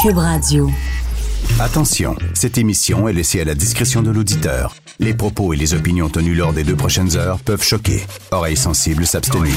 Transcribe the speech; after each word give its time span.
Cube 0.00 0.16
Radio. 0.16 0.70
Attention, 1.58 2.16
cette 2.32 2.56
émission 2.56 3.06
est 3.06 3.12
laissée 3.12 3.42
à 3.42 3.44
la 3.44 3.54
discrétion 3.54 4.00
de 4.00 4.10
l'auditeur. 4.10 4.74
Les 4.98 5.12
propos 5.12 5.52
et 5.52 5.56
les 5.56 5.74
opinions 5.74 6.08
tenues 6.08 6.34
lors 6.34 6.54
des 6.54 6.64
deux 6.64 6.76
prochaines 6.76 7.18
heures 7.18 7.38
peuvent 7.38 7.62
choquer. 7.62 8.06
Oreilles 8.30 8.56
sensibles 8.56 9.04
s'abstenir. 9.04 9.52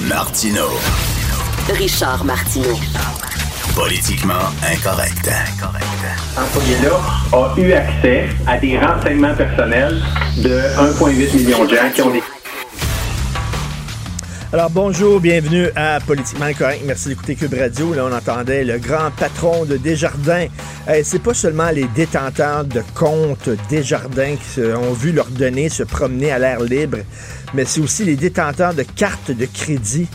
Martino. 0.00 0.64
Richard 1.74 2.24
Martineau. 2.24 2.78
Politiquement 3.74 4.48
incorrect. 4.66 5.30
employé-là 6.38 7.00
a 7.32 7.60
eu 7.60 7.72
accès 7.72 8.28
à 8.46 8.56
des 8.56 8.78
renseignements 8.78 9.34
personnels 9.34 10.00
de 10.38 10.58
1,8 10.78 11.36
million 11.36 11.64
de 11.66 11.76
gens 11.76 11.90
qui 11.94 12.02
ont 12.02 12.10
des 12.10 12.22
Alors 14.50 14.70
bonjour, 14.70 15.20
bienvenue 15.20 15.68
à 15.76 16.00
Politiquement 16.00 16.50
Correct. 16.56 16.80
Merci 16.86 17.08
d'écouter 17.10 17.34
Cube 17.34 17.52
Radio. 17.52 17.92
Là, 17.92 18.06
on 18.10 18.12
entendait 18.16 18.64
le 18.64 18.78
grand 18.78 19.10
patron 19.10 19.66
de 19.66 19.76
Desjardins. 19.76 20.46
Euh, 20.88 21.02
c'est 21.04 21.22
pas 21.22 21.34
seulement 21.34 21.68
les 21.68 21.84
détenteurs 21.94 22.64
de 22.64 22.82
comptes 22.94 23.50
Desjardins 23.68 24.36
qui 24.36 24.60
ont 24.60 24.94
vu 24.94 25.12
leurs 25.12 25.28
données 25.28 25.68
se 25.68 25.82
promener 25.82 26.32
à 26.32 26.38
l'air 26.38 26.62
libre, 26.62 26.96
mais 27.52 27.66
c'est 27.66 27.82
aussi 27.82 28.06
les 28.06 28.16
détenteurs 28.16 28.72
de 28.72 28.84
cartes 28.84 29.30
de 29.30 29.44
crédit. 29.44 30.06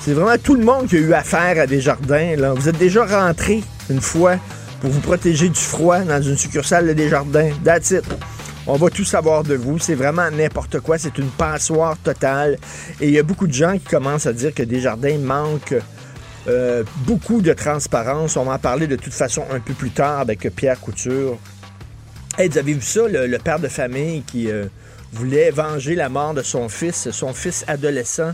C'est 0.00 0.14
vraiment 0.14 0.38
tout 0.42 0.54
le 0.54 0.64
monde 0.64 0.86
qui 0.86 0.96
a 0.96 1.00
eu 1.00 1.12
affaire 1.12 1.60
à 1.60 1.66
Desjardins. 1.66 2.36
Là. 2.36 2.54
Vous 2.54 2.70
êtes 2.70 2.78
déjà 2.78 3.04
rentré 3.04 3.62
une 3.90 4.00
fois 4.00 4.36
pour 4.80 4.88
vous 4.88 5.00
protéger 5.00 5.50
du 5.50 5.60
froid 5.60 5.98
dans 5.98 6.22
une 6.22 6.38
succursale 6.38 6.86
de 6.86 6.94
Desjardins. 6.94 7.50
That's 7.62 7.90
it. 7.90 8.04
On 8.66 8.76
va 8.76 8.90
tout 8.90 9.04
savoir 9.04 9.42
de 9.42 9.54
vous. 9.54 9.78
C'est 9.78 9.94
vraiment 9.94 10.30
n'importe 10.30 10.80
quoi. 10.80 10.96
C'est 10.96 11.18
une 11.18 11.30
passoire 11.30 11.98
totale. 11.98 12.58
Et 13.00 13.08
il 13.08 13.14
y 13.14 13.18
a 13.18 13.22
beaucoup 13.24 13.46
de 13.48 13.52
gens 13.52 13.72
qui 13.72 13.84
commencent 13.84 14.26
à 14.26 14.32
dire 14.32 14.54
que 14.54 14.62
Desjardins 14.62 15.18
manque 15.18 15.74
euh, 16.46 16.84
beaucoup 16.98 17.40
de 17.40 17.52
transparence. 17.52 18.36
On 18.36 18.44
va 18.44 18.54
en 18.54 18.58
parler 18.58 18.86
de 18.86 18.96
toute 18.96 19.12
façon 19.12 19.44
un 19.50 19.58
peu 19.58 19.74
plus 19.74 19.90
tard 19.90 20.20
avec 20.20 20.48
Pierre 20.54 20.78
Couture. 20.78 21.38
Hey, 22.38 22.48
vous 22.48 22.58
avez 22.58 22.72
vu 22.72 22.82
ça, 22.82 23.02
le, 23.08 23.38
père 23.38 23.58
de 23.58 23.68
famille 23.68 24.22
qui 24.22 24.50
euh, 24.50 24.66
voulait 25.12 25.50
venger 25.50 25.96
la 25.96 26.08
mort 26.08 26.32
de 26.32 26.42
son 26.42 26.68
fils, 26.68 27.10
son 27.10 27.34
fils 27.34 27.64
adolescent 27.66 28.32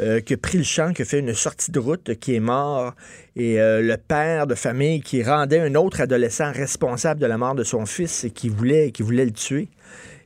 euh, 0.00 0.20
qui 0.20 0.36
le 0.56 0.62
champ, 0.62 0.92
qui 0.92 1.02
a 1.02 1.04
fait 1.04 1.18
une 1.18 1.34
sortie 1.34 1.70
de 1.70 1.78
route, 1.78 2.14
qui 2.16 2.34
est 2.34 2.40
mort, 2.40 2.94
et 3.36 3.60
euh, 3.60 3.82
le 3.82 3.96
père 3.96 4.46
de 4.46 4.54
famille 4.54 5.00
qui 5.00 5.22
rendait 5.22 5.60
un 5.60 5.74
autre 5.74 6.00
adolescent 6.00 6.52
responsable 6.52 7.20
de 7.20 7.26
la 7.26 7.38
mort 7.38 7.54
de 7.54 7.64
son 7.64 7.86
fils 7.86 8.24
et 8.24 8.30
qui 8.30 8.48
voulait, 8.48 8.90
qui 8.92 9.02
voulait 9.02 9.24
le 9.24 9.32
tuer. 9.32 9.68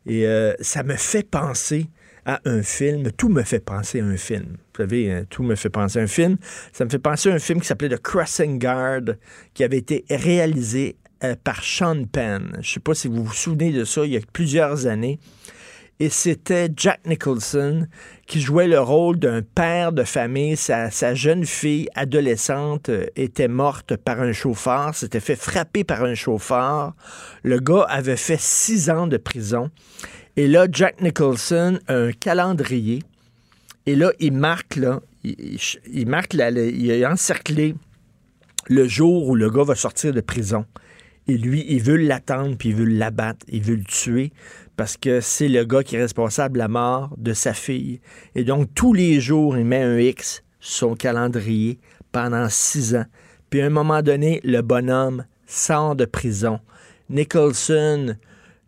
Et 0.06 0.26
euh, 0.26 0.54
ça 0.60 0.82
me 0.82 0.96
fait 0.96 1.28
penser 1.28 1.86
à 2.24 2.40
un 2.44 2.62
film. 2.62 3.10
Tout 3.12 3.28
me 3.28 3.42
fait 3.42 3.60
penser 3.60 4.00
à 4.00 4.04
un 4.04 4.16
film. 4.16 4.56
Vous 4.74 4.82
savez, 4.82 5.10
hein, 5.10 5.24
tout 5.28 5.42
me 5.42 5.54
fait 5.54 5.70
penser 5.70 5.98
à 5.98 6.02
un 6.02 6.06
film. 6.06 6.36
Ça 6.72 6.84
me 6.84 6.90
fait 6.90 6.98
penser 6.98 7.30
à 7.30 7.34
un 7.34 7.38
film 7.38 7.60
qui 7.60 7.66
s'appelait 7.66 7.88
The 7.88 8.00
Crossing 8.00 8.58
Guard, 8.58 9.14
qui 9.54 9.64
avait 9.64 9.78
été 9.78 10.04
réalisé 10.10 10.96
euh, 11.24 11.36
par 11.42 11.62
Sean 11.62 12.04
Penn. 12.04 12.50
Je 12.54 12.58
ne 12.58 12.62
sais 12.62 12.80
pas 12.80 12.94
si 12.94 13.08
vous 13.08 13.24
vous 13.24 13.32
souvenez 13.32 13.72
de 13.72 13.84
ça, 13.84 14.04
il 14.04 14.12
y 14.12 14.16
a 14.16 14.20
plusieurs 14.32 14.86
années. 14.86 15.18
Et 16.02 16.08
c'était 16.08 16.68
Jack 16.76 17.06
Nicholson 17.06 17.86
qui 18.26 18.40
jouait 18.40 18.66
le 18.66 18.80
rôle 18.80 19.20
d'un 19.20 19.40
père 19.40 19.92
de 19.92 20.02
famille. 20.02 20.56
Sa, 20.56 21.14
jeune 21.14 21.46
fille 21.46 21.88
adolescente 21.94 22.88
euh, 22.88 23.06
était 23.14 23.46
morte 23.46 23.96
par 23.96 24.20
un 24.20 24.32
chauffeur, 24.32 24.96
s'était 24.96 25.20
fait 25.20 25.36
frapper 25.36 25.84
par 25.84 26.02
un 26.02 26.16
chauffeur. 26.16 26.94
Le 27.44 27.60
gars 27.60 27.86
avait 27.88 28.16
fait 28.16 28.40
six 28.40 28.90
ans 28.90 29.06
de 29.06 29.16
prison. 29.16 29.70
Et 30.34 30.48
là, 30.48 30.66
Jack 30.68 31.00
Nicholson 31.02 31.78
a 31.86 31.94
un 31.94 32.10
calendrier. 32.10 33.04
Et 33.86 33.94
là, 33.94 34.10
il 34.18 34.32
marque, 34.32 34.74
là, 34.74 34.98
il, 35.22 36.08
marque, 36.08 36.34
la- 36.34 36.50
il 36.50 37.04
a 37.04 37.12
encerclé 37.12 37.76
le 38.68 38.88
jour 38.88 39.28
où 39.28 39.36
le 39.36 39.48
gars 39.48 39.62
va 39.62 39.76
sortir 39.76 40.12
de 40.12 40.20
prison. 40.20 40.66
Et 41.28 41.38
lui, 41.38 41.64
il 41.68 41.80
veut 41.80 41.96
l'attendre, 41.96 42.56
puis 42.58 42.70
il 42.70 42.74
veut 42.74 42.84
l'abattre, 42.84 43.46
il 43.48 43.62
veut 43.62 43.76
le 43.76 43.84
tuer, 43.84 44.32
parce 44.76 44.96
que 44.96 45.20
c'est 45.20 45.48
le 45.48 45.64
gars 45.64 45.82
qui 45.82 45.96
est 45.96 46.00
responsable 46.00 46.54
de 46.54 46.58
la 46.58 46.68
mort 46.68 47.14
de 47.18 47.32
sa 47.32 47.52
fille. 47.52 48.00
Et 48.34 48.44
donc, 48.44 48.72
tous 48.74 48.94
les 48.94 49.20
jours, 49.20 49.56
il 49.56 49.64
met 49.64 49.82
un 49.82 49.98
X 49.98 50.42
sur 50.60 50.88
son 50.88 50.94
calendrier 50.94 51.78
pendant 52.12 52.48
six 52.48 52.94
ans. 52.94 53.04
Puis 53.50 53.60
à 53.60 53.66
un 53.66 53.70
moment 53.70 54.02
donné, 54.02 54.40
le 54.44 54.62
bonhomme 54.62 55.24
sort 55.46 55.96
de 55.96 56.04
prison. 56.04 56.60
Nicholson 57.10 58.16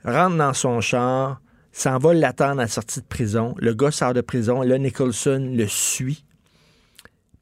rentre 0.05 0.37
dans 0.37 0.53
son 0.53 0.81
char, 0.81 1.41
s'en 1.73 1.99
va 1.99 2.13
l'attendre 2.13 2.61
à 2.61 2.65
la 2.65 2.69
sortie 2.69 3.01
de 3.01 3.07
prison. 3.07 3.55
Le 3.59 3.75
gars 3.75 3.91
sort 3.91 4.13
de 4.13 4.21
prison, 4.21 4.63
là, 4.63 4.77
Nicholson 4.79 5.53
le 5.55 5.67
suit 5.67 6.25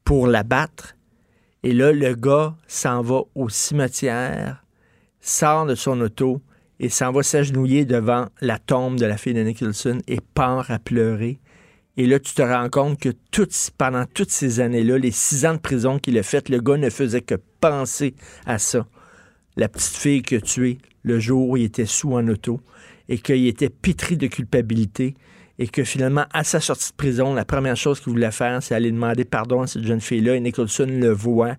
pour 0.03 0.27
l'abattre. 0.27 0.95
Et 1.63 1.73
là, 1.73 1.91
le 1.91 2.15
gars 2.15 2.55
s'en 2.67 3.01
va 3.01 3.21
au 3.35 3.49
cimetière, 3.49 4.63
sort 5.21 5.65
de 5.65 5.75
son 5.75 5.99
auto 6.01 6.41
et 6.79 6.89
s'en 6.89 7.11
va 7.11 7.23
s'agenouiller 7.23 7.85
devant 7.85 8.27
la 8.41 8.57
tombe 8.57 8.97
de 8.97 9.05
la 9.05 9.17
fille 9.17 9.33
de 9.33 9.43
Nicholson 9.43 9.99
et 10.07 10.19
part 10.33 10.71
à 10.71 10.79
pleurer. 10.79 11.39
Et 11.95 12.07
là, 12.07 12.19
tu 12.19 12.33
te 12.33 12.41
rends 12.41 12.69
compte 12.69 12.99
que 12.99 13.09
pendant 13.77 14.05
toutes 14.05 14.31
ces 14.31 14.59
années-là, 14.59 14.97
les 14.97 15.11
six 15.11 15.45
ans 15.45 15.53
de 15.53 15.59
prison 15.59 15.99
qu'il 15.99 16.17
a 16.17 16.23
fait, 16.23 16.49
le 16.49 16.59
gars 16.59 16.77
ne 16.77 16.89
faisait 16.89 17.21
que 17.21 17.35
penser 17.61 18.15
à 18.45 18.57
ça. 18.57 18.87
La 19.55 19.69
petite 19.69 19.95
fille 19.95 20.21
qu'il 20.23 20.39
a 20.39 20.41
tuée 20.41 20.79
le 21.03 21.19
jour 21.19 21.49
où 21.49 21.57
il 21.57 21.65
était 21.65 21.85
sous 21.85 22.13
en 22.13 22.27
auto 22.27 22.59
et 23.09 23.19
qu'il 23.19 23.45
était 23.45 23.69
pétri 23.69 24.17
de 24.17 24.27
culpabilité 24.27 25.13
et 25.59 25.67
que 25.67 25.83
finalement, 25.83 26.25
à 26.33 26.43
sa 26.43 26.59
sortie 26.59 26.89
de 26.89 26.95
prison, 26.95 27.35
la 27.35 27.45
première 27.45 27.77
chose 27.77 27.99
qu'il 27.99 28.11
voulait 28.11 28.31
faire, 28.31 28.63
c'est 28.63 28.73
aller 28.73 28.91
demander 28.91 29.23
pardon 29.23 29.61
à 29.61 29.67
cette 29.67 29.83
jeune 29.83 30.01
fille-là 30.01 30.35
et 30.35 30.39
Nicholson 30.39 30.87
le 30.89 31.11
voit 31.11 31.55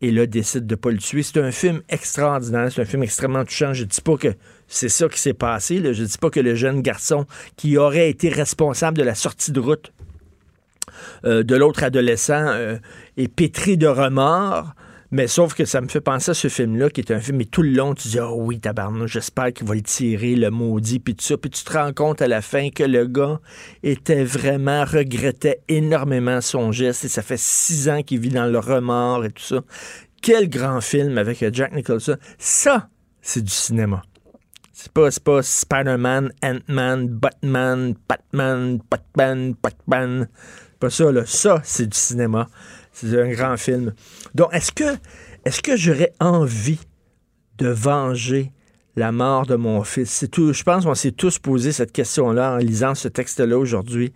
et 0.00 0.10
là 0.10 0.26
décide 0.26 0.66
de 0.66 0.74
ne 0.74 0.76
pas 0.76 0.90
le 0.90 0.98
tuer. 0.98 1.22
C'est 1.22 1.40
un 1.40 1.50
film 1.50 1.82
extraordinaire, 1.88 2.70
c'est 2.72 2.82
un 2.82 2.84
film 2.84 3.02
extrêmement 3.02 3.44
touchant. 3.44 3.72
Je 3.72 3.84
ne 3.84 3.88
dis 3.88 4.00
pas 4.00 4.16
que 4.16 4.34
c'est 4.68 4.88
ça 4.88 5.08
qui 5.08 5.18
s'est 5.18 5.34
passé, 5.34 5.80
là. 5.80 5.92
je 5.92 6.02
ne 6.02 6.06
dis 6.06 6.18
pas 6.18 6.30
que 6.30 6.40
le 6.40 6.54
jeune 6.54 6.82
garçon 6.82 7.26
qui 7.56 7.76
aurait 7.76 8.10
été 8.10 8.28
responsable 8.28 8.98
de 8.98 9.02
la 9.02 9.14
sortie 9.14 9.52
de 9.52 9.60
route 9.60 9.92
euh, 11.24 11.42
de 11.42 11.56
l'autre 11.56 11.82
adolescent 11.82 12.46
euh, 12.48 12.76
est 13.16 13.28
pétri 13.28 13.76
de 13.76 13.86
remords. 13.86 14.74
Mais 15.10 15.26
sauf 15.26 15.54
que 15.54 15.64
ça 15.64 15.80
me 15.80 15.88
fait 15.88 16.02
penser 16.02 16.32
à 16.32 16.34
ce 16.34 16.48
film-là, 16.48 16.90
qui 16.90 17.00
est 17.00 17.10
un 17.10 17.20
film, 17.20 17.40
et 17.40 17.46
tout 17.46 17.62
le 17.62 17.70
long, 17.70 17.94
tu 17.94 18.08
dis, 18.08 18.20
oh 18.20 18.34
oui, 18.36 18.60
tabarnouche, 18.60 19.12
j'espère 19.12 19.52
qu'il 19.54 19.66
va 19.66 19.74
le 19.74 19.82
tirer, 19.82 20.34
le 20.34 20.50
maudit, 20.50 20.98
puis 20.98 21.14
tout 21.14 21.24
ça. 21.24 21.38
Puis 21.38 21.50
tu 21.50 21.64
te 21.64 21.72
rends 21.72 21.92
compte 21.94 22.20
à 22.20 22.28
la 22.28 22.42
fin 22.42 22.68
que 22.68 22.84
le 22.84 23.06
gars 23.06 23.40
était 23.82 24.24
vraiment, 24.24 24.84
regrettait 24.84 25.62
énormément 25.68 26.42
son 26.42 26.72
geste, 26.72 27.06
et 27.06 27.08
ça 27.08 27.22
fait 27.22 27.38
six 27.38 27.88
ans 27.88 28.02
qu'il 28.02 28.20
vit 28.20 28.28
dans 28.28 28.46
le 28.46 28.58
remords 28.58 29.24
et 29.24 29.30
tout 29.30 29.42
ça. 29.42 29.62
Quel 30.20 30.50
grand 30.50 30.80
film 30.80 31.16
avec 31.16 31.44
Jack 31.54 31.72
Nicholson. 31.72 32.16
Ça, 32.38 32.88
c'est 33.22 33.42
du 33.42 33.52
cinéma. 33.52 34.02
C'est 34.72 34.92
pas, 34.92 35.08
pas 35.24 35.42
Spider-Man, 35.42 36.32
Ant-Man, 36.42 37.08
Batman, 37.08 37.94
Batman, 38.08 38.78
Batman, 38.90 39.54
Batman. 39.62 40.28
C'est 40.70 40.78
pas 40.78 40.90
ça, 40.90 41.10
là. 41.10 41.26
Ça, 41.26 41.60
c'est 41.64 41.86
du 41.86 41.96
cinéma. 41.96 42.48
C'est 43.00 43.20
un 43.20 43.28
grand 43.28 43.56
film. 43.56 43.94
Donc, 44.34 44.48
est-ce 44.52 44.72
que, 44.72 44.96
est-ce 45.44 45.62
que 45.62 45.76
j'aurais 45.76 46.12
envie 46.18 46.80
de 47.58 47.68
venger 47.68 48.50
la 48.96 49.12
mort 49.12 49.46
de 49.46 49.54
mon 49.54 49.84
fils? 49.84 50.26
Tout. 50.32 50.52
Je 50.52 50.62
pense 50.64 50.84
qu'on 50.84 50.94
s'est 50.94 51.12
tous 51.12 51.38
posé 51.38 51.70
cette 51.70 51.92
question-là 51.92 52.54
en 52.54 52.56
lisant 52.56 52.96
ce 52.96 53.06
texte-là 53.06 53.56
aujourd'hui. 53.56 54.12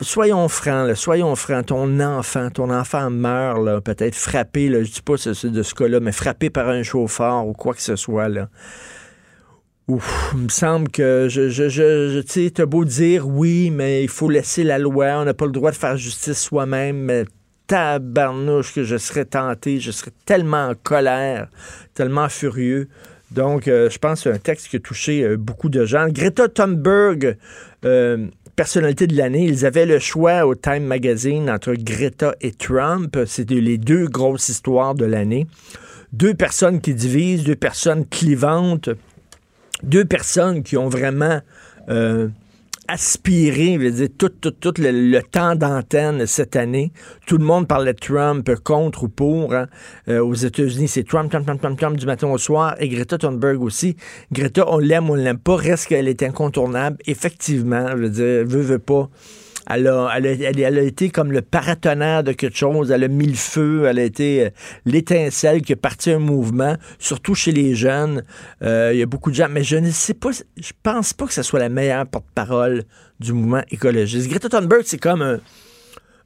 Soyons 0.00 0.48
francs, 0.48 0.94
soyons 0.94 1.34
francs. 1.34 1.66
Ton 1.66 1.98
enfant, 1.98 2.50
ton 2.50 2.70
enfant 2.70 3.10
meurt, 3.10 3.82
peut-être 3.84 4.14
frappé, 4.14 4.68
je 4.68 4.92
dis 4.92 5.02
pas 5.02 5.14
de 5.14 5.62
ce 5.62 5.74
cas-là, 5.74 5.98
mais 5.98 6.12
frappé 6.12 6.50
par 6.50 6.68
un 6.68 6.84
chauffeur 6.84 7.46
ou 7.46 7.52
quoi 7.52 7.74
que 7.74 7.82
ce 7.82 7.96
soit. 7.96 8.28
Ouf, 9.90 10.30
il 10.34 10.42
me 10.42 10.48
semble 10.48 10.88
que 10.88 11.26
je, 11.28 11.48
je, 11.48 12.64
beau 12.64 12.84
dire 12.84 13.26
oui, 13.26 13.72
mais 13.72 14.04
il 14.04 14.08
faut 14.08 14.30
laisser 14.30 14.62
la 14.62 14.78
loi, 14.78 15.16
on 15.16 15.24
n'a 15.24 15.34
pas 15.34 15.46
le 15.46 15.50
droit 15.50 15.72
de 15.72 15.76
faire 15.76 15.96
justice 15.96 16.40
soi-même, 16.40 16.96
mais 16.98 17.24
tabarnouche 17.66 18.72
que 18.72 18.84
je 18.84 18.96
serais 18.96 19.24
tenté, 19.24 19.80
je 19.80 19.90
serais 19.90 20.12
tellement 20.26 20.68
en 20.68 20.74
colère, 20.80 21.48
tellement 21.92 22.28
furieux. 22.28 22.86
Donc, 23.32 23.66
euh, 23.66 23.90
je 23.90 23.98
pense 23.98 24.22
que 24.22 24.30
c'est 24.30 24.36
un 24.36 24.38
texte 24.38 24.68
qui 24.68 24.76
a 24.76 24.78
touché 24.78 25.24
euh, 25.24 25.36
beaucoup 25.36 25.68
de 25.68 25.84
gens. 25.84 26.06
Greta 26.08 26.48
Thunberg, 26.48 27.36
euh, 27.84 28.28
personnalité 28.54 29.08
de 29.08 29.16
l'année, 29.16 29.44
ils 29.44 29.66
avaient 29.66 29.86
le 29.86 29.98
choix 29.98 30.46
au 30.46 30.54
Time 30.54 30.84
Magazine 30.84 31.50
entre 31.50 31.74
Greta 31.74 32.36
et 32.40 32.52
Trump. 32.52 33.18
C'était 33.26 33.60
les 33.60 33.76
deux 33.76 34.06
grosses 34.06 34.50
histoires 34.50 34.94
de 34.94 35.04
l'année. 35.04 35.48
Deux 36.12 36.34
personnes 36.34 36.80
qui 36.80 36.94
divisent, 36.94 37.42
deux 37.42 37.56
personnes 37.56 38.06
clivantes, 38.06 38.88
deux 39.82 40.04
personnes 40.04 40.62
qui 40.62 40.76
ont 40.76 40.88
vraiment 40.88 41.40
euh, 41.88 42.28
aspiré, 42.90 43.74
je 43.74 43.78
veux 43.78 43.90
dire, 43.90 44.08
tout, 44.18 44.28
tout, 44.28 44.50
tout 44.50 44.74
le, 44.78 45.20
temps 45.20 45.54
d'antenne 45.54 46.26
cette 46.26 46.56
année. 46.56 46.92
Tout 47.26 47.38
le 47.38 47.44
monde 47.44 47.68
parlait 47.68 47.92
de 47.92 47.98
Trump 47.98 48.50
contre 48.64 49.04
ou 49.04 49.08
pour. 49.08 49.54
Hein. 49.54 49.68
Euh, 50.08 50.24
aux 50.24 50.34
États-Unis, 50.34 50.88
c'est 50.88 51.04
Trump, 51.04 51.30
Trump, 51.30 51.46
Trump, 51.46 51.60
Trump, 51.60 51.78
Trump 51.78 51.96
du 51.96 52.06
matin 52.06 52.28
au 52.28 52.38
soir. 52.38 52.74
Et 52.80 52.88
Greta 52.88 53.16
Thunberg 53.16 53.62
aussi. 53.62 53.96
Greta, 54.32 54.64
on 54.68 54.78
l'aime, 54.78 55.08
on 55.08 55.14
l'aime 55.14 55.38
pas. 55.38 55.56
Reste 55.56 55.86
qu'elle 55.86 56.08
est 56.08 56.22
incontournable. 56.22 56.96
Effectivement, 57.06 57.88
je 57.90 57.96
veux 57.96 58.10
dire, 58.10 58.46
veut, 58.46 58.62
veut 58.62 58.78
pas. 58.78 59.08
Elle 59.76 59.86
a, 59.86 60.82
été 60.82 61.10
comme 61.10 61.32
le 61.32 61.42
paratonnerre 61.42 62.24
de 62.24 62.32
quelque 62.32 62.56
chose. 62.56 62.90
Elle 62.90 63.04
a 63.04 63.08
mis 63.08 63.26
le 63.26 63.34
feu. 63.34 63.84
Elle 63.86 63.98
a 63.98 64.04
été 64.04 64.46
euh, 64.46 64.50
l'étincelle 64.84 65.62
qui 65.62 65.72
a 65.72 65.76
parti 65.76 66.10
un 66.10 66.18
mouvement, 66.18 66.76
surtout 66.98 67.34
chez 67.34 67.52
les 67.52 67.74
jeunes. 67.74 68.24
Euh, 68.62 68.90
il 68.92 68.98
y 68.98 69.02
a 69.02 69.06
beaucoup 69.06 69.30
de 69.30 69.36
gens, 69.36 69.48
mais 69.50 69.62
je 69.62 69.76
ne 69.76 69.90
sais 69.90 70.14
pas, 70.14 70.30
je 70.32 70.72
pense 70.82 71.12
pas 71.12 71.26
que 71.26 71.32
ce 71.32 71.42
soit 71.42 71.60
la 71.60 71.68
meilleure 71.68 72.06
porte-parole 72.06 72.84
du 73.20 73.32
mouvement 73.32 73.62
écologiste. 73.70 74.28
Greta 74.28 74.48
Thunberg, 74.48 74.82
c'est 74.84 74.98
comme 74.98 75.22
un 75.22 75.40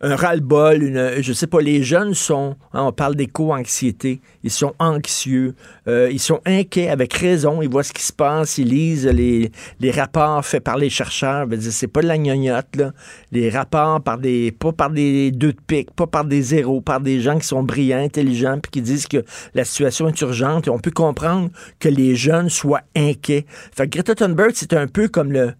un 0.04 0.16
ras-le-bol, 0.16 0.82
une, 0.82 1.22
je 1.22 1.32
sais 1.32 1.46
pas, 1.46 1.60
les 1.60 1.82
jeunes 1.82 2.12
sont, 2.12 2.56
hein, 2.74 2.82
on 2.82 2.92
parle 2.92 3.14
d'éco-anxiété, 3.14 4.20
ils 4.42 4.50
sont 4.50 4.74
anxieux, 4.78 5.54
euh, 5.88 6.10
ils 6.12 6.20
sont 6.20 6.40
inquiets 6.44 6.90
avec 6.90 7.14
raison, 7.14 7.62
ils 7.62 7.70
voient 7.70 7.82
ce 7.82 7.94
qui 7.94 8.02
se 8.02 8.12
passe, 8.12 8.58
ils 8.58 8.68
lisent 8.68 9.06
les, 9.06 9.50
rapports 9.92 10.44
faits 10.44 10.62
par 10.62 10.76
les 10.76 10.90
chercheurs, 10.90 11.46
c'est 11.58 11.88
pas 11.88 12.02
de 12.02 12.06
la 12.06 12.18
gnognotte, 12.18 12.76
là. 12.76 12.92
les 13.32 13.48
rapports 13.48 14.02
par 14.02 14.18
des, 14.18 14.52
pas 14.52 14.72
par 14.72 14.90
des 14.90 15.30
deux 15.30 15.52
de 15.52 15.60
pique, 15.66 15.90
pas 15.92 16.06
par 16.06 16.26
des 16.26 16.42
zéros, 16.42 16.82
par 16.82 17.00
des 17.00 17.20
gens 17.20 17.38
qui 17.38 17.46
sont 17.46 17.62
brillants, 17.62 18.02
intelligents, 18.02 18.58
puis 18.60 18.70
qui 18.72 18.82
disent 18.82 19.06
que 19.06 19.24
la 19.54 19.64
situation 19.64 20.08
est 20.08 20.20
urgente, 20.20 20.66
et 20.66 20.70
on 20.70 20.78
peut 20.78 20.90
comprendre 20.90 21.48
que 21.80 21.88
les 21.88 22.14
jeunes 22.14 22.50
soient 22.50 22.82
inquiets. 22.94 23.46
Fait 23.74 23.84
que 23.88 23.96
Greta 23.96 24.14
Thunberg, 24.14 24.52
c'est 24.54 24.74
un 24.74 24.86
peu 24.86 25.08
comme 25.08 25.32
le, 25.32 25.54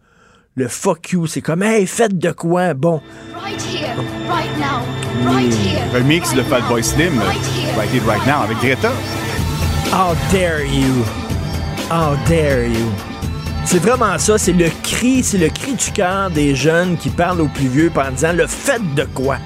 le 0.56 0.69
fuck 0.69 1.11
you, 1.11 1.27
c'est 1.27 1.41
comme, 1.41 1.62
hey, 1.62 1.87
faites 1.87 2.17
de 2.17 2.31
quoi? 2.31 2.75
Bon. 2.75 3.01
Right 3.43 3.61
here, 3.61 3.97
right 4.29 4.56
now, 4.59 4.85
right 5.27 5.53
here. 5.53 5.83
Remix 5.93 6.33
de 6.33 6.43
Fatboy 6.43 6.83
Slim, 6.83 7.19
right 7.77 7.91
here, 7.91 8.05
right 8.06 8.25
now, 8.25 8.43
avec 8.45 8.59
Greta. 8.59 8.93
How 9.91 10.15
dare 10.31 10.65
you? 10.65 11.05
How 11.91 12.17
dare 12.29 12.69
you? 12.69 12.93
C'est 13.65 13.81
vraiment 13.81 14.17
ça, 14.19 14.39
c'est 14.39 14.53
le 14.53 14.69
cri, 14.83 15.25
c'est 15.25 15.39
le 15.39 15.49
cri 15.49 15.73
du 15.75 15.91
cœur 15.91 16.31
des 16.31 16.55
jeunes 16.55 16.97
qui 16.99 17.09
parlent 17.11 17.41
aux 17.41 17.49
plus 17.49 17.67
vieux 17.67 17.91
en 17.97 18.12
disant 18.12 18.33
le 18.33 18.47
fait 18.47 18.83
de 18.95 19.05
quoi? 19.05 19.39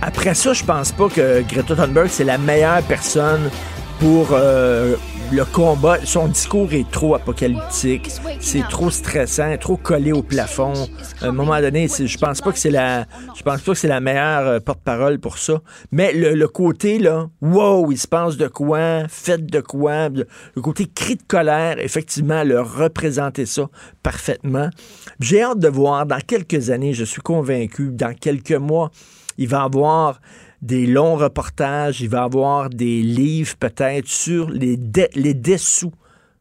Après 0.00 0.34
ça, 0.34 0.54
je 0.54 0.64
pense 0.64 0.92
pas 0.92 1.08
que 1.08 1.42
Greta 1.42 1.76
Thunberg, 1.76 2.08
c'est 2.08 2.24
la 2.24 2.38
meilleure 2.38 2.82
personne 2.82 3.50
pour 3.98 4.28
euh, 4.32 4.96
le 5.34 5.44
combat, 5.44 5.98
son 6.04 6.28
discours 6.28 6.72
est 6.74 6.88
trop 6.92 7.16
apocalyptique, 7.16 8.08
c'est 8.38 8.62
trop 8.68 8.88
stressant, 8.88 9.56
trop 9.56 9.76
collé 9.76 10.12
au 10.12 10.22
plafond. 10.22 10.74
À 11.20 11.26
un 11.26 11.32
moment 11.32 11.60
donné, 11.60 11.88
je 11.88 12.18
pense 12.18 12.40
pas 12.40 12.52
que 12.52 12.58
c'est 12.58 12.70
la, 12.70 13.06
je 13.34 13.42
pense 13.42 13.60
pas 13.62 13.72
que 13.72 13.78
c'est 13.78 13.88
la 13.88 13.98
meilleure 13.98 14.46
euh, 14.46 14.60
porte-parole 14.60 15.18
pour 15.18 15.38
ça. 15.38 15.60
Mais 15.90 16.12
le, 16.12 16.46
côté 16.46 17.00
là, 17.00 17.28
wow, 17.40 17.90
il 17.90 17.98
se 17.98 18.06
passe 18.06 18.36
de 18.36 18.46
quoi, 18.46 19.08
faites 19.08 19.46
de 19.46 19.60
quoi, 19.60 20.08
le 20.08 20.62
côté 20.62 20.86
cri 20.86 21.16
de 21.16 21.22
colère, 21.26 21.80
effectivement, 21.80 22.44
le 22.44 22.60
représenter 22.60 23.44
ça 23.44 23.68
parfaitement. 24.04 24.70
J'ai 25.18 25.42
hâte 25.42 25.58
de 25.58 25.68
voir 25.68 26.06
dans 26.06 26.20
quelques 26.20 26.70
années, 26.70 26.94
je 26.94 27.04
suis 27.04 27.22
convaincu, 27.22 27.90
dans 27.90 28.14
quelques 28.14 28.52
mois, 28.52 28.92
il 29.36 29.48
va 29.48 29.64
avoir 29.64 30.20
des 30.64 30.86
longs 30.86 31.16
reportages, 31.16 32.00
il 32.00 32.08
va 32.08 32.22
y 32.22 32.24
avoir 32.24 32.70
des 32.70 33.02
livres 33.02 33.54
peut-être 33.56 34.08
sur 34.08 34.48
les, 34.48 34.78
les 35.14 35.34
dessous 35.34 35.92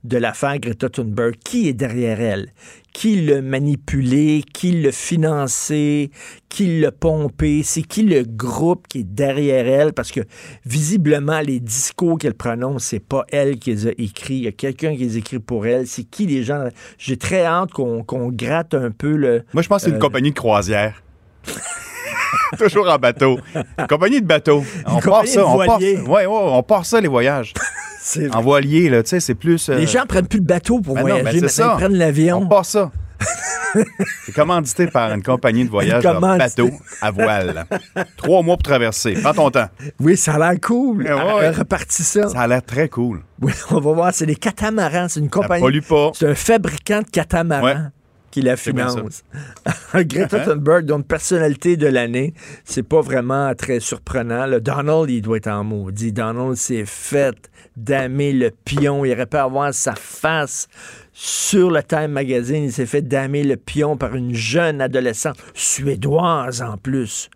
de 0.05 0.17
l'affaire 0.17 0.59
Greta 0.59 0.87
Thunberg. 0.87 1.35
Qui 1.43 1.67
est 1.67 1.73
derrière 1.73 2.21
elle? 2.21 2.53
Qui 2.93 3.25
l'a 3.25 3.41
manipulé? 3.41 4.41
Qui 4.53 4.81
l'a 4.81 4.93
financé? 4.93 6.09
Qui 6.47 6.79
l'a 6.79 6.93
pompé? 6.93 7.63
C'est 7.63 7.81
qui 7.81 8.03
le 8.03 8.23
groupe 8.23 8.87
qui 8.87 8.99
est 8.99 9.03
derrière 9.03 9.67
elle? 9.67 9.91
Parce 9.91 10.13
que 10.13 10.21
visiblement, 10.65 11.41
les 11.41 11.59
discours 11.59 12.17
qu'elle 12.17 12.33
prononce, 12.33 12.85
c'est 12.85 13.01
pas 13.01 13.25
elle 13.29 13.59
qui 13.59 13.71
les 13.71 13.87
a 13.87 13.91
écrits. 13.97 14.35
Il 14.35 14.43
y 14.43 14.47
a 14.47 14.53
quelqu'un 14.53 14.95
qui 14.95 15.03
les 15.03 15.17
écrit 15.17 15.39
pour 15.39 15.67
elle. 15.67 15.85
C'est 15.85 16.05
qui 16.05 16.27
les 16.27 16.43
gens? 16.43 16.69
J'ai 16.97 17.17
très 17.17 17.43
hâte 17.43 17.71
qu'on 17.71 18.29
gratte 18.29 18.73
un 18.73 18.91
peu 18.91 19.17
le. 19.17 19.43
Moi, 19.53 19.63
je 19.63 19.67
pense 19.67 19.81
que 19.81 19.85
c'est 19.85 19.91
une 19.91 19.97
euh, 19.97 19.99
compagnie 19.99 20.29
de 20.29 20.35
croisière. 20.35 21.03
Toujours 22.57 22.89
en 22.89 22.97
bateau. 22.97 23.39
compagnie 23.89 24.21
de 24.21 24.25
bateau. 24.25 24.63
On 24.85 24.99
part 24.99 25.27
ça. 25.27 25.45
On 25.45 25.57
part, 25.65 25.79
ouais, 25.79 25.97
ouais, 26.05 26.25
on 26.27 26.63
part 26.63 26.85
ça, 26.85 27.01
les 27.01 27.07
voyages. 27.07 27.53
en 28.31 28.41
voilier, 28.41 28.89
là, 28.89 29.03
tu 29.03 29.09
sais, 29.09 29.19
c'est 29.19 29.35
plus. 29.35 29.69
Euh, 29.69 29.77
les 29.77 29.87
gens 29.87 30.05
prennent 30.07 30.27
plus 30.27 30.39
le 30.39 30.45
bateau 30.45 30.79
pour 30.79 30.95
ben 30.95 31.01
voyager, 31.01 31.41
mais 31.41 31.47
ils 31.47 31.77
prennent 31.77 31.97
l'avion. 31.97 32.37
On 32.37 32.47
part 32.47 32.65
ça. 32.65 32.91
c'est 34.25 34.33
commandité 34.33 34.87
par 34.87 35.13
une 35.13 35.23
compagnie 35.23 35.63
de 35.63 35.69
voyage 35.69 36.03
de 36.03 36.37
bateau 36.37 36.69
à 37.01 37.11
voile. 37.11 37.65
Trois 38.17 38.41
mois 38.41 38.57
pour 38.57 38.63
traverser. 38.63 39.13
Prends 39.13 39.33
ton 39.33 39.49
temps. 39.49 39.69
Oui, 39.99 40.17
ça 40.17 40.33
a 40.33 40.39
l'air 40.39 40.59
cool. 40.61 41.03
Ouais, 41.03 41.49
Repartis 41.51 42.03
ça. 42.03 42.27
Ça 42.29 42.41
a 42.41 42.47
l'air 42.47 42.63
très 42.63 42.89
cool. 42.89 43.21
Oui, 43.41 43.53
on 43.71 43.79
va 43.79 43.91
voir. 43.93 44.13
C'est 44.13 44.25
des 44.25 44.35
catamarans. 44.35 45.07
C'est 45.07 45.21
une 45.21 45.29
compagnie. 45.29 45.61
Ça 45.61 45.65
pollue 45.65 45.81
pas. 45.81 46.11
C'est 46.13 46.29
un 46.29 46.35
fabricant 46.35 46.99
de 46.99 47.09
catamarans 47.09 47.91
qui 48.33 48.41
la 48.41 48.57
finance. 48.57 49.23
Greta 49.93 50.39
Thunberg, 50.39 50.85
donc 50.85 51.05
personnalité 51.05 51.77
de 51.77 51.85
l'année, 51.85 52.33
c'est 52.65 52.81
pas 52.81 52.99
vraiment 52.99 53.53
très 53.53 53.79
surprenant. 53.79 54.47
Le 54.47 54.59
Donald, 54.59 55.07
il 55.11 55.21
doit 55.21 55.37
être 55.37 55.49
en 55.49 55.63
maudit. 55.63 56.11
Donald 56.11 56.55
s'est 56.55 56.85
fait 56.87 57.35
damer 57.77 58.33
le 58.33 58.49
pion. 58.49 59.05
Il 59.05 59.13
aurait 59.13 59.27
pu 59.27 59.37
avoir 59.37 59.71
sa 59.71 59.93
face 59.93 60.67
sur 61.11 61.69
le 61.69 61.83
Time 61.83 62.07
Magazine. 62.07 62.63
Il 62.63 62.73
s'est 62.73 62.87
fait 62.87 63.03
damer 63.03 63.43
le 63.43 63.55
pion 63.55 63.97
par 63.97 64.15
une 64.15 64.33
jeune 64.33 64.81
adolescente, 64.81 65.37
suédoise 65.53 66.63
en 66.63 66.77
plus. 66.77 67.29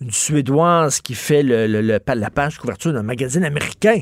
Une 0.00 0.10
Suédoise 0.10 1.00
qui 1.00 1.14
fait 1.14 1.44
le, 1.44 1.80
la 1.80 2.30
page 2.30 2.58
couverture 2.58 2.92
d'un 2.92 3.04
magazine 3.04 3.44
américain. 3.44 4.00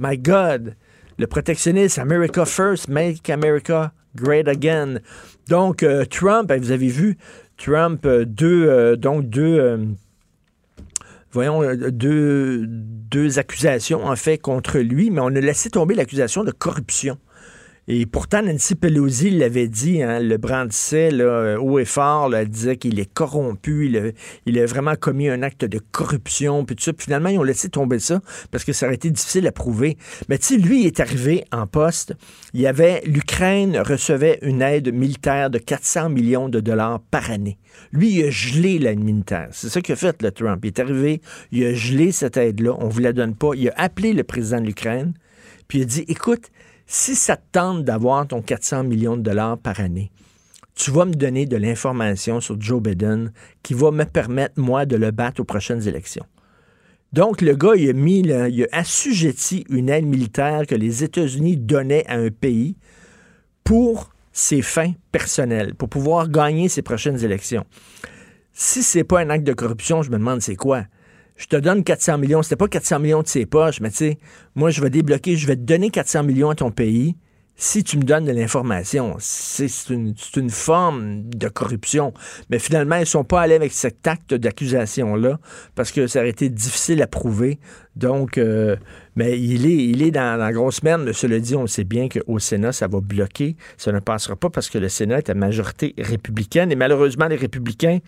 My 0.00 0.18
God! 0.18 0.74
Le 1.16 1.28
protectionnisme, 1.28 2.00
America 2.00 2.44
First, 2.44 2.88
Make 2.88 3.30
America 3.30 3.92
Great 4.16 4.48
Again. 4.48 5.00
Donc, 5.48 5.82
euh, 5.82 6.04
Trump, 6.04 6.48
ben, 6.48 6.60
vous 6.60 6.70
avez 6.70 6.88
vu, 6.88 7.18
Trump, 7.56 8.04
euh, 8.06 8.24
deux, 8.24 8.66
euh, 8.66 8.96
donc 8.96 9.28
deux, 9.28 9.78
voyons, 11.32 11.62
deux, 11.90 12.64
deux 12.66 13.38
accusations 13.38 14.04
en 14.04 14.16
fait 14.16 14.38
contre 14.38 14.78
lui, 14.78 15.10
mais 15.10 15.20
on 15.20 15.26
a 15.26 15.40
laissé 15.40 15.70
tomber 15.70 15.94
l'accusation 15.94 16.44
de 16.44 16.50
corruption. 16.50 17.18
Et 17.92 18.06
pourtant, 18.06 18.40
Nancy 18.40 18.76
Pelosi 18.76 19.30
l'avait 19.30 19.66
dit, 19.66 20.00
hein, 20.00 20.20
le 20.20 20.36
brandissait 20.36 21.10
là, 21.10 21.56
haut 21.60 21.80
et 21.80 21.84
fort, 21.84 22.32
elle 22.32 22.48
disait 22.48 22.76
qu'il 22.76 23.00
est 23.00 23.12
corrompu, 23.12 23.92
il 24.46 24.60
a, 24.60 24.66
vraiment 24.66 24.94
commis 24.94 25.28
un 25.28 25.42
acte 25.42 25.64
de 25.64 25.80
corruption, 25.90 26.64
puis 26.64 26.76
tout 26.76 26.84
ça. 26.84 26.92
Puis 26.92 27.06
finalement, 27.06 27.30
ils 27.30 27.38
ont 27.40 27.42
laissé 27.42 27.68
tomber 27.68 27.98
ça 27.98 28.20
parce 28.52 28.62
que 28.62 28.72
ça 28.72 28.86
aurait 28.86 28.94
été 28.94 29.10
difficile 29.10 29.44
à 29.48 29.50
prouver. 29.50 29.98
Mais 30.28 30.38
tu 30.38 30.46
sais, 30.46 30.56
lui, 30.56 30.86
est 30.86 31.00
arrivé 31.00 31.44
en 31.50 31.66
poste. 31.66 32.14
Il 32.54 32.60
y 32.60 32.68
avait, 32.68 33.02
l'Ukraine 33.06 33.76
recevait 33.78 34.38
une 34.42 34.62
aide 34.62 34.94
militaire 34.94 35.50
de 35.50 35.58
400 35.58 36.10
millions 36.10 36.48
de 36.48 36.60
dollars 36.60 37.00
par 37.10 37.28
année. 37.32 37.58
Lui, 37.90 38.20
il 38.20 38.24
a 38.24 38.30
gelé 38.30 38.78
l'aide 38.78 39.02
militaire. 39.02 39.48
C'est 39.50 39.68
ça 39.68 39.80
qu'il 39.80 39.94
a 39.94 39.96
fait, 39.96 40.22
le 40.22 40.30
Trump. 40.30 40.60
Il 40.62 40.68
est 40.68 40.78
arrivé, 40.78 41.20
il 41.50 41.64
a 41.64 41.74
gelé 41.74 42.12
cette 42.12 42.36
aide-là. 42.36 42.76
On 42.78 42.86
ne 42.86 42.92
vous 42.92 43.00
la 43.00 43.12
donne 43.12 43.34
pas. 43.34 43.50
Il 43.56 43.68
a 43.68 43.74
appelé 43.74 44.12
le 44.12 44.22
président 44.22 44.60
de 44.60 44.66
l'Ukraine, 44.66 45.12
puis 45.66 45.78
il 45.78 45.82
a 45.82 45.86
dit, 45.86 46.04
écoute, 46.06 46.52
si 46.92 47.14
ça 47.14 47.36
te 47.36 47.42
tente 47.52 47.84
d'avoir 47.84 48.26
ton 48.26 48.42
400 48.42 48.82
millions 48.82 49.16
de 49.16 49.22
dollars 49.22 49.56
par 49.56 49.78
année, 49.78 50.10
tu 50.74 50.90
vas 50.90 51.04
me 51.04 51.14
donner 51.14 51.46
de 51.46 51.56
l'information 51.56 52.40
sur 52.40 52.60
Joe 52.60 52.82
Biden 52.82 53.32
qui 53.62 53.74
va 53.74 53.92
me 53.92 54.02
permettre, 54.02 54.58
moi, 54.58 54.86
de 54.86 54.96
le 54.96 55.12
battre 55.12 55.40
aux 55.40 55.44
prochaines 55.44 55.86
élections. 55.86 56.26
Donc, 57.12 57.42
le 57.42 57.54
gars, 57.54 57.76
il 57.76 57.90
a 57.90 57.92
mis, 57.92 58.18
il 58.18 58.32
a 58.32 58.48
assujetti 58.72 59.64
une 59.70 59.88
aide 59.88 60.04
militaire 60.04 60.66
que 60.66 60.74
les 60.74 61.04
États-Unis 61.04 61.58
donnaient 61.58 62.04
à 62.08 62.16
un 62.16 62.30
pays 62.30 62.76
pour 63.62 64.10
ses 64.32 64.60
fins 64.60 64.92
personnelles, 65.12 65.76
pour 65.76 65.88
pouvoir 65.88 66.28
gagner 66.28 66.68
ses 66.68 66.82
prochaines 66.82 67.24
élections. 67.24 67.64
Si 68.52 68.82
c'est 68.82 69.04
pas 69.04 69.20
un 69.20 69.30
acte 69.30 69.46
de 69.46 69.52
corruption, 69.52 70.02
je 70.02 70.10
me 70.10 70.18
demande 70.18 70.42
c'est 70.42 70.56
quoi 70.56 70.86
je 71.40 71.46
te 71.46 71.56
donne 71.56 71.82
400 71.82 72.18
millions. 72.18 72.42
C'était 72.42 72.56
pas 72.56 72.68
400 72.68 72.98
millions 72.98 73.22
de 73.22 73.26
ses 73.26 73.46
poches, 73.46 73.80
mais 73.80 73.90
tu 73.90 73.96
sais, 73.96 74.18
moi, 74.54 74.70
je 74.70 74.82
vais 74.82 74.90
débloquer, 74.90 75.36
je 75.36 75.46
vais 75.46 75.56
te 75.56 75.62
donner 75.62 75.90
400 75.90 76.22
millions 76.22 76.50
à 76.50 76.54
ton 76.54 76.70
pays 76.70 77.16
si 77.56 77.82
tu 77.82 77.96
me 77.96 78.02
donnes 78.02 78.24
de 78.26 78.32
l'information. 78.32 79.16
C'est 79.18 79.68
une, 79.88 80.14
forme 80.50 81.28
de 81.30 81.48
corruption. 81.48 82.12
Mais 82.50 82.58
finalement, 82.58 82.96
ils 82.96 83.00
ne 83.00 83.04
sont 83.06 83.24
pas 83.24 83.40
allés 83.40 83.54
avec 83.54 83.72
cet 83.72 84.06
acte 84.06 84.34
d'accusation-là 84.34 85.38
parce 85.74 85.92
que 85.92 86.06
ça 86.06 86.20
aurait 86.20 86.30
été 86.30 86.50
difficile 86.50 87.02
à 87.02 87.06
prouver. 87.06 87.58
Donc, 87.96 88.36
euh, 88.36 88.76
mais 89.20 89.38
il 89.38 89.66
est, 89.66 89.76
il 89.76 90.02
est 90.02 90.10
dans, 90.10 90.38
la 90.38 90.50
grosse 90.50 90.82
merde. 90.82 91.12
Cela 91.12 91.38
dit, 91.40 91.54
on 91.54 91.66
sait 91.66 91.84
bien 91.84 92.08
qu'au 92.08 92.38
Sénat, 92.38 92.72
ça 92.72 92.88
va 92.88 93.00
bloquer. 93.02 93.54
Ça 93.76 93.92
ne 93.92 93.98
passera 93.98 94.34
pas 94.34 94.48
parce 94.48 94.70
que 94.70 94.78
le 94.78 94.88
Sénat 94.88 95.18
est 95.18 95.28
à 95.28 95.34
majorité 95.34 95.94
républicaine. 95.98 96.72
Et 96.72 96.74
malheureusement, 96.74 97.26
les 97.28 97.36
républicains, 97.36 97.98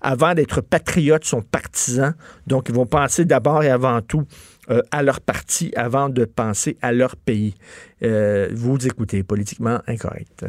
avant 0.00 0.32
d'être 0.32 0.62
patriotes, 0.62 1.26
sont 1.26 1.42
partisans. 1.42 2.14
Donc, 2.46 2.70
ils 2.70 2.74
vont 2.74 2.86
penser 2.86 3.26
d'abord 3.26 3.62
et 3.62 3.68
avant 3.68 4.00
tout 4.00 4.24
euh, 4.70 4.80
à 4.90 5.02
leur 5.02 5.20
parti 5.20 5.74
avant 5.76 6.08
de 6.08 6.24
penser 6.24 6.78
à 6.80 6.90
leur 6.90 7.16
pays. 7.16 7.54
Euh, 8.02 8.48
vous 8.54 8.86
écoutez 8.86 9.22
Politiquement 9.24 9.80
Incorrect. 9.86 10.46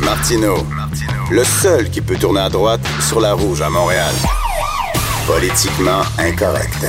Martineau, 0.00 0.66
le 1.30 1.44
seul 1.44 1.90
qui 1.90 2.00
peut 2.00 2.16
tourner 2.16 2.40
à 2.40 2.48
droite 2.48 2.84
sur 2.98 3.20
la 3.20 3.34
rouge 3.34 3.62
à 3.62 3.70
Montréal. 3.70 4.12
Politiquement 5.28 6.02
incorrect. 6.18 6.84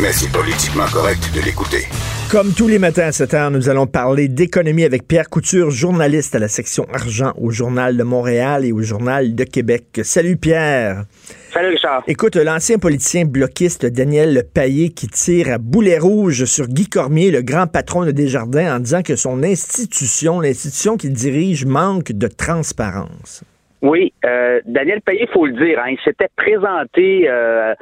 Mais 0.00 0.12
c'est 0.12 0.32
politiquement 0.32 0.86
correct 0.92 1.30
de 1.32 1.40
l'écouter. 1.40 1.86
Comme 2.28 2.52
tous 2.52 2.66
les 2.66 2.80
matins 2.80 3.06
à 3.06 3.12
7 3.12 3.34
heure, 3.34 3.50
nous 3.52 3.68
allons 3.68 3.86
parler 3.86 4.26
d'économie 4.26 4.82
avec 4.82 5.06
Pierre 5.06 5.30
Couture, 5.30 5.70
journaliste 5.70 6.34
à 6.34 6.40
la 6.40 6.48
section 6.48 6.84
argent 6.92 7.32
au 7.36 7.52
Journal 7.52 7.96
de 7.96 8.02
Montréal 8.02 8.64
et 8.64 8.72
au 8.72 8.82
Journal 8.82 9.36
de 9.36 9.44
Québec. 9.44 10.00
Salut 10.02 10.36
Pierre. 10.36 11.04
Salut 11.52 11.68
Richard. 11.68 12.02
Écoute, 12.08 12.34
l'ancien 12.34 12.78
politicien 12.78 13.24
bloquiste 13.24 13.86
Daniel 13.86 14.42
Payet 14.52 14.88
qui 14.88 15.06
tire 15.06 15.52
à 15.52 15.58
boulet 15.58 15.98
rouge 16.00 16.44
sur 16.46 16.66
Guy 16.66 16.88
Cormier, 16.88 17.30
le 17.30 17.42
grand 17.42 17.68
patron 17.68 18.04
de 18.04 18.10
Desjardins, 18.10 18.74
en 18.74 18.80
disant 18.80 19.02
que 19.02 19.14
son 19.14 19.44
institution, 19.44 20.40
l'institution 20.40 20.96
qu'il 20.96 21.12
dirige, 21.12 21.66
manque 21.66 22.10
de 22.10 22.26
transparence. 22.26 23.44
Oui, 23.84 24.14
euh, 24.24 24.62
Daniel 24.64 25.02
Payet, 25.02 25.26
faut 25.26 25.44
le 25.44 25.52
dire, 25.52 25.78
hein, 25.78 25.90
il 25.90 25.98
s'était 26.02 26.30
présenté 26.34 27.28
euh, 27.28 27.74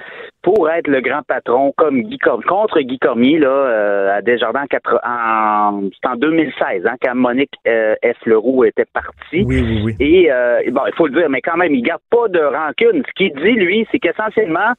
pour 0.42 0.68
être 0.68 0.88
le 0.88 1.00
grand 1.00 1.22
patron 1.22 1.72
comme 1.76 2.02
Guy 2.02 2.18
contre 2.18 2.80
Guy 2.80 2.98
Cormier 2.98 3.38
là, 3.38 3.48
euh, 3.48 4.16
à 4.16 4.20
Desjardins 4.20 4.64
en, 5.04 5.82
en 6.04 6.16
2016, 6.16 6.86
hein, 6.86 6.96
quand 7.00 7.14
Monique 7.14 7.54
euh, 7.68 7.94
F. 8.04 8.26
Leroux 8.26 8.64
était 8.64 8.84
partie. 8.92 9.44
Oui, 9.46 9.62
oui, 9.62 9.82
oui. 9.84 9.96
Et 10.00 10.28
bon, 10.72 10.82
il 10.88 10.94
faut 10.94 11.06
le 11.06 11.14
dire, 11.14 11.30
mais 11.30 11.40
quand 11.40 11.56
même, 11.56 11.72
il 11.72 11.82
garde 11.82 12.02
pas 12.10 12.26
de 12.26 12.40
rancune. 12.40 13.04
Ce 13.06 13.12
qu'il 13.12 13.32
dit, 13.34 13.52
lui, 13.52 13.86
c'est 13.92 14.00
qu'essentiellement, 14.00 14.72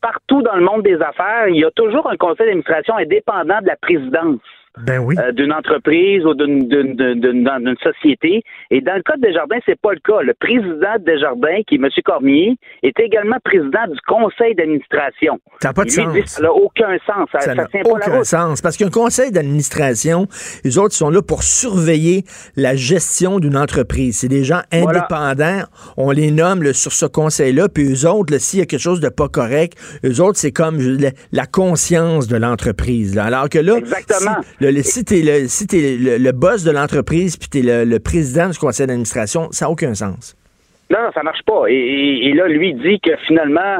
partout 0.00 0.42
dans 0.42 0.54
le 0.54 0.62
monde 0.62 0.84
des 0.84 1.02
affaires, 1.02 1.48
il 1.48 1.56
y 1.56 1.64
a 1.64 1.72
toujours 1.72 2.08
un 2.08 2.16
conseil 2.16 2.46
d'administration 2.46 2.94
indépendant 2.98 3.60
de 3.62 3.66
la 3.66 3.76
présidence. 3.82 4.38
Ben 4.86 4.98
oui. 4.98 5.16
Euh, 5.18 5.32
d'une 5.32 5.52
entreprise 5.52 6.24
ou 6.24 6.34
d'une 6.34 7.76
société. 7.82 8.42
Et 8.70 8.80
dans 8.80 8.94
le 8.94 9.02
cas 9.02 9.16
de 9.16 9.22
Desjardins, 9.22 9.58
c'est 9.66 9.80
pas 9.80 9.92
le 9.92 10.00
cas. 10.00 10.22
Le 10.22 10.34
président 10.34 10.94
de 10.98 11.04
Desjardins, 11.04 11.62
qui 11.66 11.76
est 11.76 11.78
M. 11.78 11.88
Cormier, 12.04 12.56
est 12.82 12.98
également 13.00 13.36
président 13.44 13.86
du 13.90 13.98
conseil 14.06 14.54
d'administration. 14.54 15.38
Ça 15.60 15.68
n'a 15.68 15.72
pas 15.74 15.84
de 15.84 15.90
sens. 15.90 16.14
ça 16.26 16.42
n'a 16.42 16.52
aucun 16.52 16.96
sens. 17.06 17.28
Ça 17.40 17.54
n'a 17.54 17.66
aucun 17.84 18.24
sens. 18.24 18.60
Parce 18.60 18.76
qu'un 18.76 18.90
conseil 18.90 19.30
d'administration, 19.30 20.26
les 20.64 20.78
autres 20.78 20.94
sont 20.94 21.10
là 21.10 21.22
pour 21.22 21.42
surveiller 21.42 22.24
la 22.56 22.76
gestion 22.76 23.38
d'une 23.38 23.56
entreprise. 23.56 24.18
C'est 24.18 24.28
des 24.28 24.44
gens 24.44 24.60
indépendants. 24.72 25.62
On 25.96 26.10
les 26.10 26.30
nomme 26.30 26.72
sur 26.72 26.92
ce 26.92 27.06
conseil-là. 27.06 27.68
Puis 27.68 27.92
eux 27.92 28.08
autres, 28.08 28.36
s'il 28.38 28.60
y 28.60 28.62
a 28.62 28.66
quelque 28.66 28.80
chose 28.80 29.00
de 29.00 29.08
pas 29.08 29.28
correct, 29.28 29.78
eux 30.04 30.20
autres, 30.20 30.38
c'est 30.38 30.52
comme 30.52 30.78
la, 31.32 31.46
conscience 31.46 32.28
de 32.28 32.36
l'entreprise. 32.36 33.18
Alors 33.18 33.48
que 33.48 33.58
là, 33.58 33.78
Exactement 33.78 34.42
si 34.60 34.67
tu 34.72 35.14
es, 35.14 36.18
le, 36.18 36.32
boss 36.32 36.64
de 36.64 36.70
l'entreprise 36.70 37.36
puis 37.36 37.48
tu 37.48 37.58
es 37.58 37.84
le, 37.84 37.98
président 37.98 38.50
du 38.50 38.58
conseil 38.58 38.86
d'administration, 38.86 39.48
ça 39.50 39.66
n'a 39.66 39.70
aucun 39.70 39.94
sens. 39.94 40.36
Non, 40.90 40.98
non, 41.02 41.10
ça 41.12 41.22
marche 41.22 41.42
pas. 41.44 41.64
Et, 41.68 42.32
là, 42.34 42.48
lui 42.48 42.74
dit 42.74 42.98
que 43.00 43.16
finalement, 43.26 43.78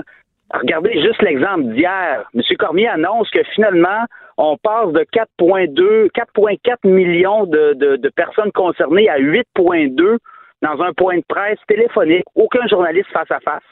regardez 0.52 0.92
juste 1.00 1.22
l'exemple 1.22 1.72
d'hier. 1.74 2.28
M. 2.34 2.42
Cormier 2.58 2.88
annonce 2.88 3.30
que 3.30 3.42
finalement, 3.54 4.04
on 4.36 4.56
passe 4.56 4.92
de 4.92 5.04
4,2, 5.40 6.10
4,4 6.10 6.88
millions 6.88 7.46
de, 7.46 7.74
de, 7.74 8.08
personnes 8.10 8.52
concernées 8.52 9.08
à 9.08 9.18
8,2 9.18 10.18
dans 10.62 10.82
un 10.82 10.92
point 10.92 11.16
de 11.16 11.24
presse 11.28 11.58
téléphonique. 11.66 12.24
Aucun 12.34 12.66
journaliste 12.68 13.08
face 13.12 13.30
à 13.30 13.40
face 13.40 13.62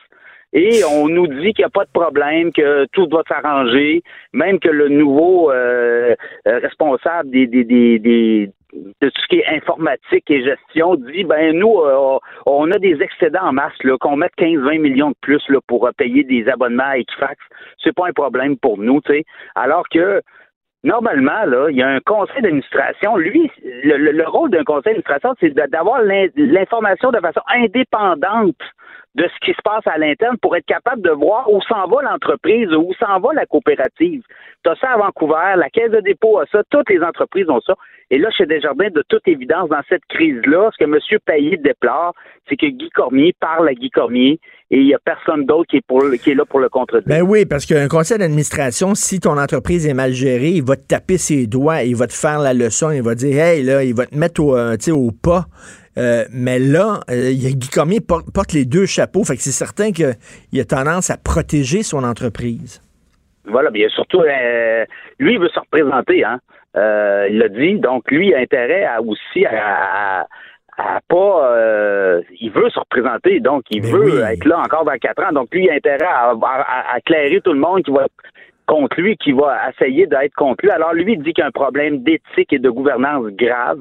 et 0.52 0.82
on 0.84 1.08
nous 1.08 1.26
dit 1.26 1.52
qu'il 1.52 1.62
n'y 1.62 1.64
a 1.64 1.70
pas 1.70 1.84
de 1.84 1.90
problème, 1.92 2.52
que 2.52 2.86
tout 2.92 3.06
doit 3.06 3.24
s'arranger, 3.28 4.02
même 4.32 4.58
que 4.58 4.68
le 4.68 4.88
nouveau 4.88 5.50
euh, 5.50 6.14
euh, 6.46 6.58
responsable 6.58 7.30
des, 7.30 7.46
des, 7.46 7.64
des, 7.64 7.98
des 7.98 8.50
de 8.72 9.08
tout 9.08 9.20
ce 9.22 9.26
qui 9.28 9.38
est 9.38 9.46
informatique 9.46 10.30
et 10.30 10.42
gestion 10.42 10.96
dit 10.96 11.24
ben 11.24 11.56
nous 11.56 11.80
euh, 11.80 12.18
on 12.46 12.70
a 12.70 12.78
des 12.78 13.00
excédents 13.00 13.46
en 13.46 13.52
masse 13.52 13.72
qu'on 14.00 14.16
mette 14.16 14.32
15-20 14.38 14.78
millions 14.80 15.10
de 15.10 15.16
plus 15.20 15.42
là 15.48 15.60
pour 15.66 15.88
payer 15.96 16.24
des 16.24 16.48
abonnements 16.48 16.88
à 16.88 16.98
Equifax. 16.98 17.36
C'est 17.82 17.94
pas 17.94 18.08
un 18.08 18.12
problème 18.12 18.56
pour 18.58 18.78
nous 18.78 19.00
tu 19.02 19.12
sais. 19.12 19.24
Alors 19.54 19.88
que 19.88 20.20
normalement 20.84 21.44
là 21.46 21.68
il 21.70 21.76
y 21.76 21.82
a 21.82 21.88
un 21.88 22.00
conseil 22.00 22.42
d'administration. 22.42 23.16
Lui 23.16 23.50
le 23.62 24.28
rôle 24.28 24.50
d'un 24.50 24.64
conseil 24.64 24.94
d'administration 24.94 25.34
c'est 25.40 25.54
d'avoir 25.54 26.02
l'information 26.02 27.10
de 27.12 27.20
façon 27.20 27.42
indépendante 27.48 28.60
de 29.16 29.24
ce 29.24 29.46
qui 29.46 29.52
se 29.52 29.62
passe 29.64 29.86
à 29.86 29.96
l'interne 29.96 30.36
pour 30.40 30.54
être 30.56 30.66
capable 30.66 31.00
de 31.00 31.10
voir 31.10 31.50
où 31.50 31.60
s'en 31.62 31.86
va 31.88 32.02
l'entreprise, 32.02 32.68
où 32.72 32.92
s'en 33.00 33.18
va 33.18 33.32
la 33.32 33.46
coopérative. 33.46 34.22
Tu 34.62 34.70
as 34.70 34.76
ça 34.76 34.90
à 34.90 34.98
Vancouver, 34.98 35.54
la 35.56 35.70
Caisse 35.70 35.90
de 35.90 36.00
dépôt 36.00 36.38
a 36.38 36.44
ça, 36.52 36.62
toutes 36.70 36.90
les 36.90 37.00
entreprises 37.00 37.48
ont 37.48 37.60
ça. 37.62 37.74
Et 38.10 38.18
là, 38.18 38.30
chez 38.30 38.44
Desjardins, 38.46 38.90
de 38.90 39.02
toute 39.08 39.26
évidence, 39.26 39.70
dans 39.70 39.80
cette 39.88 40.04
crise-là, 40.10 40.70
ce 40.72 40.84
que 40.84 40.90
M. 40.90 41.18
Payet 41.24 41.56
déplore, 41.56 42.14
c'est 42.48 42.56
que 42.56 42.66
Guy 42.66 42.90
Cormier 42.90 43.34
parle 43.40 43.68
à 43.68 43.74
Guy 43.74 43.90
Cormier 43.90 44.38
et 44.70 44.78
il 44.78 44.84
n'y 44.84 44.94
a 44.94 44.98
personne 44.98 45.46
d'autre 45.46 45.70
qui, 45.70 45.78
est 45.78 46.34
là 46.34 46.44
pour 46.44 46.60
le 46.60 46.68
contredire. 46.68 47.08
Ben 47.08 47.22
oui, 47.22 47.46
parce 47.46 47.64
qu'un 47.64 47.88
conseil 47.88 48.18
d'administration, 48.18 48.94
si 48.94 49.18
ton 49.18 49.38
entreprise 49.38 49.86
est 49.86 49.94
mal 49.94 50.12
gérée, 50.12 50.50
il 50.50 50.62
va 50.62 50.76
te 50.76 50.86
taper 50.86 51.16
ses 51.16 51.46
doigts, 51.46 51.82
il 51.82 51.96
va 51.96 52.06
te 52.06 52.12
faire 52.12 52.38
la 52.38 52.52
leçon, 52.52 52.90
il 52.90 53.02
va 53.02 53.14
dire, 53.14 53.42
hey, 53.42 53.62
là, 53.62 53.82
il 53.82 53.94
va 53.94 54.06
te 54.06 54.16
mettre 54.16 54.42
au, 54.42 54.56
euh, 54.56 54.76
au 54.92 55.10
pas. 55.10 55.46
Euh, 55.98 56.24
mais 56.30 56.58
là, 56.58 57.00
euh, 57.10 57.30
Guy 57.32 57.68
Cormier 57.72 58.00
porte, 58.00 58.52
les 58.52 58.64
deux 58.64 58.86
chapeaux, 58.86 59.24
fait 59.24 59.36
que 59.36 59.42
c'est 59.42 59.50
certain 59.50 59.92
qu'il 59.92 60.60
a 60.60 60.64
tendance 60.64 61.10
à 61.10 61.16
protéger 61.16 61.82
son 61.82 62.04
entreprise. 62.04 62.82
Voilà, 63.46 63.70
bien 63.70 63.88
surtout, 63.88 64.20
euh, 64.20 64.84
lui, 65.18 65.34
il 65.34 65.40
veut 65.40 65.48
se 65.48 65.60
représenter, 65.60 66.24
hein. 66.24 66.40
il 66.74 67.38
l'a 67.38 67.48
dit, 67.48 67.78
donc 67.78 68.10
lui, 68.10 68.28
il 68.28 68.34
a 68.34 68.38
intérêt 68.38 68.84
à 68.84 69.00
aussi 69.00 69.46
à, 69.46 70.26
pas 71.08 72.20
il 72.38 72.50
veut 72.50 72.68
se 72.68 72.78
représenter, 72.78 73.40
donc 73.40 73.62
il 73.70 73.80
ben 73.80 73.92
veut 73.92 74.20
être 74.20 74.44
là 74.44 74.58
encore 74.58 74.84
dans 74.84 74.98
quatre 74.98 75.24
ans. 75.24 75.32
Donc 75.32 75.48
lui, 75.52 75.64
il 75.64 75.70
a 75.70 75.74
intérêt 75.74 76.04
à, 76.04 76.34
à, 76.42 76.98
éclairer 76.98 77.40
tout 77.40 77.52
le 77.52 77.60
monde 77.60 77.82
qui 77.82 77.90
va 77.92 78.04
être 78.04 78.12
contre 78.66 79.00
lui, 79.00 79.16
qui 79.16 79.32
va 79.32 79.70
essayer 79.70 80.06
d'être 80.06 80.34
contre 80.34 80.64
lui. 80.64 80.70
Alors 80.70 80.92
lui, 80.92 81.14
il 81.14 81.22
dit 81.22 81.32
qu'il 81.32 81.42
y 81.42 81.44
a 81.44 81.46
un 81.46 81.52
problème 81.52 82.02
d'éthique 82.02 82.52
et 82.52 82.58
de 82.58 82.68
gouvernance 82.68 83.26
grave 83.28 83.78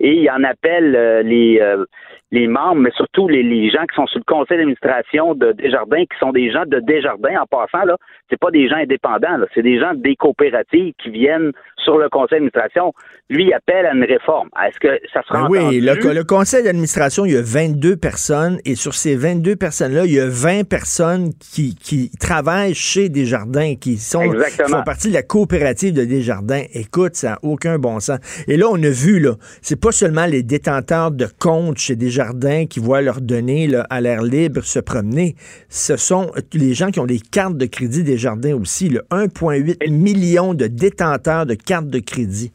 et 0.00 0.22
il 0.22 0.30
en 0.30 0.42
appelle 0.44 0.94
euh, 0.96 1.22
les, 1.22 1.60
euh, 1.60 1.84
les 2.30 2.46
membres, 2.46 2.80
mais 2.82 2.90
surtout 2.92 3.28
les, 3.28 3.42
les, 3.42 3.70
gens 3.70 3.86
qui 3.86 3.94
sont 3.94 4.06
sur 4.06 4.18
le 4.18 4.24
conseil 4.24 4.58
d'administration 4.58 5.34
de 5.34 5.52
Desjardins, 5.52 6.04
qui 6.04 6.18
sont 6.18 6.32
des 6.32 6.50
gens 6.50 6.64
de 6.66 6.80
Desjardins 6.80 7.40
en 7.40 7.46
passant, 7.46 7.84
là, 7.84 7.96
c'est 8.28 8.38
pas 8.38 8.50
des 8.50 8.68
gens 8.68 8.76
indépendants, 8.76 9.38
c'est 9.54 9.62
des 9.62 9.78
gens 9.78 9.94
des 9.94 10.16
coopératives 10.16 10.94
qui 10.98 11.10
viennent 11.10 11.52
sur 11.84 11.98
le 11.98 12.08
conseil 12.08 12.38
d'administration. 12.38 12.92
Lui, 13.30 13.52
appelle 13.52 13.86
à 13.86 13.94
une 13.94 14.04
réforme. 14.04 14.48
Est-ce 14.66 14.78
que 14.80 15.00
ça 15.12 15.22
sera 15.22 15.42
ben 15.42 15.48
Oui, 15.48 15.80
le, 15.80 15.94
le, 16.12 16.24
conseil 16.24 16.64
d'administration, 16.64 17.24
il 17.24 17.32
y 17.32 17.36
a 17.36 17.42
22 17.42 17.96
personnes, 17.96 18.58
et 18.64 18.74
sur 18.74 18.94
ces 18.94 19.16
22 19.16 19.56
personnes-là, 19.56 20.04
il 20.04 20.12
y 20.12 20.20
a 20.20 20.28
20 20.28 20.68
personnes 20.68 21.30
qui, 21.34 21.74
qui 21.74 22.10
travaillent 22.18 22.74
chez 22.74 23.08
Desjardins, 23.08 23.74
qui 23.76 23.96
sont 23.98 24.22
qui 24.22 24.70
font 24.70 24.82
partie 24.82 25.08
de 25.08 25.14
la 25.14 25.22
coopérative 25.22 25.94
de 25.94 26.04
Desjardins. 26.04 26.62
Écoute, 26.72 27.16
ça 27.16 27.30
n'a 27.30 27.38
aucun 27.42 27.78
bon 27.78 28.00
sens. 28.00 28.18
Et 28.48 28.56
là, 28.56 28.66
on 28.70 28.82
a 28.82 28.90
vu, 28.90 29.20
là, 29.20 29.34
c'est 29.62 29.80
pas 29.80 29.92
seulement 29.92 30.26
les 30.26 30.42
détenteurs 30.42 31.10
de 31.10 31.26
comptes 31.38 31.78
chez 31.78 31.96
Desjardins 31.96 32.66
qui 32.66 32.80
voient 32.80 33.02
leurs 33.02 33.20
données 33.20 33.66
là, 33.66 33.86
à 33.90 34.00
l'air 34.00 34.22
libre 34.22 34.62
se 34.62 34.78
promener, 34.78 35.34
ce 35.68 35.96
sont 35.96 36.30
les 36.52 36.74
gens 36.74 36.90
qui 36.90 37.00
ont 37.00 37.06
des 37.06 37.20
cartes 37.20 37.56
de 37.56 37.66
crédit 37.66 38.02
Desjardins 38.02 38.54
aussi, 38.54 38.88
1,8 38.88 39.90
million 39.90 40.54
de 40.54 40.66
détenteurs 40.66 41.46
de 41.46 41.54
cartes 41.54 41.73
de 41.82 41.98
crédit? 41.98 42.52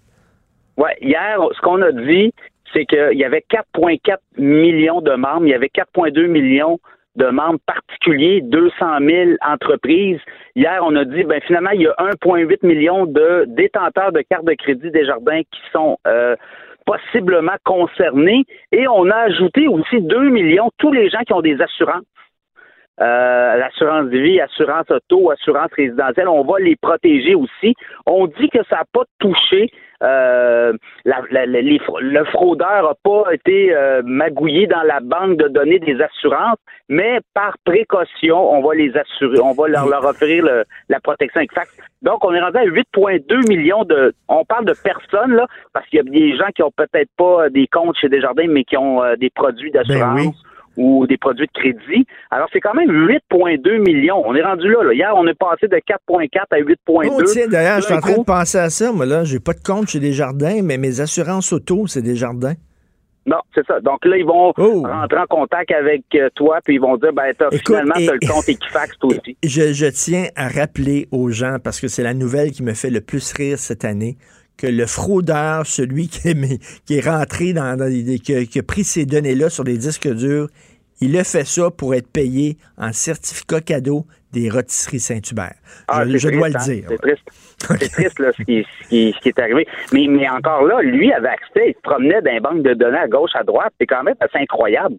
Oui, 0.77 0.89
hier, 1.01 1.37
ce 1.55 1.61
qu'on 1.61 1.81
a 1.81 1.91
dit, 1.91 2.33
c'est 2.73 2.85
qu'il 2.85 3.17
y 3.17 3.25
avait 3.25 3.43
4,4 3.49 4.17
millions 4.37 5.01
de 5.01 5.11
membres, 5.11 5.45
il 5.45 5.49
y 5.49 5.53
avait 5.53 5.67
4,2 5.67 6.27
millions 6.27 6.79
de 7.15 7.25
membres 7.27 7.59
particuliers, 7.65 8.41
200 8.41 8.99
000 9.01 9.31
entreprises. 9.45 10.19
Hier, 10.55 10.79
on 10.83 10.95
a 10.95 11.03
dit, 11.05 11.23
ben 11.23 11.41
finalement, 11.41 11.71
il 11.71 11.81
y 11.81 11.87
a 11.87 11.95
1,8 11.99 12.65
million 12.65 13.05
de 13.05 13.45
détenteurs 13.47 14.11
de 14.11 14.21
cartes 14.21 14.45
de 14.45 14.53
crédit 14.53 14.91
Desjardins 14.91 15.41
qui 15.41 15.61
sont 15.73 15.97
euh, 16.07 16.35
possiblement 16.85 17.57
concernés. 17.65 18.45
Et 18.71 18.87
on 18.87 19.09
a 19.09 19.15
ajouté 19.15 19.67
aussi 19.67 20.01
2 20.01 20.29
millions 20.29 20.69
tous 20.77 20.91
les 20.91 21.09
gens 21.09 21.19
qui 21.25 21.33
ont 21.33 21.41
des 21.41 21.59
assurances. 21.61 22.05
Euh, 23.01 23.55
l'assurance 23.55 24.09
de 24.09 24.17
vie, 24.17 24.41
assurance 24.41 24.89
auto, 24.89 25.31
assurance 25.31 25.71
résidentielle, 25.75 26.27
on 26.27 26.43
va 26.43 26.59
les 26.59 26.75
protéger 26.75 27.33
aussi. 27.33 27.73
On 28.05 28.27
dit 28.27 28.49
que 28.49 28.63
ça 28.69 28.77
n'a 28.77 28.85
pas 28.91 29.03
touché 29.19 29.71
euh, 30.01 30.73
le 31.03 32.23
fraudeur 32.25 32.83
n'a 32.83 32.93
pas 33.03 33.33
été 33.33 33.75
euh, 33.75 34.01
magouillé 34.05 34.65
dans 34.65 34.83
la 34.83 35.01
banque 35.01 35.37
de 35.37 35.49
données 35.49 35.79
des 35.79 36.01
assurances, 36.01 36.57
mais 36.87 37.19
par 37.33 37.55
précaution, 37.65 38.37
on 38.37 38.61
va 38.61 38.75
les 38.75 38.95
assurer, 38.95 39.39
on 39.41 39.51
va 39.53 39.67
leur, 39.67 39.87
leur 39.87 40.05
offrir 40.05 40.45
la 40.87 40.99
protection 41.01 41.41
exacte. 41.41 41.71
Donc, 42.01 42.23
on 42.23 42.33
est 42.33 42.39
rendu 42.39 42.57
à 42.57 42.65
8,2 42.65 43.49
millions 43.49 43.83
de. 43.83 44.13
On 44.29 44.45
parle 44.45 44.65
de 44.65 44.73
personnes 44.83 45.33
là, 45.33 45.47
parce 45.73 45.85
qu'il 45.87 45.97
y 45.97 45.99
a 45.99 46.03
des 46.03 46.37
gens 46.37 46.47
qui 46.55 46.63
ont 46.63 46.71
peut-être 46.71 47.09
pas 47.17 47.49
des 47.49 47.67
comptes 47.67 47.97
chez 47.97 48.07
Desjardins, 48.07 48.47
mais 48.47 48.63
qui 48.63 48.77
ont 48.77 49.03
euh, 49.03 49.15
des 49.17 49.29
produits 49.29 49.71
ben 49.71 49.83
d'assurance 49.83 50.45
ou 50.79 51.05
des 51.07 51.17
produits 51.17 51.45
de 51.45 51.51
crédit. 51.51 52.05
Alors, 52.31 52.47
c'est 52.53 52.61
quand 52.61 52.73
même 52.73 52.89
8,2 52.89 53.79
millions. 53.79 54.23
On 54.25 54.33
est 54.33 54.41
rendu 54.41 54.69
là, 54.69 54.93
Hier, 54.93 55.11
on 55.13 55.27
est 55.27 55.37
passé 55.37 55.67
de 55.67 55.75
4,4 55.75 56.29
à 56.51 56.59
8,2. 56.59 56.75
Oh, 56.87 57.21
tiens, 57.23 57.47
d'ailleurs, 57.49 57.81
je 57.81 57.85
suis 57.85 57.93
en 57.93 57.99
train 57.99 58.17
de 58.17 58.23
penser 58.23 58.57
à 58.57 58.69
ça. 58.69 58.93
Moi, 58.93 59.05
là, 59.05 59.25
j'ai 59.25 59.39
pas 59.39 59.51
de 59.53 59.59
compte 59.59 59.89
chez 59.89 59.99
Desjardins, 59.99 60.61
mais 60.63 60.77
mes 60.77 61.01
assurances 61.01 61.51
auto, 61.51 61.85
c'est 61.87 62.01
Desjardins. 62.01 62.55
Non, 63.25 63.39
c'est 63.53 63.65
ça. 63.67 63.81
Donc 63.81 64.05
là, 64.05 64.17
ils 64.17 64.25
vont 64.25 64.53
oh. 64.57 64.83
rentrer 64.83 65.19
en 65.19 65.27
contact 65.27 65.71
avec 65.71 66.03
euh, 66.15 66.29
toi, 66.33 66.59
puis 66.63 66.75
ils 66.75 66.81
vont 66.81 66.95
dire, 66.95 67.11
ben, 67.11 67.33
finalement, 67.65 67.95
tu 67.95 68.09
as 68.09 68.13
le 68.13 68.27
compte 68.27 68.47
Equifax, 68.47 68.97
toi 68.97 69.09
aussi. 69.09 69.37
Je, 69.43 69.73
je 69.73 69.85
tiens 69.87 70.27
à 70.37 70.47
rappeler 70.47 71.07
aux 71.11 71.29
gens, 71.29 71.57
parce 71.61 71.81
que 71.81 71.89
c'est 71.89 72.03
la 72.03 72.13
nouvelle 72.13 72.51
qui 72.51 72.63
me 72.63 72.73
fait 72.73 72.89
le 72.89 73.01
plus 73.01 73.33
rire 73.33 73.59
cette 73.59 73.83
année, 73.83 74.17
que 74.59 74.67
le 74.67 74.85
fraudeur, 74.85 75.65
celui 75.65 76.07
qui 76.09 76.29
est, 76.29 76.63
qui 76.85 76.95
est 76.95 77.07
rentré 77.07 77.53
dans, 77.53 77.77
qui, 78.23 78.59
a, 78.59 78.63
pris 78.63 78.83
ces 78.83 79.05
données-là 79.05 79.49
sur 79.49 79.63
des 79.63 79.77
disques 79.77 80.11
durs, 80.13 80.47
il 81.01 81.17
a 81.17 81.23
fait 81.23 81.45
ça 81.45 81.69
pour 81.71 81.93
être 81.95 82.11
payé 82.11 82.57
en 82.77 82.91
certificat 82.91 83.61
cadeau 83.61 84.05
des 84.33 84.49
rôtisseries 84.49 84.99
Saint-Hubert. 84.99 85.55
Ah, 85.87 86.03
je, 86.05 86.29
dois 86.29 86.49
le 86.49 86.55
hein? 86.55 86.63
dire. 86.65 86.85
C'est 86.87 86.97
triste. 86.97 87.23
C'est 87.59 87.91
triste 87.91 88.19
là, 88.19 88.31
ce, 88.37 88.43
qui, 88.43 88.65
est 89.25 89.39
arrivé. 89.39 89.67
Mais, 89.91 90.05
mais 90.07 90.29
encore 90.29 90.63
là, 90.63 90.81
lui 90.81 91.11
avait 91.11 91.29
accès, 91.29 91.69
il 91.69 91.73
se 91.73 91.81
promenait 91.81 92.21
dans 92.21 92.39
banque 92.41 92.63
de 92.63 92.73
données 92.73 92.99
à 92.99 93.07
gauche, 93.07 93.31
à 93.33 93.43
droite. 93.43 93.73
C'est 93.79 93.87
quand 93.87 94.03
même 94.03 94.15
assez 94.19 94.37
incroyable. 94.37 94.95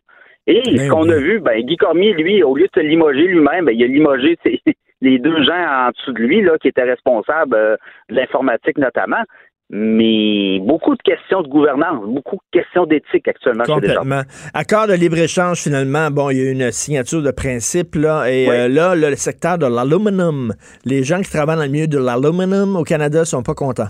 Et 0.47 0.63
ce 0.65 0.77
ben 0.77 0.89
qu'on 0.89 1.09
a 1.09 1.17
vu, 1.17 1.39
ben, 1.39 1.61
Guy 1.61 1.77
Cormier, 1.77 2.13
lui, 2.15 2.43
au 2.43 2.57
lieu 2.57 2.67
de 2.67 2.81
se 2.81 2.85
limoger 2.85 3.27
lui-même, 3.27 3.67
ben, 3.67 3.73
il 3.73 3.85
a 3.85 3.87
limogé 3.87 4.37
les 5.01 5.19
deux 5.19 5.45
gens 5.45 5.87
en 5.87 5.91
dessous 5.91 6.13
de 6.13 6.19
lui 6.19 6.43
là, 6.43 6.59
qui 6.59 6.69
étaient 6.69 6.83
responsables 6.83 7.55
euh, 7.55 7.77
de 8.09 8.17
l'informatique 8.17 8.79
notamment 8.79 9.23
mais 9.73 10.59
beaucoup 10.61 10.97
de 10.97 11.03
questions 11.03 11.43
de 11.43 11.49
gouvernance, 11.49 12.05
beaucoup 12.05 12.37
de 12.37 12.61
questions 12.61 12.87
d'éthique 12.87 13.29
actuellement. 13.29 13.63
Complètement. 13.65 14.23
Accord 14.53 14.89
de 14.89 14.95
libre-échange, 14.95 15.63
finalement, 15.63 16.11
bon, 16.11 16.31
il 16.31 16.39
y 16.39 16.49
a 16.49 16.51
une 16.51 16.73
signature 16.73 17.23
de 17.23 17.31
principe, 17.31 17.95
là, 17.95 18.27
et 18.29 18.49
euh, 18.51 18.69
là, 18.69 18.97
le 18.97 19.15
secteur 19.15 19.59
de 19.59 19.67
l'aluminium, 19.67 20.53
les 20.85 21.05
gens 21.05 21.21
qui 21.21 21.31
travaillent 21.31 21.57
dans 21.57 21.63
le 21.63 21.69
milieu 21.69 21.87
de 21.87 21.99
l'aluminium 21.99 22.75
au 22.75 22.83
Canada 22.83 23.25
sont 23.25 23.45
pas 23.45 23.55
contents. 23.55 23.89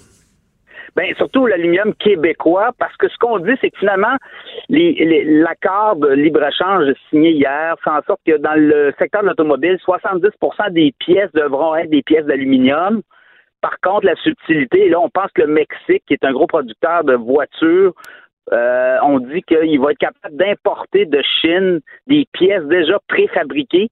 Bien, 0.96 1.06
surtout 1.16 1.46
l'aluminium 1.46 1.94
québécois, 1.94 2.72
parce 2.78 2.94
que 2.96 3.08
ce 3.08 3.16
qu'on 3.18 3.38
dit, 3.38 3.52
c'est 3.62 3.70
que 3.70 3.78
finalement, 3.78 4.16
l'accord 4.68 5.96
de 5.96 6.08
libre-échange 6.08 6.92
signé 7.08 7.30
hier 7.30 7.76
fait 7.82 7.90
en 7.90 8.02
sorte 8.06 8.20
que 8.26 8.36
dans 8.36 8.54
le 8.54 8.92
secteur 8.98 9.22
de 9.22 9.28
l'automobile, 9.28 9.78
70% 9.86 10.72
des 10.72 10.92
pièces 10.98 11.30
devront 11.32 11.74
être 11.76 11.90
des 11.90 12.02
pièces 12.02 12.26
d'aluminium. 12.26 13.00
Par 13.60 13.78
contre, 13.80 14.06
la 14.06 14.16
subtilité, 14.16 14.88
là, 14.88 15.00
on 15.00 15.10
pense 15.10 15.30
que 15.32 15.42
le 15.42 15.52
Mexique, 15.52 16.02
qui 16.06 16.14
est 16.14 16.24
un 16.24 16.32
gros 16.32 16.46
producteur 16.46 17.04
de 17.04 17.14
voitures, 17.14 17.92
euh, 18.52 18.96
on 19.02 19.20
dit 19.20 19.42
qu'il 19.42 19.80
va 19.80 19.92
être 19.92 19.98
capable 19.98 20.36
d'importer 20.36 21.06
de 21.06 21.22
Chine 21.40 21.80
des 22.06 22.26
pièces 22.32 22.64
déjà 22.64 22.98
préfabriquées 23.08 23.90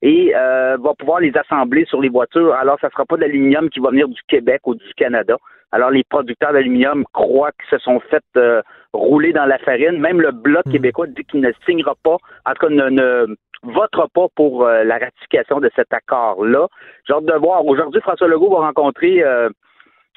et 0.00 0.32
euh, 0.34 0.76
va 0.80 0.94
pouvoir 0.94 1.20
les 1.20 1.32
assembler 1.36 1.84
sur 1.86 2.00
les 2.00 2.08
voitures. 2.08 2.54
Alors, 2.54 2.78
ça 2.80 2.86
ne 2.86 2.92
sera 2.92 3.04
pas 3.04 3.16
d'aluminium 3.16 3.68
qui 3.68 3.80
va 3.80 3.90
venir 3.90 4.08
du 4.08 4.20
Québec 4.28 4.60
ou 4.66 4.74
du 4.74 4.94
Canada. 4.96 5.36
Alors, 5.72 5.90
les 5.90 6.04
producteurs 6.04 6.52
d'aluminium 6.52 7.04
croient 7.12 7.50
qu'ils 7.52 7.78
se 7.78 7.84
sont 7.84 8.00
fait 8.00 8.24
euh, 8.36 8.62
rouler 8.92 9.32
dans 9.32 9.44
la 9.44 9.58
farine. 9.58 9.98
Même 9.98 10.20
le 10.20 10.30
Bloc 10.30 10.64
hmm. 10.66 10.72
québécois 10.72 11.06
dit 11.08 11.24
qu'il 11.24 11.40
ne 11.40 11.50
signera 11.66 11.94
pas, 12.02 12.16
en 12.46 12.52
tout 12.54 12.66
cas 12.66 12.72
ne, 12.72 12.88
ne 12.88 13.36
votera 13.62 14.06
pas 14.14 14.26
pour 14.34 14.64
euh, 14.64 14.84
la 14.84 14.98
ratification 14.98 15.60
de 15.60 15.70
cet 15.74 15.92
accord-là. 15.92 16.68
J'ai 17.06 17.14
hâte 17.14 17.24
de 17.24 17.38
voir. 17.38 17.64
Aujourd'hui, 17.66 18.00
François 18.00 18.28
Legault 18.28 18.50
va 18.50 18.66
rencontrer 18.66 19.22
euh, 19.22 19.48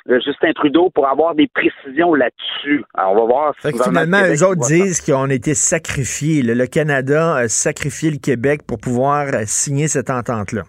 Justin 0.08 0.52
Trudeau 0.54 0.90
pour 0.90 1.08
avoir 1.08 1.36
des 1.36 1.48
précisions 1.48 2.14
là-dessus. 2.14 2.84
on 2.98 3.16
va 3.16 3.26
voir 3.26 3.54
si 3.60 3.72
finalement, 3.72 4.22
eux 4.28 4.44
autres 4.44 4.68
disent 4.68 5.02
qu'on 5.02 5.30
a 5.30 5.34
été 5.34 5.54
sacrifiés. 5.54 6.42
Le, 6.42 6.66
Canada 6.66 7.36
a 7.36 7.48
sacrifié 7.48 8.12
le 8.12 8.18
Québec 8.18 8.62
pour 8.68 8.80
pouvoir 8.80 9.28
euh, 9.34 9.44
signer 9.46 9.88
cette 9.88 10.10
entente-là. 10.10 10.64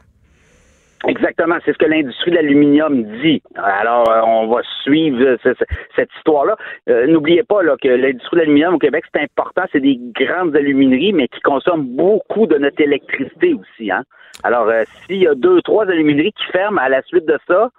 Exactement, 1.09 1.57
c'est 1.65 1.73
ce 1.73 1.79
que 1.79 1.87
l'industrie 1.87 2.31
de 2.31 2.37
l'aluminium 2.37 3.03
dit. 3.21 3.43
Alors, 3.57 4.09
euh, 4.09 4.21
on 4.25 4.47
va 4.47 4.63
suivre 4.83 5.37
cette 5.43 6.11
histoire-là. 6.19 6.57
Euh, 6.89 7.07
n'oubliez 7.07 7.43
pas 7.43 7.63
là, 7.63 7.77
que 7.81 7.89
l'industrie 7.89 8.37
de 8.37 8.41
l'aluminium 8.43 8.75
au 8.75 8.79
Québec, 8.79 9.05
c'est 9.13 9.23
important, 9.23 9.63
c'est 9.73 9.81
des 9.81 9.99
grandes 10.15 10.55
alumineries, 10.55 11.13
mais 11.13 11.29
qui 11.29 11.41
consomment 11.41 11.87
beaucoup 11.87 12.47
de 12.47 12.57
notre 12.57 12.81
électricité 12.81 13.55
aussi. 13.55 13.91
Hein? 13.91 14.05
Alors, 14.45 14.69
euh, 14.69 14.85
s'il 15.07 15.23
y 15.23 15.27
a 15.27 15.35
deux, 15.35 15.61
trois 15.63 15.87
alumineries 15.89 16.33
qui 16.33 16.45
ferment 16.53 16.81
à 16.81 16.89
la 16.89 17.03
suite 17.03 17.27
de 17.27 17.39
ça, 17.49 17.71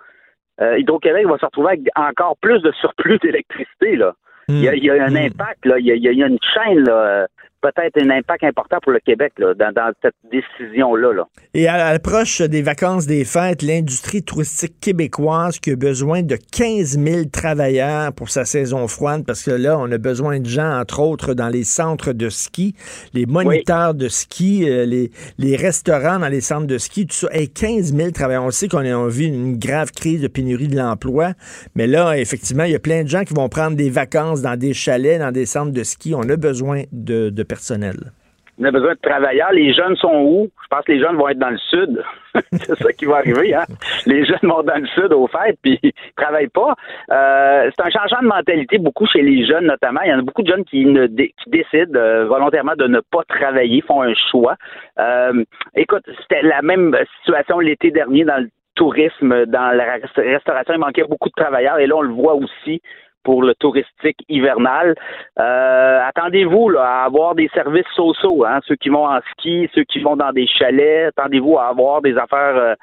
Hydro-Québec 0.61 1.25
va 1.27 1.37
se 1.39 1.45
retrouver 1.45 1.69
avec 1.69 1.87
encore 1.95 2.37
plus 2.39 2.61
de 2.61 2.71
surplus 2.73 3.17
d'électricité. 3.23 3.95
Là. 3.95 4.13
Il, 4.49 4.61
y 4.61 4.89
a, 4.89 4.93
un 4.93 5.09
hmm. 5.09 5.17
impact, 5.17 5.65
là. 5.65 5.79
Il, 5.79 5.85
y 5.85 6.23
a, 6.23 6.27
une 6.27 6.37
chaîne 6.53 6.83
là, 6.83 7.27
peut-être 7.63 7.97
un 7.97 8.09
impact 8.09 8.43
important 8.43 8.77
pour 8.83 8.91
le 8.91 8.99
Québec 8.99 9.33
dans, 9.39 9.91
cette 10.01 10.15
décision-là. 10.29 11.25
Et 11.53 11.67
à 11.67 11.93
l'approche 11.93 12.41
des 12.41 12.61
vacances 12.61 13.07
des 13.07 13.23
fêtes, 13.23 13.61
l'industrie 13.61 14.21
touristique 14.21 14.79
québécoise 14.81 15.59
qui 15.59 15.71
a 15.71 15.75
besoin 15.75 16.23
de 16.23 16.35
15 16.35 16.99
000 16.99 17.25
travailleurs 17.31 18.11
pour 18.13 18.29
sa 18.29 18.43
saison 18.43 18.87
froide, 18.87 19.23
parce 19.25 19.43
que 19.43 19.51
là, 19.51 19.79
on 19.79 19.89
a 19.91 19.97
besoin 19.97 20.39
de 20.39 20.45
gens, 20.45 20.79
entre 20.79 20.99
autres, 20.99 21.33
dans 21.33 21.47
les 21.47 21.63
centres 21.63 22.11
de 22.11 22.29
ski, 22.29 22.75
les 23.13 23.25
moniteurs 23.25 23.93
de 23.93 24.09
ski, 24.09 24.69
euh, 24.69 24.85
les, 24.85 25.11
les 25.37 25.55
restaurants 25.55 26.19
dans 26.19 26.27
les 26.27 26.41
centres 26.41 26.67
de 26.67 26.77
ski, 26.77 27.07
tout 27.07 27.15
ça. 27.15 27.29
Et 27.31 27.47
15 27.47 27.93
000 27.95 28.11
travailleurs. 28.11 28.43
On 28.43 28.51
sait 28.51 28.67
qu'on 28.67 28.79
a 28.79 29.07
vu 29.07 29.25
une 29.25 29.57
grave 29.57 29.91
crise 29.91 30.21
de 30.21 30.27
pénurie 30.27 30.67
de 30.67 30.75
l'emploi, 30.75 31.33
mais 31.75 31.87
là, 31.87 32.17
effectivement, 32.17 32.65
il 32.65 32.71
y 32.71 32.75
a 32.75 32.79
plein 32.79 33.03
de 33.03 33.07
gens 33.07 33.23
qui 33.23 33.33
vont 33.33 33.47
prendre 33.47 33.77
des 33.77 33.89
vacances 33.89 34.41
dans 34.41 34.57
des 34.57 34.73
chalets, 34.73 35.19
dans 35.19 35.31
des 35.31 35.45
centres 35.45 35.71
de 35.71 35.83
ski. 35.83 36.13
On 36.13 36.27
a 36.29 36.35
besoin 36.35 36.83
de, 36.91 37.29
de 37.29 37.43
on 38.59 38.65
a 38.65 38.71
besoin 38.71 38.93
de 38.93 38.99
travailleurs. 38.99 39.51
Les 39.51 39.73
jeunes 39.73 39.95
sont 39.95 40.13
où? 40.13 40.49
Je 40.63 40.67
pense 40.69 40.85
que 40.85 40.91
les 40.91 40.99
jeunes 40.99 41.15
vont 41.15 41.27
être 41.27 41.39
dans 41.39 41.49
le 41.49 41.57
sud. 41.57 42.03
c'est 42.51 42.75
ça 42.75 42.93
qui 42.93 43.05
va 43.05 43.17
arriver. 43.17 43.53
Hein? 43.53 43.65
Les 44.05 44.25
jeunes 44.25 44.37
vont 44.43 44.61
dans 44.61 44.79
le 44.79 44.85
sud 44.87 45.11
au 45.11 45.27
fait, 45.27 45.57
puis 45.61 45.79
ils 45.81 45.91
travaillent 46.15 46.47
pas. 46.47 46.75
Euh, 47.11 47.71
c'est 47.75 47.83
un 47.83 47.89
changement 47.89 48.21
de 48.21 48.27
mentalité 48.27 48.77
beaucoup 48.77 49.07
chez 49.07 49.21
les 49.21 49.45
jeunes 49.45 49.65
notamment. 49.65 50.01
Il 50.03 50.09
y 50.09 50.13
en 50.13 50.19
a 50.19 50.21
beaucoup 50.21 50.43
de 50.43 50.51
jeunes 50.51 50.65
qui, 50.65 50.85
décident 51.47 51.99
euh, 51.99 52.25
volontairement 52.25 52.75
de 52.75 52.87
ne 52.87 52.99
pas 52.99 53.23
travailler, 53.27 53.81
font 53.81 54.03
un 54.03 54.13
choix. 54.31 54.55
Euh, 54.99 55.43
écoute, 55.75 56.03
c'était 56.21 56.43
la 56.43 56.61
même 56.61 56.95
situation 57.19 57.59
l'été 57.59 57.89
dernier 57.89 58.23
dans 58.23 58.37
le 58.37 58.49
tourisme, 58.75 59.45
dans 59.47 59.75
la 59.75 59.97
restauration. 60.15 60.73
Il 60.75 60.79
manquait 60.79 61.03
beaucoup 61.03 61.29
de 61.29 61.35
travailleurs 61.35 61.79
et 61.79 61.87
là, 61.87 61.95
on 61.95 62.01
le 62.01 62.13
voit 62.13 62.35
aussi 62.35 62.81
pour 63.23 63.43
le 63.43 63.55
touristique 63.55 64.17
hivernal. 64.29 64.95
Euh, 65.39 65.99
attendez-vous 66.07 66.71
à 66.77 67.05
avoir 67.05 67.35
des 67.35 67.49
services 67.53 67.87
sociaux, 67.95 68.45
hein, 68.45 68.59
ceux 68.67 68.75
qui 68.75 68.89
vont 68.89 69.07
en 69.07 69.19
ski, 69.31 69.69
ceux 69.73 69.83
qui 69.83 69.99
vont 69.99 70.15
dans 70.15 70.31
des 70.31 70.47
chalets. 70.47 71.13
Attendez-vous 71.17 71.57
à 71.57 71.67
avoir 71.67 72.01
des 72.01 72.15
affaires. 72.17 72.55
Euh, 72.55 72.75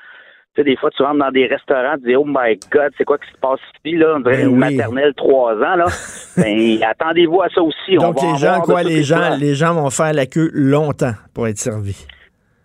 tu 0.55 0.63
sais, 0.63 0.65
des 0.65 0.77
fois, 0.77 0.91
tu 0.91 1.03
rentres 1.05 1.21
dans 1.21 1.31
des 1.31 1.47
restaurants, 1.47 1.95
tu 1.99 2.09
dis, 2.09 2.17
oh 2.17 2.25
my 2.27 2.59
God, 2.73 2.91
c'est 2.99 3.05
quoi 3.05 3.19
qui 3.19 3.31
se 3.31 3.39
passe 3.41 3.61
ici, 3.85 3.97
là? 3.97 4.15
On 4.17 4.21
dirait 4.21 4.47
ben 4.47 4.57
maternelle 4.57 5.15
trois 5.17 5.55
ans, 5.55 5.77
là. 5.77 5.87
ben, 6.37 6.83
attendez-vous 6.83 7.41
à 7.41 7.49
ça 7.51 7.63
aussi. 7.63 7.95
Donc, 7.95 8.21
les 8.21 8.37
gens, 8.37 8.61
quoi, 8.63 8.83
les 8.83 9.05
gens, 9.05 9.37
les 9.39 9.55
gens 9.55 9.75
vont 9.75 9.91
faire 9.91 10.13
la 10.13 10.27
queue 10.27 10.51
longtemps 10.53 11.15
pour 11.35 11.47
être 11.47 11.59
servis. 11.59 12.05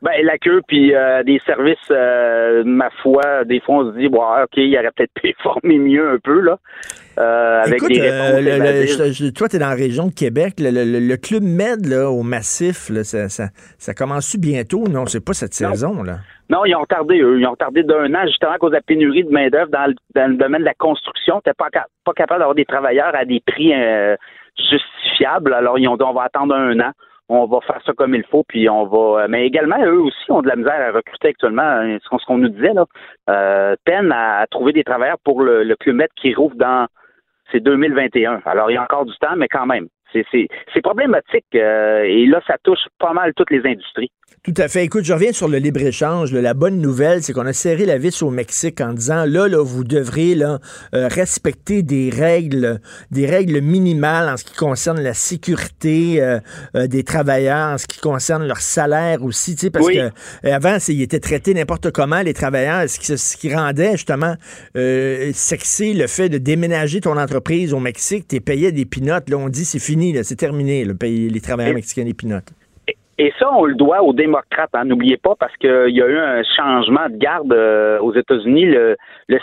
Ben, 0.01 0.23
la 0.23 0.37
queue, 0.37 0.61
puis 0.67 0.93
euh, 0.93 1.23
des 1.23 1.41
services, 1.45 1.77
euh, 1.89 2.63
ma 2.65 2.89
foi, 3.01 3.43
des 3.45 3.59
fois, 3.61 3.77
on 3.77 3.91
se 3.91 3.97
dit, 3.97 4.09
bon, 4.09 4.21
OK, 4.21 4.57
il 4.57 4.77
aurait 4.77 4.91
peut-être 4.95 5.13
pu 5.21 5.33
former 5.41 5.79
mieux 5.79 6.07
un 6.07 6.19
peu, 6.19 6.41
là. 6.41 6.57
Euh, 7.17 7.61
avec 7.61 7.75
Écoute, 7.75 7.93
des 7.93 8.01
réponses 8.01 9.33
toi, 9.33 9.47
tu 9.47 9.55
es 9.55 9.59
dans 9.59 9.69
la 9.69 9.75
région 9.75 10.07
de 10.07 10.13
Québec. 10.13 10.55
Le, 10.59 11.15
Club 11.15 11.43
Med 11.43 11.85
là, 11.85 12.09
au 12.09 12.23
Massif, 12.23 12.89
là, 12.89 13.05
ça, 13.05 13.29
ça, 13.29 13.45
ça 13.77 13.93
commence 13.93 14.35
bientôt? 14.35 14.87
Non, 14.89 15.05
c'est 15.05 15.25
pas 15.25 15.33
cette 15.33 15.53
saison. 15.53 16.03
là. 16.03 16.17
Non, 16.49 16.65
ils 16.65 16.75
ont 16.75 16.85
tardé, 16.85 17.19
eux. 17.21 17.39
Ils 17.39 17.47
ont 17.47 17.55
tardé 17.55 17.83
d'un 17.83 18.13
an, 18.13 18.27
justement, 18.27 18.51
à 18.51 18.57
cause 18.57 18.71
de 18.71 18.75
la 18.75 18.81
pénurie 18.81 19.23
de 19.23 19.31
main-d'œuvre 19.31 19.71
dans, 19.71 19.87
le 19.87 20.35
domaine 20.35 20.59
de 20.59 20.65
la 20.65 20.73
construction. 20.73 21.41
Tu 21.43 21.51
pas, 21.57 21.69
pas 21.71 22.13
capable 22.13 22.39
d'avoir 22.41 22.55
des 22.55 22.65
travailleurs 22.65 23.15
à 23.15 23.23
des 23.23 23.39
prix 23.39 23.71
justifiables. 24.59 25.53
Alors, 25.53 25.79
ils 25.79 25.87
ont 25.87 25.95
dit, 25.95 26.03
on 26.03 26.13
va 26.13 26.23
attendre 26.23 26.53
un 26.53 26.79
an 26.81 26.91
on 27.29 27.45
va 27.45 27.59
faire 27.61 27.81
ça 27.85 27.93
comme 27.93 28.13
il 28.13 28.23
faut, 28.25 28.43
puis 28.47 28.69
on 28.69 28.85
va. 28.85 29.23
Euh, 29.23 29.27
mais 29.29 29.45
également, 29.45 29.83
eux 29.83 29.99
aussi 29.99 30.31
ont 30.31 30.41
de 30.41 30.47
la 30.47 30.55
misère 30.55 30.79
à 30.79 30.91
recruter 30.91 31.29
actuellement. 31.29 31.63
Hein, 31.63 31.97
ce 32.01 32.25
qu'on 32.25 32.37
nous 32.37 32.49
disait 32.49 32.73
là, 32.73 32.85
euh, 33.29 33.75
peine 33.83 34.11
à, 34.11 34.45
trouver 34.49 34.73
des 34.73 34.83
travailleurs 34.83 35.19
pour 35.23 35.41
le, 35.41 35.63
le 35.63 35.75
qui 36.15 36.33
rouvre 36.33 36.55
dans 36.55 36.87
c'est 37.51 37.59
2021. 37.59 38.41
Alors 38.45 38.69
il 38.71 38.75
y 38.75 38.77
a 38.77 38.83
encore 38.83 39.05
du 39.05 39.15
temps, 39.17 39.35
mais 39.35 39.47
quand 39.47 39.65
même, 39.65 39.87
c'est 40.11 40.81
problématique. 40.81 41.45
Euh, 41.55 42.03
et 42.03 42.25
là, 42.25 42.41
ça 42.47 42.55
touche 42.63 42.87
pas 42.99 43.13
mal 43.13 43.33
toutes 43.35 43.51
les 43.51 43.65
industries. 43.65 44.11
Tout 44.45 44.53
à 44.57 44.67
fait. 44.67 44.85
Écoute, 44.85 45.05
je 45.05 45.11
reviens 45.11 45.31
sur 45.31 45.47
le 45.47 45.57
libre-échange. 45.57 46.31
La 46.31 46.53
bonne 46.53 46.79
nouvelle, 46.79 47.23
c'est 47.23 47.33
qu'on 47.33 47.47
a 47.47 47.53
serré 47.53 47.87
la 47.87 47.97
vis 47.97 48.21
au 48.21 48.29
Mexique 48.29 48.79
en 48.79 48.93
disant 48.93 49.25
là, 49.25 49.47
là, 49.47 49.63
vous 49.63 49.83
devrez 49.83 50.35
là, 50.35 50.59
euh, 50.93 51.07
respecter 51.07 51.81
des 51.81 52.11
règles, 52.11 52.79
des 53.09 53.25
règles 53.25 53.59
minimales 53.59 54.29
en 54.29 54.37
ce 54.37 54.43
qui 54.43 54.53
concerne 54.53 55.01
la 55.01 55.15
sécurité 55.15 56.21
euh, 56.21 56.39
euh, 56.75 56.85
des 56.85 57.03
travailleurs, 57.03 57.73
en 57.73 57.77
ce 57.79 57.87
qui 57.87 57.99
concerne 57.99 58.45
leur 58.45 58.59
salaire 58.59 59.23
aussi, 59.23 59.55
tu 59.55 59.61
sais, 59.61 59.69
parce 59.71 59.87
que 59.87 60.11
avant, 60.47 60.77
ils 60.89 61.01
étaient 61.01 61.19
traités 61.19 61.55
n'importe 61.55 61.89
comment, 61.89 62.21
les 62.21 62.35
travailleurs, 62.35 62.87
ce 62.87 62.99
qui, 62.99 63.17
ce 63.17 63.37
qui 63.37 63.51
rendait 63.51 63.93
justement 63.93 64.35
sexy 64.75 65.95
le 65.95 66.05
fait 66.05 66.29
de 66.29 66.37
déménager 66.37 67.01
ton 67.01 67.17
entreprise 67.17 67.73
au 67.73 67.79
Mexique, 67.79 68.27
t'es 68.27 68.41
payé 68.41 68.71
des 68.71 68.85
pinottes. 68.85 69.27
Là, 69.27 69.37
on 69.37 69.49
dit 69.49 69.65
c'est 69.65 69.79
fini, 69.79 70.15
c'est 70.23 70.35
terminé, 70.35 70.85
le 70.85 70.93
pays, 70.93 71.31
les 71.31 71.41
travailleurs 71.41 71.73
mexicains 71.73 72.05
des 72.05 72.13
pinottes. 72.13 72.53
Et 73.17 73.31
ça, 73.39 73.49
on 73.53 73.63
le 73.63 73.75
doit 73.75 74.03
aux 74.03 74.13
démocrates. 74.13 74.71
Hein. 74.73 74.85
N'oubliez 74.85 75.17
pas, 75.17 75.35
parce 75.39 75.55
qu'il 75.57 75.69
y 75.69 76.01
a 76.01 76.07
eu 76.07 76.17
un 76.17 76.43
changement 76.43 77.07
de 77.09 77.17
garde 77.17 77.53
euh, 77.53 77.99
aux 77.99 78.13
États-Unis. 78.13 78.65
Le, 78.65 78.97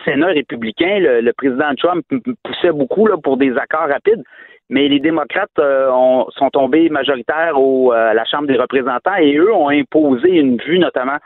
Sénat 0.05 0.29
républicain, 0.29 0.99
le, 0.99 1.33
président 1.33 1.75
Trump 1.77 2.05
poussait 2.45 2.73
beaucoup 2.73 3.07
là, 3.07 3.17
pour 3.23 3.37
des 3.37 3.57
accords 3.57 3.89
rapides. 3.89 4.23
mais 4.69 4.89
les 4.89 5.01
démocrates 5.01 5.51
sont 5.57 6.51
tombés 6.53 6.89
majoritaires 6.89 7.59
au, 7.59 7.93
à 7.93 8.15
la 8.15 8.25
Chambre 8.25 8.47
des 8.47 8.57
représentants 8.57 9.17
et 9.17 9.37
eux 9.37 9.53
ont 9.53 9.69
imposé 9.69 10.29
une 10.31 10.59
vue 10.59 10.79
notamment 10.79 11.19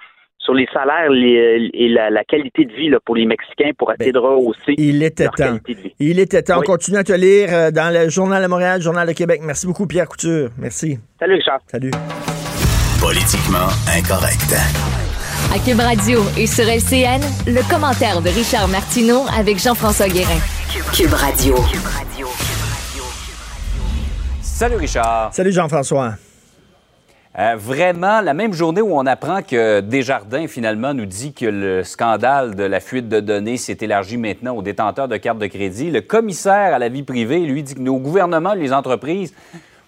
sur 0.46 0.54
les 0.54 0.66
salaires 0.72 1.10
et 1.12 1.88
la, 1.88 2.24
qualité 2.24 2.64
de 2.64 2.72
vie 2.72 2.90
pour 3.04 3.16
les 3.16 3.26
Mexicains 3.26 3.72
pour 3.76 3.92
essayer 3.92 4.12
de 4.12 4.18
rehausser 4.18 4.74
il 4.78 5.02
était 5.02 5.24
leur 5.24 5.34
temps. 5.34 5.44
qualité 5.44 5.74
de 5.74 5.80
vie. 5.80 5.94
Il 5.98 6.18
était 6.20 6.42
temps. 6.42 6.60
On 6.60 6.62
continue 6.62 6.96
à 6.96 7.04
te 7.04 7.12
lire 7.12 7.48
euh, 7.52 7.70
dans 7.70 7.92
le 7.92 8.08
Journal 8.08 8.42
de 8.42 8.48
Montréal, 8.48 8.80
Journal 8.80 9.06
de 9.06 9.12
Québec. 9.12 9.40
Merci 9.42 9.66
beaucoup, 9.66 9.86
Pierre 9.86 10.08
Couture. 10.08 10.50
Merci. 10.56 10.98
Salut, 11.18 11.34
Richard. 11.34 11.60
Salut. 11.66 11.90
Politiquement 13.00 13.68
incorrect. 13.92 14.54
À 15.52 15.58
Cube 15.58 15.80
Radio 15.80 16.20
et 16.38 16.46
sur 16.46 16.64
LCN, 16.64 17.20
le 17.46 17.68
commentaire 17.68 18.22
de 18.22 18.28
Richard 18.28 18.68
Martineau 18.68 19.22
avec 19.36 19.58
Jean-François 19.58 20.08
Guérin. 20.08 20.40
Cube 20.94 21.12
Radio. 21.12 21.56
Salut, 24.40 24.76
Richard. 24.76 25.34
Salut, 25.34 25.52
Jean-François. 25.52 26.14
Euh, 27.38 27.54
vraiment, 27.54 28.22
la 28.22 28.32
même 28.32 28.54
journée 28.54 28.80
où 28.80 28.98
on 28.98 29.04
apprend 29.04 29.42
que 29.42 29.80
Desjardins, 29.80 30.46
finalement, 30.46 30.94
nous 30.94 31.04
dit 31.04 31.34
que 31.34 31.44
le 31.44 31.84
scandale 31.84 32.54
de 32.54 32.62
la 32.62 32.80
fuite 32.80 33.10
de 33.10 33.20
données 33.20 33.58
s'est 33.58 33.76
élargi 33.82 34.16
maintenant 34.16 34.56
aux 34.56 34.62
détenteurs 34.62 35.06
de 35.06 35.18
cartes 35.18 35.38
de 35.38 35.46
crédit, 35.46 35.90
le 35.90 36.00
commissaire 36.00 36.74
à 36.74 36.78
la 36.78 36.88
vie 36.88 37.02
privée, 37.02 37.40
lui, 37.40 37.62
dit 37.62 37.74
que 37.74 37.80
nos 37.80 37.98
gouvernements, 37.98 38.54
les 38.54 38.72
entreprises, 38.72 39.34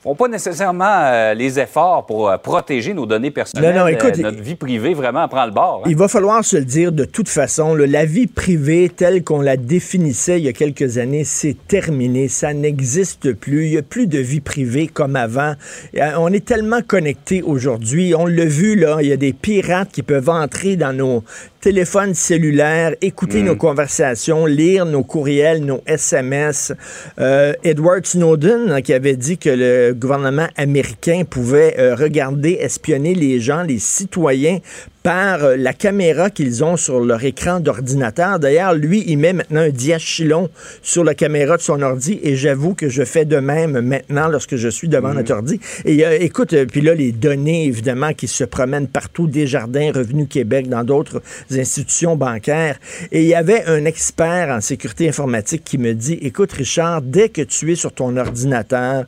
font 0.02 0.14
pas 0.14 0.28
nécessairement 0.28 0.84
euh, 0.84 1.34
les 1.34 1.58
efforts 1.58 2.06
pour 2.06 2.28
euh, 2.28 2.38
protéger 2.38 2.94
nos 2.94 3.04
données 3.04 3.32
personnelles. 3.32 3.74
Non, 3.74 3.80
non, 3.80 3.86
écoute, 3.88 4.18
euh, 4.18 4.22
notre 4.22 4.40
vie 4.40 4.54
privée 4.54 4.94
vraiment 4.94 5.26
prend 5.26 5.44
le 5.44 5.50
bord. 5.50 5.82
Hein. 5.84 5.88
Il 5.90 5.96
va 5.96 6.06
falloir 6.06 6.44
se 6.44 6.56
le 6.56 6.64
dire 6.64 6.92
de 6.92 7.04
toute 7.04 7.28
façon. 7.28 7.74
la 7.74 8.04
vie 8.04 8.28
privée 8.28 8.90
telle 8.94 9.24
qu'on 9.24 9.40
la 9.40 9.56
définissait 9.56 10.38
il 10.38 10.44
y 10.44 10.48
a 10.48 10.52
quelques 10.52 10.98
années, 10.98 11.24
c'est 11.24 11.56
terminé. 11.66 12.28
Ça 12.28 12.54
n'existe 12.54 13.32
plus. 13.32 13.66
Il 13.66 13.70
n'y 13.72 13.78
a 13.78 13.82
plus 13.82 14.06
de 14.06 14.18
vie 14.18 14.40
privée 14.40 14.86
comme 14.86 15.16
avant. 15.16 15.54
On 16.16 16.32
est 16.32 16.44
tellement 16.44 16.80
connectés 16.80 17.42
aujourd'hui. 17.42 18.14
On 18.14 18.26
l'a 18.26 18.44
vu, 18.44 18.76
là, 18.76 18.98
il 19.00 19.08
y 19.08 19.12
a 19.12 19.16
des 19.16 19.32
pirates 19.32 19.90
qui 19.90 20.02
peuvent 20.02 20.30
entrer 20.30 20.76
dans 20.76 20.92
nos 20.92 21.24
téléphone 21.60 22.14
cellulaire, 22.14 22.94
écouter 23.00 23.42
nos 23.42 23.54
mm. 23.54 23.58
conversations, 23.58 24.46
lire 24.46 24.86
nos 24.86 25.02
courriels, 25.02 25.64
nos 25.64 25.82
SMS. 25.86 26.72
Euh, 27.18 27.52
Edward 27.64 28.06
Snowden, 28.06 28.70
hein, 28.70 28.82
qui 28.82 28.92
avait 28.92 29.16
dit 29.16 29.38
que 29.38 29.50
le 29.50 29.94
gouvernement 29.94 30.48
américain 30.56 31.22
pouvait 31.28 31.74
euh, 31.78 31.94
regarder, 31.94 32.52
espionner 32.52 33.14
les 33.14 33.40
gens, 33.40 33.62
les 33.62 33.78
citoyens 33.78 34.58
par 35.08 35.42
euh, 35.42 35.56
la 35.56 35.72
caméra 35.72 36.28
qu'ils 36.28 36.62
ont 36.62 36.76
sur 36.76 37.00
leur 37.00 37.24
écran 37.24 37.60
d'ordinateur. 37.60 38.38
D'ailleurs, 38.38 38.74
lui, 38.74 39.04
il 39.06 39.16
met 39.16 39.32
maintenant 39.32 39.62
un 39.62 39.70
diachylon 39.70 40.50
sur 40.82 41.02
la 41.02 41.14
caméra 41.14 41.56
de 41.56 41.62
son 41.62 41.80
ordi 41.80 42.20
et 42.22 42.36
j'avoue 42.36 42.74
que 42.74 42.90
je 42.90 43.02
fais 43.04 43.24
de 43.24 43.38
même 43.38 43.80
maintenant 43.80 44.28
lorsque 44.28 44.56
je 44.56 44.68
suis 44.68 44.86
devant 44.86 45.14
notre 45.14 45.32
ordi. 45.32 45.60
Et 45.86 46.04
euh, 46.04 46.18
écoute, 46.20 46.52
euh, 46.52 46.66
puis 46.66 46.82
là, 46.82 46.94
les 46.94 47.12
données, 47.12 47.64
évidemment, 47.64 48.12
qui 48.12 48.28
se 48.28 48.44
promènent 48.44 48.86
partout, 48.86 49.26
des 49.26 49.46
jardins, 49.46 49.92
Revenu 49.94 50.26
Québec, 50.26 50.68
dans 50.68 50.84
d'autres 50.84 51.22
institutions 51.50 52.14
bancaires. 52.14 52.78
Et 53.10 53.22
il 53.22 53.28
y 53.28 53.34
avait 53.34 53.64
un 53.64 53.86
expert 53.86 54.50
en 54.50 54.60
sécurité 54.60 55.08
informatique 55.08 55.62
qui 55.64 55.78
me 55.78 55.94
dit, 55.94 56.18
écoute, 56.20 56.52
Richard, 56.52 57.00
dès 57.00 57.30
que 57.30 57.40
tu 57.40 57.72
es 57.72 57.76
sur 57.76 57.92
ton 57.94 58.14
ordinateur, 58.18 59.06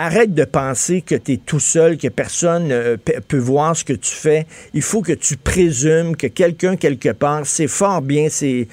arrête 0.00 0.32
de 0.32 0.44
penser 0.44 1.02
que 1.02 1.14
tu 1.14 1.34
es 1.34 1.36
tout 1.36 1.60
seul, 1.60 1.98
que 1.98 2.08
personne 2.08 2.72
euh, 2.72 2.96
peut 2.96 3.38
voir 3.38 3.76
ce 3.76 3.84
que 3.84 3.92
tu 3.92 4.10
fais. 4.10 4.46
Il 4.72 4.80
faut 4.80 5.02
que 5.02 5.12
tu 5.12 5.36
présumes 5.36 6.16
que 6.16 6.26
quelqu'un 6.26 6.76
quelque 6.76 7.10
part 7.10 7.44
sait 7.44 7.66
fort 7.66 8.00
bien 8.00 8.28
c'est 8.30 8.66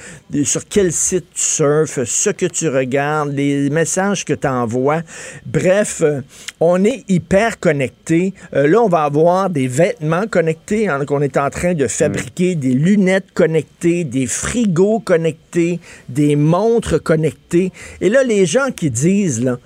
sur 0.45 0.65
quel 0.69 0.93
site 0.93 1.25
tu 1.33 1.41
surfes, 1.41 2.03
ce 2.05 2.29
que 2.29 2.45
tu 2.45 2.69
regardes, 2.69 3.33
les 3.33 3.69
messages 3.69 4.23
que 4.23 4.33
tu 4.33 4.47
envoies. 4.47 5.01
Bref, 5.45 6.01
euh, 6.01 6.21
on 6.61 6.85
est 6.85 7.03
hyper 7.09 7.59
connecté. 7.59 8.33
Euh, 8.53 8.65
là, 8.67 8.81
on 8.81 8.87
va 8.87 9.03
avoir 9.03 9.49
des 9.49 9.67
vêtements 9.67 10.27
connectés 10.27 10.87
hein, 10.87 11.03
qu'on 11.05 11.21
est 11.21 11.35
en 11.35 11.49
train 11.49 11.73
de 11.73 11.87
fabriquer, 11.87 12.55
des 12.55 12.73
lunettes 12.73 13.33
connectées, 13.33 14.05
des 14.05 14.27
frigos 14.27 14.99
connectés, 15.01 15.81
des 16.07 16.37
montres 16.37 17.03
connectées. 17.03 17.73
Et 17.99 18.07
là, 18.07 18.23
les 18.23 18.45
gens 18.45 18.71
qui 18.73 18.89
disent, 18.89 19.43
là, 19.43 19.57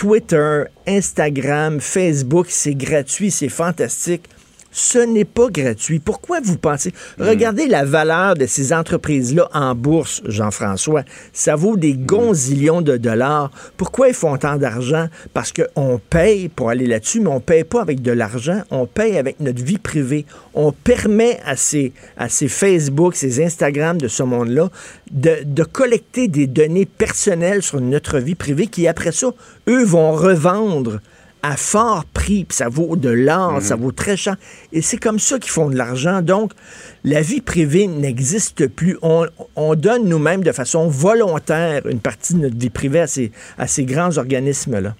Twitter, 0.00 0.64
Instagram, 0.86 1.78
Facebook, 1.78 2.46
c'est 2.48 2.74
gratuit, 2.74 3.30
c'est 3.30 3.50
fantastique. 3.50 4.30
Ce 4.72 4.98
n'est 4.98 5.24
pas 5.24 5.48
gratuit. 5.48 5.98
Pourquoi 5.98 6.40
vous 6.40 6.56
pensez? 6.56 6.92
Hmm. 7.18 7.24
Regardez 7.24 7.66
la 7.66 7.84
valeur 7.84 8.34
de 8.34 8.46
ces 8.46 8.72
entreprises-là 8.72 9.48
en 9.52 9.74
bourse, 9.74 10.22
Jean-François. 10.26 11.02
Ça 11.32 11.56
vaut 11.56 11.76
des 11.76 11.94
hmm. 11.94 12.06
gonzillions 12.06 12.82
de 12.82 12.96
dollars. 12.96 13.50
Pourquoi 13.76 14.08
ils 14.08 14.14
font 14.14 14.36
tant 14.36 14.56
d'argent? 14.56 15.08
Parce 15.34 15.52
qu'on 15.52 16.00
paye 16.10 16.48
pour 16.48 16.70
aller 16.70 16.86
là-dessus, 16.86 17.20
mais 17.20 17.30
on 17.30 17.34
ne 17.34 17.40
paye 17.40 17.64
pas 17.64 17.82
avec 17.82 18.00
de 18.02 18.12
l'argent, 18.12 18.62
on 18.70 18.86
paye 18.86 19.18
avec 19.18 19.40
notre 19.40 19.62
vie 19.62 19.78
privée. 19.78 20.24
On 20.54 20.72
permet 20.72 21.40
à 21.44 21.56
ces, 21.56 21.92
à 22.16 22.28
ces 22.28 22.48
Facebook, 22.48 23.16
ces 23.16 23.42
Instagram 23.42 23.98
de 23.98 24.08
ce 24.08 24.22
monde-là 24.22 24.70
de, 25.10 25.38
de 25.44 25.64
collecter 25.64 26.28
des 26.28 26.46
données 26.46 26.86
personnelles 26.86 27.62
sur 27.62 27.80
notre 27.80 28.18
vie 28.18 28.34
privée 28.34 28.66
qui, 28.66 28.86
après 28.86 29.12
ça, 29.12 29.28
eux 29.68 29.84
vont 29.84 30.12
revendre 30.12 31.00
à 31.42 31.56
fort 31.56 32.04
prix, 32.04 32.44
puis 32.44 32.56
ça 32.56 32.68
vaut 32.68 32.96
de 32.96 33.08
l'or, 33.08 33.60
ça 33.62 33.76
mhm. 33.76 33.82
vaut 33.82 33.92
très 33.92 34.16
cher. 34.16 34.36
Et 34.72 34.82
c'est 34.82 34.98
comme 34.98 35.18
ça 35.18 35.38
qu'ils 35.38 35.50
font 35.50 35.70
de 35.70 35.76
l'argent. 35.76 36.22
Donc, 36.22 36.52
la 37.04 37.22
vie 37.22 37.40
privée 37.40 37.86
n'existe 37.86 38.66
plus. 38.66 38.98
On, 39.02 39.74
donne 39.74 40.04
nous-mêmes 40.04 40.42
de 40.42 40.52
façon 40.52 40.88
volontaire 40.88 41.86
une 41.86 42.00
partie 42.00 42.34
de 42.34 42.40
notre 42.40 42.56
vie 42.56 42.70
privée 42.70 43.04
à 43.58 43.66
ces 43.66 43.84
grands 43.84 44.18
organismes-là. 44.18 44.94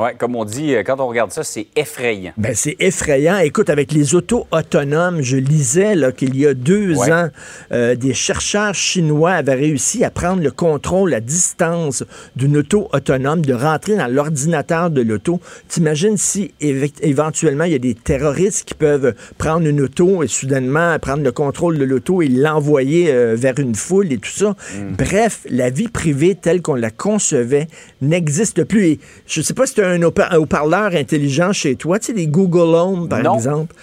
Oui, 0.00 0.10
comme 0.16 0.34
on 0.34 0.44
dit, 0.46 0.74
euh, 0.74 0.82
quand 0.82 0.98
on 0.98 1.08
regarde 1.08 1.30
ça, 1.30 1.44
c'est 1.44 1.66
effrayant. 1.76 2.32
Ben, 2.38 2.54
c'est 2.54 2.76
effrayant. 2.78 3.38
Écoute, 3.38 3.68
avec 3.68 3.92
les 3.92 4.14
autos 4.14 4.46
autonomes, 4.50 5.20
je 5.20 5.36
lisais 5.36 5.94
qu'il 6.16 6.36
y 6.36 6.46
a 6.46 6.54
deux 6.54 6.98
ans, 7.10 7.28
euh, 7.72 7.94
des 7.96 8.14
chercheurs 8.14 8.74
chinois 8.74 9.32
avaient 9.32 9.54
réussi 9.54 10.02
à 10.04 10.10
prendre 10.10 10.42
le 10.42 10.50
contrôle 10.50 11.12
à 11.12 11.20
distance 11.20 12.04
d'une 12.34 12.56
auto 12.56 12.88
autonome, 12.92 13.44
de 13.44 13.52
rentrer 13.52 13.96
dans 13.96 14.06
l'ordinateur 14.06 14.90
de 14.90 15.02
l'auto. 15.02 15.40
T'imagines 15.68 16.16
si 16.16 16.54
éventuellement 16.60 17.64
il 17.64 17.72
y 17.72 17.76
a 17.76 17.78
des 17.78 17.94
terroristes 17.94 18.64
qui 18.64 18.74
peuvent 18.74 19.14
prendre 19.36 19.66
une 19.66 19.82
auto 19.82 20.22
et 20.22 20.28
soudainement 20.28 20.98
prendre 20.98 21.22
le 21.22 21.32
contrôle 21.32 21.78
de 21.78 21.84
l'auto 21.84 22.22
et 22.22 22.28
l'envoyer 22.28 23.10
euh, 23.10 23.34
vers 23.36 23.58
une 23.58 23.74
foule 23.74 24.12
et 24.12 24.18
tout 24.18 24.30
ça. 24.30 24.50
Mm. 24.50 24.94
Bref, 24.96 25.40
la 25.50 25.68
vie 25.68 25.88
privée 25.88 26.34
telle 26.34 26.62
qu'on 26.62 26.74
la 26.74 26.90
concevait 26.90 27.66
n'existe 28.00 28.64
plus. 28.64 28.86
Et 28.86 29.00
je 29.26 29.42
sais 29.42 29.54
pas 29.54 29.66
si 29.66 29.74
un 29.89 29.89
haut-parleur 29.98 30.94
intelligent 30.94 31.52
chez 31.52 31.76
toi, 31.76 31.98
tu 31.98 32.06
sais, 32.06 32.12
les 32.12 32.26
Google 32.26 32.74
Home, 32.74 33.08
par 33.08 33.20
exemple. 33.34 33.74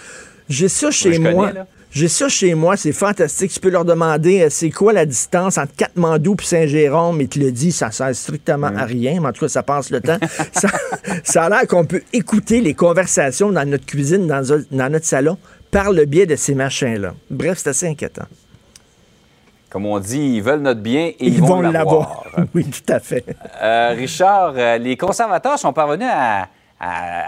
J'ai 0.48 0.68
ça 0.68 0.90
chez 0.90 1.18
moi. 1.18 1.52
J'ai 1.90 2.08
ça 2.08 2.28
chez 2.28 2.54
moi, 2.54 2.76
c'est 2.76 2.92
fantastique. 2.92 3.50
Tu 3.50 3.60
peux 3.60 3.70
leur 3.70 3.84
demander 3.84 4.42
euh, 4.42 4.48
c'est 4.50 4.70
quoi 4.70 4.92
la 4.92 5.06
distance 5.06 5.56
entre 5.56 5.74
Katmandou 5.74 6.36
et 6.38 6.44
Saint-Jérôme, 6.44 7.20
et 7.22 7.28
te 7.28 7.38
le 7.38 7.50
dit, 7.50 7.72
ça 7.72 7.90
sert 7.90 8.14
strictement 8.14 8.66
à 8.66 8.84
rien, 8.84 9.20
mais 9.20 9.28
en 9.28 9.32
tout 9.32 9.40
cas, 9.40 9.48
ça 9.48 9.62
passe 9.62 9.90
le 9.90 10.02
temps. 10.02 10.18
ça, 11.24 11.44
a 11.44 11.48
l'air 11.48 11.66
qu'on 11.66 11.86
peut 11.86 12.02
écouter 12.12 12.60
les 12.60 12.74
conversations 12.74 13.50
dans 13.50 13.66
notre 13.66 13.86
cuisine, 13.86 14.26
dans, 14.26 14.42
dans 14.70 14.92
notre 14.92 15.06
salon, 15.06 15.38
par 15.70 15.92
le 15.92 16.04
biais 16.04 16.26
de 16.26 16.36
ces 16.36 16.54
machins-là. 16.54 17.14
Bref, 17.30 17.58
c'est 17.62 17.70
assez 17.70 17.86
inquiétant. 17.86 18.26
Comme 19.70 19.84
on 19.84 19.98
dit, 19.98 20.36
ils 20.36 20.42
veulent 20.42 20.62
notre 20.62 20.80
bien 20.80 21.08
et 21.08 21.16
ils, 21.20 21.42
vont, 21.42 21.60
l'avoir. 21.60 22.24
oui, 22.54 22.64
tout 22.64 22.92
à 22.92 23.00
fait. 23.00 23.24
Euh, 23.60 23.94
Richard, 23.96 24.54
euh, 24.56 24.78
les 24.78 24.96
conservateurs 24.96 25.58
sont 25.58 25.74
parvenus 25.74 26.08
à 26.10 26.48
à 26.80 27.26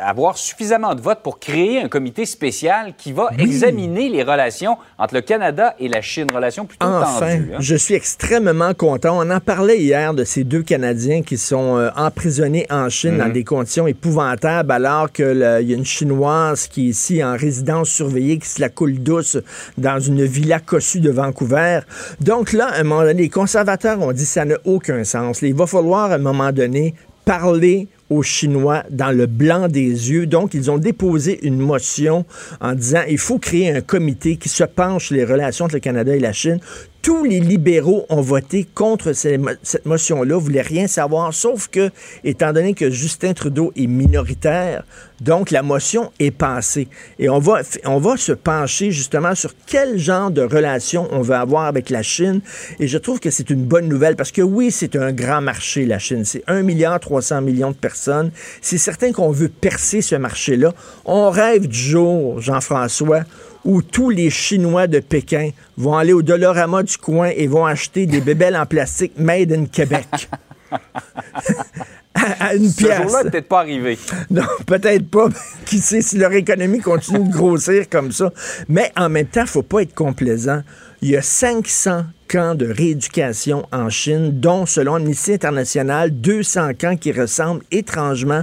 avoir 0.00 0.38
suffisamment 0.38 0.94
de 0.94 1.00
votes 1.00 1.20
pour 1.22 1.40
créer 1.40 1.80
un 1.80 1.88
comité 1.88 2.24
spécial 2.24 2.94
qui 2.96 3.12
va 3.12 3.30
examiner 3.38 4.08
les 4.08 4.22
relations 4.22 4.76
entre 4.98 5.14
le 5.14 5.22
Canada 5.22 5.74
et 5.80 5.88
la 5.88 6.00
Chine, 6.02 6.28
relations 6.32 6.66
plutôt 6.66 6.86
enfin, 6.86 7.20
tendues. 7.20 7.54
Hein. 7.54 7.58
Je 7.58 7.74
suis 7.74 7.94
extrêmement 7.94 8.74
content. 8.74 9.18
On 9.20 9.28
en 9.30 9.40
parlait 9.40 9.78
hier 9.78 10.14
de 10.14 10.22
ces 10.22 10.44
deux 10.44 10.62
Canadiens 10.62 11.22
qui 11.22 11.36
sont 11.36 11.76
euh, 11.76 11.90
emprisonnés 11.96 12.66
en 12.70 12.88
Chine 12.88 13.18
dans 13.18 13.26
mhm. 13.26 13.32
des 13.32 13.44
conditions 13.44 13.86
épouvantables 13.88 14.70
alors 14.70 15.10
qu'il 15.10 15.38
y 15.38 15.72
a 15.72 15.76
une 15.76 15.84
Chinoise 15.84 16.68
qui 16.68 16.86
est 16.86 16.90
ici 16.90 17.24
en 17.24 17.36
résidence 17.36 17.88
surveillée, 17.88 18.38
qui 18.38 18.48
se 18.48 18.60
la 18.60 18.68
coule 18.68 18.98
douce 19.00 19.36
dans 19.78 19.98
une 19.98 20.24
villa 20.24 20.60
cossue 20.60 21.00
de 21.00 21.10
Vancouver. 21.10 21.80
Donc 22.20 22.52
là, 22.52 22.68
à 22.68 22.80
un 22.80 22.84
moment 22.84 23.02
donné, 23.02 23.22
les 23.22 23.28
conservateurs 23.28 24.00
ont 24.00 24.12
dit 24.12 24.22
que 24.22 24.28
ça 24.28 24.44
n'a 24.44 24.56
aucun 24.64 25.02
sens. 25.04 25.42
Il 25.42 25.54
va 25.54 25.66
falloir 25.66 26.12
à 26.12 26.14
un 26.14 26.18
moment 26.18 26.52
donné 26.52 26.94
parler 27.26 27.88
aux 28.08 28.22
Chinois 28.22 28.84
dans 28.88 29.10
le 29.10 29.26
blanc 29.26 29.66
des 29.66 30.10
yeux. 30.10 30.26
Donc, 30.26 30.54
ils 30.54 30.70
ont 30.70 30.78
déposé 30.78 31.44
une 31.44 31.58
motion 31.58 32.24
en 32.60 32.72
disant 32.72 33.02
il 33.08 33.18
faut 33.18 33.38
créer 33.38 33.68
un 33.70 33.80
comité 33.80 34.36
qui 34.36 34.48
se 34.48 34.62
penche 34.62 35.10
les 35.10 35.24
relations 35.24 35.64
entre 35.64 35.74
le 35.74 35.80
Canada 35.80 36.14
et 36.14 36.20
la 36.20 36.32
Chine 36.32 36.60
tous 37.06 37.22
les 37.22 37.38
libéraux 37.38 38.04
ont 38.08 38.20
voté 38.20 38.66
contre 38.74 39.12
cette 39.12 39.86
motion-là, 39.86 40.36
voulaient 40.38 40.60
rien 40.60 40.88
savoir, 40.88 41.32
sauf 41.32 41.68
que, 41.68 41.90
étant 42.24 42.52
donné 42.52 42.74
que 42.74 42.90
Justin 42.90 43.32
Trudeau 43.32 43.72
est 43.76 43.86
minoritaire, 43.86 44.82
donc 45.20 45.50
la 45.50 45.62
motion 45.62 46.12
est 46.18 46.30
passée. 46.30 46.88
Et 47.18 47.28
on 47.28 47.38
va, 47.38 47.62
on 47.84 47.98
va 47.98 48.16
se 48.16 48.32
pencher 48.32 48.90
justement 48.90 49.34
sur 49.34 49.54
quel 49.66 49.98
genre 49.98 50.30
de 50.30 50.42
relation 50.42 51.08
on 51.10 51.20
veut 51.20 51.34
avoir 51.34 51.64
avec 51.64 51.90
la 51.90 52.02
Chine. 52.02 52.40
Et 52.78 52.86
je 52.86 52.98
trouve 52.98 53.20
que 53.20 53.30
c'est 53.30 53.50
une 53.50 53.64
bonne 53.64 53.88
nouvelle 53.88 54.16
parce 54.16 54.32
que 54.32 54.42
oui, 54.42 54.70
c'est 54.70 54.96
un 54.96 55.12
grand 55.12 55.40
marché, 55.40 55.86
la 55.86 55.98
Chine. 55.98 56.24
C'est 56.24 56.42
1 56.46 56.62
milliard 56.62 57.00
300 57.00 57.40
millions 57.42 57.70
de 57.70 57.76
personnes. 57.76 58.30
C'est 58.60 58.78
certain 58.78 59.12
qu'on 59.12 59.30
veut 59.30 59.48
percer 59.48 60.02
ce 60.02 60.14
marché-là. 60.14 60.72
On 61.04 61.30
rêve 61.30 61.66
du 61.66 61.78
jour, 61.78 62.40
Jean-François, 62.40 63.22
où 63.64 63.82
tous 63.82 64.10
les 64.10 64.30
Chinois 64.30 64.86
de 64.86 65.00
Pékin 65.00 65.50
vont 65.76 65.96
aller 65.96 66.12
au 66.12 66.22
Dolorama 66.22 66.82
du 66.82 66.96
coin 66.96 67.30
et 67.34 67.46
vont 67.46 67.66
acheter 67.66 68.06
des 68.06 68.20
bébelles 68.20 68.56
en 68.56 68.66
plastique 68.66 69.12
made 69.18 69.52
in 69.52 69.66
Québec. 69.66 70.28
à, 72.40 72.54
une 72.54 72.68
Ce 72.68 72.76
pièce. 72.76 73.02
jour-là 73.02 73.24
peut-être 73.24 73.48
pas 73.48 73.60
arrivé. 73.60 73.98
Non, 74.30 74.42
peut-être 74.66 75.08
pas. 75.08 75.28
Qui 75.66 75.78
sait 75.78 76.02
si 76.02 76.16
leur 76.18 76.32
économie 76.32 76.80
continue 76.80 77.28
de 77.28 77.32
grossir 77.32 77.88
comme 77.88 78.12
ça. 78.12 78.32
Mais 78.68 78.90
en 78.96 79.08
même 79.08 79.26
temps, 79.26 79.42
il 79.42 79.46
faut 79.48 79.62
pas 79.62 79.82
être 79.82 79.94
complaisant. 79.94 80.62
Il 81.02 81.10
y 81.10 81.16
a 81.16 81.22
500 81.22 82.04
camps 82.28 82.54
de 82.54 82.66
rééducation 82.66 83.66
en 83.72 83.88
Chine, 83.90 84.40
dont, 84.40 84.66
selon 84.66 84.94
Amnesty 84.94 85.34
International, 85.34 86.10
200 86.10 86.70
camps 86.80 86.96
qui 86.96 87.12
ressemblent 87.12 87.62
étrangement 87.70 88.42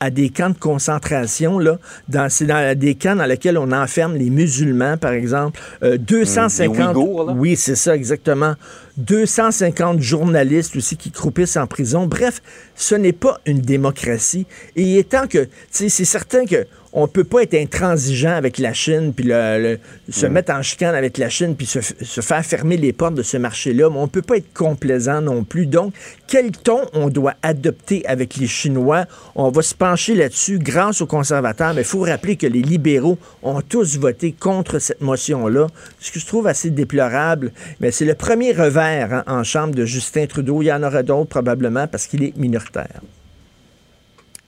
à 0.00 0.10
des 0.10 0.30
camps 0.30 0.50
de 0.50 0.58
concentration, 0.58 1.58
là, 1.58 1.78
dans, 2.08 2.28
c'est 2.28 2.46
dans 2.46 2.78
des 2.78 2.94
camps 2.94 3.16
dans 3.16 3.26
lesquels 3.26 3.58
on 3.58 3.72
enferme 3.72 4.16
les 4.16 4.30
musulmans, 4.30 4.96
par 4.96 5.12
exemple. 5.12 5.60
250. 5.82 6.96
Euh, 6.96 7.32
oui, 7.34 7.56
c'est 7.56 7.76
ça, 7.76 7.94
exactement. 7.94 8.54
250 8.98 10.00
journalistes 10.00 10.76
aussi 10.76 10.96
qui 10.96 11.10
croupissent 11.10 11.56
en 11.56 11.66
prison. 11.66 12.06
Bref, 12.06 12.42
ce 12.74 12.94
n'est 12.94 13.12
pas 13.12 13.40
une 13.46 13.60
démocratie. 13.60 14.46
Et 14.76 14.98
étant 14.98 15.26
que, 15.26 15.48
c'est 15.70 15.88
certain 15.88 16.44
que 16.44 16.66
on 16.92 17.06
peut 17.06 17.24
pas 17.24 17.42
être 17.42 17.54
intransigeant 17.54 18.32
avec 18.32 18.58
la 18.58 18.72
Chine, 18.72 19.12
puis 19.14 19.28
se 19.28 20.26
mettre 20.26 20.52
en 20.52 20.62
chicane 20.62 20.94
avec 20.94 21.18
la 21.18 21.28
Chine, 21.28 21.54
puis 21.56 21.66
se, 21.66 21.80
faire 21.80 22.44
fermer 22.44 22.76
les 22.76 22.92
portes 22.92 23.14
de 23.14 23.22
ce 23.22 23.36
marché-là, 23.36 23.90
mais 23.90 23.98
on 23.98 24.08
peut 24.08 24.22
pas 24.22 24.36
être 24.36 24.52
complaisant 24.52 25.20
non 25.20 25.44
plus. 25.44 25.66
Donc, 25.66 25.92
quel 26.26 26.50
ton 26.52 26.80
on 26.94 27.08
doit 27.08 27.34
adopter 27.42 28.04
avec 28.06 28.36
les 28.36 28.46
Chinois? 28.46 29.04
On 29.34 29.50
va 29.50 29.62
se 29.62 29.74
pencher 29.74 30.14
là-dessus 30.14 30.58
grâce 30.58 31.00
aux 31.00 31.06
conservateurs, 31.06 31.74
mais 31.74 31.82
il 31.82 31.86
faut 31.86 32.00
rappeler 32.00 32.36
que 32.36 32.46
les 32.46 32.62
libéraux 32.62 33.18
ont 33.42 33.60
tous 33.60 33.98
voté 33.98 34.32
contre 34.32 34.78
cette 34.78 35.00
motion-là, 35.00 35.66
ce 36.00 36.10
que 36.10 36.20
je 36.20 36.26
trouve 36.26 36.46
assez 36.46 36.70
déplorable. 36.70 37.52
Mais 37.80 37.90
c'est 37.90 38.04
le 38.04 38.14
premier 38.14 38.52
revers 38.52 39.12
hein, 39.12 39.24
en 39.26 39.44
chambre 39.44 39.74
de 39.74 39.84
Justin 39.84 40.26
Trudeau. 40.26 40.62
Il 40.62 40.66
y 40.66 40.72
en 40.72 40.82
aura 40.82 41.02
d'autres 41.02 41.28
probablement 41.28 41.86
parce 41.86 42.06
qu'il 42.06 42.22
est 42.22 42.36
minoritaire. 42.36 43.00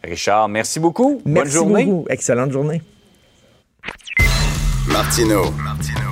Richard, 0.03 0.49
merci 0.49 0.81
beaucoup. 0.81 1.21
Bonne 1.25 1.49
journée. 1.49 1.85
Beaucoup. 1.85 2.07
Excellente 2.09 2.53
journée. 2.53 2.83
Martino, 4.89 5.45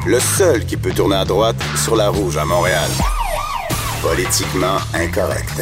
le 0.07 0.21
seul 0.21 0.65
qui 0.65 0.77
peut 0.77 0.93
tourner 0.93 1.17
à 1.17 1.25
droite 1.25 1.57
sur 1.77 1.97
la 1.97 2.09
rouge 2.09 2.37
à 2.37 2.45
Montréal. 2.45 2.89
Politiquement 4.03 4.77
incorrect 4.95 5.61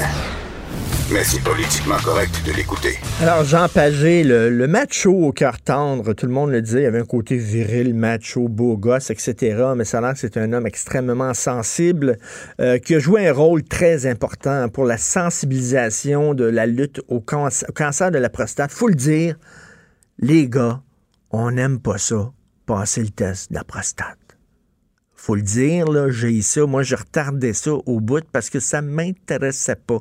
mais 1.13 1.23
politiquement 1.45 1.97
correct 1.99 2.43
de 2.45 2.53
l'écouter. 2.53 2.99
Alors, 3.21 3.45
Jean 3.45 3.69
Pagé, 3.69 4.25
le, 4.25 4.67
macho 4.67 5.13
au 5.13 5.33
cœur 5.33 5.61
tendre, 5.61 6.15
tout 6.15 6.27
le 6.27 6.33
monde 6.33 6.51
le 6.51 6.61
disait, 6.61 6.83
il 6.83 6.87
avait 6.87 7.01
un 7.01 7.05
côté 7.05 7.37
viril, 7.37 7.95
macho, 7.95 8.49
beau 8.49 8.77
gosse, 8.77 9.11
etc. 9.11 9.65
Mais 9.77 9.85
ça 9.85 9.99
a 9.99 10.01
l'air 10.01 10.15
que 10.15 10.19
c'est 10.19 10.37
un 10.37 10.53
homme 10.53 10.67
extrêmement 10.67 11.35
sensible 11.35 12.19
euh, 12.61 12.79
qui 12.79 12.97
a 12.97 12.99
joué 12.99 13.29
un 13.29 13.33
rôle 13.33 13.63
très 13.63 14.07
important 14.07 14.69
pour 14.69 14.85
la 14.85 14.99
sensibilisation 14.99 16.35
de 16.35 16.45
la 16.45 16.67
lutte 16.67 17.01
au, 17.09 17.21
cancer 17.21 18.11
de 18.11 18.19
la 18.19 18.29
prostate. 18.29 18.73
Faut 18.73 18.89
le 18.89 18.95
dire, 18.95 19.39
les 20.19 20.49
gars, 20.49 20.83
on 21.31 21.53
n'aime 21.53 21.79
pas 21.79 21.99
ça, 21.99 22.33
passer 22.67 23.03
le 23.03 23.11
test 23.11 23.51
de 23.51 23.57
la 23.57 23.65
prostate 23.65 24.19
faut 25.19 25.35
le 25.35 25.43
dire, 25.43 25.87
j'ai 26.13 26.41
ça. 26.41 26.67
Moi, 26.67 26.85
je 26.85 26.95
retardais 26.95 27.53
ça 27.53 27.73
au 27.73 28.01
bout 28.01 28.25
parce 28.31 28.49
que 28.49 28.61
ça 28.61 28.81
m'intéressait 28.81 29.75
pas 29.75 29.99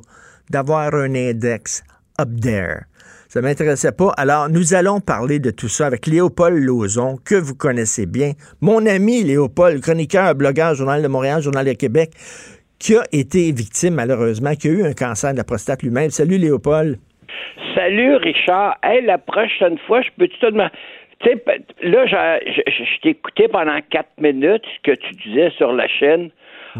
d'avoir 0.50 0.94
un 0.94 1.14
index 1.14 1.82
up 2.20 2.28
there. 2.40 2.84
Ça 3.28 3.42
m'intéressait 3.42 3.92
pas. 3.92 4.12
Alors, 4.16 4.48
nous 4.48 4.74
allons 4.74 5.00
parler 5.00 5.40
de 5.40 5.50
tout 5.50 5.68
ça 5.68 5.86
avec 5.86 6.06
Léopold 6.06 6.62
Lauzon, 6.62 7.16
que 7.24 7.34
vous 7.34 7.54
connaissez 7.54 8.06
bien. 8.06 8.32
Mon 8.60 8.86
ami 8.86 9.24
Léopold, 9.24 9.82
chroniqueur, 9.82 10.34
blogueur, 10.34 10.74
Journal 10.74 11.02
de 11.02 11.08
Montréal, 11.08 11.42
Journal 11.42 11.66
de 11.66 11.72
Québec, 11.72 12.10
qui 12.78 12.96
a 12.96 13.02
été 13.12 13.52
victime, 13.52 13.94
malheureusement, 13.94 14.54
qui 14.54 14.68
a 14.68 14.70
eu 14.70 14.84
un 14.84 14.92
cancer 14.92 15.32
de 15.32 15.38
la 15.38 15.44
prostate 15.44 15.82
lui-même. 15.82 16.10
Salut, 16.10 16.38
Léopold. 16.38 16.98
Salut, 17.74 18.16
Richard. 18.16 18.76
Hey, 18.82 19.04
la 19.04 19.18
prochaine 19.18 19.78
fois, 19.86 20.00
je 20.02 20.08
peux 20.16 20.28
te 20.28 20.46
demander. 20.46 20.70
Tu 21.20 21.30
sais, 21.30 21.44
là, 21.82 22.06
je 22.06 23.00
t'ai 23.02 23.10
écouté 23.10 23.48
pendant 23.48 23.78
quatre 23.90 24.12
minutes 24.18 24.64
ce 24.76 24.92
que 24.92 24.96
tu 24.96 25.14
disais 25.26 25.50
sur 25.56 25.72
la 25.72 25.88
chaîne. 25.88 26.30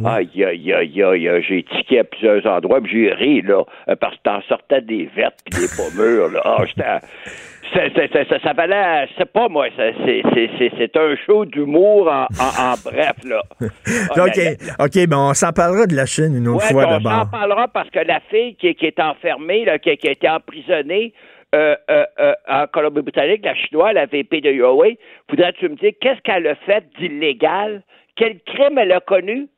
Aïe, 0.05 0.45
aïe, 0.45 0.73
aïe, 0.73 1.03
aïe, 1.03 1.45
j'ai 1.49 1.63
tiqué 1.63 2.01
à 2.01 2.05
plusieurs 2.05 2.47
endroits, 2.47 2.81
puis 2.81 2.93
j'ai 2.93 3.13
ri, 3.13 3.43
là, 3.43 3.63
euh, 3.89 3.97
parce 3.97 4.17
que 4.17 4.23
t'en 4.25 4.41
sortais 4.43 4.81
des 4.81 5.09
vertes 5.15 5.39
puis 5.45 5.61
des 5.61 5.69
pommures, 5.77 6.29
là. 6.29 6.41
Ah, 6.45 6.65
j'étais... 6.67 6.85
Ça, 7.75 8.39
ça, 8.43 8.53
valait, 8.53 9.09
c'est 9.19 9.31
pas 9.31 9.49
moi, 9.49 9.67
c'est 9.77 10.97
un 10.97 11.17
show 11.27 11.45
d'humour 11.45 12.09
en, 12.09 12.27
en, 12.41 12.75
bref, 12.85 13.17
là. 13.25 13.43
OK, 13.61 14.39
OK, 14.79 15.09
ben 15.09 15.19
on 15.19 15.35
s'en 15.35 15.53
parlera 15.53 15.87
de 15.87 15.97
la 15.97 16.07
Chine 16.07 16.37
une 16.37 16.47
autre 16.47 16.65
fois 16.67 16.87
d'abord. 16.87 17.13
On 17.13 17.25
s'en 17.25 17.31
parlera 17.31 17.69
parce 17.69 17.91
que 17.91 17.99
la 17.99 18.21
fille 18.31 18.55
qui, 18.55 18.73
qui 18.77 18.87
est 18.87 19.01
enfermée, 19.01 19.65
là, 19.65 19.81
qui, 19.81 19.95
qui 19.97 20.09
a 20.09 20.13
été 20.13 20.29
emprisonnée, 20.29 21.13
euh, 21.55 21.77
euh, 21.91 22.05
euh, 22.19 22.35
en 22.49 22.67
Colombie-Britannique, 22.67 23.45
la 23.45 23.55
chinoise, 23.55 23.95
la 23.95 24.07
VP 24.07 24.41
de 24.41 24.51
Huawei, 24.51 24.99
voudrais-tu 25.29 25.69
me 25.69 25.77
dire 25.77 25.93
qu'est-ce 26.01 26.21
qu'elle 26.23 26.47
a 26.47 26.55
fait 26.57 26.85
d'illégal? 26.99 27.83
Quel 28.17 28.41
crime 28.41 28.79
elle 28.79 28.93
a 28.93 29.01
connu? 29.01 29.49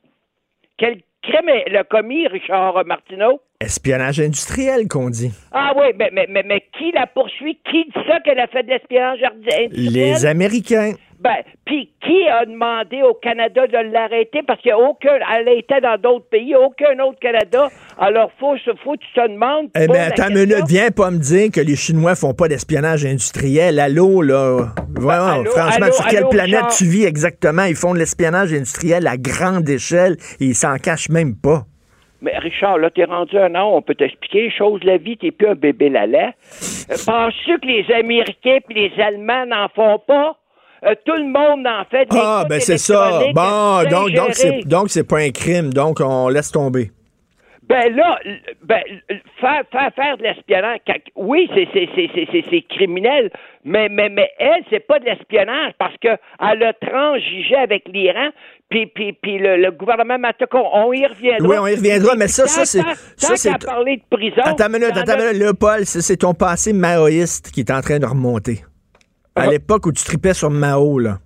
Quel 0.79 1.03
crime 1.21 1.65
a 1.77 1.85
commis, 1.85 2.29
Richard 2.29 2.87
Martineau? 2.87 3.43
Espionnage 3.61 4.21
industriel, 4.21 4.87
qu'on 4.87 5.11
dit. 5.11 5.33
Ah 5.51 5.73
oui, 5.77 5.87
mais, 5.99 6.11
mais, 6.13 6.29
mais, 6.31 6.45
mais 6.47 6.63
qui 6.79 6.93
la 6.95 7.09
poursuit? 7.09 7.59
Qui 7.69 7.87
dit 7.87 8.07
ça 8.07 8.21
qu'elle 8.21 8.39
a 8.39 8.47
fait 8.47 8.63
de 8.63 8.69
l'espionnage 8.69 9.19
industriel? 9.21 9.71
Les 9.73 10.27
Américains. 10.27 10.93
Ben, 11.19 11.39
puis 11.67 11.91
qui 12.01 12.29
a 12.29 12.47
demandé 12.47 13.03
au 13.03 13.15
Canada 13.15 13.67
de 13.67 13.93
l'arrêter 13.93 14.43
parce 14.47 14.61
qu'il 14.61 14.73
n'y 14.73 14.81
a 14.81 14.89
aucun, 14.89 15.19
elle 15.37 15.49
était 15.59 15.81
dans 15.81 16.01
d'autres 16.01 16.29
pays, 16.31 16.55
aucun 16.55 16.97
autre 17.05 17.19
Canada. 17.21 17.69
Alors, 17.99 18.31
faut, 18.39 18.55
faut 18.85 18.97
tu 18.97 19.07
te 19.13 19.27
demandes. 19.27 19.71
Eh 19.75 19.89
bien, 19.89 20.05
attends 20.05 20.29
une 20.29 20.39
minute, 20.39 20.69
viens 20.69 20.93
pas 20.93 21.11
me 21.11 21.19
dire 21.19 21.51
que 21.51 21.61
les 21.61 21.75
Chinois 21.75 22.15
font 22.15 22.35
pas 22.35 22.47
d'espionnage 22.47 23.05
industriel. 23.05 23.81
Allô, 23.81 24.23
là? 24.23 24.69
Vraiment, 24.91 25.45
franchement, 25.47 25.91
sur 25.91 26.07
quelle 26.07 26.29
planète 26.29 26.69
tu 26.77 26.85
vis 26.85 27.07
exactement? 27.07 27.65
Ils 27.65 27.75
font 27.75 27.93
de 27.93 27.99
l'espionnage 27.99 28.55
industriel 28.55 29.09
à 29.09 29.17
grande 29.17 29.69
échelle 29.69 30.17
et 30.39 30.45
ils 30.45 30.55
s'en 30.55 30.77
cachent 30.77 31.09
même 31.09 31.35
pas. 31.35 31.65
Mais 32.21 32.37
Richard, 32.39 32.79
là, 32.79 32.91
t'es 32.91 33.05
rendu 33.05 33.39
un 33.39 33.55
an, 33.55 33.71
on 33.75 33.83
peut 33.83 33.95
t'expliquer 33.95 34.43
les 34.43 34.51
choses 34.51 34.83
la 34.83 34.97
vie, 34.97 35.17
t'es 35.17 35.31
plus 35.31 35.47
un 35.49 35.55
bébé 35.55 35.89
lala. 35.89 36.33
Euh, 36.91 36.97
Penses-tu 37.07 37.59
que 37.61 37.67
les 37.67 37.87
Américains 37.95 38.59
et 38.69 38.75
les 38.75 38.93
Allemands 39.01 39.47
n'en 39.47 39.69
font 39.69 40.01
pas? 40.05 40.37
Euh, 40.85 40.95
tout 41.05 41.15
le 41.15 41.25
monde 41.25 41.67
en 41.67 41.85
fait. 41.91 42.09
Ah, 42.13 42.45
ben 42.49 42.61
c'est 42.61 42.79
ça. 42.79 43.21
Bon, 43.35 43.83
donc, 43.91 44.13
donc, 44.13 44.29
c'est, 44.33 44.61
donc 44.67 44.91
c'est 44.91 45.07
pas 45.07 45.19
un 45.19 45.31
crime, 45.31 45.73
donc 45.73 45.99
on 46.01 46.29
laisse 46.29 46.51
tomber. 46.53 46.91
Ben 47.69 47.95
là, 47.95 48.19
ben, 48.63 48.83
faire, 49.39 49.63
faire, 49.71 49.91
faire 49.95 50.17
de 50.17 50.23
l'espionnage, 50.23 50.79
oui, 51.17 51.51
c'est, 51.55 51.69
c'est, 51.75 51.89
c'est, 51.95 52.45
c'est, 52.49 52.63
criminel, 52.63 53.31
mais, 53.63 53.91
mais, 53.91 54.09
mais 54.09 54.31
elle, 54.39 54.65
c'est 54.71 54.87
pas 54.87 54.99
de 54.99 55.05
l'espionnage 55.05 55.73
parce 55.79 55.95
que 55.99 56.09
elle 56.09 56.63
a 56.63 56.73
transigé 56.73 57.57
avec 57.57 57.87
l'Iran, 57.89 58.31
puis, 58.71 58.87
puis, 58.87 59.13
puis 59.13 59.39
le, 59.39 59.71
gouvernement 59.71 60.19
Matacon, 60.19 60.65
on 60.73 60.95
y 60.95 61.07
reviendra. 61.07 61.47
Oui, 61.47 61.57
on 61.59 61.67
y 61.67 61.75
reviendra, 61.75 62.15
mais 62.17 62.29
ça, 62.29 62.47
ça, 62.47 62.65
c'est. 62.65 62.81
Ça, 63.17 63.37
c'est. 63.37 63.63
parler 63.63 63.99
de 63.99 64.17
prison. 64.17 64.43
Attends 64.45 64.71
minute, 64.71 64.97
attends 64.97 65.19
minute, 65.19 65.39
Léopold, 65.39 65.85
c'est 65.85 66.17
ton 66.17 66.33
passé 66.33 66.73
maoïste 66.73 67.51
qui 67.51 67.61
est 67.61 67.71
en 67.71 67.83
train 67.83 67.99
de 67.99 68.07
remonter. 68.07 68.65
À 69.37 69.43
ah. 69.43 69.47
l'époque 69.51 69.85
où 69.85 69.93
tu 69.93 70.05
tripais 70.05 70.33
sur 70.33 70.51
Mao, 70.51 70.99
là. 70.99 71.19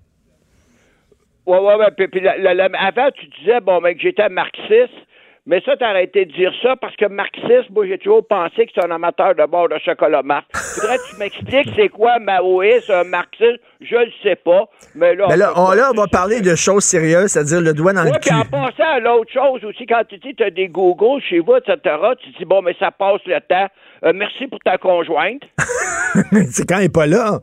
Ouais. 1.47 1.59
Puis, 1.97 2.09
puis 2.09 2.29
avant, 2.29 3.11
tu 3.13 3.27
disais, 3.41 3.61
bon, 3.61 3.81
mais 3.81 3.95
que 3.95 4.01
j'étais 4.01 4.29
marxiste. 4.29 5.02
Mais 5.45 5.61
ça, 5.67 5.77
t'as 5.77 5.89
arrêté 5.89 6.25
de 6.25 6.33
dire 6.33 6.53
ça 6.63 6.77
parce 6.77 6.95
que 6.95 7.07
marxiste, 7.07 7.69
moi, 7.71 7.85
j'ai 7.85 7.99
toujours 7.99 8.25
pensé 8.25 8.65
que 8.65 8.71
c'est 8.73 8.85
un 8.85 8.93
amateur 8.93 9.35
de 9.35 9.45
bord 9.45 9.69
de 9.69 9.77
chocolat 9.85 10.23
Marx. 10.23 10.47
Faudrait 10.81 10.99
que 10.99 11.11
tu 11.11 11.17
m'expliques 11.19 11.69
c'est 11.75 11.89
quoi 11.89 12.21
maoïste, 12.21 12.91
un 12.91 13.03
marxiste? 13.03 13.59
Je 13.81 13.97
le 13.97 14.13
sais 14.23 14.37
pas. 14.37 14.67
Mais 14.95 15.17
là, 15.17 15.35
là, 15.35 15.53
on, 15.57 15.73
là, 15.73 15.91
on 15.93 16.01
va 16.01 16.07
parler 16.07 16.43
de 16.43 16.55
choses 16.55 16.85
sérieuses, 16.85 17.33
c'est-à-dire 17.33 17.61
le 17.61 17.75
doigt 17.75 17.93
dans 17.93 18.05
le 18.05 18.13
cul. 18.13 18.21
puis 18.21 18.33
en 18.33 18.45
passant 18.45 18.89
à 18.89 19.01
l'autre 19.01 19.33
chose 19.33 19.65
aussi, 19.65 19.85
quand 19.85 20.03
tu 20.09 20.19
dis 20.19 20.33
tu 20.37 20.45
as 20.45 20.51
des 20.51 20.69
Google 20.69 21.21
chez 21.29 21.41
vous, 21.41 21.57
etc., 21.57 21.97
tu 22.23 22.31
dis, 22.39 22.45
bon, 22.45 22.63
mais 22.63 22.77
ça 22.79 22.93
passe 22.93 23.21
le 23.27 23.41
temps. 23.41 23.67
Euh, 24.05 24.13
merci 24.15 24.47
pour 24.47 24.61
ta 24.61 24.79
conjointe. 24.79 25.43
c'est 26.53 26.69
quand 26.69 26.77
elle 26.77 26.83
n'est 26.83 26.89
pas 26.89 27.07
là. 27.07 27.41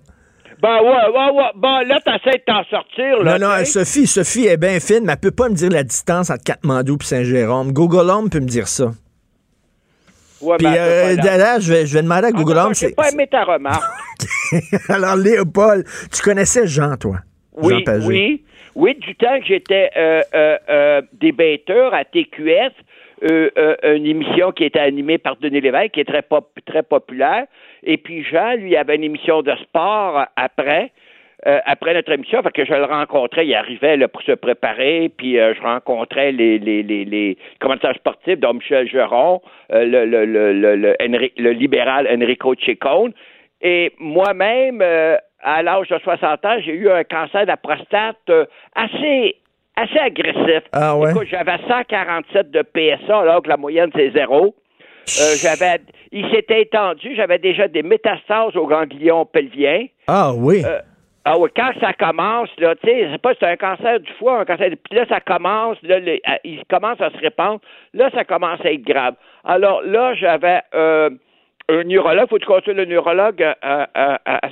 Ben 0.61 0.81
ouais, 0.81 0.87
ouais, 0.89 1.31
ouais. 1.37 1.51
Bon, 1.55 1.79
là, 1.87 1.99
t'essaies 2.03 2.37
de 2.39 2.43
t'en 2.45 2.63
sortir, 2.65 3.23
là. 3.23 3.37
Non, 3.39 3.47
non, 3.47 3.65
Sophie, 3.65 4.05
Sophie 4.07 4.47
est 4.47 4.57
bien 4.57 4.79
fine, 4.79 5.05
mais 5.05 5.13
elle 5.13 5.19
peut 5.19 5.31
pas 5.31 5.47
me 5.49 5.55
dire 5.55 5.69
la 5.69 5.83
distance 5.83 6.29
entre 6.29 6.43
Katmandou 6.43 6.97
et 6.99 7.03
Saint-Jérôme. 7.05 7.71
Google 7.71 8.09
Home 8.09 8.29
peut 8.29 8.39
me 8.41 8.47
dire 8.47 8.67
ça. 8.67 8.91
Ouais, 10.41 10.57
Puis 10.57 10.67
ben, 10.67 10.75
euh, 10.77 11.15
là, 11.15 11.59
je 11.59 11.71
vais, 11.73 11.85
je 11.85 11.93
vais 11.93 12.01
demander 12.01 12.27
à 12.27 12.31
Ah, 12.33 12.37
Google 12.37 12.55
non, 12.55 12.61
Home. 12.67 12.75
J'ai 12.75 12.91
pas 12.91 13.09
aimé 13.09 13.27
ta 13.27 13.43
remarque. 13.43 13.83
Alors, 14.89 15.15
Léopold, 15.15 15.85
tu 16.13 16.21
connaissais 16.21 16.65
Jean, 16.67 16.95
toi? 16.97 17.17
Oui, 17.53 17.83
Jean 17.85 18.07
oui. 18.07 18.43
Oui, 18.75 18.95
du 18.95 19.15
temps 19.15 19.37
que 19.39 19.45
j'étais 19.45 19.89
euh, 19.97 20.21
euh, 20.33 20.57
euh, 20.69 21.01
débatteur 21.13 21.93
à 21.93 22.05
TQS, 22.05 22.71
une 23.21 24.05
émission 24.05 24.51
qui 24.53 24.63
était 24.63 24.79
animée 24.79 25.17
par 25.17 25.35
Denis 25.37 25.59
Lévesque, 25.59 25.91
qui 25.93 25.99
est 26.01 26.05
très, 26.05 26.21
pop- 26.21 26.57
très 26.65 26.83
populaire. 26.83 27.45
Et 27.83 27.97
puis 27.97 28.23
Jean, 28.23 28.55
lui, 28.55 28.75
avait 28.75 28.95
une 28.95 29.03
émission 29.03 29.41
de 29.41 29.53
sport 29.63 30.25
après. 30.35 30.91
euh, 31.47 31.59
après 31.65 31.93
notre 31.93 32.11
émission, 32.11 32.41
fait 32.43 32.51
que 32.51 32.65
je 32.65 32.73
le 32.73 32.83
rencontrais, 32.83 33.47
il 33.47 33.55
arrivait 33.55 33.95
là, 33.95 34.07
pour 34.09 34.21
se 34.23 34.33
préparer, 34.33 35.09
puis 35.17 35.39
euh, 35.39 35.53
je 35.55 35.61
rencontrais 35.61 36.33
les, 36.33 36.59
les, 36.59 36.83
les, 36.83 37.05
les 37.05 37.37
commentateurs 37.61 37.95
sportifs, 37.95 38.39
dont 38.39 38.53
Michel 38.53 38.89
Geron, 38.89 39.41
euh, 39.71 39.85
le, 39.85 40.05
le, 40.05 40.25
le, 40.25 40.51
le, 40.51 40.75
le, 40.75 40.95
Henri- 41.01 41.31
le 41.37 41.51
libéral 41.51 42.07
Enrico 42.11 42.53
Ciccone, 42.55 43.13
et 43.61 43.93
moi-même, 43.99 44.81
euh, 44.81 45.15
à 45.41 45.63
l'âge 45.63 45.87
de 45.87 45.97
60 45.99 46.45
ans, 46.45 46.57
j'ai 46.65 46.73
eu 46.73 46.89
un 46.89 47.05
cancer 47.05 47.43
de 47.43 47.47
la 47.47 47.57
prostate 47.57 48.17
euh, 48.29 48.45
assez 48.75 49.35
assez 49.77 49.97
agressif. 49.99 50.63
Ah 50.73 50.97
ouais? 50.97 51.11
Écoute, 51.11 51.27
j'avais 51.31 51.55
147 51.69 52.51
de 52.51 52.61
PSA 52.63 53.17
alors 53.19 53.41
que 53.41 53.47
la 53.47 53.55
moyenne 53.55 53.89
c'est 53.95 54.11
zéro. 54.11 54.53
Euh, 55.17 55.37
j'avais, 55.41 55.81
il 56.11 56.29
s'était 56.31 56.61
étendu, 56.61 57.15
j'avais 57.15 57.39
déjà 57.39 57.67
des 57.67 57.83
métastases 57.83 58.55
au 58.55 58.67
ganglion 58.67 59.25
pelvien. 59.25 59.85
Ah 60.07 60.31
oui. 60.35 60.63
Euh, 60.65 60.79
ah 61.25 61.37
oui, 61.37 61.49
quand 61.55 61.71
ça 61.81 61.93
commence, 61.93 62.49
là, 62.57 62.75
tu 62.75 62.87
sais, 62.87 63.09
c'est 63.11 63.21
pas 63.21 63.33
c'est 63.39 63.45
un 63.45 63.57
cancer 63.57 63.99
du 63.99 64.11
foie, 64.13 64.39
un 64.39 64.45
cancer. 64.45 64.69
Puis 64.89 64.97
là, 64.97 65.05
ça 65.09 65.19
commence, 65.19 65.77
là, 65.83 65.99
le- 65.99 66.19
il 66.43 66.63
commence 66.69 66.99
à 67.01 67.09
se 67.11 67.17
répandre. 67.17 67.59
Là, 67.93 68.09
ça 68.13 68.23
commence 68.23 68.59
à 68.65 68.71
être 68.71 68.83
grave. 68.83 69.15
Alors 69.43 69.81
là, 69.83 70.13
j'avais 70.15 70.61
euh, 70.73 71.09
un 71.69 71.83
neurologue, 71.83 72.27
faut 72.29 72.35
que 72.37 72.41
tu 72.41 72.47
consultes 72.47 72.75
le 72.77 72.85
neurologue 72.85 73.43
à, 73.61 73.87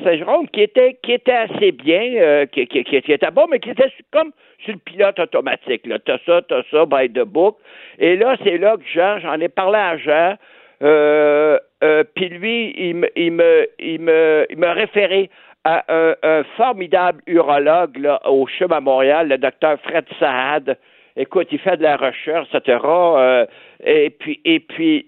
Saint-Jérôme, 0.03 0.47
qui 0.49 0.61
était, 0.61 0.97
qui 1.01 1.13
était 1.13 1.31
assez 1.31 1.71
bien, 1.71 2.13
euh, 2.15 2.45
qui, 2.45 2.67
qui- 2.67 2.83
qui- 2.83 2.95
était 3.11 3.31
bon, 3.31 3.47
mais 3.49 3.59
qui 3.59 3.71
était 3.71 3.91
comme 4.11 4.31
sur 4.63 4.73
le 4.73 4.79
pilote 4.79 5.19
automatique. 5.19 5.85
Là. 5.87 5.97
T'as 5.99 6.19
ça, 6.25 6.41
t'as 6.47 6.61
ça, 6.71 6.85
by 6.85 7.09
the 7.09 7.23
book. 7.25 7.57
Et 7.97 8.15
là, 8.15 8.35
c'est 8.43 8.57
là 8.57 8.77
que 8.77 8.83
Jean, 8.93 9.19
j'en 9.19 9.39
ai 9.39 9.49
parlé 9.49 9.77
à 9.79 9.97
Jean, 9.97 10.35
euh, 10.83 11.57
euh, 11.83 12.03
puis 12.15 12.29
lui, 12.29 12.73
il 12.77 12.95
me, 12.95 13.09
il 13.15 13.31
me, 13.31 13.67
il 13.79 13.99
me, 14.01 14.45
il 14.49 14.57
m'a 14.57 14.73
référé 14.73 15.29
à 15.63 15.83
un, 15.89 16.15
un 16.23 16.43
formidable 16.55 17.21
urologue 17.25 17.97
là, 17.97 18.21
au 18.29 18.45
CHUM 18.47 18.71
à 18.71 18.79
Montréal, 18.79 19.27
le 19.29 19.37
docteur 19.37 19.79
Fred 19.81 20.05
Saad. 20.19 20.77
Écoute, 21.15 21.47
il 21.51 21.57
fait 21.59 21.77
de 21.77 21.83
la 21.83 21.97
recherche, 21.97 22.47
etc. 22.53 22.77
Euh, 22.85 23.45
et 23.83 24.11
puis, 24.11 24.39
et 24.45 24.59
puis, 24.59 25.07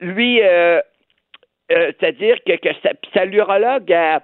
lui, 0.00 0.40
euh, 0.42 0.80
euh, 1.70 1.92
c'est-à-dire 1.98 2.36
que, 2.46 2.52
que 2.56 3.26
l'urologue 3.26 3.92
à 3.92 4.22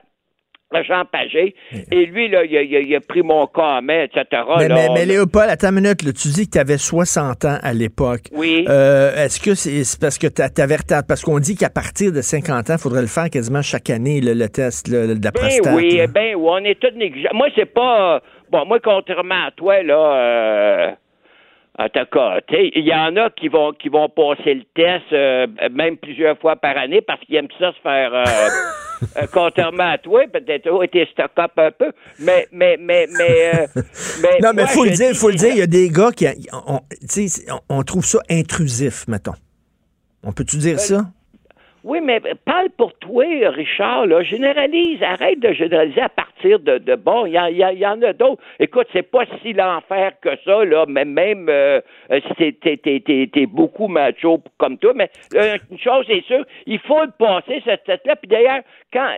à 0.73 0.83
Jean 0.83 1.05
Pagé, 1.05 1.55
et 1.93 2.07
lui, 2.07 2.29
là, 2.29 2.45
il 2.45 2.57
a, 2.57 2.63
il 2.63 3.01
pris 3.01 3.23
mon 3.23 3.47
cas 3.47 3.79
en 3.79 3.83
main, 3.83 4.03
etc. 4.03 4.43
mais, 4.59 4.69
là. 4.69 4.75
mais, 4.75 4.89
mais 4.95 5.07
Léopold, 5.07 5.49
attends 5.49 5.69
une 5.69 5.77
minute. 5.77 6.03
là, 6.03 6.13
tu 6.13 6.29
dis 6.29 6.47
que 6.47 6.53
tu 6.53 6.59
avais 6.59 6.77
60 6.77 7.45
ans 7.45 7.59
à 7.63 7.73
l'époque. 7.73 8.23
Oui. 8.33 8.65
Euh, 8.69 9.15
Est-ce 9.15 9.41
que 9.41 9.55
c'est 9.55 9.85
parce 10.01 10.19
que 10.19 10.27
tu 10.27 10.61
avais 10.61 10.77
Parce 11.07 11.23
qu'on 11.23 11.39
dit 11.39 11.55
qu'à 11.57 11.71
partir 11.71 12.13
de 12.13 12.21
50 12.21 12.71
ans, 12.71 12.75
il 12.75 12.81
faudrait 12.81 13.03
le 13.03 13.07
faire 13.07 13.31
quasiment 13.31 13.63
chaque 13.63 13.91
année, 13.91 14.21
le, 14.21 14.35
le 14.35 14.49
test 14.49 14.89
là, 14.89 15.07
de 15.07 15.13
la 15.13 15.31
Ben 15.31 15.33
prostate. 15.33 15.75
oui, 15.75 16.01
ben 16.09 16.35
oui, 16.35 16.49
on 16.51 16.59
est 16.65 16.81
tous 16.81 16.97
négligents. 16.97 17.31
Moi, 17.35 17.49
c'est 17.55 17.73
pas. 17.73 18.21
Bon, 18.51 18.65
moi, 18.67 18.79
contrairement 18.83 19.47
à 19.47 19.51
toi, 19.53 19.83
là. 19.83 20.91
Euh... 20.91 20.91
En 21.79 21.89
tout 21.89 22.07
cas, 22.11 22.41
il 22.51 22.85
y 22.87 22.95
en 22.95 23.15
a 23.17 23.29
qui 23.31 23.49
vont 23.49 23.73
qui 23.73 23.89
vont 23.91 24.09
passer 24.09 24.55
le 24.55 24.65
test 24.75 25.05
euh, 25.13 25.47
même 25.71 25.99
plusieurs 25.99 26.39
fois 26.39 26.57
par 26.57 26.77
année 26.79 27.03
parce 27.03 27.21
qu'ils 27.21 27.37
aiment 27.37 27.49
ça 27.59 27.73
se 27.73 27.81
faire 27.83 28.15
euh, 28.15 28.25
euh, 29.19 29.27
contrairement 29.31 29.91
à 29.93 29.99
toi, 29.99 30.23
peut-être 30.33 30.71
oh, 30.71 30.83
t'es 30.87 31.07
stock 31.13 31.33
up 31.39 31.53
un 31.59 31.71
peu. 31.71 31.93
Mais 32.19 32.47
mais 32.51 32.79
mais 32.81 33.07
mais, 33.19 33.55
euh, 33.55 33.67
mais 34.23 34.39
Non, 34.43 34.51
mais 34.55 34.63
moi, 34.63 34.67
faut 34.69 34.85
le 34.85 34.91
dire, 34.93 35.11
dis- 35.13 35.19
faut 35.19 35.29
le 35.29 35.35
dire, 35.35 35.51
il 35.53 35.59
y 35.59 35.63
a 35.63 35.67
des 35.67 35.91
gars 35.91 36.13
qui, 36.13 36.27
on, 36.67 36.77
on, 36.77 36.81
on 37.69 37.83
trouve 37.83 38.07
ça 38.07 38.21
intrusif, 38.31 39.07
mettons. 39.07 39.35
On 40.23 40.33
peut-tu 40.33 40.57
dire 40.57 40.81
ça? 40.81 41.03
Oui, 41.87 42.01
mais 42.03 42.21
parle 42.45 42.71
pour 42.77 42.99
toi, 42.99 43.25
Richard, 43.51 44.07
là. 44.07 44.21
Généralise, 44.25 45.01
arrête 45.05 45.39
de 45.39 45.53
généraliser 45.53 46.01
à 46.01 46.09
partir 46.09 46.59
de, 46.59 46.79
de 46.79 46.97
bon, 46.97 47.27
il 47.27 47.33
y, 47.33 47.87
en- 47.87 48.03
a 48.03 48.13
d'autres. 48.13 48.43
Écoute, 48.59 48.89
c'est 48.93 49.09
pas 49.09 49.25
si 49.41 49.53
l'enfer 49.53 50.15
que 50.21 50.31
ça, 50.45 50.65
là, 50.65 50.85
mais 50.89 51.05
même 51.05 51.49
euh, 51.49 51.81
euh, 52.11 52.21
si 52.37 52.53
t'es, 52.55 53.47
beaucoup 53.47 53.87
macho 53.87 54.43
comme 54.59 54.79
toi, 54.79 54.95
mais 54.97 55.09
euh, 55.37 55.57
une 55.71 55.79
chose 55.79 56.07
est 56.11 56.27
sûre, 56.27 56.45
il 56.67 56.81
faut 56.81 57.03
le 57.05 57.13
passer, 57.17 57.63
cette 57.65 57.85
tête-là. 57.85 58.17
Puis 58.17 58.29
d'ailleurs, 58.29 58.63
quand 58.93 59.09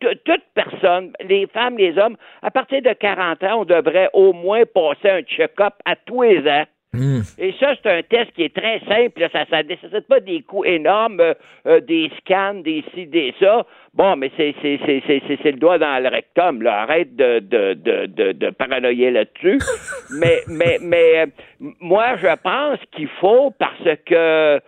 toute 0.00 0.42
personne, 0.54 1.12
les 1.28 1.48
femmes, 1.48 1.76
les 1.76 1.98
hommes, 1.98 2.16
à 2.40 2.52
partir 2.52 2.82
de 2.82 2.92
40 2.92 3.42
ans, 3.42 3.60
on 3.62 3.64
devrait 3.64 4.10
au 4.12 4.32
moins 4.32 4.62
passer 4.64 5.10
un 5.10 5.22
check-up 5.22 5.74
à 5.84 5.96
tous 5.96 6.22
les 6.22 6.48
ans. 6.48 6.64
Et 7.38 7.54
ça, 7.58 7.74
c'est 7.82 7.90
un 7.90 8.02
test 8.02 8.32
qui 8.32 8.42
est 8.42 8.54
très 8.54 8.80
simple. 8.80 9.26
Ça 9.32 9.62
ne 9.62 9.68
nécessite 9.68 10.06
pas 10.08 10.20
des 10.20 10.42
coûts 10.42 10.64
énormes, 10.64 11.20
euh, 11.20 11.34
euh, 11.66 11.80
des 11.80 12.10
scans, 12.18 12.54
des 12.54 12.84
ci, 12.94 13.06
des 13.06 13.34
ça. 13.40 13.66
Bon, 13.94 14.16
mais 14.16 14.30
c'est 14.36 14.54
le 14.54 15.58
doigt 15.58 15.78
dans 15.78 16.02
le 16.02 16.08
rectum. 16.08 16.62
Là. 16.62 16.82
Arrête 16.82 17.16
de 17.16 17.40
de 17.40 17.74
de 17.74 18.06
de, 18.06 18.32
de 18.32 18.50
paranoïer 18.50 19.10
là-dessus. 19.10 19.58
mais 20.20 20.42
mais 20.48 20.78
mais 20.80 21.18
euh, 21.20 21.26
moi, 21.80 22.16
je 22.16 22.34
pense 22.42 22.78
qu'il 22.92 23.08
faut 23.20 23.52
parce 23.58 23.96
que 24.04 24.60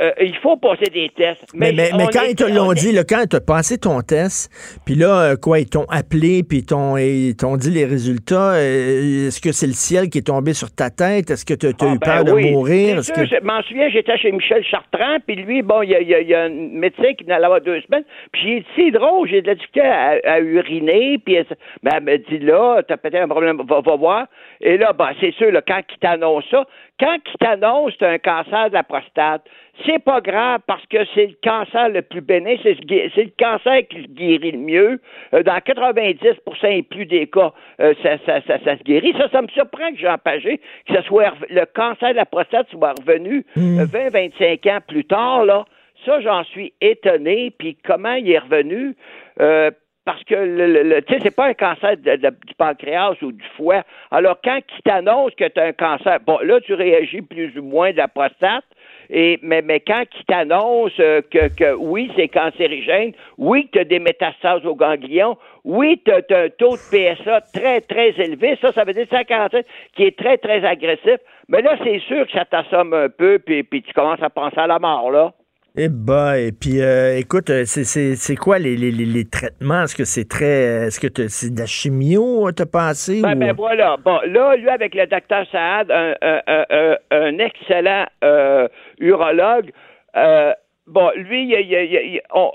euh, 0.00 0.10
il 0.20 0.36
faut 0.36 0.56
passer 0.56 0.90
des 0.92 1.10
tests. 1.16 1.42
Mais, 1.54 1.72
mais, 1.72 1.90
mais 1.96 2.04
on 2.04 2.06
quand 2.06 2.22
est- 2.22 2.30
ils 2.30 2.36
te 2.36 2.44
l'ont 2.44 2.72
dit, 2.72 2.92
là, 2.92 3.02
quand 3.04 3.24
tu 3.28 3.36
as 3.36 3.40
passé 3.40 3.78
ton 3.78 4.00
test, 4.00 4.50
puis 4.86 4.94
là, 4.94 5.32
euh, 5.32 5.36
quoi, 5.36 5.58
ils 5.60 5.68
t'ont 5.68 5.86
appelé, 5.90 6.42
puis 6.42 6.58
ils 6.58 6.66
t'ont 6.66 6.96
ils 6.96 7.34
t'ont 7.36 7.56
dit 7.56 7.70
les 7.70 7.84
résultats, 7.84 8.52
euh, 8.54 9.26
est-ce 9.28 9.40
que 9.40 9.52
c'est 9.52 9.66
le 9.66 9.72
ciel 9.72 10.08
qui 10.08 10.18
est 10.18 10.26
tombé 10.28 10.52
sur 10.54 10.70
ta 10.74 10.90
tête? 10.90 11.30
Est-ce 11.30 11.44
que 11.44 11.54
tu 11.54 11.66
as, 11.66 11.70
Ah, 11.80 11.86
eu 11.94 11.98
ben 11.98 11.98
peur 11.98 12.24
de 12.24 12.32
mourir? 12.32 13.02
Sûr, 13.04 13.14
que... 13.14 13.26
Je 13.26 13.42
m'en 13.42 13.60
souviens, 13.62 13.88
j'étais 13.90 14.16
chez 14.18 14.30
Michel 14.32 14.64
Chartrand, 14.64 15.18
puis 15.26 15.36
lui, 15.36 15.62
bon, 15.62 15.82
il 15.82 15.90
y 15.90 15.94
a, 15.94 16.00
y 16.00 16.26
y 16.28 16.34
un 16.34 16.48
médecin 16.48 17.14
qui 17.18 17.24
venait 17.24 17.38
l'avoir 17.38 17.60
deux 17.60 17.80
semaines, 17.82 18.04
puis 18.32 18.42
j'ai 18.42 18.60
dit, 18.60 18.66
c'est 18.76 18.90
drôle, 18.92 19.28
j'ai 19.28 19.42
de 19.42 19.46
la 19.48 19.54
difficulté 19.54 19.80
à, 19.88 20.18
à 20.24 20.38
uriner, 20.40 21.18
puis 21.24 21.34
elle, 21.34 21.46
ben, 21.82 21.92
elle 21.96 22.02
me 22.04 22.16
dit, 22.18 22.38
là, 22.38 22.82
t'as 22.86 22.96
peut-être 22.96 23.22
un 23.22 23.28
problème, 23.28 23.60
va, 23.68 23.80
va 23.80 23.96
voir. 23.96 24.26
Et 24.60 24.76
là, 24.78 24.92
ben, 24.92 25.10
c'est 25.20 25.32
sûr, 25.34 25.50
là, 25.50 25.60
quand 25.66 25.80
il 25.90 25.98
t'annonce 25.98 26.44
ça, 26.50 26.64
quand 27.02 27.16
il 27.26 27.38
t'annonce 27.38 27.98
t'as 27.98 28.12
un 28.12 28.18
cancer 28.18 28.68
de 28.68 28.74
la 28.74 28.84
prostate, 28.84 29.42
c'est 29.84 29.98
pas 29.98 30.20
grave 30.20 30.60
parce 30.66 30.84
que 30.86 30.98
c'est 31.14 31.26
le 31.26 31.36
cancer 31.42 31.88
le 31.88 32.02
plus 32.02 32.20
bénin, 32.20 32.54
c'est 32.62 32.78
le 32.78 33.32
cancer 33.36 33.88
qui 33.88 34.02
se 34.02 34.08
guérit 34.08 34.52
le 34.52 34.58
mieux. 34.58 35.00
Euh, 35.34 35.42
dans 35.42 35.56
90% 35.56 36.66
et 36.66 36.82
plus 36.82 37.06
des 37.06 37.26
cas, 37.26 37.52
euh, 37.80 37.92
ça, 38.02 38.18
ça, 38.24 38.40
ça, 38.46 38.58
ça 38.64 38.78
se 38.78 38.82
guérit. 38.84 39.12
Ça, 39.18 39.28
ça 39.30 39.42
me 39.42 39.48
surprend 39.48 39.90
que 39.90 39.98
Jean 39.98 40.16
Pagé, 40.16 40.60
que 40.86 40.94
ce 40.94 41.02
soit 41.02 41.32
le 41.50 41.64
cancer 41.74 42.10
de 42.10 42.16
la 42.16 42.26
prostate 42.26 42.68
soit 42.70 42.92
revenu 42.92 43.44
euh, 43.56 43.84
20-25 43.86 44.70
ans 44.70 44.80
plus 44.86 45.04
tard, 45.04 45.44
là. 45.44 45.64
Ça, 46.04 46.20
j'en 46.20 46.44
suis 46.44 46.72
étonné. 46.80 47.52
Puis 47.56 47.76
comment 47.84 48.14
il 48.14 48.30
est 48.30 48.38
revenu? 48.38 48.96
Euh, 49.40 49.70
parce 50.04 50.22
que 50.24 50.34
le, 50.34 50.82
le- 50.82 51.02
tu 51.02 51.14
sais, 51.14 51.20
c'est 51.22 51.34
pas 51.34 51.46
un 51.46 51.54
cancer 51.54 51.96
du 51.96 52.54
pancréas 52.58 53.14
ou 53.22 53.32
du 53.32 53.44
foie. 53.56 53.82
Alors, 54.10 54.38
quand 54.42 54.58
il 54.58 54.82
t'annonce 54.82 55.34
que 55.34 55.46
tu 55.48 55.60
as 55.60 55.64
un 55.64 55.72
cancer, 55.72 56.18
bon, 56.26 56.38
là, 56.42 56.60
tu 56.60 56.74
réagis 56.74 57.22
plus 57.22 57.56
ou 57.58 57.62
moins 57.62 57.92
de 57.92 57.96
la 57.98 58.08
prostate. 58.08 58.64
Et, 59.10 59.38
mais, 59.42 59.62
mais 59.62 59.80
quand 59.80 60.04
il 60.18 60.24
t'annonce 60.24 60.92
euh, 60.98 61.20
que, 61.30 61.48
que 61.48 61.74
oui, 61.74 62.10
c'est 62.16 62.28
cancérigène, 62.28 63.12
oui, 63.36 63.66
que 63.66 63.72
tu 63.72 63.78
as 63.80 63.84
des 63.84 63.98
métastases 63.98 64.64
au 64.64 64.74
ganglion, 64.74 65.36
oui, 65.64 66.00
tu 66.04 66.10
as, 66.10 66.16
un 66.36 66.48
taux 66.48 66.76
de 66.76 66.82
PSA 66.90 67.42
très, 67.52 67.80
très 67.82 68.10
élevé, 68.18 68.56
ça, 68.60 68.72
ça 68.72 68.84
veut 68.84 68.94
dire 68.94 69.04
que 69.04 69.10
c'est 69.10 69.18
un 69.18 69.24
cancer 69.24 69.62
qui 69.94 70.04
est 70.04 70.18
très, 70.18 70.38
très 70.38 70.64
agressif. 70.64 71.18
Mais 71.48 71.60
là, 71.62 71.76
c'est 71.84 71.98
sûr 72.00 72.26
que 72.26 72.32
ça 72.32 72.44
t'assomme 72.44 72.94
un 72.94 73.08
peu, 73.10 73.38
puis, 73.38 73.62
puis 73.64 73.82
tu 73.82 73.92
commences 73.92 74.22
à 74.22 74.30
penser 74.30 74.58
à 74.58 74.66
la 74.66 74.78
mort, 74.78 75.10
là. 75.10 75.32
Eh 75.74 75.88
ben, 75.88 76.34
et 76.34 76.52
puis, 76.52 76.82
euh, 76.82 77.16
écoute, 77.16 77.48
euh, 77.48 77.64
c'est- 77.64 78.36
quoi 78.36 78.58
les, 78.58 78.76
les, 78.76 78.90
les, 78.90 79.06
les 79.06 79.24
traitements? 79.24 79.84
Est-ce 79.84 79.96
que 79.96 80.04
c'est 80.04 80.28
très... 80.28 80.86
Est-ce 80.88 81.00
que 81.00 81.06
c'est 81.28 81.54
de 81.54 81.58
la 81.60 81.64
chimio, 81.66 82.46
euh, 82.46 82.52
t'as 82.52 82.66
passé? 82.66 83.22
Ben, 83.22 83.34
ou... 83.34 83.38
ben 83.40 83.52
voilà. 83.54 83.96
Bon, 84.04 84.18
là, 84.26 84.54
lui, 84.56 84.68
avec 84.68 84.94
le 84.94 85.06
docteur 85.06 85.46
Saad, 85.50 85.90
un, 85.90 86.14
un, 86.20 86.40
un- 86.46 86.66
un- 86.68 86.96
un 87.10 87.38
excellent 87.38 88.04
euh, 88.22 88.68
urologue, 88.98 89.70
euh, 90.14 90.52
bon, 90.86 91.10
lui, 91.16 91.44
il 91.44 91.52
il 91.52 92.14
il 92.16 92.20
on- 92.34 92.52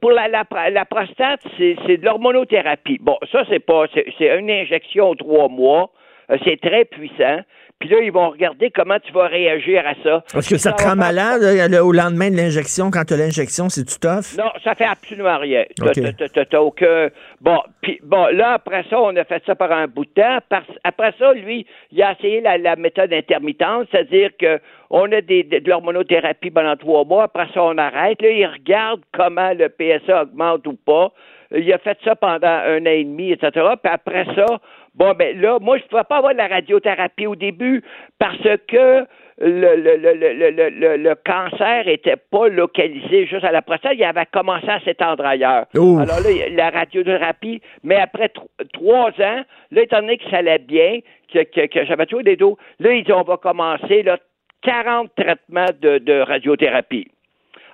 pour 0.00 0.12
la, 0.12 0.28
la, 0.28 0.44
la 0.70 0.84
prostate, 0.86 1.40
c'est 1.58 1.98
de 1.98 2.04
l'hormonothérapie. 2.04 2.96
Bon, 2.98 3.18
ça, 3.30 3.44
c'est 3.50 3.58
pas, 3.60 3.84
c'est 3.92 4.38
une 4.38 4.48
injection 4.50 5.10
aux 5.10 5.14
trois 5.16 5.48
mois. 5.50 5.90
Euh, 6.30 6.38
C'est 6.46 6.58
très 6.62 6.86
puissant. 6.86 7.40
Puis 7.80 7.88
là, 7.88 7.98
ils 8.00 8.12
vont 8.12 8.30
regarder 8.30 8.70
comment 8.70 8.98
tu 8.98 9.12
vas 9.12 9.26
réagir 9.26 9.82
à 9.86 9.94
ça. 10.02 10.24
Est-ce 10.38 10.48
que 10.48 10.56
ça 10.56 10.72
te 10.72 10.82
rend 10.84 10.96
malade 10.96 11.42
au 11.82 11.92
lendemain 11.92 12.30
de 12.30 12.36
l'injection, 12.36 12.90
quand 12.90 13.04
tu 13.04 13.14
as 13.14 13.16
l'injection, 13.16 13.68
c'est 13.68 13.84
tu 13.84 13.98
tough? 13.98 14.38
Non, 14.38 14.50
ça 14.62 14.74
fait 14.74 14.86
absolument 14.86 15.38
rien. 15.38 15.64
T'as 15.76 16.60
aucun... 16.60 17.08
Bon, 17.40 17.60
puis 17.82 18.00
bon, 18.02 18.26
là, 18.32 18.54
après 18.54 18.84
ça, 18.88 18.98
on 18.98 19.14
a 19.16 19.24
fait 19.24 19.42
ça 19.44 19.54
par 19.54 19.70
un 19.70 19.86
bout 19.86 20.06
de 20.06 20.10
temps. 20.12 20.38
Après 20.82 21.12
ça, 21.18 21.34
lui, 21.34 21.66
il 21.92 22.02
a 22.02 22.12
essayé 22.12 22.40
la, 22.40 22.76
méthode 22.76 23.12
intermittente, 23.12 23.88
c'est-à-dire 23.90 24.30
que 24.38 24.60
on 24.88 25.10
a 25.12 25.20
des, 25.20 25.42
de 25.42 25.68
l'hormonothérapie 25.68 26.50
pendant 26.50 26.76
trois 26.76 27.04
mois, 27.04 27.24
après 27.24 27.48
ça, 27.52 27.62
on 27.62 27.76
arrête. 27.76 28.22
Là, 28.22 28.30
il 28.30 28.46
regarde 28.46 29.00
comment 29.12 29.52
le 29.52 29.68
PSA 29.68 30.22
augmente 30.22 30.66
ou 30.66 30.74
pas. 30.74 31.12
Il 31.50 31.70
a 31.72 31.78
fait 31.78 31.98
ça 32.04 32.16
pendant 32.16 32.46
un 32.46 32.80
an 32.80 32.90
et 32.90 33.04
demi, 33.04 33.32
etc. 33.32 33.50
Puis 33.82 33.92
après 33.92 34.24
ça, 34.34 34.46
bon, 34.94 35.12
ben 35.18 35.40
là, 35.40 35.58
moi, 35.60 35.78
je 35.78 35.84
ne 35.84 35.88
pouvais 35.88 36.04
pas 36.04 36.18
avoir 36.18 36.32
de 36.32 36.38
la 36.38 36.48
radiothérapie 36.48 37.26
au 37.26 37.36
début 37.36 37.82
parce 38.18 38.38
que 38.68 39.06
le, 39.38 39.76
le, 39.76 39.96
le, 39.96 40.70
le, 40.70 40.96
le 40.96 41.14
cancer 41.26 41.86
n'était 41.86 42.16
pas 42.16 42.48
localisé 42.48 43.26
juste 43.26 43.44
à 43.44 43.50
la 43.50 43.62
prostate, 43.62 43.94
il 43.96 44.04
avait 44.04 44.26
commencé 44.32 44.68
à 44.68 44.80
s'étendre 44.80 45.24
ailleurs. 45.24 45.66
Alors 45.74 46.20
là, 46.20 46.48
la 46.50 46.70
radiothérapie, 46.70 47.60
mais 47.82 47.96
après 47.96 48.30
trois 48.72 49.08
ans, 49.08 49.42
là, 49.70 49.82
étant 49.82 50.00
donné 50.00 50.18
que 50.18 50.30
ça 50.30 50.38
allait 50.38 50.58
bien, 50.58 51.00
que, 51.32 51.66
que, 51.66 51.84
j'avais 51.84 52.06
toujours 52.06 52.22
des 52.22 52.36
dos, 52.36 52.56
là, 52.78 52.92
ils 52.92 53.04
dit 53.04 53.12
on 53.12 53.22
va 53.22 53.36
commencer 53.36 54.02
là, 54.04 54.18
40 54.62 55.10
traitements 55.16 55.70
de, 55.80 55.98
de 55.98 56.20
radiothérapie. 56.20 57.08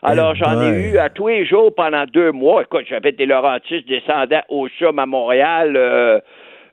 Alors, 0.03 0.35
j'en 0.35 0.63
ai 0.63 0.71
eu 0.71 0.97
à 0.97 1.11
tous 1.11 1.29
les 1.29 1.45
jours 1.45 1.75
pendant 1.75 2.05
deux 2.07 2.33
mois. 2.33 2.63
Écoute, 2.63 2.87
j'avais 2.89 3.13
des 3.13 3.27
Laurentides, 3.27 3.85
je 3.87 3.97
descendais 3.97 4.41
au 4.49 4.67
CHUM 4.67 4.99
à 4.99 5.05
Montréal 5.05 5.77
euh, 5.77 6.21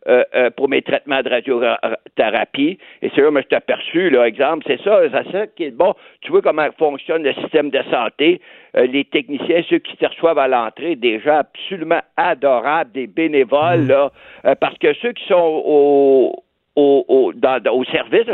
euh, 0.08 0.24
euh, 0.36 0.50
pour 0.50 0.70
mes 0.70 0.82
traitements 0.82 1.22
de 1.22 1.30
radiothérapie. 1.30 2.78
Et 3.02 3.12
c'est 3.14 3.22
là 3.22 3.30
que 3.32 3.42
je 3.42 3.48
t'ai 3.48 3.56
aperçu, 3.56 4.10
là, 4.10 4.28
exemple, 4.28 4.64
c'est 4.68 4.82
ça, 4.84 5.02
c'est 5.04 5.32
ça 5.32 5.48
qui 5.48 5.66
est 5.66 5.72
bon. 5.72 5.94
Tu 6.22 6.32
vois 6.32 6.42
comment 6.42 6.68
fonctionne 6.78 7.24
le 7.24 7.34
système 7.34 7.70
de 7.70 7.82
santé. 7.92 8.42
les 8.74 9.06
techniciens, 9.06 9.64
ceux 9.70 9.80
qui 9.80 9.96
se 9.98 10.06
reçoivent 10.06 10.38
à 10.38 10.48
l'entrée, 10.48 10.96
déjà 10.96 11.40
absolument 11.40 12.02
adorables, 12.16 12.92
des 12.92 13.08
bénévoles, 13.08 13.84
mmh. 13.84 13.88
là, 13.88 14.12
parce 14.60 14.78
que 14.78 14.94
ceux 15.02 15.14
qui 15.14 15.26
sont 15.28 15.62
au, 15.66 16.44
au, 16.78 17.34
au, 17.34 17.84
service, 17.86 18.28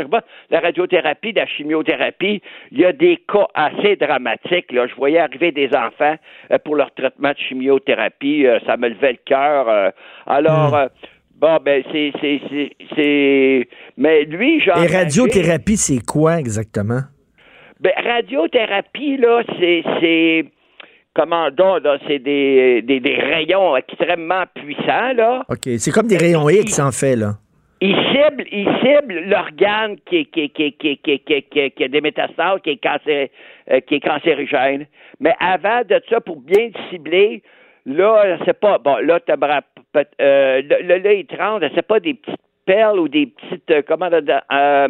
la 0.50 0.60
radiothérapie, 0.60 1.32
la 1.32 1.46
chimiothérapie, 1.46 2.42
il 2.72 2.78
y 2.78 2.84
a 2.84 2.92
des 2.92 3.16
cas 3.16 3.48
assez 3.54 3.96
dramatiques. 3.96 4.70
Là. 4.70 4.86
Je 4.86 4.94
voyais 4.94 5.18
arriver 5.18 5.50
des 5.50 5.70
enfants 5.74 6.16
euh, 6.50 6.58
pour 6.62 6.76
leur 6.76 6.92
traitement 6.92 7.30
de 7.30 7.38
chimiothérapie, 7.38 8.46
euh, 8.46 8.58
ça 8.66 8.76
me 8.76 8.88
levait 8.88 9.12
le 9.12 9.18
cœur. 9.24 9.68
Euh. 9.68 9.90
alors, 10.26 10.76
hmm. 10.76 10.88
Bon, 11.40 11.58
ben, 11.64 11.82
c'est, 11.92 12.12
c'est, 12.20 12.40
c'est, 12.94 13.68
Mais 13.96 14.24
lui, 14.24 14.60
genre. 14.60 14.82
Et 14.82 14.86
radiothérapie, 14.86 15.76
c'est 15.76 16.04
quoi 16.04 16.38
exactement? 16.38 17.00
Ben, 17.80 17.92
radiothérapie, 18.04 19.16
là, 19.16 19.42
c'est. 19.58 19.82
c'est 20.00 20.44
comment 21.14 21.50
donc, 21.50 21.84
là, 21.84 21.98
c'est 22.06 22.18
des, 22.18 22.82
des, 22.82 23.00
des, 23.00 23.14
rayons 23.14 23.76
extrêmement 23.76 24.44
puissants, 24.54 25.12
là. 25.14 25.44
OK, 25.48 25.68
c'est 25.78 25.90
comme 25.90 26.08
des 26.08 26.18
rayons 26.18 26.48
X, 26.48 26.78
en 26.78 26.92
fait, 26.92 27.16
là 27.16 27.34
il 27.84 27.96
cible, 28.12 28.44
il 28.50 28.66
cible 28.80 29.28
l'organe 29.28 29.96
qui, 30.06 30.24
qui, 30.26 30.48
qui, 30.50 30.72
qui, 30.72 30.96
qui, 30.96 31.18
qui, 31.18 31.70
qui, 31.70 31.84
a 31.84 31.88
des 31.88 32.00
métastases, 32.00 32.60
qui 32.62 32.70
est, 32.70 32.76
cancer, 32.82 33.28
euh, 33.70 33.80
qui 33.80 33.96
est 33.96 34.00
cancérigène. 34.00 34.86
Mais 35.20 35.34
avant 35.38 35.82
de 35.82 36.00
ça, 36.08 36.20
pour 36.20 36.40
bien 36.40 36.70
cibler, 36.88 37.42
là, 37.84 38.38
c'est 38.46 38.58
pas, 38.58 38.78
bon, 38.78 38.96
là, 39.04 39.20
tu 39.20 39.32
euh, 40.20 40.62
là, 40.62 40.98
là, 40.98 41.12
il 41.12 41.26
tremble, 41.26 41.70
c'est 41.74 41.86
pas 41.86 42.00
des 42.00 42.14
petites 42.14 42.40
perles 42.66 42.98
ou 42.98 43.08
des 43.08 43.26
petites, 43.26 43.70
euh, 43.70 43.82
comment, 43.86 44.10
euh, 44.12 44.88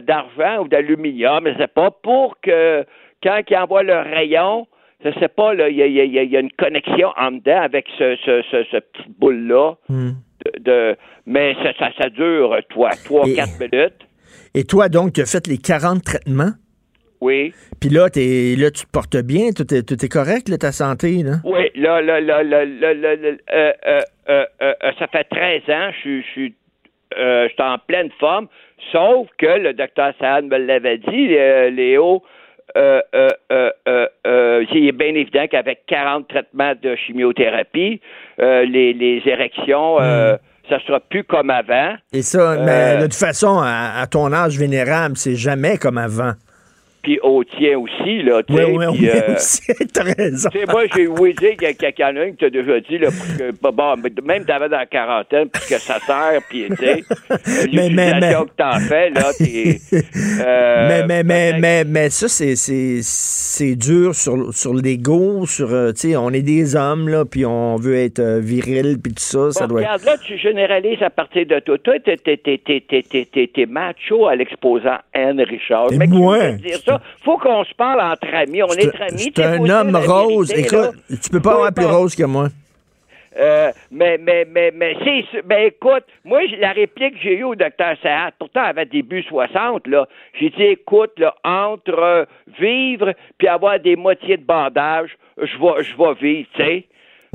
d'argent 0.00 0.64
ou 0.64 0.68
d'aluminium, 0.68 1.44
mais 1.44 1.54
c'est 1.58 1.72
pas 1.72 1.90
pour 1.90 2.40
que, 2.40 2.84
quand 3.22 3.40
il 3.48 3.56
envoie 3.56 3.82
le 3.82 3.96
rayon, 3.96 4.66
je 5.04 5.10
sais 5.20 5.28
pas, 5.28 5.54
il 5.54 5.76
y 5.76 5.82
a, 5.82 5.86
y, 5.86 6.00
a, 6.00 6.24
y 6.24 6.36
a, 6.36 6.40
une 6.40 6.52
connexion 6.52 7.12
en 7.16 7.32
dedans 7.32 7.60
avec 7.60 7.86
ce, 7.98 8.16
ce, 8.24 8.42
ce, 8.50 8.64
ce 8.70 8.76
petit 8.78 9.08
boule-là. 9.18 9.74
Hmm 9.88 10.12
de, 10.60 10.96
mais 11.26 11.54
ça, 11.62 11.90
ça, 11.98 12.08
dure, 12.10 12.56
toi, 12.68 12.90
3-4 12.90 13.58
minutes. 13.58 14.06
Et 14.54 14.64
toi, 14.64 14.88
donc, 14.88 15.14
tu 15.14 15.20
as 15.22 15.26
fait 15.26 15.46
les 15.46 15.58
40 15.58 16.02
traitements? 16.02 16.52
Oui. 17.20 17.52
Puis 17.80 17.90
là, 17.90 18.08
es, 18.14 18.56
là, 18.56 18.70
tu 18.70 18.84
te 18.84 18.90
portes 18.90 19.16
bien, 19.16 19.50
tout 19.56 19.72
est, 19.72 19.82
tout 19.82 20.04
est 20.04 20.08
correct, 20.08 20.48
là, 20.48 20.58
ta 20.58 20.72
santé, 20.72 21.22
là? 21.22 21.36
Oui, 21.44 21.70
là, 21.74 22.02
là, 22.02 22.20
là, 22.20 22.42
là, 22.42 22.64
là, 22.64 22.94
là, 22.94 23.08
euh, 23.08 23.72
euh, 23.88 24.00
euh, 24.28 24.44
euh, 24.62 24.72
ça 24.98 25.06
fait 25.08 25.24
13 25.24 25.62
ans, 25.68 25.90
je 26.04 26.20
suis 26.22 26.54
en 27.58 27.78
pleine 27.86 28.10
forme, 28.18 28.48
sauf 28.92 29.28
que 29.38 29.46
le 29.46 29.72
docteur 29.72 30.12
Saad 30.20 30.44
me 30.44 30.58
l'avait 30.58 30.98
dit, 30.98 31.28
Léo, 31.74 32.22
il 32.74 32.82
est 34.88 34.92
bien 34.92 35.14
évident 35.14 35.46
qu'avec 35.50 35.86
40 35.86 36.28
traitements 36.28 36.74
de 36.82 36.96
chimiothérapie, 36.96 38.00
les, 38.38 38.92
les, 38.92 39.22
érections, 39.24 39.98
hmm. 39.98 40.36
ça 40.68 40.80
sera 40.86 41.00
plus 41.00 41.24
comme 41.24 41.48
avant. 41.48 41.94
Et 42.12 42.22
ça, 42.22 42.58
mais 42.64 42.98
de 42.98 43.04
toute 43.04 43.14
façon, 43.14 43.58
à 43.62 44.06
ton 44.10 44.32
âge 44.32 44.58
vénérable, 44.58 45.16
c'est 45.16 45.36
jamais 45.36 45.78
comme 45.78 45.96
avant 45.96 46.32
puis 47.06 47.20
au 47.22 47.44
tien 47.44 47.78
aussi, 47.78 48.20
là. 48.24 48.42
Oui, 48.48 48.62
oui, 48.66 48.84
oui, 48.90 49.08
euh, 49.08 49.36
aussi, 49.36 49.62
t'as 49.94 50.02
raison. 50.02 50.50
Tu 50.50 50.58
sais, 50.58 50.66
moi, 50.66 50.82
j'ai 50.92 51.06
ouï 51.06 51.34
dire 51.34 51.56
qu'il 51.56 51.68
y 51.68 52.02
a 52.02 52.08
un 52.08 52.30
qui 52.32 52.36
t'a 52.36 52.50
déjà 52.50 52.80
dit, 52.80 52.98
là, 52.98 53.10
que, 53.38 53.70
bon, 53.70 53.94
même 54.24 54.44
t'avais 54.44 54.68
dans 54.68 54.76
la 54.76 54.86
quarantaine, 54.86 55.48
puis 55.48 55.62
que 55.68 55.78
ça 55.78 56.00
sert, 56.00 56.40
puis, 56.48 56.66
tu 56.68 56.76
sais, 56.76 57.04
mais, 57.72 57.90
mais, 57.90 58.18
mais, 58.18 58.32
que 58.32 58.56
t'en 58.56 58.80
fais, 58.80 59.10
là, 59.10 59.30
euh, 59.40 60.88
mais, 60.88 61.06
mais, 61.06 61.22
mais, 61.22 61.60
mais, 61.60 61.84
mais, 61.84 62.10
ça, 62.10 62.26
c'est, 62.26 62.56
c'est, 62.56 62.98
c'est 63.02 63.76
dur 63.76 64.12
sur, 64.12 64.52
sur 64.52 64.74
l'ego, 64.74 65.46
sur, 65.46 65.72
euh, 65.72 65.92
tu 65.92 66.10
sais, 66.10 66.16
on 66.16 66.30
est 66.30 66.42
des 66.42 66.74
hommes, 66.74 67.08
là, 67.08 67.24
puis 67.24 67.46
on 67.46 67.76
veut 67.76 67.98
être 67.98 68.18
euh, 68.18 68.40
viril, 68.40 68.98
puis 69.00 69.12
tout 69.12 69.22
ça, 69.22 69.52
ça 69.52 69.68
doit 69.68 69.78
regarde, 69.78 70.02
là, 70.02 70.16
tu 70.18 70.36
généralises 70.36 71.02
à 71.04 71.10
partir 71.10 71.46
de 71.46 71.60
toi. 71.60 71.78
Toi, 71.78 71.94
t'es, 72.04 72.16
t'es, 72.16 72.36
t'es, 72.36 72.58
t'es, 72.58 73.46
t'es, 73.46 73.66
macho 73.66 74.26
à 74.26 74.34
l'exposant 74.34 74.98
Anne 75.14 75.40
Richard. 75.40 75.90
Mais 75.92 76.08
moi, 76.08 76.50
dire 76.52 76.78
ça, 76.78 76.95
faut 77.24 77.38
qu'on 77.38 77.64
se 77.64 77.74
parle 77.74 78.00
entre 78.00 78.32
amis. 78.34 78.62
On 78.62 78.72
est, 78.72 79.00
amis. 79.00 79.32
C'est 79.34 79.44
un 79.44 79.68
homme 79.68 79.96
rose. 79.96 80.52
Écoute, 80.52 80.96
tu 81.08 81.30
peux 81.30 81.40
pas 81.40 81.54
avoir 81.54 81.72
plus 81.72 81.86
rose 81.86 82.14
que 82.14 82.24
moi. 82.24 82.48
Euh, 83.38 83.70
mais, 83.90 84.18
mais, 84.18 84.46
mais, 84.50 84.72
mais, 84.74 84.96
c'est, 85.04 85.42
ben, 85.42 85.66
écoute, 85.66 86.04
moi, 86.24 86.40
la 86.58 86.72
réplique 86.72 87.14
que 87.14 87.20
j'ai 87.22 87.36
eue 87.36 87.44
au 87.44 87.54
docteur 87.54 87.94
Saad, 88.02 88.32
pourtant, 88.38 88.62
avait 88.62 88.86
début 88.86 89.22
60, 89.22 89.86
là, 89.88 90.06
j'ai 90.40 90.50
dit, 90.50 90.62
écoute, 90.62 91.12
là, 91.18 91.34
entre 91.44 91.98
euh, 91.98 92.24
vivre 92.58 93.12
puis 93.36 93.48
avoir 93.48 93.78
des 93.78 93.96
moitiés 93.96 94.38
de 94.38 94.44
bandage, 94.44 95.10
je 95.36 95.58
vais, 95.58 95.84
je 95.84 95.96
vais 95.96 96.14
vivre, 96.14 96.48
tu 96.54 96.62
sais. 96.62 96.84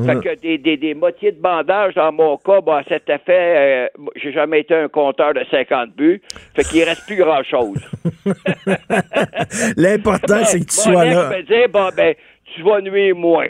Fait 0.06 0.20
que 0.20 0.40
des, 0.40 0.58
des, 0.58 0.78
des 0.78 0.94
moitiés 0.94 1.32
de 1.32 1.42
bandage, 1.42 1.96
dans 1.96 2.12
mon 2.12 2.38
cas, 2.38 2.62
bah, 2.62 2.82
cet 2.88 3.10
effet, 3.10 3.90
euh, 3.96 4.08
j'ai 4.16 4.32
jamais 4.32 4.62
été 4.62 4.76
un 4.76 4.88
compteur 4.88 5.34
de 5.34 5.44
50 5.50 5.96
buts. 5.96 6.22
Fait 6.56 6.64
qu'il 6.64 6.84
reste 6.84 7.06
plus 7.06 7.18
grand-chose. 7.18 7.80
L'important, 9.78 10.44
c'est 10.46 10.60
que 10.60 10.66
tu 10.66 10.76
sois 10.76 11.06
là. 11.06 11.30
Me 11.30 11.44
dire, 11.44 11.70
bon, 11.70 11.90
ben, 11.96 12.16
tu 12.54 12.64
vas 12.64 12.82
nuire 12.82 13.16
moins. 13.16 13.48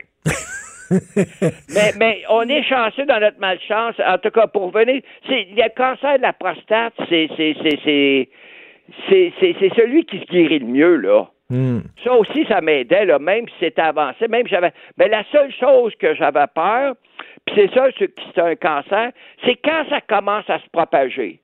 mais, 1.70 1.91
mais 1.97 2.24
on 2.30 2.41
est 2.43 2.64
chanceux 2.64 3.06
dans 3.06 3.20
notre 3.20 3.39
malchance. 3.39 3.95
En 4.06 4.18
tout 4.18 4.32
cas, 4.32 4.47
pour 4.47 4.72
venir, 4.72 5.02
c'est 5.28 5.47
le 5.56 5.76
cancer 5.76 6.18
de 6.18 6.22
la 6.22 6.34
prostate, 6.34 6.93
c'est 7.10 7.30
c'est 7.38 7.56
c'est 9.10 9.34
c'est 9.39 9.70
celui 9.76 10.06
qui 10.06 10.20
se 10.20 10.26
guérit 10.26 10.60
le 10.60 10.66
mieux 10.66 10.95
là. 10.97 11.28
Hmm. 11.52 11.82
Ça 12.02 12.14
aussi, 12.14 12.45
ça 12.45 12.62
m'aidait, 12.62 13.04
là, 13.04 13.20
même 13.20 13.45
si 13.49 13.56
c'était 13.60 13.82
avancé, 13.82 14.26
même 14.30 14.47
j'avais. 14.47 14.72
Mais 14.97 15.10
la 15.10 15.26
seule 15.34 15.52
chose 15.52 15.93
que 15.95 16.16
j'avais 16.16 16.47
peur, 16.56 16.95
puis 17.45 17.56
c'est 17.58 17.74
ça, 17.74 17.88
c'est 17.99 18.41
un 18.41 18.56
cancer, 18.56 19.12
c'est 19.43 19.58
quand 19.58 19.84
ça 19.89 19.99
commence 19.99 20.49
à 20.49 20.60
se 20.60 20.70
propager. 20.72 21.41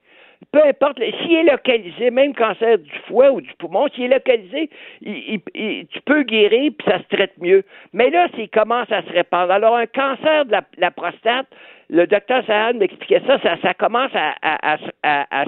Peu 0.54 0.64
importe, 0.64 1.00
s'il 1.00 1.36
est 1.36 1.52
localisé, 1.52 2.10
même 2.10 2.34
cancer 2.34 2.78
du 2.78 2.92
foie 3.08 3.32
ou 3.32 3.42
du 3.42 3.52
poumon, 3.60 3.88
s'il 3.94 4.06
est 4.06 4.16
localisé, 4.16 4.70
tu 5.02 6.02
peux 6.06 6.24
guérir 6.24 6.72
puis 6.78 6.88
ça 6.88 7.00
se 7.00 7.16
traite 7.16 7.34
mieux. 7.40 7.64
Mais 7.92 8.10
là, 8.10 8.30
s'il 8.34 8.50
commence 8.50 8.90
à 8.92 9.02
se 9.02 9.12
répandre, 9.12 9.52
alors 9.52 9.76
un 9.76 9.88
cancer 9.88 10.46
de 10.46 10.56
la, 10.78 10.92
prostate, 10.92 11.48
le 11.90 12.08
docteur 12.08 12.46
Sahan 12.46 12.76
m'expliquait 12.76 13.24
ça, 13.28 13.40
ça, 13.62 13.74
commence 13.74 14.12
à, 14.14 14.78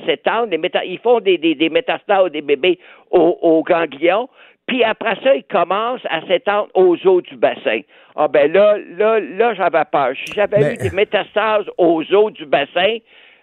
s'étendre. 0.06 0.54
Ils 0.84 1.00
font 1.00 1.22
des, 1.22 1.38
des, 1.38 1.70
métastases 1.70 2.32
des 2.32 2.42
bébés 2.42 2.80
aux 3.12 3.64
ganglions. 3.64 4.28
Puis 4.70 4.84
après 4.84 5.16
ça, 5.24 5.36
il 5.36 5.44
commence 5.46 6.02
à 6.12 6.22
s'étendre 6.28 6.70
aux 6.76 6.96
eaux 7.08 7.22
du 7.22 7.36
bassin. 7.36 7.82
Ah 8.16 8.28
ben 8.28 8.52
là, 8.52 8.78
là, 8.98 9.20
là, 9.20 9.56
j'avais 9.56 9.84
peur. 9.92 10.12
Si 10.24 10.34
j'avais 10.36 10.74
eu 10.74 10.78
des 10.78 10.92
métastases 10.92 11.66
aux 11.80 12.04
eaux 12.14 12.30
du 12.30 12.46
bassin, 12.46 12.98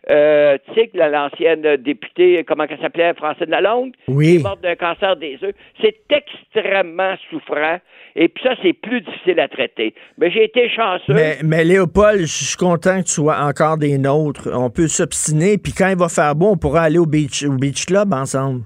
euh, 0.09 0.57
tu 0.69 0.75
sais, 0.75 0.91
l'ancienne 0.95 1.79
députée, 1.79 2.45
comment 2.47 2.65
elle 2.71 2.79
s'appelait, 2.79 3.13
François 3.15 3.45
de 3.45 3.51
Lalonde, 3.51 3.91
oui. 4.07 4.27
qui 4.27 4.37
est 4.37 4.43
morte 4.43 4.63
d'un 4.63 4.77
cancer 4.77 5.17
des 5.17 5.37
œufs. 5.43 5.55
C'est 5.83 5.97
extrêmement 6.11 7.17
souffrant. 7.29 7.79
Et 8.15 8.29
puis 8.29 8.45
ça, 8.45 8.55
c'est 8.63 8.73
plus 8.73 9.01
difficile 9.01 9.41
à 9.41 9.49
traiter. 9.49 9.95
Mais 10.19 10.31
j'ai 10.31 10.45
été 10.45 10.69
chanceux. 10.69 11.13
Mais, 11.13 11.39
mais 11.43 11.65
Léopold, 11.65 12.21
je 12.21 12.45
suis 12.45 12.57
content 12.57 13.01
que 13.01 13.07
tu 13.07 13.15
sois 13.15 13.41
encore 13.41 13.79
des 13.79 13.99
nôtres. 13.99 14.49
On 14.55 14.71
peut 14.71 14.87
s'obstiner, 14.87 15.59
puis 15.59 15.73
quand 15.73 15.89
il 15.89 15.99
va 15.99 16.09
faire 16.09 16.37
beau, 16.37 16.51
on 16.51 16.57
pourra 16.57 16.83
aller 16.83 16.99
au 16.99 17.07
beach, 17.07 17.43
au 17.43 17.57
beach 17.57 17.85
club 17.85 18.15
ensemble. 18.15 18.61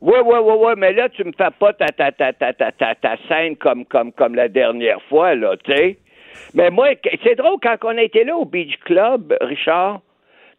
Oui, 0.00 0.18
oui, 0.24 0.38
oui, 0.42 0.54
oui, 0.58 0.72
mais 0.76 0.92
là, 0.92 1.08
tu 1.08 1.24
me 1.24 1.32
fais 1.32 1.50
pas 1.58 1.72
ta, 1.72 1.86
ta, 1.86 2.12
ta, 2.12 2.32
ta, 2.32 2.52
ta, 2.52 2.72
ta, 2.72 3.16
scène 3.28 3.56
comme, 3.56 3.84
comme, 3.86 4.12
comme 4.12 4.34
la 4.34 4.48
dernière 4.48 5.00
fois, 5.02 5.34
là, 5.34 5.56
tu 5.56 5.74
sais. 5.74 5.98
Mais 6.54 6.70
moi, 6.70 6.88
c'est 7.24 7.34
drôle, 7.34 7.58
quand 7.62 7.76
on 7.84 7.96
a 7.96 8.02
été 8.02 8.24
là 8.24 8.36
au 8.36 8.44
Beach 8.44 8.76
Club, 8.84 9.34
Richard, 9.40 10.00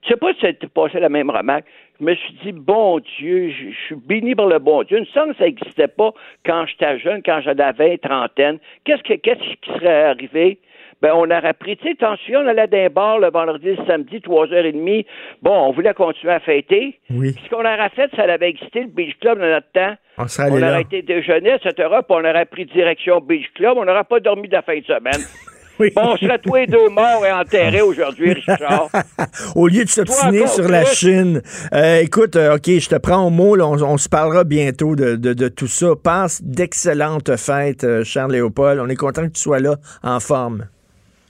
tu 0.02 0.10
sais 0.10 0.18
pas 0.18 0.34
si 0.34 0.42
c'était 0.42 0.68
passé 0.68 1.00
la 1.00 1.10
même 1.10 1.30
remarque. 1.30 1.66
Je 2.00 2.06
me 2.06 2.16
suis 2.16 2.34
dit, 2.44 2.52
bon 2.52 3.00
Dieu, 3.18 3.52
je, 3.52 3.76
suis 3.86 3.96
béni 3.96 4.36
par 4.36 4.48
le 4.48 4.60
bon 4.60 4.84
Dieu. 4.84 5.00
Une 5.00 5.06
sens 5.08 5.36
ça 5.38 5.46
n'existait 5.46 5.88
pas 5.88 6.12
quand 6.46 6.66
j'étais 6.68 7.00
jeune, 7.00 7.24
quand 7.24 7.42
j'avais 7.42 7.72
20, 7.72 8.02
trentaine. 8.02 8.60
Qu'est-ce, 8.86 9.02
que, 9.02 9.16
qu'est-ce 9.16 9.40
qui 9.40 9.72
serait 9.74 10.04
arrivé? 10.04 10.60
Ben 11.02 11.12
on 11.14 11.30
aurait 11.30 11.54
pris, 11.54 11.78
tu 11.78 11.84
sais, 11.84 11.91
attention, 11.91 12.39
on 12.39 12.48
allait 12.48 12.68
d'un 12.68 12.89
bar 12.89 13.20
le 13.20 13.30
vendredi, 13.30 13.76
le 13.76 13.86
samedi, 13.86 14.22
trois 14.22 14.52
heures 14.52 14.66
et 14.66 14.72
demie. 14.72 15.06
Bon, 15.41 15.68
on 15.68 15.72
voulait 15.72 15.93
continuer 15.93 16.34
à 16.34 16.39
fêter. 16.39 17.00
Oui. 17.10 17.36
ce 17.43 17.50
qu'on 17.50 17.60
aurait 17.60 17.89
fait, 17.89 18.10
ça 18.16 18.24
avait 18.24 18.50
existé, 18.50 18.82
le 18.82 18.88
Beach 18.88 19.18
Club 19.20 19.39
dans 19.39 19.45
notre 19.45 19.72
temps. 19.72 19.95
On, 20.18 20.26
on 20.52 20.62
aurait 20.64 20.82
été 20.82 21.04
déjeuner, 21.04 21.54
etc., 21.54 21.74
puis 21.76 22.06
on 22.10 22.26
aurait 22.26 22.45
pris 22.45 22.66
direction 22.66 23.20
Beach 23.20 23.45
Club, 23.56 23.78
on 23.78 23.86
n'aurait 23.86 24.04
pas 24.06 24.20
dormi 24.20 24.48
de 24.48 24.54
la 24.54 24.64
fin 24.64 24.78
de 24.78 24.86
semaine. 24.86 25.22
Oui. 25.80 25.91
Bon, 25.95 26.14
on 26.14 26.18
serait 26.18 26.39
tous 26.39 26.56
les 26.56 26.66
deux 26.66 26.89
morts 26.89 27.24
et 27.26 27.32
enterrés 27.32 27.82
aujourd'hui, 27.82 28.34
Richard. 28.34 28.89
au 29.56 29.68
lieu 29.68 29.84
de 29.84 29.89
s'obstiner 29.89 30.48
sur 30.48 30.68
la 30.68 30.86
Chine. 30.86 31.41
Euh, 31.74 32.00
écoute, 32.00 32.36
euh, 32.36 32.56
OK, 32.56 32.66
je 32.66 32.89
te 32.89 32.95
prends 32.95 33.28
au 33.28 33.30
mot. 33.30 33.56
on, 33.60 33.98
se 33.98 34.10
parlera 34.10 34.43
bientôt 34.43 34.95
de, 34.95 35.16
de, 35.16 35.48
tout 35.50 35.68
ça. 35.68 35.89
Passe 35.95 36.41
d'excellentes 36.43 37.36
fêtes, 37.36 37.84
euh, 37.84 38.04
Charles 38.04 38.32
Léopold. 38.32 38.80
On 38.80 38.89
est 38.89 38.95
content 38.95 39.28
que 39.28 39.34
tu 39.34 39.41
sois 39.41 39.60
là 39.60 39.76
en 40.02 40.20
forme. 40.20 40.66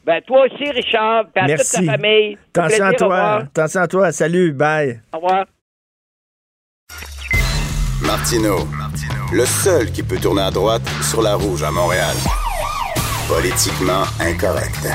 Ben, 0.08 0.22
toi 0.26 0.46
aussi, 0.46 0.72
Richard, 0.72 1.26
à 1.36 1.48
toute 1.50 1.70
ta 1.70 1.84
famille. 1.84 2.38
Attention 2.56 2.86
à 2.86 2.94
toi. 2.94 3.36
Attention 3.40 3.82
à 3.82 3.88
toi. 3.90 4.12
Salut, 4.14 4.54
bye. 4.54 5.02
Au 5.12 5.18
revoir. 5.18 5.46
Martino, 8.02 8.60
le 9.34 9.46
seul 9.46 9.92
qui 9.92 10.04
peut 10.04 10.16
tourner 10.16 10.44
à 10.44 10.50
droite 10.50 10.84
sur 11.02 11.22
la 11.22 11.36
rouge 11.36 11.62
à 11.62 11.72
Montréal. 11.72 12.16
Politiquement 13.28 14.04
incorrect. 14.22 14.88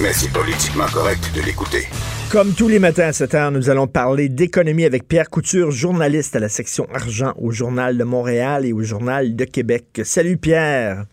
Mais 0.00 0.14
c'est 0.14 0.32
politiquement 0.32 0.86
correct 0.86 1.30
de 1.36 1.42
l'écouter. 1.42 1.84
Comme 2.32 2.54
tous 2.54 2.68
les 2.68 2.78
matins 2.78 3.08
à 3.08 3.12
cette 3.12 3.34
heure, 3.34 3.50
nous 3.50 3.68
allons 3.68 3.88
parler 3.88 4.30
d'économie 4.30 4.86
avec 4.86 5.06
Pierre 5.06 5.28
Couture, 5.28 5.70
journaliste 5.70 6.34
à 6.34 6.40
la 6.40 6.48
section 6.48 6.86
argent 6.94 7.34
au 7.36 7.50
Journal 7.50 7.98
de 7.98 8.04
Montréal 8.04 8.64
et 8.64 8.72
au 8.72 8.82
Journal 8.82 9.36
de 9.36 9.44
Québec. 9.44 10.00
Salut 10.02 10.38
Pierre. 10.38 11.04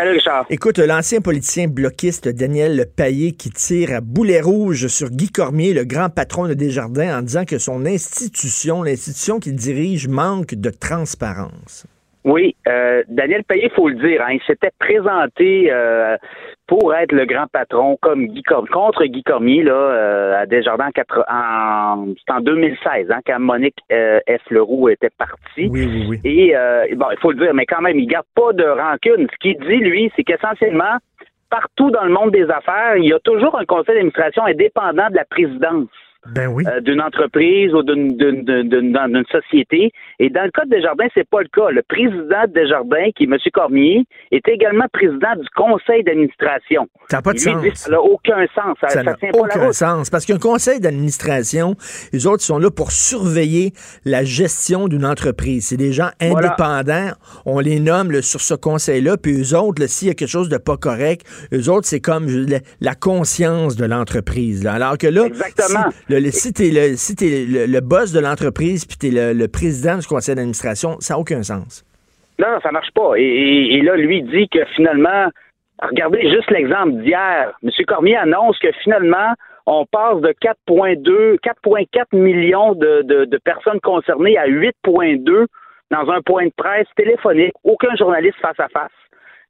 Salut 0.00 0.12
Richard. 0.12 0.46
Écoute, 0.48 0.78
l'ancien 0.78 1.20
politicien 1.20 1.68
bloquiste 1.68 2.26
Daniel 2.26 2.86
Payet 2.96 3.32
qui 3.32 3.50
tire 3.50 3.94
à 3.94 4.00
boulet 4.00 4.40
rouge 4.40 4.86
sur 4.86 5.10
Guy 5.10 5.28
Cormier, 5.28 5.74
le 5.74 5.84
grand 5.84 6.08
patron 6.08 6.48
de 6.48 6.54
Desjardins, 6.54 7.18
en 7.18 7.20
disant 7.20 7.44
que 7.44 7.58
son 7.58 7.84
institution, 7.84 8.82
l'institution 8.82 9.40
qu'il 9.40 9.56
dirige, 9.56 10.08
manque 10.08 10.54
de 10.54 10.70
transparence. 10.70 11.86
Oui, 12.24 12.56
euh, 12.66 13.02
Daniel 13.08 13.44
Payet, 13.44 13.66
il 13.66 13.70
faut 13.76 13.90
le 13.90 13.96
dire, 13.96 14.22
hein, 14.22 14.32
il 14.32 14.40
s'était 14.46 14.72
présenté 14.78 15.70
euh, 15.70 16.16
pour 16.70 16.94
être 16.94 17.10
le 17.10 17.26
grand 17.26 17.48
patron 17.48 17.98
comme 18.00 18.26
Guy 18.26 18.44
Cormier, 18.44 18.68
contre 18.70 19.04
Guy 19.04 19.24
Cormier 19.24 19.64
là, 19.64 19.72
euh, 19.72 20.42
à 20.42 20.46
Desjardins 20.46 20.90
en, 21.26 21.34
en, 21.34 22.14
en 22.28 22.40
2016, 22.40 23.10
hein, 23.10 23.18
quand 23.26 23.40
Monique 23.40 23.74
euh, 23.90 24.20
F. 24.28 24.50
Leroux 24.50 24.88
était 24.88 25.10
partie. 25.10 25.66
Oui, 25.68 25.88
oui, 25.90 26.06
oui. 26.08 26.20
Et 26.24 26.56
euh, 26.56 26.86
bon, 26.94 27.06
il 27.10 27.18
faut 27.18 27.32
le 27.32 27.38
dire, 27.38 27.52
mais 27.54 27.66
quand 27.66 27.80
même, 27.80 27.98
il 27.98 28.06
garde 28.06 28.26
pas 28.36 28.52
de 28.52 28.62
rancune. 28.62 29.26
Ce 29.32 29.36
qu'il 29.40 29.58
dit, 29.58 29.78
lui, 29.78 30.12
c'est 30.14 30.22
qu'essentiellement, 30.22 30.98
partout 31.50 31.90
dans 31.90 32.04
le 32.04 32.12
monde 32.12 32.30
des 32.30 32.48
affaires, 32.48 32.96
il 32.96 33.08
y 33.08 33.12
a 33.12 33.18
toujours 33.18 33.58
un 33.58 33.64
conseil 33.64 33.96
d'administration 33.96 34.44
indépendant 34.44 35.10
de 35.10 35.16
la 35.16 35.24
présidence. 35.24 35.88
Ben 36.28 36.48
oui. 36.48 36.64
Euh, 36.66 36.80
d'une 36.80 37.00
entreprise 37.00 37.72
ou 37.72 37.82
d'une, 37.82 38.16
d'une, 38.16 39.24
société. 39.32 39.90
Et 40.18 40.28
dans 40.28 40.44
le 40.44 40.50
cas 40.50 40.64
de 40.64 40.70
Desjardins, 40.70 41.06
c'est 41.14 41.28
pas 41.28 41.40
le 41.40 41.48
cas. 41.48 41.70
Le 41.70 41.82
président 41.82 42.42
de 42.46 42.52
Desjardins, 42.52 43.10
qui 43.16 43.24
est 43.24 43.26
M. 43.26 43.38
Cormier, 43.52 44.04
est 44.30 44.46
également 44.48 44.84
président 44.92 45.34
du 45.36 45.48
conseil 45.56 46.04
d'administration. 46.04 46.88
Ça 47.08 47.18
n'a 47.18 47.22
pas 47.22 47.32
de 47.32 47.38
sens. 47.38 47.64
ça 47.74 47.90
n'a 47.90 48.00
aucun 48.00 48.46
sens. 48.54 48.76
Ça 48.86 49.02
n'a 49.02 49.16
aucun 49.32 49.72
sens. 49.72 50.10
Parce 50.10 50.26
qu'un 50.26 50.38
conseil 50.38 50.78
d'administration, 50.78 51.74
les 52.12 52.26
autres 52.26 52.42
sont 52.42 52.58
là 52.58 52.70
pour 52.70 52.92
surveiller 52.92 53.72
la 54.04 54.22
gestion 54.22 54.88
d'une 54.88 55.06
entreprise. 55.06 55.68
C'est 55.68 55.78
des 55.78 55.92
gens 55.92 56.10
indépendants. 56.20 57.12
On 57.46 57.60
les 57.60 57.80
nomme 57.80 58.20
sur 58.20 58.40
ce 58.40 58.54
conseil-là. 58.54 59.16
Puis 59.16 59.40
eux 59.40 59.56
autres, 59.56 59.86
s'il 59.86 60.08
y 60.08 60.10
a 60.10 60.14
quelque 60.14 60.28
chose 60.28 60.50
de 60.50 60.58
pas 60.58 60.76
correct, 60.76 61.26
eux 61.54 61.70
autres, 61.70 61.86
c'est 61.86 62.00
comme 62.00 62.26
la, 62.80 62.94
conscience 62.94 63.76
de 63.76 63.86
l'entreprise. 63.86 64.66
Alors 64.66 64.98
que 64.98 65.06
là, 65.06 65.24
Exactement. 65.24 65.90
Le, 66.10 66.30
si 66.30 66.52
tu 66.52 66.62
es, 66.64 66.70
le, 66.70 66.96
si 66.96 67.14
le, 67.14 67.80
boss 67.80 68.12
de 68.12 68.20
l'entreprise 68.20 68.84
puis 68.84 68.96
tu 68.98 69.16
es 69.16 69.34
le, 69.34 69.48
président 69.48 69.98
du 69.98 70.06
conseil 70.06 70.34
d'administration, 70.34 70.96
ça 70.98 71.14
n'a 71.14 71.20
aucun 71.20 71.42
sens. 71.42 71.84
Non, 72.38 72.58
ça 72.62 72.72
marche 72.72 72.90
pas. 72.94 73.12
Et, 73.16 73.80
là, 73.82 73.96
lui 73.96 74.22
dit 74.22 74.48
que 74.48 74.64
finalement, 74.74 75.28
regardez 75.82 76.22
juste 76.22 76.50
l'exemple 76.50 77.02
d'hier. 77.02 77.52
M. 77.62 77.70
Cormier 77.86 78.16
annonce 78.16 78.58
que 78.58 78.72
finalement, 78.82 79.34
on 79.66 79.86
passe 79.86 80.20
de 80.20 80.34
4,2, 80.42 81.38
4,4 81.40 82.16
millions 82.16 82.74
de, 82.74 83.02
de, 83.02 83.38
personnes 83.38 83.80
concernées 83.80 84.36
à 84.36 84.48
8,2 84.48 85.46
dans 85.90 86.10
un 86.10 86.22
point 86.22 86.46
de 86.46 86.52
presse 86.56 86.88
téléphonique. 86.96 87.52
Aucun 87.62 87.94
journaliste 87.96 88.38
face 88.40 88.58
à 88.58 88.68
face. 88.68 88.90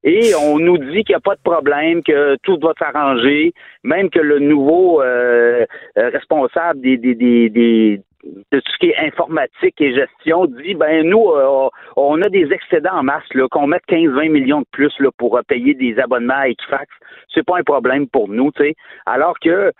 Et 0.02 0.32
on 0.34 0.58
nous 0.58 0.78
dit 0.78 1.04
qu'il 1.04 1.12
n'y 1.12 1.16
a 1.16 1.20
pas 1.20 1.34
de 1.34 1.42
problème, 1.42 2.02
que 2.02 2.36
tout 2.42 2.58
va 2.62 2.72
s'arranger, 2.78 3.52
même 3.84 4.08
que 4.08 4.18
le 4.18 4.38
nouveau 4.38 5.02
euh, 5.02 5.66
euh, 5.98 6.08
responsable 6.10 6.80
des, 6.80 6.96
des, 6.96 7.14
des, 7.14 7.50
des 7.50 8.00
de 8.24 8.60
tout 8.60 8.70
ce 8.72 8.78
qui 8.78 8.90
est 8.90 8.98
informatique 8.98 9.80
et 9.80 9.94
gestion 9.94 10.44
dit 10.44 10.74
ben 10.74 11.08
nous 11.08 11.30
euh, 11.30 11.68
on 11.96 12.20
a 12.20 12.28
des 12.28 12.52
excédents 12.52 12.98
en 12.98 13.02
masse 13.02 13.24
là 13.32 13.46
qu'on 13.50 13.66
mette 13.66 13.82
15-20 13.88 14.28
millions 14.28 14.60
de 14.60 14.66
plus 14.72 14.92
là 15.00 15.08
pour 15.16 15.40
payer 15.48 15.72
des 15.72 15.98
abonnements 15.98 16.34
à 16.36 16.48
Equifax. 16.48 16.86
C'est 17.32 17.46
pas 17.46 17.58
un 17.58 17.62
problème 17.62 18.06
pour 18.08 18.28
nous 18.28 18.50
tu 18.52 18.62
sais. 18.62 18.74
Alors 19.06 19.38
que 19.40 19.72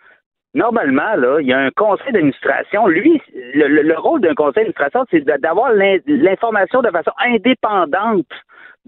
normalement 0.55 1.17
là 1.17 1.41
il 1.41 1.49
y 1.49 1.53
a 1.53 1.59
un 1.59 1.71
conseil 1.71 2.13
d'administration. 2.13 2.87
Lui 2.87 3.21
le 3.55 3.99
rôle 3.99 4.23
d'un 4.23 4.35
conseil 4.35 4.65
d'administration 4.65 5.05
c'est 5.11 5.21
d'avoir 5.21 5.73
l'information 5.75 6.81
de 6.81 6.91
façon 6.91 7.13
indépendante 7.19 8.33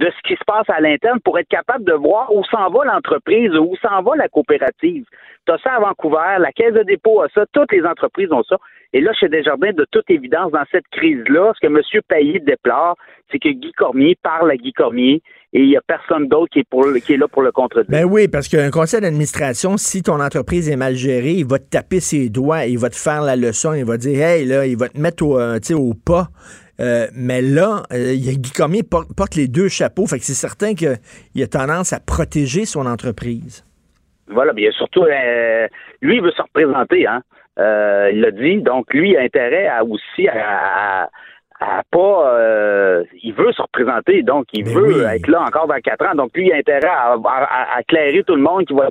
de 0.03 0.11
ce 0.11 0.29
qui 0.29 0.35
se 0.35 0.45
passe 0.45 0.69
à 0.69 0.81
l'interne 0.81 1.21
pour 1.21 1.39
être 1.39 1.49
capable 1.49 1.85
de 1.85 1.93
voir 1.93 2.35
où 2.35 2.43
s'en 2.47 2.69
va 2.71 2.85
l'entreprise, 2.85 3.53
où 3.55 3.77
s'en 3.81 4.03
va 4.03 4.17
la 4.17 4.29
coopérative. 4.29 5.05
Tu 5.47 5.53
as 5.53 5.59
ça 5.59 5.75
à 5.75 5.81
Vancouver, 5.81 6.39
la 6.41 6.51
Caisse 6.51 6.75
de 6.75 6.83
dépôt 6.83 7.21
a 7.23 7.29
ça, 7.33 7.45
toutes 7.53 7.71
les 7.71 7.85
entreprises 7.85 8.33
ont 8.33 8.43
ça. 8.43 8.57
Et 8.95 9.01
là, 9.01 9.13
chez 9.19 9.29
Desjardins, 9.29 9.73
de 9.73 9.87
toute 9.91 10.11
évidence, 10.11 10.51
dans 10.51 10.65
cette 10.73 10.87
crise-là, 10.91 11.53
ce 11.55 11.67
que 11.67 11.73
M. 11.73 12.03
Payet 12.09 12.41
déplore, 12.41 12.97
c'est 13.31 13.39
que 13.39 13.49
Guy 13.49 13.73
Cormier 13.73 14.17
parle 14.23 14.51
à 14.51 14.57
Guy 14.57 14.73
Cormier 14.73 15.23
et 15.53 15.61
il 15.61 15.69
n'y 15.69 15.77
a 15.77 15.81
personne 15.87 16.27
d'autre 16.29 16.53
qui, 16.53 16.61
est 16.61 17.17
là 17.17 17.29
pour 17.29 17.43
le 17.43 17.53
contredire. 17.53 17.91
Ben 17.91 18.05
oui, 18.05 18.27
parce 18.27 18.49
qu'un 18.49 18.71
conseil 18.71 19.01
d'administration, 19.01 19.77
si 19.77 20.03
ton 20.03 20.21
entreprise 20.21 20.69
est 20.69 20.77
mal 20.77 20.95
gérée, 20.95 21.33
il 21.33 21.47
va 21.47 21.59
te 21.59 21.71
taper 21.71 22.01
ses 22.01 22.29
doigts, 22.29 22.67
il 22.67 22.79
va 22.79 22.91
te 22.91 22.97
faire 22.97 23.23
la 23.23 23.37
leçon, 23.37 23.73
il 23.73 23.85
va 23.85 23.97
dire, 23.97 24.21
hey, 24.21 24.45
là, 24.47 24.67
il 24.67 24.77
va 24.77 24.89
te 24.89 24.99
mettre 24.99 25.25
au, 25.25 25.39
euh, 25.39 25.59
au 25.75 25.95
pas. 25.95 26.29
Euh, 26.83 27.07
mais 27.15 27.41
là, 27.43 27.83
euh, 27.93 28.15
Guy 28.15 28.53
Cormier 28.53 28.83
porte, 28.83 29.37
les 29.37 29.49
deux 29.49 29.69
chapeaux. 29.69 30.07
Fait 30.07 30.19
que 30.19 30.25
c'est 30.25 30.35
certain 30.35 30.75
qu'il 30.75 31.43
a 31.43 31.47
tendance 31.47 31.93
à 31.93 32.01
protéger 32.01 32.65
son 32.65 32.87
entreprise. 32.87 33.65
Voilà, 34.29 34.53
bien 34.53 34.71
surtout, 34.73 35.05
euh, 35.05 35.69
lui, 36.01 36.17
il 36.17 36.23
veut 36.23 36.33
se 36.33 36.43
représenter, 36.43 37.07
hein. 37.07 37.23
il 37.57 38.21
l'a 38.21 38.31
dit. 38.31 38.63
Donc, 38.63 38.93
lui, 38.93 39.11
il 39.11 39.17
a 39.17 39.21
intérêt 39.21 39.69
à 39.69 39.85
aussi 39.85 40.27
à, 40.29 41.09
pas. 41.91 43.03
il 43.23 43.33
veut 43.35 43.53
se 43.53 43.63
représenter, 43.63 44.23
donc 44.23 44.47
il 44.53 44.65
ben 44.65 44.75
veut 44.75 45.05
être 45.05 45.29
là 45.29 45.43
encore 45.43 45.69
dans 45.69 45.79
quatre 45.81 46.05
ans. 46.07 46.15
Donc, 46.15 46.31
lui, 46.35 46.47
il 46.47 46.53
a 46.53 46.57
intérêt 46.57 46.89
à, 46.89 47.15
à, 47.15 47.81
éclairer 47.81 48.25
tout 48.25 48.35
le 48.35 48.43
monde 48.43 48.65
qui 48.65 48.75
va 48.75 48.89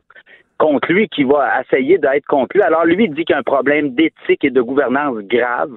contre 0.58 0.92
lui, 0.94 1.10
qui 1.10 1.24
va 1.24 1.62
essayer 1.62 1.98
d'être 1.98 2.26
contre 2.28 2.56
lui. 2.56 2.62
Alors, 2.62 2.86
lui, 2.86 3.06
il 3.06 3.14
dit 3.14 3.26
qu'il 3.26 3.34
y 3.34 3.36
a 3.36 3.40
un 3.40 3.44
problème 3.44 3.96
d'éthique 3.96 4.46
et 4.46 4.52
de 4.52 4.62
gouvernance 4.62 5.18
grave 5.24 5.72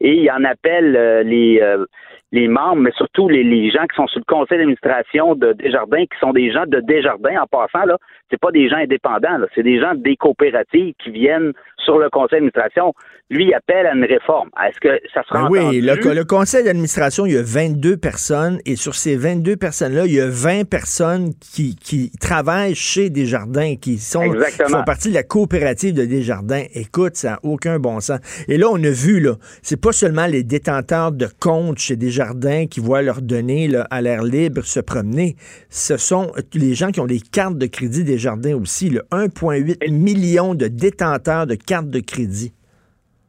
et 0.00 0.14
il 0.14 0.30
en 0.30 0.44
appelle 0.44 0.96
euh, 0.96 1.22
les, 1.22 1.60
euh, 1.60 1.84
les 2.32 2.48
membres, 2.48 2.82
mais 2.82 2.92
surtout 2.92 3.28
les, 3.28 3.42
les, 3.42 3.70
gens 3.70 3.86
qui 3.86 3.96
sont 3.96 4.06
sur 4.06 4.20
le 4.20 4.24
conseil 4.24 4.58
d'administration 4.58 5.34
de 5.34 5.52
Desjardins, 5.52 6.04
qui 6.04 6.18
sont 6.20 6.32
des 6.32 6.52
gens 6.52 6.66
de 6.66 6.80
Desjardins 6.80 7.42
en 7.42 7.46
passant. 7.46 7.84
Là, 7.84 7.96
c'est 8.30 8.40
pas 8.40 8.50
des 8.50 8.68
gens 8.68 8.76
indépendants, 8.76 9.38
c'est 9.54 9.62
des 9.62 9.80
gens 9.80 9.94
des 9.94 10.16
coopératives 10.16 10.94
qui 11.02 11.10
viennent 11.10 11.52
sur 11.84 11.98
le 11.98 12.10
conseil 12.10 12.40
d'administration. 12.40 12.94
Lui, 13.30 13.46
il 13.46 13.54
appelle 13.54 13.86
à 13.86 13.94
une 13.94 14.04
réforme. 14.04 14.48
Est-ce 14.66 14.80
que 14.80 15.00
ça 15.12 15.22
sera 15.22 15.48
ben 15.48 15.48
Oui, 15.50 15.80
le, 15.82 16.24
conseil 16.24 16.64
d'administration, 16.64 17.26
il 17.26 17.34
y 17.34 17.36
a 17.36 17.42
22 17.42 17.96
personnes 17.98 18.58
et 18.64 18.74
sur 18.76 18.94
ces 18.94 19.16
22 19.16 19.56
personnes-là, 19.56 20.06
il 20.06 20.14
y 20.14 20.20
a 20.20 20.28
20 20.28 20.68
personnes 20.68 21.30
qui, 21.40 21.76
qui 21.76 22.10
travaillent 22.20 22.74
chez 22.74 23.10
Desjardins, 23.10 23.76
qui 23.76 23.98
sont 23.98 24.30
qui 24.30 24.62
font 24.72 24.82
partie 24.84 25.10
de 25.10 25.14
la 25.14 25.22
coopérative 25.22 25.94
de 25.94 26.06
Desjardins. 26.06 26.64
Écoute, 26.74 27.16
ça 27.16 27.32
n'a 27.32 27.38
aucun 27.42 27.78
bon 27.78 28.00
sens. 28.00 28.20
Et 28.48 28.56
là, 28.56 28.68
on 28.70 28.82
a 28.82 28.90
vu, 28.90 29.20
là, 29.20 29.34
c'est 29.62 29.80
pas 29.80 29.92
seulement 29.92 30.26
les 30.26 30.42
détenteurs 30.42 31.12
de 31.12 31.28
comptes 31.38 31.78
chez 31.78 31.96
Desjardins 31.96 32.66
qui 32.66 32.80
voient 32.80 33.02
leurs 33.02 33.20
données 33.20 33.68
là, 33.68 33.86
à 33.90 34.00
l'air 34.00 34.22
libre 34.22 34.62
se 34.64 34.80
promener. 34.80 35.36
Ce 35.68 35.98
sont 35.98 36.32
les 36.54 36.74
gens 36.74 36.90
qui 36.90 37.00
ont 37.00 37.06
des 37.06 37.20
cartes 37.20 37.58
de 37.58 37.66
crédit 37.66 38.04
Desjardins 38.18 38.56
aussi. 38.56 38.90
1,8 38.90 39.90
million 39.92 40.54
de 40.54 40.66
détenteurs 40.66 41.46
de 41.46 41.54
cartes 41.54 41.88
de 41.88 42.00
crédit. 42.00 42.52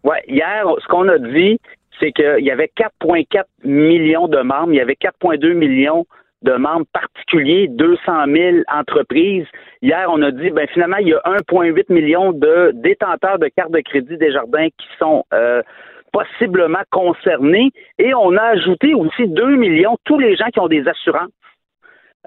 Oui, 0.03 0.17
hier, 0.27 0.65
ce 0.81 0.87
qu'on 0.87 1.07
a 1.07 1.19
dit, 1.19 1.59
c'est 1.99 2.11
qu'il 2.11 2.43
y 2.43 2.51
avait 2.51 2.71
4,4 2.75 3.43
millions 3.63 4.27
de 4.27 4.41
membres, 4.41 4.71
il 4.71 4.77
y 4.77 4.81
avait 4.81 4.97
4,2 4.99 5.53
millions 5.53 6.05
de 6.41 6.53
membres 6.53 6.85
particuliers, 6.93 7.67
200 7.67 8.01
000 8.27 8.57
entreprises. 8.73 9.45
Hier, 9.81 10.07
on 10.09 10.21
a 10.21 10.31
dit, 10.31 10.49
ben 10.49 10.67
finalement, 10.73 10.97
il 10.97 11.09
y 11.09 11.13
a 11.13 11.21
1,8 11.25 11.93
million 11.93 12.31
de 12.31 12.71
détenteurs 12.75 13.37
de 13.37 13.49
cartes 13.49 13.71
de 13.71 13.81
crédit 13.81 14.17
des 14.17 14.31
jardins 14.31 14.69
qui 14.69 14.87
sont 14.97 15.25
euh, 15.33 15.61
possiblement 16.11 16.81
concernés. 16.91 17.71
Et 17.99 18.13
on 18.13 18.35
a 18.37 18.43
ajouté 18.43 18.93
aussi 18.93 19.27
2 19.27 19.55
millions 19.57 19.97
tous 20.05 20.17
les 20.17 20.35
gens 20.35 20.47
qui 20.53 20.59
ont 20.59 20.67
des 20.67 20.87
assurances. 20.87 21.29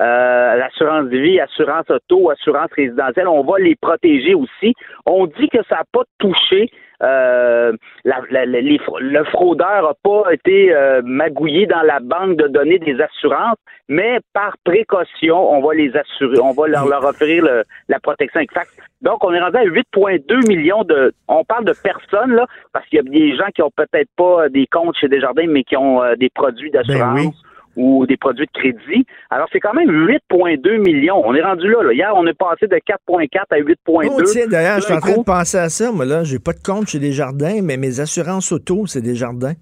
Euh, 0.03 0.57
l'assurance 0.57 1.09
de 1.11 1.17
vie, 1.17 1.39
assurance 1.39 1.89
auto, 1.89 2.31
assurance 2.31 2.71
résidentielle, 2.77 3.29
on 3.29 3.45
va 3.45 3.59
les 3.59 3.77
protéger 3.77 4.35
aussi. 4.35 4.75
On 5.07 5.27
dit 5.27 5.49
que 5.49 5.63
ça 5.69 5.77
n'a 5.77 5.85
pas 5.93 6.03
touché 6.19 6.71
euh, 7.03 7.73
le 8.05 9.25
fraudeur 9.25 9.83
n'a 9.83 9.95
pas 10.05 10.33
été 10.33 10.73
euh, 10.73 11.03
magouillé 11.05 11.67
dans 11.67 11.83
la 11.83 11.99
banque 11.99 12.37
de 12.37 12.47
données 12.47 12.79
des 12.79 13.01
assurances, 13.01 13.57
mais 13.89 14.21
par 14.33 14.55
précaution, 14.65 15.37
on 15.53 15.61
va 15.61 15.75
les 15.75 15.97
assurer, 15.97 16.39
on 16.39 16.53
va 16.53 16.69
leur, 16.69 17.05
offrir 17.05 17.45
la 17.89 18.01
protection 18.01 18.41
exacte. 18.41 18.71
Donc, 19.01 19.25
on 19.25 19.33
est 19.33 19.41
rendu 19.41 19.57
à 19.57 19.65
8,2 19.65 20.47
millions 20.47 20.85
de. 20.85 21.13
On 21.27 21.45
parle 21.45 21.65
de 21.65 21.75
personnes 21.83 22.35
là, 22.35 22.47
parce 22.73 22.87
qu'il 22.87 22.99
y 22.99 23.01
a 23.01 23.03
des 23.03 23.37
gens 23.37 23.49
qui 23.55 23.63
ont 23.63 23.73
peut-être 23.75 24.11
pas 24.17 24.49
des 24.49 24.67
comptes 24.67 24.97
chez 24.97 25.09
Desjardins, 25.09 25.49
mais 25.49 25.65
qui 25.65 25.77
ont 25.77 26.03
euh, 26.03 26.15
des 26.15 26.31
produits 26.31 26.71
ben 26.71 26.83
d'assurance 26.83 27.35
ou 27.77 28.07
des 28.07 28.17
produits 28.17 28.47
de 28.47 28.59
crédit. 28.59 29.07
Alors, 29.31 29.49
c'est 29.53 29.61
quand 29.61 29.75
même 29.75 29.89
8,2 29.91 30.79
millions. 30.79 31.23
On 31.25 31.35
est 31.35 31.43
rendu 31.43 31.69
là, 31.69 31.93
Hier, 31.93 32.13
on 32.15 32.27
est 32.27 32.39
passé 32.39 32.67
de 32.67 32.77
4,4 32.77 33.29
à 33.51 33.59
8,2. 33.59 33.77
Oh, 33.87 34.23
tiens, 34.23 34.47
d'ailleurs, 34.47 34.77
je 34.81 34.85
suis 34.85 34.95
en 34.95 35.01
train 35.01 35.17
de 35.17 35.23
penser 35.23 35.59
à 35.59 35.69
ça. 35.69 35.93
Moi, 35.93 36.05
là, 36.05 36.25
j'ai 36.25 36.39
pas 36.39 36.53
de 36.53 36.63
compte 36.63 36.89
chez 36.89 36.99
Desjardins, 36.99 37.61
mais 37.63 37.77
mes 37.77 38.01
assurances 38.01 38.53
auto, 38.53 38.87
c'est 38.87 39.01
Desjardins. 39.01 39.55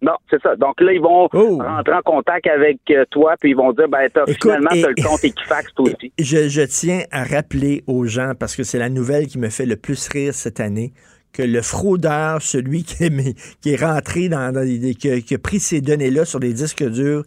Non, 0.00 0.14
c'est 0.30 0.40
ça. 0.42 0.54
Donc 0.54 0.80
là, 0.80 0.92
ils 0.92 1.00
vont 1.00 1.28
oh. 1.32 1.58
rentrer 1.58 1.94
en 1.94 2.02
contact 2.02 2.46
avec 2.46 2.78
euh, 2.90 3.04
toi, 3.10 3.34
puis 3.40 3.50
ils 3.50 3.56
vont 3.56 3.72
dire, 3.72 3.88
ben, 3.88 4.08
as, 4.14 4.32
finalement, 4.40 4.70
tu 4.70 4.84
as 4.84 4.88
le 4.90 5.02
compte 5.02 5.24
Equifax, 5.24 5.74
toi 5.74 5.86
aussi. 5.86 6.12
Je, 6.18 6.48
je 6.48 6.62
tiens 6.62 7.00
à 7.10 7.24
rappeler 7.24 7.82
aux 7.88 8.04
gens, 8.04 8.32
parce 8.38 8.54
que 8.54 8.62
c'est 8.62 8.78
la 8.78 8.90
nouvelle 8.90 9.26
qui 9.26 9.38
me 9.38 9.48
fait 9.48 9.66
le 9.66 9.76
plus 9.76 10.08
rire 10.08 10.34
cette 10.34 10.60
année, 10.60 10.92
que 11.32 11.42
le 11.42 11.62
fraudeur, 11.62 12.42
celui 12.42 12.84
qui 12.84 13.04
est, 13.04 13.58
qui 13.60 13.72
est 13.72 13.82
rentré 13.82 14.28
dans, 14.28 14.52
qui, 14.98 15.34
a, 15.34 15.38
pris 15.38 15.60
ces 15.60 15.80
données-là 15.80 16.24
sur 16.24 16.40
des 16.40 16.52
disques 16.52 16.84
durs, 16.84 17.24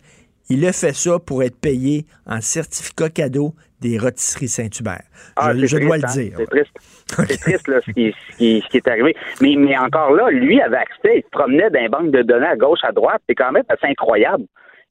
il 0.49 0.65
a 0.65 0.73
fait 0.73 0.93
ça 0.93 1.17
pour 1.19 1.43
être 1.43 1.59
payé 1.59 2.05
en 2.25 2.41
certificat 2.41 3.09
cadeau 3.09 3.53
des 3.79 3.97
rôtisseries 3.97 4.47
Saint-Hubert. 4.47 5.03
Ah, 5.35 5.53
je, 5.55 5.77
dois 5.77 5.97
le 5.97 6.05
hein? 6.05 6.13
dire. 6.13 6.33
C'est 6.37 6.45
triste. 6.45 6.77
C'est 7.07 7.39
triste 7.39 7.67
là, 7.67 7.79
ce, 7.85 7.91
qui, 7.91 8.63
est 8.73 8.87
arrivé. 8.87 9.15
Mais, 9.41 9.55
mais 9.57 9.77
encore 9.77 10.11
là, 10.11 10.29
lui 10.29 10.61
avait 10.61 10.77
accès, 10.77 11.17
il 11.17 11.23
se 11.23 11.29
promenait 11.31 11.69
dans 11.69 11.89
banque 11.89 12.11
de 12.11 12.21
données 12.21 12.45
à 12.45 12.55
gauche, 12.55 12.79
à 12.83 12.91
droite. 12.91 13.21
C'est 13.27 13.35
quand 13.35 13.51
même 13.51 13.63
assez 13.69 13.87
incroyable. 13.87 14.43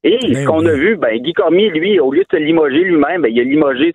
Et 0.02 0.18
ce 0.22 0.32
ben 0.32 0.46
qu'on 0.46 0.64
a 0.64 0.72
vu, 0.72 0.96
ben, 0.96 1.18
Guy 1.18 1.34
Cormier, 1.34 1.68
lui, 1.70 2.00
au 2.00 2.10
lieu 2.10 2.22
de 2.22 2.36
se 2.36 2.42
limoger 2.42 2.82
lui-même, 2.82 3.22
ben, 3.22 3.28
il 3.30 3.40
a 3.40 3.44
limogé 3.44 3.94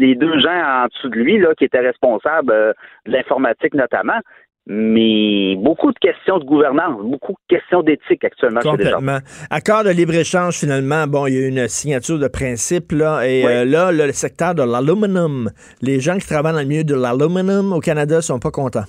les 0.00 0.14
deux 0.14 0.40
gens 0.40 0.50
en 0.50 0.86
dessous 0.86 1.08
de 1.10 1.16
lui, 1.16 1.38
là, 1.38 1.54
qui 1.56 1.64
étaient 1.64 1.78
responsables 1.78 2.50
euh, 2.50 2.72
de 3.06 3.12
l'informatique 3.12 3.74
notamment 3.74 4.20
mais 4.66 5.56
beaucoup 5.56 5.90
de 5.90 5.98
questions 5.98 6.38
de 6.38 6.44
gouvernance, 6.44 7.00
beaucoup 7.02 7.32
de 7.32 7.56
questions 7.56 7.82
d'éthique 7.82 8.22
actuellement. 8.24 8.60
Complètement. 8.60 9.18
Accord 9.50 9.82
de 9.82 9.90
libre-échange, 9.90 10.58
finalement, 10.58 11.08
bon, 11.08 11.26
il 11.26 11.34
y 11.34 11.44
a 11.44 11.48
une 11.48 11.66
signature 11.66 12.20
de 12.20 12.28
principe, 12.28 12.92
là, 12.92 13.26
et 13.26 13.44
euh, 13.44 13.64
là, 13.64 13.90
le 13.90 14.12
secteur 14.12 14.54
de 14.54 14.62
l'aluminium, 14.62 15.50
les 15.82 15.98
gens 15.98 16.18
qui 16.18 16.26
travaillent 16.26 16.52
dans 16.52 16.60
le 16.60 16.66
milieu 16.66 16.84
de 16.84 16.94
l'aluminium 16.94 17.72
au 17.72 17.80
Canada 17.80 18.20
sont 18.20 18.38
pas 18.38 18.52
contents. 18.52 18.84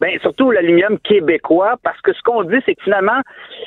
Bien, 0.00 0.16
surtout 0.20 0.52
l'aluminium 0.52 0.96
québécois, 1.00 1.76
parce 1.82 2.00
que 2.02 2.12
ce 2.12 2.22
qu'on 2.22 2.44
dit, 2.44 2.58
c'est 2.64 2.76
que 2.76 2.84
finalement, 2.84 3.20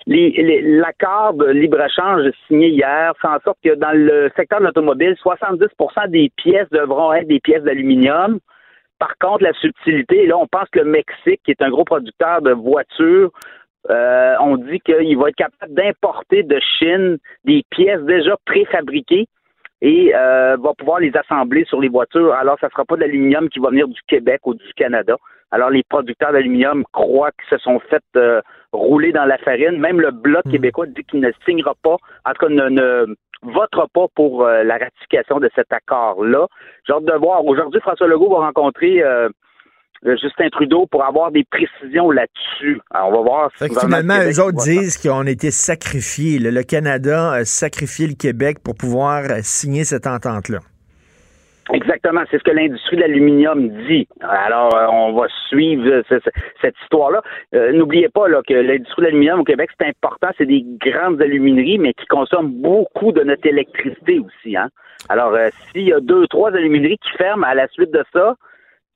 l'accord 0.08 1.34
de 1.34 1.48
libre-échange 1.48 2.32
signé 2.48 2.70
hier 2.70 3.14
fait 3.22 3.28
en 3.28 3.40
sorte 3.44 3.58
que 3.62 3.76
dans 3.76 3.92
le 3.92 4.32
secteur 4.38 4.62
de 4.62 4.66
l'automobile, 4.66 5.18
70% 5.22 6.10
des 6.10 6.32
pièces 6.38 6.70
devront 6.72 7.12
être 7.12 7.28
des 7.28 7.42
pièces 7.42 7.64
d'aluminium. 7.64 8.40
Par 8.98 9.18
contre, 9.20 9.44
la 9.44 9.52
subtilité, 9.54 10.26
là, 10.26 10.38
on 10.38 10.48
pense 10.48 10.70
que 10.70 10.80
le 10.80 10.86
Mexique, 10.86 11.42
qui 11.44 11.52
est 11.52 11.62
un 11.62 11.70
gros 11.70 11.84
producteur 11.84 12.42
de 12.42 12.52
voitures, 12.52 13.32
euh, 13.90 14.36
on 14.40 14.56
dit 14.58 14.80
qu'il 14.80 15.18
va 15.18 15.30
être 15.30 15.36
capable 15.36 15.74
d'importer 15.74 16.44
de 16.44 16.60
Chine 16.78 17.18
des 17.44 17.64
pièces 17.72 18.02
déjà 18.04 18.38
préfabriquées 18.46 19.28
et 19.82 20.14
euh, 20.16 20.56
va 20.62 20.74
pouvoir 20.78 21.00
les 21.00 21.12
assembler 21.18 21.66
sur 21.66 21.82
les 21.82 21.90
voitures. 21.90 22.34
Alors, 22.36 22.58
ça 22.62 22.68
ne 22.68 22.72
sera 22.72 22.86
pas 22.86 22.96
de 22.96 23.02
l'aluminium 23.02 23.50
qui 23.50 23.60
va 23.60 23.70
venir 23.70 23.88
du 23.88 24.00
Québec 24.08 24.42
ou 24.46 24.54
du 24.54 24.74
Canada. 24.76 25.18
Alors, 25.52 25.70
les 25.70 25.84
producteurs 25.84 26.32
d'aluminium 26.32 26.84
croient 26.92 27.32
qu'ils 27.32 27.58
se 27.58 27.64
sont 27.64 27.80
fait 27.90 28.04
euh, 28.16 28.42
rouler 28.72 29.12
dans 29.12 29.26
la 29.26 29.38
farine. 29.38 29.80
Même 29.80 30.00
le 30.00 30.12
Bloc 30.12 30.46
hmm. 30.46 30.52
québécois 30.52 30.86
dit 30.88 31.04
qu'il 31.04 31.20
ne 31.20 31.32
signera 31.46 31.74
pas, 31.84 31.98
en 32.26 32.34
tout 32.34 32.46
cas, 32.46 32.50
ne 32.50 33.16
votera 33.44 33.88
pas 33.94 34.06
pour 34.16 34.46
euh, 34.46 34.64
la 34.64 34.78
ratification 34.78 35.40
de 35.40 35.50
cet 35.56 35.72
accord-là. 35.72 36.48
J'ai 36.88 36.94
hâte 36.94 37.06
de 37.06 37.18
voir. 37.18 37.46
Aujourd'hui, 37.46 37.82
François 37.82 38.08
Legault 38.08 38.30
va 38.30 38.46
rencontrer 38.46 39.04
euh, 39.04 39.30
Justin 40.04 40.50
Trudeau 40.50 40.88
pour 40.90 41.04
avoir 41.04 41.32
des 41.32 41.44
précisions 41.44 42.10
là-dessus. 42.12 42.82
on 42.94 43.12
va 43.12 43.22
voir 43.22 43.52
si 43.56 43.70
finalement, 43.80 44.18
eux 44.20 44.40
autres 44.42 44.64
disent 44.64 44.98
qu'on 44.98 45.28
a 45.28 45.30
été 45.30 45.52
sacrifiés. 45.52 46.40
Le 46.40 46.64
Canada 46.64 47.32
a 47.32 47.46
sacrifié 47.46 48.08
le 48.08 48.16
Québec 48.16 48.58
pour 48.64 48.76
pouvoir 48.76 49.24
euh, 49.30 49.40
signer 49.42 49.84
cette 49.84 50.08
entente-là. 50.08 50.60
Exactement, 51.74 52.22
c'est 52.30 52.40
ce 52.40 52.44
que 52.44 52.52
l'industrie 52.52 52.98
de 52.98 53.02
l'aluminium 53.02 53.70
dit. 53.88 54.08
Alors, 54.22 54.76
euh, 54.76 54.88
on 54.92 55.14
va 55.14 55.28
suivre 55.48 56.04
cette 56.10 56.76
histoire-là. 56.84 57.22
Euh, 57.54 57.72
n'oubliez 57.72 58.10
pas 58.10 58.28
là, 58.28 58.42
que 58.46 58.54
l'industrie 58.54 59.02
de 59.02 59.06
l'aluminium 59.08 59.42
au 59.42 59.44
Québec, 59.44 59.70
c'est 59.80 59.88
important, 59.88 60.30
c'est 60.38 60.46
des 60.46 60.66
grandes 60.80 61.22
alumineries, 61.22 61.78
mais 61.78 61.94
qui 61.94 62.06
consomment 62.08 62.52
beaucoup 62.52 63.12
de 63.12 63.22
notre 63.24 63.46
électricité 63.46 64.20
aussi. 64.20 64.58
Hein? 64.58 64.70
Alors, 65.10 65.34
euh, 65.34 65.50
s'il 65.72 65.84
y 65.84 65.94
a 65.94 66.00
deux, 66.00 66.28
trois 66.28 66.50
alumineries 66.50 66.98
qui 66.98 67.12
ferment 67.18 67.46
à 67.46 67.54
la 67.54 67.68
suite 67.68 67.92
de 67.92 68.04
ça, 68.14 68.36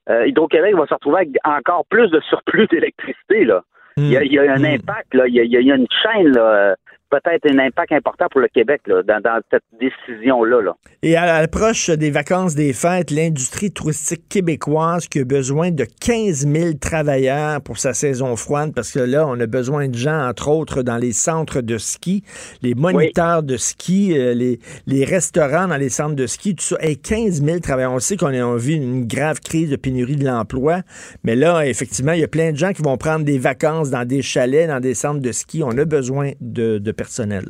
Hydro-Québec 0.07 0.75
va 0.75 0.85
se 0.85 0.93
retrouver 0.93 1.17
avec 1.17 1.29
encore 1.43 1.83
plus 1.89 2.09
de 2.11 2.19
surplus 2.21 2.67
d'électricité. 2.71 3.45
Là. 3.45 3.63
Il, 3.97 4.11
y 4.11 4.37
a, 4.37 4.53
un 4.53 4.59
hmm. 4.59 4.65
impact, 4.65 5.13
là. 5.13 5.25
Il, 5.27 5.35
y 5.35 5.47
y 5.47 5.71
a 5.71 5.75
une 5.75 5.87
chaîne 6.03 6.31
là, 6.33 6.75
peut-être 7.19 7.49
un 7.49 7.59
impact 7.59 7.91
important 7.91 8.25
pour 8.31 8.41
le 8.41 8.47
Québec 8.47 8.81
dans, 8.87 9.39
cette 9.51 9.63
décision-là. 9.79 10.61
Là. 10.61 10.75
Et 11.03 11.15
à 11.15 11.25
l'approche 11.25 11.89
des 11.89 12.11
vacances 12.11 12.55
des 12.55 12.73
fêtes, 12.73 13.11
l'industrie 13.11 13.71
touristique 13.71 14.27
québécoise 14.29 15.07
qui 15.07 15.19
a 15.19 15.25
besoin 15.25 15.71
de 15.71 15.85
15 16.01 16.47
000 16.47 16.73
travailleurs 16.79 17.61
pour 17.61 17.77
sa 17.77 17.93
saison 17.93 18.35
froide, 18.35 18.73
parce 18.73 18.91
que 18.91 18.99
là, 18.99 19.25
on 19.27 19.39
a 19.39 19.45
besoin 19.45 19.87
de 19.87 19.95
gens, 19.95 20.27
entre 20.27 20.49
autres, 20.49 20.83
dans 20.83 20.97
les 20.97 21.13
centres 21.13 21.61
de 21.61 21.77
ski, 21.77 22.23
les 22.61 22.75
moniteurs 22.75 23.43
de 23.43 23.57
ski, 23.57 24.17
euh, 24.17 24.33
les, 24.33 24.59
les 24.87 25.05
restaurants 25.05 25.67
dans 25.67 25.77
les 25.77 25.89
centres 25.89 26.15
de 26.15 26.27
ski, 26.27 26.55
tout 26.55 26.63
ça. 26.63 26.77
Et 26.81 26.95
15 26.95 27.43
000 27.43 27.59
travailleurs. 27.59 27.93
On 27.93 27.99
sait 27.99 28.17
qu'on 28.17 28.27
a 28.27 28.57
vu 28.57 28.73
une 28.73 29.05
grave 29.05 29.39
crise 29.39 29.69
de 29.69 29.75
pénurie 29.75 30.15
de 30.15 30.25
l'emploi, 30.25 30.81
mais 31.23 31.35
là, 31.35 31.65
effectivement, 31.65 32.13
il 32.13 32.19
y 32.19 32.23
a 32.23 32.27
plein 32.27 32.51
de 32.51 32.57
gens 32.57 32.73
qui 32.73 32.81
vont 32.81 32.97
prendre 32.97 33.25
des 33.25 33.37
vacances 33.37 33.89
dans 33.89 34.05
des 34.05 34.21
chalets, 34.21 34.67
dans 34.67 34.79
des 34.79 34.93
centres 34.93 35.21
de 35.21 35.31
ski. 35.31 35.63
On 35.63 35.77
a 35.77 35.85
besoin 35.85 36.31
de, 36.41 36.77
de 36.77 36.91
personnel? 37.05 37.45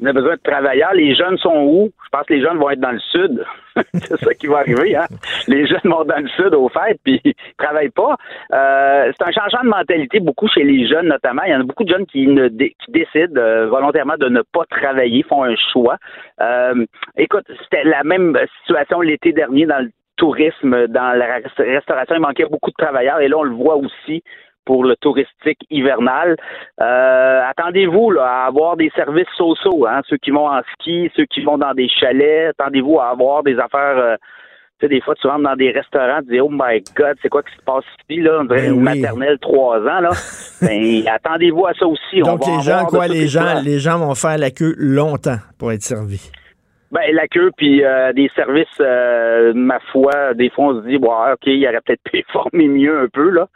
On 0.00 0.06
a 0.06 0.12
besoin 0.12 0.36
de 0.36 0.40
travailleurs. 0.42 0.94
Les 0.94 1.14
jeunes 1.14 1.38
sont 1.38 1.56
où? 1.56 1.90
Je 2.04 2.08
pense 2.10 2.26
que 2.26 2.34
les 2.34 2.40
jeunes 2.40 2.58
vont 2.58 2.70
être 2.70 2.80
dans 2.80 2.92
le 2.92 3.00
sud. 3.00 3.44
c'est 3.94 4.16
ça 4.16 4.34
qui 4.34 4.46
va 4.46 4.58
arriver. 4.58 4.94
Hein? 4.94 5.06
Les 5.48 5.66
jeunes 5.66 5.80
vont 5.84 6.04
dans 6.04 6.22
le 6.22 6.28
sud 6.28 6.54
au 6.54 6.68
fait, 6.68 6.98
puis 7.02 7.20
ils 7.24 7.34
travaillent 7.56 7.90
pas. 7.90 8.16
Euh, 8.52 9.12
c'est 9.16 9.26
un 9.26 9.32
changement 9.32 9.64
de 9.64 9.68
mentalité 9.68 10.20
beaucoup 10.20 10.46
chez 10.48 10.62
les 10.62 10.86
jeunes 10.86 11.08
notamment. 11.08 11.42
Il 11.46 11.50
y 11.52 11.54
en 11.54 11.60
a 11.60 11.64
beaucoup 11.64 11.84
de 11.84 11.90
jeunes 11.90 12.06
qui, 12.06 12.26
décident 12.88 13.40
euh, 13.40 13.66
volontairement 13.66 14.16
de 14.18 14.28
ne 14.28 14.42
pas 14.42 14.64
travailler, 14.70 15.24
font 15.24 15.42
un 15.42 15.56
choix. 15.72 15.96
Euh, 16.40 16.86
écoute, 17.16 17.46
c'était 17.64 17.84
la 17.84 18.04
même 18.04 18.38
situation 18.60 19.00
l'été 19.00 19.32
dernier 19.32 19.66
dans 19.66 19.82
le 19.82 19.90
tourisme, 20.16 20.86
dans 20.88 21.16
la 21.16 21.40
restauration. 21.56 22.14
Il 22.14 22.20
manquait 22.20 22.46
beaucoup 22.46 22.70
de 22.70 22.76
travailleurs 22.84 23.20
et 23.20 23.28
là, 23.28 23.38
on 23.38 23.44
le 23.44 23.54
voit 23.54 23.76
aussi 23.76 24.22
pour 24.68 24.84
le 24.84 24.96
touristique 24.96 25.60
hivernal. 25.70 26.36
Euh, 26.78 27.40
attendez-vous 27.48 28.12
à 28.20 28.44
avoir 28.48 28.76
des 28.76 28.90
services 28.94 29.32
sociaux, 29.34 29.86
hein, 29.86 30.02
ceux 30.06 30.18
qui 30.18 30.30
vont 30.30 30.46
en 30.46 30.60
ski, 30.74 31.10
ceux 31.16 31.24
qui 31.24 31.40
vont 31.40 31.56
dans 31.56 31.72
des 31.72 31.88
chalets. 31.88 32.50
Attendez-vous 32.50 33.00
à 33.00 33.08
avoir 33.08 33.42
des 33.42 33.58
affaires 33.58 33.96
euh, 33.96 34.16
Tu 34.78 34.84
sais, 34.84 34.88
des 34.90 35.00
fois, 35.00 35.14
tu 35.14 35.26
rentres 35.26 35.44
dans 35.44 35.56
des 35.56 35.70
restaurants, 35.70 36.20
tu 36.20 36.34
dis, 36.34 36.40
oh 36.40 36.50
my 36.50 36.84
God, 36.94 37.16
c'est 37.22 37.30
quoi 37.30 37.42
qui 37.42 37.54
se 37.58 37.62
passe 37.64 37.84
ici, 38.10 38.20
là? 38.20 38.40
On 38.40 38.44
dirait 38.44 38.60
Ben 38.60 38.72
une 38.74 38.78
oui. 38.86 39.00
maternelle 39.00 39.38
trois 39.40 39.78
ans, 39.78 40.00
là. 40.00 40.10
ben, 40.60 41.02
attendez-vous 41.14 41.64
à 41.64 41.72
ça 41.72 41.86
aussi. 41.86 42.20
Donc, 42.20 42.42
On 42.42 42.46
va 42.46 42.52
les 42.52 42.58
en 42.58 42.60
gens, 42.60 42.84
quoi, 42.84 43.08
les 43.08 43.26
gens, 43.26 43.62
les 43.64 43.78
gens 43.78 43.98
vont 43.98 44.14
faire 44.14 44.36
la 44.36 44.50
queue 44.50 44.74
longtemps 44.76 45.38
pour 45.58 45.72
être 45.72 45.82
servis. 45.82 46.30
Ben, 46.90 47.02
la 47.12 47.28
queue, 47.28 47.50
puis 47.56 47.84
euh, 47.84 48.14
des 48.14 48.30
services, 48.34 48.66
euh, 48.80 49.52
ma 49.54 49.78
foi, 49.92 50.32
des 50.32 50.48
fois, 50.48 50.68
on 50.68 50.80
se 50.82 50.86
dit, 50.88 50.96
bon, 50.96 51.10
OK, 51.10 51.40
il 51.44 51.62
aurait 51.68 51.82
peut-être 51.84 52.02
pu 52.10 52.24
former 52.32 52.66
mieux 52.66 52.98
un 53.00 53.08
peu, 53.12 53.28
là. 53.28 53.46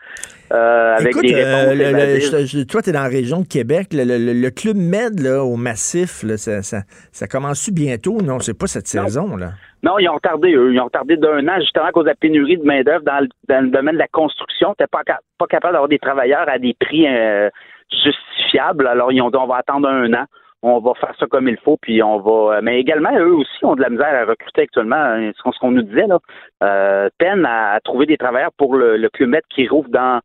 Euh, 0.53 0.97
avec 0.97 1.13
Écoute, 1.17 1.23
des 1.23 1.35
réponses 1.43 1.69
le- 1.75 1.83
le- 1.83 1.89
évasives. 1.89 2.39
je- 2.47 2.59
je- 2.59 2.65
toi, 2.65 2.83
tu 2.83 2.91
es 2.91 2.93
dans 2.93 3.03
la 3.05 3.09
région 3.09 3.41
de 3.41 3.47
Québec. 3.49 3.87
Le, 3.93 4.51
Club 4.51 4.77
Med 4.77 5.19
là, 5.19 5.43
au 5.45 5.57
Massif, 5.57 6.23
là, 6.25 6.37
ça, 6.37 6.61
ça, 6.61 6.83
ça 7.11 7.27
commence-tu 7.27 7.73
bientôt? 7.73 8.21
Non, 8.21 8.39
c'est 8.39 8.53
pas 8.59 8.67
cette 8.67 8.93
Non. 8.95 9.05
saison. 9.05 9.35
là. 9.37 9.53
Non, 9.83 9.99
ils 9.99 10.09
ont 10.11 10.15
retardé, 10.17 10.53
eux. 10.53 10.75
Ils 10.75 10.81
ont 10.81 10.85
retardé 10.85 11.17
d'un 11.17 11.49
an, 11.49 11.59
justement, 11.59 11.87
à 11.87 11.93
cause 11.93 12.05
de 12.05 12.11
la 12.11 12.15
pénurie 12.15 12.59
de 12.59 12.65
main-d'œuvre 12.65 13.03
dans, 13.05 13.21
le- 13.21 13.29
dans 13.49 13.65
le 13.65 13.71
domaine 13.71 13.95
de 13.95 13.99
la 14.01 14.09
construction. 14.09 14.75
T'es 14.77 14.87
pas, 14.89 15.01
pas 15.39 15.47
capable 15.47 15.73
d'avoir 15.73 15.89
des 15.89 15.99
travailleurs 15.99 16.47
à 16.51 16.59
des 16.59 16.77
prix 16.79 17.07
justifiables. 18.05 18.87
Alors, 18.87 19.11
ils 19.13 19.23
ont 19.23 19.31
dit, 19.31 19.37
on 19.39 19.47
va 19.47 19.57
attendre 19.57 19.89
un 19.89 20.13
an. 20.13 20.27
On 20.63 20.79
va 20.79 20.95
faire 20.95 21.15
ça 21.19 21.27
comme 21.27 21.49
il 21.49 21.57
faut, 21.59 21.77
puis 21.77 22.03
on 22.03 22.19
va. 22.21 22.61
Mais 22.63 22.79
également, 22.79 23.11
eux 23.19 23.35
aussi 23.35 23.65
ont 23.65 23.75
de 23.75 23.83
la 23.83 23.91
misère 23.91 24.15
à 24.15 24.25
recruter 24.25 24.63
actuellement. 24.63 24.97
hein, 24.97 25.33
Ce 25.37 25.59
qu'on- 25.59 25.71
nous 25.73 25.83
disait, 25.83 26.07
là, 26.07 26.19
euh, 26.63 27.09
peine 27.19 27.45
à, 27.47 27.81
trouver 27.83 28.07
des 28.07 28.17
travailleurs 28.17 28.53
pour 28.57 28.77
le, 28.77 28.97
le 28.97 29.09
qui 29.51 29.67
rouvre 29.67 29.89
dans 29.89 30.21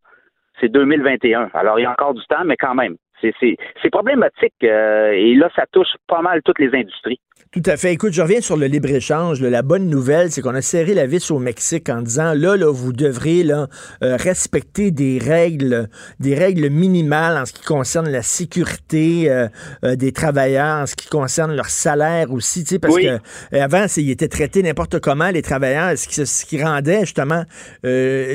c'est 0.60 0.70
2021. 0.70 1.50
Alors, 1.54 1.80
il 1.80 1.84
y 1.84 1.86
a 1.86 1.92
encore 1.92 2.14
du 2.14 2.26
temps, 2.26 2.44
mais 2.46 2.58
quand 2.58 2.76
même. 2.76 2.96
C'est 3.22 3.90
problématique. 3.92 4.54
euh, 4.64 5.12
et 5.12 5.34
là, 5.36 5.50
ça 5.56 5.66
touche 5.72 5.94
pas 6.08 6.22
mal 6.22 6.42
toutes 6.44 6.60
les 6.60 6.74
industries. 6.74 7.20
Tout 7.52 7.64
à 7.66 7.78
fait. 7.78 7.94
Écoute, 7.94 8.12
je 8.14 8.22
reviens 8.22 8.42
sur 8.42 8.58
le 8.58 8.68
libre-échange. 8.68 9.42
La 9.42 9.62
bonne 9.62 9.90
nouvelle, 9.90 10.32
c'est 10.32 10.42
qu'on 10.42 10.54
a 10.54 10.62
serré 10.62 10.94
la 10.94 11.08
vis 11.08 11.32
au 11.32 11.40
Mexique 11.40 11.90
en 11.90 12.02
disant, 12.02 12.34
là, 12.34 12.58
là 12.58 12.72
vous 12.72 12.92
devrez 12.92 13.44
là, 13.44 13.68
euh, 14.04 14.18
respecter 14.18 14.92
des 14.92 15.18
règles, 15.18 15.88
des 16.20 16.36
règles 16.36 16.70
minimales 16.70 17.38
en 17.38 17.46
ce 17.46 17.54
qui 17.54 17.64
concerne 17.64 18.10
la 18.10 18.22
sécurité 18.22 19.32
euh, 19.32 19.48
euh, 19.86 19.96
des 19.96 20.12
travailleurs, 20.12 20.84
en 20.84 20.86
ce 20.86 20.96
qui 20.96 21.08
concerne 21.08 21.56
leur 21.56 21.70
salaire 21.70 22.32
aussi, 22.32 22.64
tu 22.64 22.76
sais, 22.76 22.80
parce 22.80 22.94
Oui. 22.96 23.06
que 23.52 23.58
avant, 23.58 23.86
ils 23.96 24.12
étaient 24.12 24.28
traités 24.28 24.62
n'importe 24.62 25.00
comment, 25.00 25.30
les 25.30 25.42
travailleurs, 25.42 25.98
ce 25.98 26.08
qui, 26.08 26.26
ce 26.26 26.46
qui 26.46 26.62
rendait 26.62 27.06
justement 27.06 27.44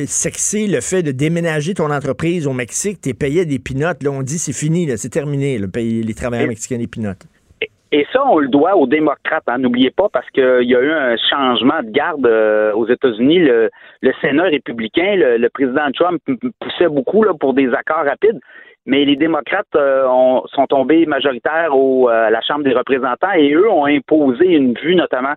sexy 0.07 0.67
le 0.67 0.81
fait 0.81 1.03
de 1.03 1.13
déménager 1.13 1.75
ton 1.75 1.91
entreprise 1.91 2.47
au 2.47 2.55
Mexique, 2.55 3.01
t'es 3.01 3.15
payé 3.15 3.45
des 3.45 3.59
pinottes. 3.59 4.03
Là, 4.03 4.11
on 4.11 4.23
dit 4.23 4.39
c'est 4.39 4.53
fini, 4.55 4.91
c'est 4.97 5.11
terminé, 5.11 5.59
le 5.59 5.69
payer 5.69 6.03
les 6.03 6.15
travailleurs 6.15 6.47
Et- 6.47 6.49
mexicains 6.49 6.79
des 6.79 6.87
pinottes. 6.87 7.27
Et 7.95 8.07
ça, 8.11 8.25
on 8.27 8.39
le 8.39 8.49
doit 8.49 8.75
aux 8.75 8.87
démocrates. 8.87 9.45
hein. 9.49 9.59
N'oubliez 9.59 9.91
pas, 9.91 10.09
parce 10.11 10.29
qu'il 10.31 10.63
y 10.65 10.75
a 10.75 10.81
eu 10.81 10.91
un 10.91 11.15
changement 11.31 11.83
de 11.83 11.91
garde 11.91 12.27
euh, 12.27 12.73
aux 12.73 12.89
États-Unis. 12.89 13.41
Le, 13.41 13.71
Sénat 14.23 14.45
républicain, 14.45 15.15
le, 15.17 15.49
président 15.51 15.91
Trump 15.93 16.21
poussait 16.59 16.89
beaucoup 16.89 17.23
là, 17.23 17.33
pour 17.39 17.53
des 17.53 17.69
accords 17.75 18.07
rapides. 18.07 18.41
Mais 18.87 19.05
les 19.05 19.15
démocrates 19.15 19.77
euh, 19.77 20.07
ont- 20.09 20.43
sont 20.49 20.67
tombés 20.67 21.05
majoritaires 21.07 21.77
au, 21.77 22.09
euh, 22.09 22.27
à 22.29 22.31
la 22.31 22.41
Chambre 22.41 22.65
des 22.65 22.73
représentants 22.75 23.33
et 23.37 23.53
eux 23.53 23.71
ont 23.71 23.85
imposé 23.87 24.47
une 24.47 24.73
vue 24.75 24.97
notamment 24.97 25.35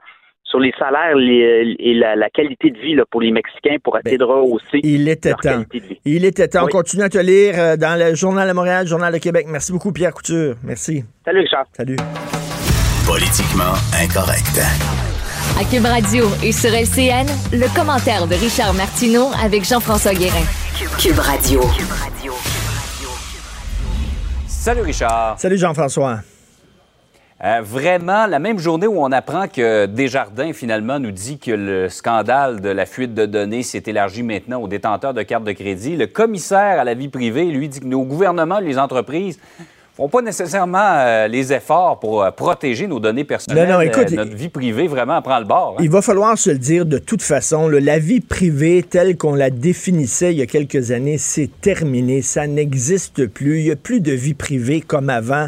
sur 0.55 0.59
les 0.61 0.71
salaires 0.79 1.15
les- 1.17 1.75
et 1.79 1.93
la, 1.95 2.15
la 2.15 2.29
qualité 2.29 2.69
de 2.71 2.77
vie 2.79 2.95
là, 2.95 3.03
pour 3.11 3.19
les 3.21 3.31
Mexicains 3.31 3.75
pour 3.83 3.97
essayer 3.97 4.17
de 4.17 4.23
rehausser 4.23 4.65
Ben, 4.73 4.79
Il 4.83 5.09
était 5.09 5.29
leur 5.29 5.39
temps. 5.39 5.49
qualité 5.49 5.79
de 5.81 5.85
vie. 5.87 5.99
Il 6.05 6.23
était 6.23 6.47
temps. 6.47 6.63
On 6.63 6.67
continue 6.67 7.03
à 7.03 7.09
te 7.09 7.17
lire 7.17 7.55
euh, 7.57 7.75
dans 7.75 7.99
le 7.99 8.15
Journal 8.15 8.47
de 8.47 8.53
Montréal, 8.53 8.87
Journal 8.87 9.11
de 9.13 9.17
Québec. 9.17 9.47
Merci 9.49 9.73
beaucoup, 9.73 9.91
Pierre 9.91 10.13
Couture. 10.13 10.55
Merci. 10.63 11.03
Salut 11.25 11.41
Richard. 11.41 11.65
Salut. 11.73 11.97
Politiquement 13.05 13.73
incorrect. 14.01 14.61
À 15.59 15.63
Cube 15.69 15.85
Radio 15.85 16.25
et 16.43 16.51
sur 16.53 16.69
LCN, 16.71 17.27
le 17.51 17.67
commentaire 17.75 18.25
de 18.27 18.35
Richard 18.35 18.73
Martineau 18.73 19.27
avec 19.43 19.65
Jean-François 19.65 20.13
Guérin. 20.13 20.45
Cube 20.99 21.19
Radio. 21.19 21.61
Salut 24.47 24.81
Richard. 24.81 25.35
Salut, 25.37 25.57
Jean-François. 25.57 26.19
Euh, 27.43 27.59
vraiment, 27.61 28.27
la 28.27 28.39
même 28.39 28.59
journée 28.59 28.87
où 28.87 28.97
on 28.97 29.11
apprend 29.11 29.49
que 29.49 29.87
Desjardins, 29.87 30.53
finalement, 30.53 30.99
nous 30.99 31.11
dit 31.11 31.37
que 31.37 31.51
le 31.51 31.89
scandale 31.89 32.61
de 32.61 32.69
la 32.69 32.85
fuite 32.85 33.13
de 33.13 33.25
données 33.25 33.61
s'est 33.61 33.83
élargi 33.87 34.23
maintenant 34.23 34.61
aux 34.61 34.69
détenteurs 34.69 35.13
de 35.13 35.21
cartes 35.21 35.43
de 35.43 35.51
crédit, 35.51 35.97
le 35.97 36.07
commissaire 36.07 36.79
à 36.79 36.85
la 36.85 36.93
vie 36.93 37.09
privée, 37.09 37.43
lui, 37.45 37.67
dit 37.67 37.81
que 37.81 37.85
nos 37.85 38.03
gouvernements, 38.03 38.59
les 38.59 38.79
entreprises, 38.79 39.37
font 39.95 40.09
pas 40.09 40.21
nécessairement 40.21 40.77
euh, 40.97 41.27
les 41.27 41.53
efforts 41.53 41.99
pour 41.99 42.21
euh, 42.23 42.29
protéger 42.31 42.85
nos 42.87 42.99
données 42.99 43.23
personnelles. 43.23 43.67
Non, 43.69 43.75
non, 43.75 43.81
écoute, 43.81 44.11
Euh, 44.11 44.15
notre 44.15 44.35
vie 44.35 44.49
privée, 44.49 44.87
vraiment, 44.87 45.21
prend 45.21 45.39
le 45.39 45.45
bord. 45.45 45.75
hein. 45.77 45.81
Il 45.83 45.89
va 45.89 46.01
falloir 46.01 46.37
se 46.37 46.49
le 46.49 46.57
dire 46.57 46.85
de 46.85 46.97
toute 46.97 47.21
façon. 47.21 47.69
là, 47.69 47.79
la 47.79 47.97
vie 47.99 48.19
privée 48.19 48.83
telle 48.87 49.15
qu'on 49.15 49.35
la 49.35 49.49
définissait 49.49 50.33
il 50.33 50.39
y 50.39 50.41
a 50.41 50.45
quelques 50.47 50.91
années, 50.91 51.17
c'est 51.17 51.49
terminé. 51.61 52.21
Ça 52.21 52.45
n'existe 52.45 53.25
plus. 53.27 53.59
Il 53.59 53.65
n'y 53.65 53.71
a 53.71 53.75
plus 53.77 54.01
de 54.01 54.11
vie 54.11 54.33
privée 54.33 54.81
comme 54.81 55.09
avant. 55.09 55.47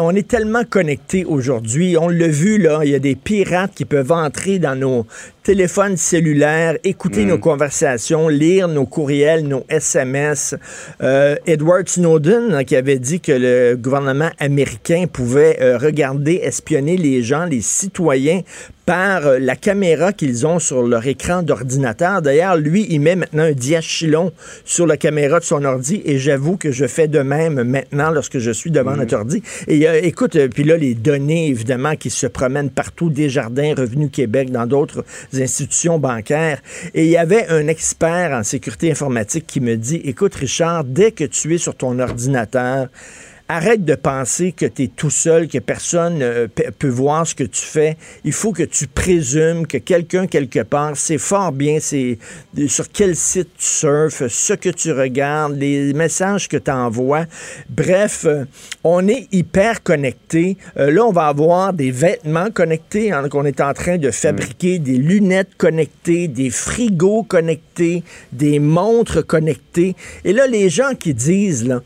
On 0.00 0.14
est 0.14 0.26
tellement 0.26 0.64
connectés 0.68 1.24
aujourd'hui. 1.24 1.96
On 1.98 2.08
l'a 2.08 2.28
vu, 2.28 2.58
là, 2.58 2.80
il 2.84 2.90
y 2.90 2.94
a 2.94 2.98
des 2.98 3.14
pirates 3.14 3.72
qui 3.74 3.84
peuvent 3.84 4.12
entrer 4.12 4.58
dans 4.58 4.74
nos 4.78 5.06
téléphones 5.44 5.98
cellulaires, 5.98 6.78
écouter 6.84 7.26
nos 7.26 7.38
conversations, 7.38 8.28
lire 8.28 8.66
nos 8.66 8.86
courriels, 8.86 9.46
nos 9.46 9.64
SMS. 9.68 10.56
Euh, 11.02 11.36
Edward 11.46 11.86
Snowden, 11.86 12.54
hein, 12.54 12.64
qui 12.64 12.74
avait 12.74 12.98
dit 12.98 13.20
que 13.20 13.32
le 13.32 13.76
gouvernement 13.76 14.30
américain 14.38 15.04
pouvait 15.06 15.58
euh, 15.60 15.76
regarder, 15.76 16.36
espionner 16.36 16.96
les 16.96 17.22
gens, 17.22 17.44
les 17.44 17.60
citoyens, 17.60 18.40
par 18.86 19.26
euh, 19.26 19.38
la 19.38 19.56
caméra 19.56 20.12
qu'ils 20.12 20.46
ont 20.46 20.58
sur 20.58 20.82
leur 20.82 21.06
écran 21.06 21.42
d'ordinateur. 21.42 22.22
D'ailleurs, 22.22 22.56
lui, 22.56 22.86
il 22.90 23.00
met 23.00 23.16
maintenant 23.16 23.44
un 23.44 23.52
diachylon 23.52 24.32
sur 24.64 24.86
la 24.86 24.96
caméra 24.96 25.40
de 25.40 25.44
son 25.44 25.64
ordi 25.64 26.02
et 26.04 26.18
j'avoue 26.18 26.56
que 26.56 26.70
je 26.70 26.86
fais 26.86 27.08
de 27.08 27.20
même 27.20 27.62
maintenant 27.64 28.10
lorsque 28.10 28.38
je 28.38 28.50
suis 28.50 28.70
devant 28.70 28.96
notre 28.96 29.16
ordi. 29.16 29.42
Et 29.68 29.88
euh, 29.88 30.00
écoute, 30.02 30.36
euh, 30.36 30.48
puis 30.48 30.64
là, 30.64 30.76
les 30.76 30.94
données, 30.94 31.48
évidemment, 31.48 31.96
qui 31.96 32.10
se 32.10 32.26
promènent 32.26 32.70
partout, 32.70 33.10
Desjardins, 33.10 33.74
Revenu 33.76 34.10
Québec, 34.10 34.50
dans 34.50 34.66
d'autres 34.66 35.04
institutions 35.32 35.98
bancaires. 35.98 36.60
Et 36.94 37.04
il 37.04 37.10
y 37.10 37.16
avait 37.16 37.48
un 37.48 37.68
expert 37.68 38.32
en 38.32 38.42
sécurité 38.42 38.90
informatique 38.90 39.46
qui 39.46 39.60
me 39.60 39.76
dit, 39.76 40.00
écoute, 40.04 40.34
Richard, 40.34 40.84
dès 40.84 41.12
que 41.12 41.24
tu 41.24 41.54
es 41.54 41.58
sur 41.58 41.74
ton 41.74 41.98
ordinateur, 41.98 42.88
Arrête 43.46 43.84
de 43.84 43.94
penser 43.94 44.52
que 44.52 44.64
tu 44.64 44.84
es 44.84 44.88
tout 44.88 45.10
seul, 45.10 45.48
que 45.48 45.58
personne 45.58 46.22
euh, 46.22 46.48
pe- 46.48 46.70
peut 46.78 46.88
voir 46.88 47.26
ce 47.26 47.34
que 47.34 47.44
tu 47.44 47.60
fais. 47.60 47.98
Il 48.24 48.32
faut 48.32 48.52
que 48.52 48.62
tu 48.62 48.86
présumes 48.86 49.66
que 49.66 49.76
quelqu'un 49.76 50.26
quelque 50.26 50.60
part 50.60 50.96
sait 50.96 51.18
fort 51.18 51.52
bien 51.52 51.76
c'est 51.78 52.16
de- 52.54 52.66
sur 52.68 52.90
quel 52.90 53.14
site 53.14 53.50
tu 53.58 53.66
surfes, 53.66 54.26
ce 54.28 54.54
que 54.54 54.70
tu 54.70 54.92
regardes, 54.92 55.58
les 55.58 55.92
messages 55.92 56.48
que 56.48 56.56
tu 56.56 56.70
envoies. 56.70 57.26
Bref, 57.68 58.24
euh, 58.24 58.46
on 58.82 59.06
est 59.08 59.28
hyper 59.30 59.82
connecté. 59.82 60.56
Euh, 60.78 60.90
là, 60.90 61.04
on 61.04 61.12
va 61.12 61.26
avoir 61.26 61.74
des 61.74 61.90
vêtements 61.90 62.50
connectés. 62.50 63.12
hein, 63.12 63.28
qu'on 63.28 63.44
est 63.44 63.60
en 63.60 63.74
train 63.74 63.98
de 63.98 64.10
fabriquer 64.10 64.78
des 64.78 64.96
lunettes 64.96 65.54
connectées, 65.58 66.28
des 66.28 66.48
frigos 66.48 67.24
connectés, 67.24 68.04
des 68.32 68.58
montres 68.58 69.24
connectées. 69.26 69.96
Et 70.24 70.32
là, 70.32 70.46
les 70.46 70.70
gens 70.70 70.94
qui 70.98 71.12
disent, 71.12 71.66
là, 71.66 71.82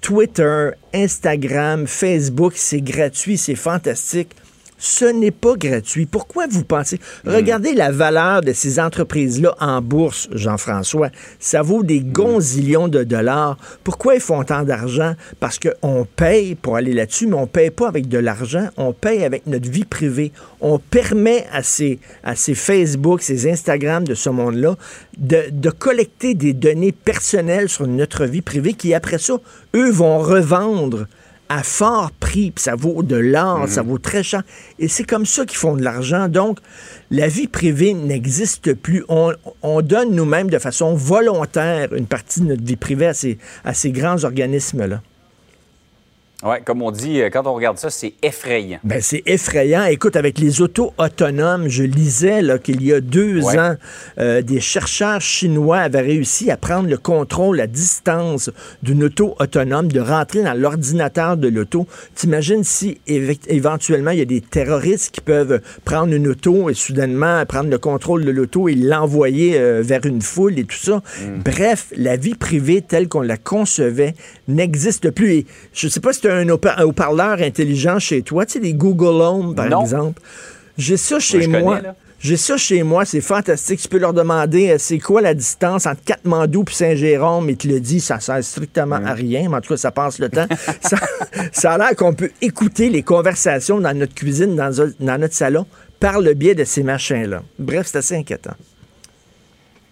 Twitter, 0.00 0.70
Instagram, 0.94 1.86
Facebook, 1.86 2.54
c'est 2.56 2.80
gratuit, 2.80 3.36
c'est 3.36 3.54
fantastique. 3.54 4.34
Ce 4.82 5.04
n'est 5.04 5.30
pas 5.30 5.56
gratuit. 5.56 6.06
Pourquoi 6.06 6.46
vous 6.48 6.64
pensez? 6.64 6.98
Regardez 7.26 7.74
la 7.74 7.92
valeur 7.92 8.40
de 8.40 8.54
ces 8.54 8.80
entreprises-là 8.80 9.54
en 9.60 9.82
bourse, 9.82 10.28
Jean-François. 10.32 11.10
Ça 11.38 11.60
vaut 11.60 11.82
des 11.82 12.00
gonzillions 12.00 12.88
de 12.88 13.04
dollars. 13.04 13.58
Pourquoi 13.84 14.14
ils 14.14 14.22
font 14.22 14.42
tant 14.42 14.62
d'argent? 14.62 15.14
Parce 15.38 15.58
qu'on 15.58 16.06
paye 16.16 16.54
pour 16.54 16.76
aller 16.76 16.94
là-dessus, 16.94 17.26
mais 17.26 17.34
on 17.34 17.46
paye 17.46 17.70
pas 17.70 17.88
avec 17.88 18.08
de 18.08 18.16
l'argent, 18.16 18.68
on 18.78 18.94
paye 18.94 19.22
avec 19.22 19.46
notre 19.46 19.70
vie 19.70 19.84
privée. 19.84 20.32
On 20.62 20.78
permet 20.78 21.46
à 21.52 21.62
ces, 21.62 21.98
à 22.24 22.34
ces 22.34 22.54
Facebook, 22.54 23.20
ces 23.20 23.50
Instagram 23.50 24.04
de 24.04 24.14
ce 24.14 24.30
monde-là 24.30 24.76
de, 25.18 25.42
de 25.52 25.70
collecter 25.70 26.32
des 26.32 26.54
données 26.54 26.92
personnelles 26.92 27.68
sur 27.68 27.86
notre 27.86 28.24
vie 28.24 28.40
privée 28.40 28.72
qui, 28.72 28.94
après 28.94 29.18
ça, 29.18 29.34
eux 29.74 29.90
vont 29.90 30.20
revendre 30.20 31.06
à 31.50 31.64
fort 31.64 32.12
prix, 32.12 32.52
puis 32.52 32.62
ça 32.62 32.76
vaut 32.76 33.02
de 33.02 33.16
l'or, 33.16 33.68
ça 33.68 33.82
vaut 33.82 33.98
très 33.98 34.22
cher. 34.22 34.44
Et 34.78 34.86
c'est 34.86 35.02
comme 35.02 35.26
ça 35.26 35.44
qu'ils 35.44 35.58
font 35.58 35.76
de 35.76 35.82
l'argent. 35.82 36.28
Donc, 36.28 36.60
la 37.10 37.26
vie 37.26 37.48
privée 37.48 37.92
n'existe 37.92 38.72
plus. 38.72 39.04
On, 39.08 39.32
on 39.62 39.82
donne 39.82 40.14
nous-mêmes 40.14 40.48
de 40.48 40.60
façon 40.60 40.94
volontaire 40.94 41.92
une 41.92 42.06
partie 42.06 42.40
de 42.40 42.46
notre 42.46 42.62
vie 42.62 42.76
privée 42.76 43.08
à 43.08 43.14
ces, 43.14 43.36
à 43.64 43.74
ces 43.74 43.90
grands 43.90 44.22
organismes-là. 44.22 45.02
Oui, 46.42 46.56
comme 46.64 46.80
on 46.80 46.90
dit, 46.90 47.20
euh, 47.20 47.28
quand 47.30 47.46
on 47.46 47.52
regarde 47.52 47.76
ça, 47.76 47.90
c'est 47.90 48.14
effrayant. 48.22 48.78
Ben, 48.82 49.00
c'est 49.02 49.22
effrayant. 49.26 49.84
Écoute, 49.84 50.16
avec 50.16 50.38
les 50.38 50.62
autos 50.62 50.94
autonomes, 50.96 51.68
je 51.68 51.82
lisais 51.82 52.40
qu'il 52.62 52.82
y 52.82 52.94
a 52.94 53.00
deux 53.00 53.44
ans, 53.44 53.76
euh, 54.18 54.40
des 54.40 54.60
chercheurs 54.60 55.20
chinois 55.20 55.78
avaient 55.78 56.00
réussi 56.00 56.50
à 56.50 56.56
prendre 56.56 56.88
le 56.88 56.96
contrôle 56.96 57.60
à 57.60 57.66
distance 57.66 58.50
d'une 58.82 59.04
auto 59.04 59.34
autonome, 59.38 59.92
de 59.92 60.00
rentrer 60.00 60.42
dans 60.42 60.54
l'ordinateur 60.54 61.36
de 61.36 61.48
l'auto. 61.48 61.86
T'imagines 62.14 62.64
si 62.64 63.00
éventuellement 63.06 64.12
il 64.12 64.18
y 64.20 64.22
a 64.22 64.26
des 64.26 64.40
terroristes 64.40 65.14
qui 65.14 65.20
peuvent 65.20 65.60
prendre 65.84 66.14
une 66.14 66.28
auto 66.28 66.70
et 66.70 66.74
soudainement 66.74 67.44
prendre 67.44 67.68
le 67.68 67.78
contrôle 67.78 68.24
de 68.24 68.30
l'auto 68.30 68.68
et 68.68 68.74
l'envoyer 68.74 69.58
euh, 69.58 69.82
vers 69.82 70.06
une 70.06 70.22
foule 70.22 70.58
et 70.58 70.64
tout 70.64 70.76
ça. 70.76 70.96
Mm. 70.96 71.42
Bref, 71.44 71.92
la 71.96 72.16
vie 72.16 72.34
privée 72.34 72.80
telle 72.80 73.08
qu'on 73.08 73.20
la 73.20 73.36
concevait 73.36 74.14
n'existe 74.48 75.10
plus. 75.10 75.32
Et 75.32 75.46
je 75.72 75.88
sais 75.88 76.00
pas 76.00 76.12
si 76.12 76.29
un 76.30 76.48
haut-parleur 76.48 77.40
intelligent 77.40 77.98
chez 77.98 78.22
toi, 78.22 78.46
tu 78.46 78.54
sais, 78.54 78.60
des 78.60 78.74
Google 78.74 79.22
Home, 79.22 79.54
par 79.54 79.66
exemple. 79.82 80.20
J'ai 80.78 80.96
ça 80.96 81.18
chez 81.18 81.46
moi. 81.46 81.80
J'ai 82.22 82.36
ça 82.36 82.58
chez 82.58 82.82
moi, 82.82 83.06
c'est 83.06 83.22
fantastique. 83.22 83.80
Tu 83.80 83.88
peux 83.88 83.98
leur 83.98 84.12
demander 84.12 84.72
euh, 84.72 84.76
c'est 84.78 84.98
quoi 84.98 85.22
la 85.22 85.32
distance 85.32 85.86
entre 85.86 86.04
Katmandou 86.04 86.64
et 86.68 86.72
Saint-Jérôme, 86.72 87.48
et 87.48 87.56
te 87.56 87.66
le 87.66 87.80
dit, 87.80 87.98
ça 87.98 88.20
sert 88.20 88.44
strictement 88.44 88.96
à 88.96 89.14
rien, 89.14 89.48
mais 89.48 89.56
en 89.56 89.60
tout 89.62 89.70
cas, 89.70 89.78
ça 89.78 89.90
passe 89.90 90.18
le 90.18 90.28
temps. 90.28 90.46
ça, 91.52 91.72
a 91.72 91.78
l'air 91.78 91.96
qu'on 91.96 92.12
peut 92.12 92.30
écouter 92.42 92.90
les 92.90 93.02
conversations 93.02 93.80
dans 93.80 93.96
notre 93.96 94.14
cuisine, 94.14 94.54
dans, 94.54 94.70
dans 95.00 95.18
notre 95.18 95.34
salon, 95.34 95.64
par 95.98 96.20
le 96.20 96.34
biais 96.34 96.54
de 96.54 96.64
ces 96.64 96.82
machins-là. 96.82 97.42
Bref, 97.58 97.86
c'est 97.90 97.98
assez 97.98 98.16
inquiétant. 98.16 98.54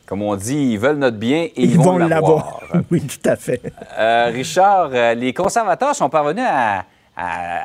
Comme 0.08 0.22
on 0.22 0.36
dit, 0.36 0.72
ils 0.72 0.78
veulent 0.78 0.96
notre 0.96 1.18
bien 1.18 1.42
et 1.42 1.52
ils, 1.56 1.76
vont, 1.78 1.98
l'avoir. 1.98 2.62
oui, 2.90 3.02
tout 3.02 3.28
à 3.28 3.36
fait. 3.36 3.60
Euh, 3.98 4.30
Richard, 4.32 4.88
euh, 4.94 5.12
les 5.12 5.34
conservateurs 5.34 5.94
sont 5.94 6.08
parvenus 6.08 6.46
à 6.48 6.86
à 7.20 7.64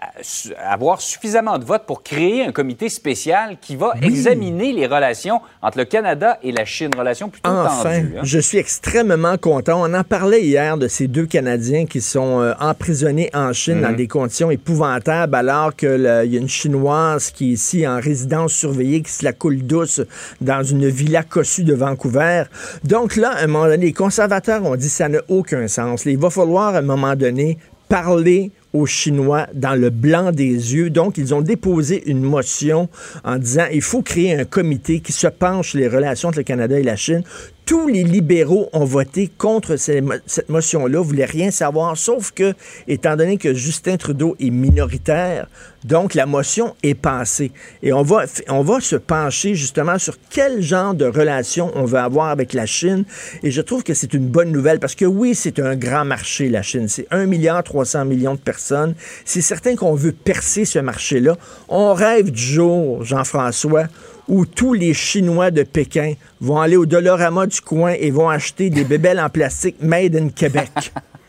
avoir 0.67 0.99
suffisamment 0.99 1.59
de 1.59 1.63
votes 1.63 1.85
pour 1.85 2.01
créer 2.01 2.43
un 2.43 2.51
comité 2.51 2.89
spécial 2.89 3.57
qui 3.61 3.75
va 3.75 3.93
examiner 4.01 4.73
les 4.73 4.87
relations 4.87 5.41
entre 5.61 5.77
le 5.77 5.85
Canada 5.85 6.39
et 6.41 6.51
la 6.51 6.65
Chine, 6.65 6.89
relations 6.97 7.29
plutôt 7.29 7.51
enfin, 7.51 7.83
tendues. 7.83 8.15
Hein. 8.17 8.21
Je 8.23 8.39
suis 8.39 8.57
extrêmement 8.57 9.37
content. 9.37 9.79
On 9.83 9.93
en 9.93 10.03
parlait 10.03 10.41
hier 10.41 10.75
de 10.77 10.87
ces 10.87 11.07
deux 11.07 11.27
Canadiens 11.27 11.85
qui 11.85 12.01
sont 12.01 12.41
euh, 12.41 12.53
emprisonnés 12.59 13.29
en 13.35 13.53
Chine 13.53 13.81
dans 13.81 13.91
mhm. 13.91 13.95
des 13.95 14.07
conditions 14.07 14.49
épouvantables 14.49 15.35
alors 15.35 15.75
qu'il 15.75 16.01
y 16.01 16.07
a 16.07 16.39
une 16.39 16.49
Chinoise 16.49 17.29
qui 17.29 17.51
est 17.51 17.53
ici 17.53 17.87
en 17.87 17.99
résidence 17.99 18.53
surveillée 18.53 19.03
qui 19.03 19.11
se 19.11 19.23
la 19.23 19.33
coule 19.33 19.61
douce 19.61 20.01
dans 20.41 20.63
une 20.63 20.87
villa 20.87 21.21
cossue 21.21 21.63
de 21.63 21.75
Vancouver. 21.75 22.45
Donc 22.83 23.17
là, 23.17 23.29
à 23.29 23.43
un 23.43 23.47
moment 23.47 23.65
donné, 23.65 23.85
les 23.85 23.93
conservateurs 23.93 24.65
ont 24.65 24.75
dit 24.75 24.87
que 24.87 24.93
ça 24.93 25.09
n'a 25.09 25.19
aucun 25.27 25.67
sens. 25.67 26.05
Il 26.05 26.17
va 26.17 26.31
falloir 26.31 26.73
à 26.73 26.79
un 26.79 26.81
moment 26.81 27.15
donné 27.15 27.59
parler 27.89 28.51
aux 28.73 28.87
Chinois 28.87 29.47
dans 29.53 29.79
le 29.79 29.89
blanc 29.89 30.31
des 30.31 30.73
yeux. 30.75 30.89
Donc, 30.89 31.17
ils 31.17 31.33
ont 31.33 31.41
déposé 31.41 32.09
une 32.09 32.21
motion 32.21 32.89
en 33.23 33.37
disant 33.37 33.65
il 33.71 33.81
faut 33.81 34.01
créer 34.01 34.33
un 34.33 34.45
comité 34.45 34.99
qui 34.99 35.11
se 35.11 35.27
penche 35.27 35.75
les 35.75 35.87
relations 35.87 36.29
entre 36.29 36.39
le 36.39 36.43
Canada 36.43 36.79
et 36.79 36.83
la 36.83 36.95
Chine 36.95 37.23
tous 37.65 37.87
les 37.87 38.03
libéraux 38.03 38.69
ont 38.73 38.85
voté 38.85 39.29
contre 39.37 39.75
cette 39.77 40.49
motion-là, 40.49 41.01
voulaient 41.01 41.25
rien 41.25 41.51
savoir, 41.51 41.97
sauf 41.97 42.31
que, 42.31 42.53
étant 42.87 43.15
donné 43.15 43.37
que 43.37 43.53
Justin 43.53 43.97
Trudeau 43.97 44.35
est 44.39 44.49
minoritaire, 44.49 45.47
donc 45.83 46.13
la 46.13 46.25
motion 46.25 46.75
est 46.83 46.93
passée. 46.93 47.51
Et 47.81 47.93
on 47.93 48.03
va, 48.03 48.25
on 48.49 48.61
va 48.61 48.79
se 48.79 48.95
pencher 48.95 49.55
justement 49.55 49.97
sur 49.97 50.15
quel 50.29 50.61
genre 50.61 50.93
de 50.93 51.05
relation 51.05 51.71
on 51.75 51.85
veut 51.85 51.99
avoir 51.99 52.29
avec 52.29 52.53
la 52.53 52.65
Chine. 52.65 53.03
Et 53.43 53.51
je 53.51 53.61
trouve 53.61 53.83
que 53.83 53.93
c'est 53.93 54.13
une 54.13 54.27
bonne 54.27 54.51
nouvelle 54.51 54.79
parce 54.79 54.95
que 54.95 55.05
oui, 55.05 55.35
c'est 55.35 55.59
un 55.59 55.75
grand 55.75 56.05
marché, 56.05 56.49
la 56.49 56.61
Chine. 56.61 56.87
C'est 56.87 57.07
1 57.11 57.25
milliard 57.25 57.63
300 57.63 58.05
millions 58.05 58.35
de 58.35 58.39
personnes. 58.39 58.95
C'est 59.25 59.41
certain 59.41 59.75
qu'on 59.75 59.95
veut 59.95 60.13
percer 60.13 60.65
ce 60.65 60.79
marché-là. 60.79 61.37
On 61.67 61.93
rêve 61.93 62.31
du 62.31 62.41
jour, 62.41 63.03
Jean-François, 63.03 63.87
où 64.27 64.45
tous 64.45 64.73
les 64.73 64.93
Chinois 64.93 65.51
de 65.51 65.63
Pékin 65.63 66.13
vont 66.39 66.59
aller 66.59 66.77
au 66.77 66.85
Dolorama 66.85 67.47
du 67.47 67.61
coin 67.61 67.93
et 67.93 68.11
vont 68.11 68.29
acheter 68.29 68.69
des 68.69 68.83
bébelles 68.83 69.19
en 69.19 69.29
plastique 69.29 69.77
made 69.81 70.15
in 70.15 70.29
Québec. 70.29 70.69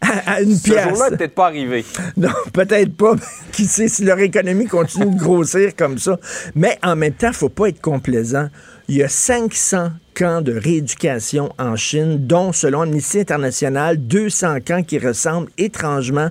à, 0.00 0.40
une 0.40 0.54
Ce 0.56 0.68
jour-là 0.68 1.10
peut-être 1.10 1.34
pas 1.34 1.46
arrivé. 1.46 1.84
Non, 2.16 2.30
peut-être 2.52 2.94
pas. 2.96 3.14
Qui 3.52 3.64
sait 3.64 3.88
si 3.88 4.04
leur 4.04 4.18
économie 4.18 4.66
continue 4.66 5.14
de 5.14 5.18
grossir 5.18 5.74
comme 5.76 5.98
ça. 5.98 6.18
Mais 6.54 6.78
en 6.82 6.96
même 6.96 7.12
temps, 7.12 7.28
il 7.28 7.34
faut 7.34 7.48
pas 7.48 7.68
être 7.68 7.80
complaisant. 7.80 8.48
Il 8.88 8.96
y 8.96 9.02
a 9.02 9.08
500 9.08 9.90
camps 10.14 10.42
de 10.42 10.52
rééducation 10.52 11.52
en 11.58 11.76
Chine, 11.76 12.26
dont, 12.26 12.52
selon 12.52 12.82
Amnesty 12.82 13.20
International, 13.20 13.96
200 13.98 14.58
camps 14.66 14.82
qui 14.82 14.98
ressemblent 14.98 15.50
étrangement 15.58 16.30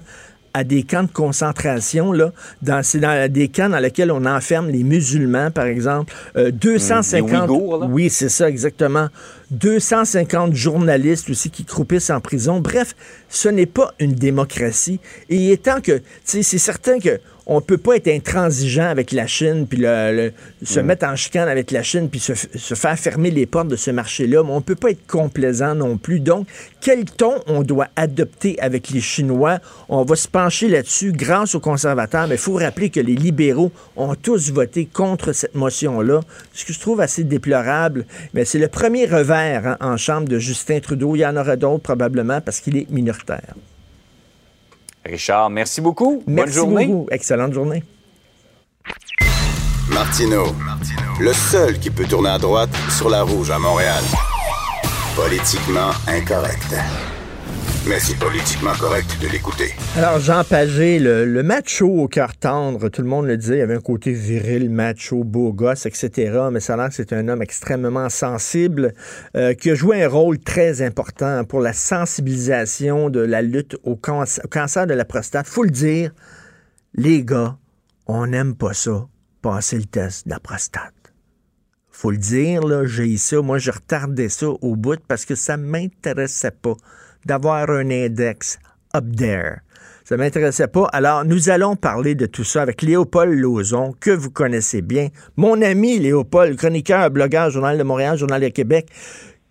à 0.56 0.64
des 0.64 0.84
camps 0.84 1.04
de 1.04 1.12
concentration, 1.12 2.14
là, 2.14 2.32
dans, 2.62 2.82
c'est 2.82 3.00
dans 3.00 3.30
des 3.30 3.50
camps 3.50 3.68
dans 3.68 3.80
lesquels 3.80 4.10
on 4.10 4.26
enferme 4.26 4.70
les 4.70 4.84
musulmans, 4.84 5.52
par 5.52 5.66
exemple. 5.66 6.14
250. 6.34 7.50
Euh, 7.50 7.88
oui, 7.90 8.10
c'est 8.10 8.30
ça, 8.30 8.48
exactement. 8.48 9.10
250 9.52 10.54
journalistes 10.54 11.30
aussi 11.30 11.50
qui 11.50 11.66
croupissent 11.66 12.10
en 12.10 12.22
prison. 12.22 12.62
Bref, 12.62 12.96
ce 13.28 13.50
n'est 13.50 13.66
pas 13.66 13.94
une 14.00 14.14
démocratie. 14.14 15.02
Et 15.30 15.52
étant 15.52 15.82
que, 15.82 16.02
c'est 16.24 16.42
certain 16.42 17.00
que 17.00 17.20
on 17.48 17.62
peut 17.62 17.78
pas 17.78 17.96
être 17.96 18.08
intransigeant 18.08 18.88
avec 18.88 19.12
la 19.12 19.28
Chine, 19.28 19.68
puis 19.68 19.80
le, 19.82 20.32
se 20.64 20.80
mm. 20.80 20.84
mettre 20.84 21.06
en 21.06 21.16
chicane 21.16 21.48
avec 21.48 21.72
la 21.72 21.84
Chine, 21.84 22.10
puis 22.10 22.20
se, 22.20 22.34
faire 22.34 22.98
fermer 22.98 23.30
les 23.30 23.46
portes 23.46 23.68
de 23.68 23.76
ce 23.76 23.92
marché-là, 23.92 24.44
mais 24.44 24.52
on 24.52 24.62
peut 24.62 24.76
pas 24.76 24.92
être 24.92 25.06
complaisant 25.06 25.76
non 25.76 25.98
plus. 25.98 26.20
Donc, 26.20 26.48
quel 26.82 27.06
ton 27.06 27.36
on 27.48 27.62
doit 27.62 27.88
adopter 27.96 28.60
avec 28.60 28.90
les 28.90 29.02
Chinois? 29.02 29.60
On 29.90 30.04
va 30.04 30.16
se 30.16 30.28
pencher 30.28 30.70
là-dessus 30.70 31.12
grâce 31.12 31.56
aux 31.56 31.60
conservateurs, 31.60 32.28
mais 32.28 32.36
il 32.36 32.42
faut 32.42 32.56
rappeler 32.56 32.90
que 32.90 33.00
les 33.00 33.16
libéraux 33.16 33.72
ont 33.96 34.16
tous 34.16 34.52
voté 34.52 34.86
contre 34.92 35.34
cette 35.34 35.56
motion-là, 35.56 36.22
ce 36.54 36.66
que 36.66 36.74
je 36.74 36.80
trouve 36.80 37.02
assez 37.02 37.24
déplorable. 37.24 38.06
Mais 38.34 38.46
c'est 38.46 38.60
le 38.60 38.68
premier 38.68 39.06
revers 39.06 39.68
hein, 39.68 39.78
en 39.82 39.98
chambre 39.98 40.28
de 40.28 40.40
Justin 40.40 40.80
Trudeau. 40.80 41.16
Il 41.16 41.20
y 41.20 41.26
en 41.26 41.38
aura 41.38 41.56
d'autres 41.56 41.84
probablement 41.84 42.42
parce 42.42 42.60
qu'il 42.60 42.78
est 42.78 42.90
minoritaire. 42.90 43.54
Richard, 45.06 45.50
merci 45.50 45.82
beaucoup. 45.82 46.24
Bonne 46.26 46.50
journée. 46.50 46.88
Beaucoup. 46.88 47.08
Excellente 47.12 47.54
journée. 47.54 47.84
Martino, 49.90 50.48
le 51.20 51.32
seul 51.32 51.80
qui 51.80 51.90
peut 51.92 52.06
tourner 52.06 52.30
à 52.30 52.40
droite 52.40 52.72
sur 52.90 53.10
la 53.10 53.22
rouge 53.22 53.52
à 53.52 53.60
Montréal. 53.60 54.04
Politiquement 55.16 55.92
incorrect. 56.08 56.76
Mais 57.88 58.00
c'est 58.00 58.18
politiquement 58.18 58.74
correct 58.80 59.16
de 59.22 59.28
l'écouter. 59.28 59.72
Alors, 59.96 60.20
Jean 60.20 60.44
Pagé, 60.44 60.98
le, 60.98 61.44
macho 61.44 61.88
au 61.88 62.08
cœur 62.08 62.36
tendre, 62.36 62.90
tout 62.90 63.04
le 63.04 63.08
monde 63.08 63.28
le 63.28 63.38
disait, 63.38 63.58
il 63.58 63.62
avait 63.62 63.76
un 63.76 63.82
côté 63.82 64.12
viril, 64.12 64.72
macho, 64.72 65.24
beau 65.24 65.54
gosse, 65.54 65.86
etc. 65.86 66.48
Mais 66.52 66.60
ça 66.62 66.82
a 66.82 66.90
que 66.90 66.96
c'est 66.96 67.14
un 67.14 67.28
homme 67.28 67.44
extrêmement 67.44 68.10
sensible 68.10 68.96
euh, 69.36 69.54
qui 69.54 69.70
a 69.70 69.76
joué 69.76 70.04
un 70.04 70.10
rôle 70.10 70.40
très 70.40 70.82
important 70.82 71.44
pour 71.44 71.60
la 71.60 71.74
sensibilisation 71.74 73.12
de 73.12 73.20
la 73.20 73.44
lutte 73.44 73.78
au, 73.84 73.96
cancer 73.96 74.88
de 74.88 74.94
la 74.96 75.06
prostate. 75.06 75.46
Faut 75.46 75.64
le 75.64 75.70
dire, 75.70 76.12
les 76.96 77.24
gars, 77.24 77.56
on 78.08 78.26
n'aime 78.26 78.56
pas 78.56 78.74
ça, 78.74 79.08
passer 79.44 79.78
le 79.78 79.86
test 79.86 80.26
de 80.26 80.32
la 80.32 80.40
prostate 80.40 80.94
faut 81.92 82.12
le 82.12 82.18
dire, 82.18 82.62
j'ai 82.88 83.16
ça. 83.16 83.42
Moi, 83.42 83.58
je 83.58 83.72
retardais 83.72 84.28
ça 84.28 84.48
au 84.50 84.76
bout 84.76 85.00
parce 85.08 85.24
que 85.24 85.34
ça 85.34 85.56
m'intéressait 85.56 86.52
pas 86.52 86.76
d'avoir 87.26 87.70
un 87.70 87.90
index 87.90 88.60
up 88.96 89.04
there. 89.18 89.58
Ça 90.04 90.18
m'intéressait 90.18 90.68
pas. 90.68 90.88
Alors, 90.94 91.26
nous 91.26 91.50
allons 91.50 91.76
parler 91.76 92.14
de 92.14 92.28
tout 92.28 92.44
ça 92.44 92.62
avec 92.62 92.84
Léopold 92.84 93.34
Lauzon, 93.34 93.92
que 94.00 94.12
vous 94.12 94.30
connaissez 94.30 94.84
bien. 94.84 95.08
Mon 95.36 95.60
ami 95.64 95.98
Léopold, 95.98 96.58
chroniqueur, 96.58 97.10
blogueur, 97.10 97.50
Journal 97.50 97.76
de 97.76 97.84
Montréal, 97.84 98.16
Journal 98.16 98.40
de 98.40 98.50
Québec, 98.50 98.86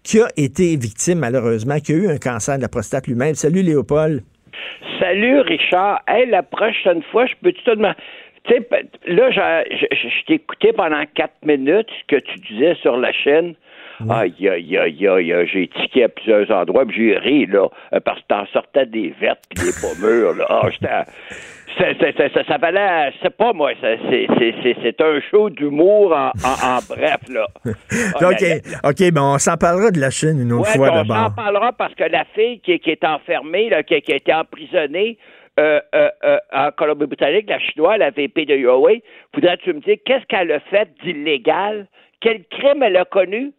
qui 0.04 0.20
a 0.20 0.28
été 0.36 0.76
victime, 0.76 1.18
malheureusement, 1.18 1.80
qui 1.80 1.92
a 1.92 1.96
eu 1.96 2.08
un 2.08 2.18
cancer 2.18 2.56
de 2.56 2.62
la 2.62 2.68
prostate 2.68 3.08
lui-même. 3.08 3.34
Salut, 3.34 3.62
Léopold. 3.62 4.22
Salut, 5.00 5.40
Richard. 5.40 6.02
Hey, 6.06 6.30
la 6.30 6.44
prochaine 6.44 7.02
fois, 7.10 7.26
je 7.26 7.32
peux-tu 7.42 7.62
te 7.64 7.70
demander. 7.70 7.96
Tu 8.44 8.54
sais, 8.54 8.68
là, 9.06 9.30
je, 9.32 9.86
je 9.90 10.26
t'ai 10.26 10.34
écouté 10.34 10.72
pendant 10.72 11.02
quatre 11.16 11.44
minutes 11.44 11.88
ce 12.00 12.14
que 12.14 12.20
tu 12.20 12.38
disais 12.48 12.76
sur 12.82 12.96
la 12.96 13.10
chaîne. 13.12 13.54
Aïe, 14.08 14.48
aïe, 14.48 14.78
aïe, 14.78 15.08
aïe, 15.08 15.48
j'ai 15.52 15.68
tiqué 15.68 16.04
à 16.04 16.08
plusieurs 16.08 16.50
endroits, 16.50 16.84
puis 16.86 16.96
j'ai 16.96 17.18
ri, 17.18 17.46
là, 17.46 17.68
euh, 17.92 18.00
parce 18.00 18.20
que 18.20 18.26
t'en 18.28 18.46
sortais 18.46 18.86
des 18.86 19.14
vertes 19.20 19.42
puis 19.50 19.64
des 19.64 19.72
pommures, 19.80 20.34
là. 20.34 20.46
Ah, 20.48 20.68
j'étais... 20.70 20.88
Ça, 21.76 22.44
ça, 22.46 22.56
valait, 22.58 23.12
c'est 23.20 23.36
pas 23.36 23.52
moi, 23.52 23.72
c'est 23.80 25.00
un 25.00 25.20
show 25.28 25.50
d'humour 25.50 26.14
en, 26.14 26.30
en, 26.44 26.78
bref, 26.88 27.18
là. 27.28 27.48
OK, 27.64 28.44
OK, 28.84 29.12
ben 29.12 29.22
on 29.22 29.38
s'en 29.38 29.56
parlera 29.56 29.90
de 29.90 29.98
la 29.98 30.10
Chine 30.10 30.40
une 30.40 30.52
autre 30.52 30.70
fois 30.70 30.90
d'abord. 30.90 31.16
On 31.16 31.24
s'en 31.24 31.30
parlera 31.32 31.72
parce 31.72 31.94
que 31.96 32.04
la 32.04 32.24
fille 32.26 32.60
qui, 32.60 32.78
qui 32.78 32.90
est 32.90 33.04
enfermée, 33.04 33.70
là, 33.70 33.82
qui, 33.82 34.00
qui 34.02 34.12
a 34.12 34.16
été 34.16 34.32
emprisonnée, 34.32 35.18
euh, 35.58 35.80
euh, 35.94 36.10
euh, 36.24 36.38
en 36.52 36.72
Colombie-Britannique, 36.72 37.48
la 37.48 37.60
chinoise, 37.60 38.00
la 38.00 38.10
VP 38.10 38.44
de 38.44 38.56
Huawei, 38.56 39.04
voudrais-tu 39.32 39.72
me 39.72 39.80
dire 39.80 39.98
qu'est-ce 40.04 40.26
qu'elle 40.26 40.50
a 40.50 40.58
fait 40.58 40.88
d'illégal? 41.04 41.86
Quel 42.20 42.42
crime 42.46 42.82
elle 42.82 42.96
a 42.96 43.04
connu? 43.04 43.52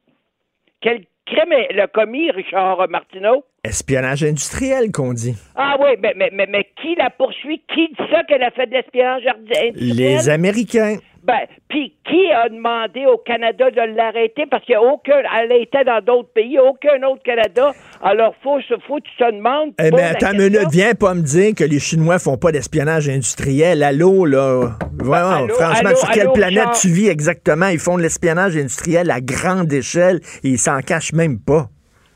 Quel 0.86 1.04
crime 1.26 1.52
elle 1.52 1.80
a 1.80 1.88
commis, 1.88 2.30
Richard 2.30 2.88
Martineau? 2.92 3.44
Espionnage 3.66 4.24
industriel, 4.24 4.92
qu'on 4.92 5.14
dit. 5.14 5.36
Ah 5.56 5.76
oui, 5.80 5.92
mais, 6.00 6.14
mais, 6.16 6.30
mais, 6.32 6.48
mais 6.48 6.68
qui 6.82 6.94
la 6.96 7.10
poursuit? 7.10 7.62
Qui 7.74 7.88
dit 7.88 8.12
ça 8.12 8.24
qu'elle 8.24 8.44
a 8.44 8.52
fait 8.52 8.68
de 8.68 8.74
l'espionnage 8.74 9.24
industriel? 9.26 9.74
Les 9.76 10.30
Américains. 10.30 10.98
Ben, 11.24 11.48
puis 11.68 11.96
qui 12.08 12.32
a 12.32 12.48
demandé 12.50 13.08
au 13.08 13.18
Canada 13.18 13.72
de 13.72 13.96
l'arrêter? 13.96 14.46
Parce 14.46 14.64
qu'il 14.64 14.78
aucun. 14.78 15.24
Elle 15.36 15.52
était 15.64 15.84
dans 15.84 16.00
d'autres 16.00 16.30
pays, 16.30 16.60
aucun 16.60 17.02
autre 17.08 17.24
Canada. 17.24 17.72
Alors, 18.04 18.36
faut, 18.44 18.60
faut 18.88 19.00
tu 19.00 19.12
te 19.18 19.32
demandes. 19.32 19.74
Eh 19.84 19.90
mais 19.90 20.04
attends 20.04 20.34
une 20.34 20.44
minute, 20.44 20.70
viens 20.72 20.94
pas 20.94 21.16
me 21.16 21.24
dire 21.24 21.56
que 21.56 21.64
les 21.64 21.80
Chinois 21.80 22.20
font 22.20 22.38
pas 22.38 22.52
d'espionnage 22.52 23.10
industriel. 23.10 23.82
Allô, 23.82 24.26
là. 24.26 24.78
Vraiment, 25.00 25.48
franchement, 25.48 25.96
sur 25.96 26.12
quelle 26.12 26.32
planète 26.32 26.70
tu 26.80 26.90
vis 26.90 27.08
exactement? 27.08 27.70
Ils 27.70 27.80
font 27.80 27.98
de 27.98 28.04
l'espionnage 28.04 28.56
industriel 28.56 29.10
à 29.10 29.20
grande 29.20 29.74
échelle 29.74 30.20
et 30.44 30.50
ils 30.50 30.60
s'en 30.60 30.82
cachent 30.82 31.14
même 31.14 31.40
pas. 31.40 31.70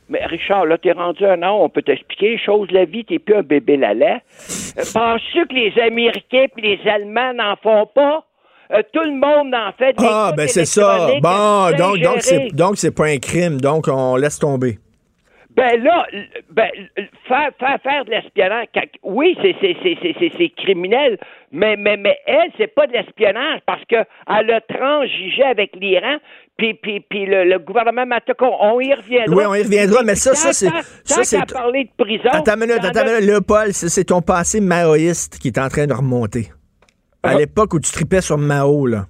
Mais 0.10 0.26
Richard, 0.26 0.66
là, 0.66 0.78
t'es 0.78 0.92
rendu 0.92 1.24
un 1.26 1.42
an, 1.44 1.60
on 1.62 1.70
peut 1.70 1.84
t'expliquer 1.84 2.32
les 2.32 2.40
choses 2.40 2.68
de 2.70 2.74
la 2.74 2.86
vie, 2.86 3.06
t'es 3.06 3.20
plus 3.20 3.36
un 3.36 3.44
bébé 3.44 3.78
lala. 3.78 4.16
Euh, 4.78 4.84
Penses-tu 4.94 5.46
que 5.46 5.54
les 5.54 5.74
Américains 5.80 6.48
et 6.58 6.62
les 6.62 6.90
Allemands 6.90 7.34
n'en 7.34 7.56
font 7.58 7.86
pas? 7.94 8.26
Euh, 8.72 8.82
tout 8.94 9.04
le 9.04 9.14
monde 9.14 9.54
en 9.56 9.72
fait. 9.78 9.96
Ah, 9.98 10.32
ben 10.36 10.48
c'est 10.48 10.66
ça. 10.66 11.08
Bon, 11.22 11.72
donc, 11.78 12.00
donc, 12.00 12.22
c'est, 12.22 12.50
donc 12.54 12.78
c'est 12.78 12.96
pas 12.96 13.06
un 13.06 13.18
crime, 13.18 13.60
donc 13.60 13.88
on 13.88 14.16
laisse 14.16 14.38
tomber. 14.40 14.78
Ben 15.56 15.82
là, 15.84 16.06
ben, 16.52 16.70
faire, 17.28 17.50
faire, 17.60 17.80
faire 17.82 18.06
de 18.06 18.12
l'espionnage, 18.12 18.68
oui, 19.02 19.36
c'est, 19.42 19.56
c'est, 19.60 19.76
c'est, 19.82 20.32
c'est, 20.38 20.50
criminel, 20.50 21.18
mais, 21.52 21.76
mais, 21.76 21.98
mais 21.98 22.20
elle, 22.28 22.52
c'est 22.56 22.68
pas 22.68 22.86
de 22.86 22.94
l'espionnage 22.94 23.60
parce 23.66 23.84
qu'elle 23.86 24.06
a 24.28 24.62
transigé 24.62 25.44
avec 25.44 25.76
l'Iran, 25.76 26.18
puis, 26.56 26.76
puis, 26.76 27.00
puis 27.00 27.26
le, 27.26 27.58
gouvernement 27.58 28.06
Matacon, 28.06 28.52
on 28.60 28.80
y 28.80 28.94
reviendra. 28.94 29.36
Oui, 29.36 29.44
on 29.48 29.56
y 29.56 29.64
reviendra, 29.64 30.04
mais 30.04 30.16
ça, 30.16 30.36
ça, 30.36 30.54
c'est. 30.54 30.70
Ça, 31.04 31.24
c'est. 31.24 31.52
parler 31.52 31.86
de 31.86 32.04
prison. 32.04 32.30
Attends 32.32 32.54
une 32.54 32.68
minute, 32.68 32.84
attends 32.84 33.02
une 33.02 33.14
minute. 33.14 33.26
Léopold, 33.26 33.72
c'est 33.72 34.04
ton 34.04 34.22
passé 34.22 34.62
maoïste 34.62 35.40
qui 35.40 35.48
est 35.48 35.58
en 35.58 35.70
train 35.70 35.88
de 35.88 35.94
remonter. 35.94 36.50
À 37.24 37.30
ah. 37.30 37.36
l'époque 37.36 37.74
où 37.74 37.80
tu 37.80 37.92
tripais 37.92 38.22
sur 38.22 38.38
Mao, 38.38 38.86
là. 38.86 39.06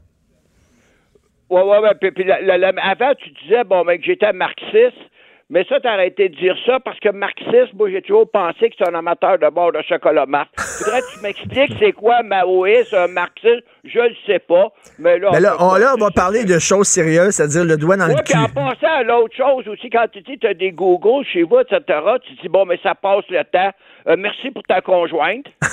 Ouais. 1.49 1.63
Puis, 1.99 2.11
puis 2.11 2.31
avant, 2.31 3.13
tu 3.15 3.29
disais, 3.43 3.63
bon, 3.63 3.83
mec, 3.83 4.03
j'étais 4.05 4.31
marxiste. 4.31 5.08
Mais 5.51 5.65
ça, 5.67 5.79
t'as 5.81 5.93
arrêté 5.93 6.29
de 6.29 6.35
dire 6.35 6.55
ça 6.63 6.79
parce 6.79 6.99
que 6.99 7.09
marxiste, 7.09 7.73
moi, 7.73 7.89
j'ai 7.89 8.03
toujours 8.03 8.29
pensé 8.29 8.69
que 8.69 8.75
c'est 8.77 8.87
un 8.87 8.93
amateur 8.93 9.39
de 9.39 9.49
bord 9.49 9.71
de 9.71 9.81
chocolat 9.81 10.27
marque. 10.27 10.51
Faudrait 10.59 11.01
que 11.01 11.15
tu 11.15 11.21
m'expliques 11.23 11.73
c'est 11.79 11.91
quoi 11.91 12.21
maoïste, 12.21 12.93
un 12.93 13.07
marxiste? 13.07 13.63
Je 13.83 13.99
le 13.99 14.15
sais 14.27 14.37
pas. 14.37 14.67
Mais 14.99 15.17
là, 15.17 15.39
là, 15.39 15.55
on, 15.59 15.73
là, 15.73 15.95
on 15.97 16.03
va 16.03 16.11
parler 16.11 16.45
de 16.45 16.59
choses 16.59 16.87
sérieuses, 16.87 17.31
c'est-à-dire 17.31 17.65
le 17.65 17.77
doigt 17.77 17.97
dans 17.97 18.05
le 18.05 18.13
cul. 18.13 18.25
puis 18.25 18.37
en 18.37 18.47
passant 18.47 18.93
à 18.93 19.01
l'autre 19.01 19.35
chose 19.35 19.67
aussi, 19.67 19.89
quand 19.89 20.05
tu 20.11 20.21
dis 20.21 20.37
tu 20.37 20.45
as 20.45 20.53
des 20.53 20.71
Google 20.71 21.25
chez 21.25 21.41
vous, 21.41 21.59
etc., 21.59 21.99
tu 22.23 22.33
dis, 22.43 22.47
bon, 22.47 22.65
mais 22.65 22.79
ça 22.83 22.93
passe 22.93 23.25
le 23.31 23.43
temps. 23.45 23.71
Euh, 24.07 24.17
merci 24.19 24.51
pour 24.51 24.61
ta 24.63 24.81
conjointe. 24.81 25.45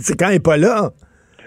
c'est 0.00 0.18
quand 0.18 0.28
elle 0.28 0.34
n'est 0.34 0.40
pas 0.40 0.56
là. 0.56 0.92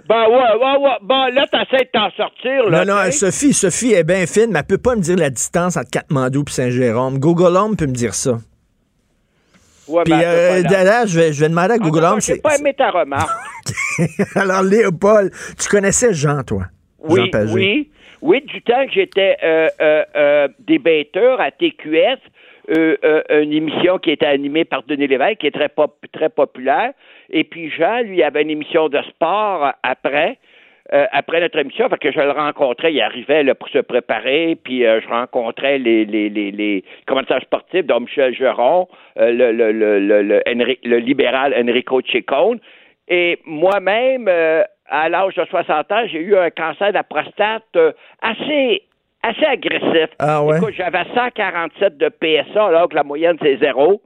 Ben 0.10 0.28
ouais, 0.28 0.36
ouais, 0.36 0.78
ouais. 0.80 0.97
Bon, 1.03 1.28
là, 1.32 1.45
t'essaies 1.45 1.86
de 1.86 1.89
t'en 1.93 2.10
sortir. 2.18 2.68
Là, 2.68 2.84
non, 2.84 2.95
non, 2.95 3.12
Sophie, 3.12 3.53
Sophie 3.53 3.93
est 3.93 4.03
bien 4.03 4.26
fine, 4.26 4.47
mais 4.49 4.60
elle 4.60 4.66
peut 4.66 4.80
pas 4.80 4.95
me 4.95 5.01
dire 5.01 5.16
la 5.16 5.30
distance 5.30 5.78
entre 5.78 5.91
Katmandou 5.91 6.43
et 6.47 6.51
Saint-Jérôme. 6.51 7.20
Google 7.20 7.55
Home 7.55 7.78
peut 7.78 7.86
me 7.86 7.93
dire 7.93 8.16
ça. 8.16 8.39
Ouais, 9.88 10.03
Puis 10.05 10.14
ben, 10.14 10.24
euh, 10.24 10.64
là, 10.64 11.05
je 11.05 11.20
vais, 11.20 11.32
je 11.32 11.41
vais 11.41 11.49
demander 11.49 11.74
à 11.74 11.78
Google 11.78 12.03
Home. 12.03 12.22
J'ai 12.22 12.41
pas 12.41 12.57
aimé 12.57 12.74
ta 12.74 12.89
remarque. 12.89 13.30
Alors, 14.36 14.64
Léopold, 14.64 15.32
tu 15.60 15.70
connaissais 15.70 16.12
Jean, 16.12 16.41
toi? 16.41 16.64
Oui, 16.99 17.22
Jean 17.22 17.30
Pagé. 17.30 17.53
oui. 17.53 17.89
Oui, 18.22 18.41
du 18.41 18.62
temps 18.64 18.86
que 18.86 18.91
j'étais 18.91 19.38
euh, 19.43 19.68
euh, 19.80 20.03
euh 20.16 20.47
débatteur 20.60 21.39
à 21.39 21.51
TQS, 21.51 22.18
euh, 22.76 23.22
une 23.30 23.53
émission 23.53 23.97
qui 23.97 24.12
était 24.12 24.26
animée 24.26 24.66
par 24.66 24.84
Denis 24.84 25.07
Lévesque, 25.07 25.39
qui 25.39 25.47
est 25.47 25.51
très, 25.51 25.70
pop 25.70 25.95
très 26.12 26.30
populaire. 26.30 26.91
Et 27.32 27.43
puis 27.43 27.69
Jean, 27.69 28.01
lui, 28.01 28.23
avait 28.23 28.41
une 28.41 28.49
émission 28.49 28.89
de 28.89 29.01
sport 29.03 29.73
après. 29.84 30.38
Euh, 30.91 31.05
après 31.11 31.39
notre 31.39 31.59
émission, 31.59 31.88
parce 31.88 31.99
que 31.99 32.11
je 32.11 32.19
le 32.19 32.32
rencontrais, 32.32 32.91
il 32.91 32.99
arrivait 32.99 33.43
là, 33.43 33.53
pour 33.53 33.69
se 33.69 33.77
préparer, 33.77 34.57
puis 34.63 34.88
euh, 34.88 34.99
je 35.01 35.07
rencontrais 35.07 35.77
les, 35.77 36.03
les, 36.03 36.30
les, 36.30 36.49
les 36.49 36.84
commentateurs 37.05 37.43
sportifs, 37.43 37.86
dont 37.86 37.99
Michel 37.99 38.34
Geron, 38.34 38.88
euh, 39.19 39.32
le, 39.32 39.51
le, 39.51 39.71
le, 39.71 39.99
le, 39.99 40.41
le, 40.84 40.97
libéral 40.97 41.53
Enrico 41.55 42.01
Ciccone, 42.01 42.59
et 43.07 43.38
moi-même, 43.45 44.27
à 44.88 45.09
l'âge 45.09 45.36
de 45.36 45.45
60 45.45 45.91
ans, 45.91 46.07
j'ai 46.07 46.21
eu 46.21 46.36
un 46.36 46.49
cancer 46.49 46.88
de 46.89 46.93
la 46.93 47.03
prostate 47.03 47.77
assez 48.21 48.82
assez 49.21 49.45
agressif. 49.45 50.09
Ah 50.17 50.43
ouais? 50.43 50.57
Écoute, 50.57 50.73
j'avais 50.75 51.03
147 51.13 51.97
de 51.97 52.09
PSA, 52.09 52.65
alors 52.65 52.89
que 52.89 52.95
la 52.95 53.03
moyenne, 53.03 53.38
c'est 53.41 53.57
zéro. 53.57 54.01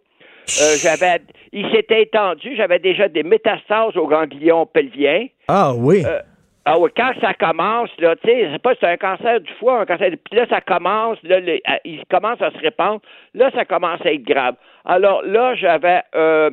Euh, 0.62 0.76
j'avais, 0.82 1.22
il 1.52 1.70
s'était 1.72 2.04
étendu. 2.04 2.56
J'avais 2.56 2.80
déjà 2.80 3.08
des 3.08 3.24
métastases 3.24 3.96
au 3.96 4.08
ganglion 4.08 4.66
pelvien. 4.66 5.28
Ah 5.48 5.74
oui. 5.76 6.04
Euh, 6.06 6.20
ah 6.66 6.80
oui, 6.80 6.90
quand 6.96 7.12
ça 7.20 7.34
commence, 7.34 7.90
là, 8.00 8.16
tu 8.16 8.30
sais, 8.30 8.50
c'est 8.52 8.62
pas 8.62 8.74
c'est 8.80 8.88
un 8.88 8.98
cancer 8.98 9.42
du 9.42 9.52
foie, 9.60 9.82
un 9.82 9.86
cancer. 9.86 10.12
Puis 10.24 10.40
là, 10.40 10.46
ça 10.50 10.62
commence, 10.62 11.18
là, 11.24 11.40
il 11.84 12.04
commence 12.10 12.42
à 12.42 12.52
se 12.52 12.58
répandre. 12.58 13.02
Là, 13.34 13.52
ça 13.54 13.66
commence 13.66 14.00
à 14.06 14.14
être 14.14 14.24
grave. 14.24 14.56
Alors 14.86 15.24
là, 15.24 15.56
j'avais 15.56 16.02
euh, 16.16 16.52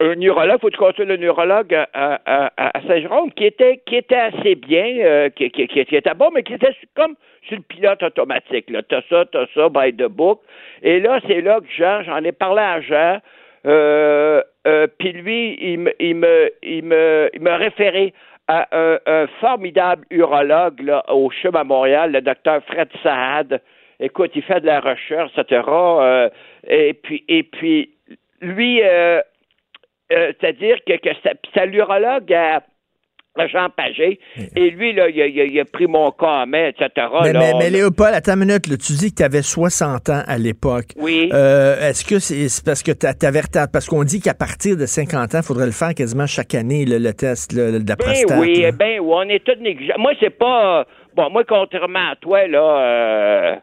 un 0.00 0.14
neurologue, 0.16 0.60
faut 0.60 0.68
que 0.68 0.72
tu 0.72 0.78
consultes 0.78 1.08
le 1.08 1.76
à, 1.94 2.50
à, 2.56 2.80
Saint-Jérôme, 2.86 3.32
qui 3.32 3.44
était, 3.44 3.80
qui 3.86 3.96
était 3.96 4.16
assez 4.16 4.54
bien, 4.54 5.30
qui, 5.30 5.50
qui, 5.50 5.68
qui, 5.68 5.96
était 5.96 6.14
bon, 6.14 6.30
mais 6.34 6.42
qui 6.42 6.54
était 6.54 6.74
comme 6.96 7.14
sur 7.46 7.56
le 7.56 7.62
pilote 7.62 8.02
automatique. 8.02 8.70
Là. 8.70 8.82
T'as 8.82 9.02
ça, 9.08 9.24
t'as 9.30 9.46
ça, 9.54 9.68
by 9.68 9.92
the 9.92 10.08
book. 10.08 10.40
Et 10.82 11.00
là, 11.00 11.20
c'est 11.26 11.40
là 11.40 11.60
que 11.60 11.70
Jean, 11.76 12.02
j'en 12.02 12.22
ai 12.24 12.32
parlé 12.32 12.62
à 12.62 12.80
Jean, 12.80 13.20
euh, 13.66 14.42
euh, 14.66 14.86
puis 14.98 15.12
lui, 15.12 15.56
il 15.60 15.78
me, 15.78 15.92
il 15.98 16.16
me, 16.16 16.50
il 16.62 16.84
me, 16.84 17.30
il 17.32 17.40
me 17.40 17.52
référait 17.52 18.12
à 18.46 18.68
un, 18.72 19.26
formidable 19.40 20.04
urologue 20.10 20.80
là, 20.80 21.02
au 21.10 21.30
CHUM 21.30 21.56
à 21.56 21.64
Montréal, 21.64 22.12
le 22.12 22.20
docteur 22.20 22.62
Fred 22.64 22.88
Saad. 23.02 23.60
Écoute, 24.00 24.32
il 24.34 24.42
fait 24.42 24.60
de 24.60 24.66
la 24.66 24.80
recherche, 24.80 25.30
etc. 25.38 25.62
Euh, 25.66 26.28
et 26.66 26.92
puis, 26.92 27.24
et 27.28 27.42
puis, 27.42 27.90
lui, 28.42 28.82
euh, 28.82 29.22
euh, 30.12 30.32
c'est-à-dire 30.40 30.76
que, 30.86 30.96
que 30.96 31.66
l'urologue 31.66 32.32
à 32.32 32.62
Jean 33.48 33.68
Pagé. 33.68 34.20
Et 34.54 34.70
lui, 34.70 34.92
là, 34.92 35.08
il 35.08 35.60
a, 35.60 35.64
pris 35.64 35.86
mon 35.86 36.10
cas 36.12 36.42
en 36.42 36.46
main, 36.46 36.68
etc. 36.68 37.06
Mais, 37.22 37.32
mais, 37.32 37.52
mais, 37.58 37.70
Léopold, 37.70 38.14
attends 38.14 38.34
une 38.34 38.46
minute. 38.46 38.62
tu 38.64 38.92
dis 38.92 39.10
que 39.10 39.16
tu 39.16 39.22
avais 39.22 39.42
60 39.42 40.08
ans 40.08 40.22
à 40.26 40.38
l'époque. 40.38 40.90
Oui. 40.96 41.30
Euh, 41.32 41.88
est-ce 41.88 42.04
que 42.04 42.18
c'est 42.18 42.64
parce 42.64 42.82
que 42.82 42.92
tu 42.92 43.26
avais 43.26 43.40
Parce 43.72 43.86
qu'on 43.86 44.04
dit 44.04 44.20
qu'à 44.20 44.34
partir 44.34 44.76
de 44.76 44.86
50 44.86 45.34
ans, 45.34 45.38
il 45.40 45.46
faudrait 45.46 45.66
le 45.66 45.72
faire 45.72 45.94
quasiment 45.94 46.26
chaque 46.26 46.54
année, 46.54 46.84
le, 46.86 47.12
test 47.12 47.54
de 47.54 47.72
la 47.72 47.78
ben 47.80 47.96
prostate. 47.96 48.38
Oui, 48.38 48.64
ben 48.72 49.00
oui, 49.00 49.12
on 49.12 49.28
est 49.28 49.44
tous 49.44 49.60
négligents. 49.60 49.98
Moi, 49.98 50.12
c'est 50.20 50.30
pas... 50.30 50.86
Bon, 51.14 51.30
moi, 51.30 51.44
contrairement 51.44 52.10
à 52.12 52.16
toi, 52.16 52.46
là... 52.46 52.60
Euh... 52.60 53.56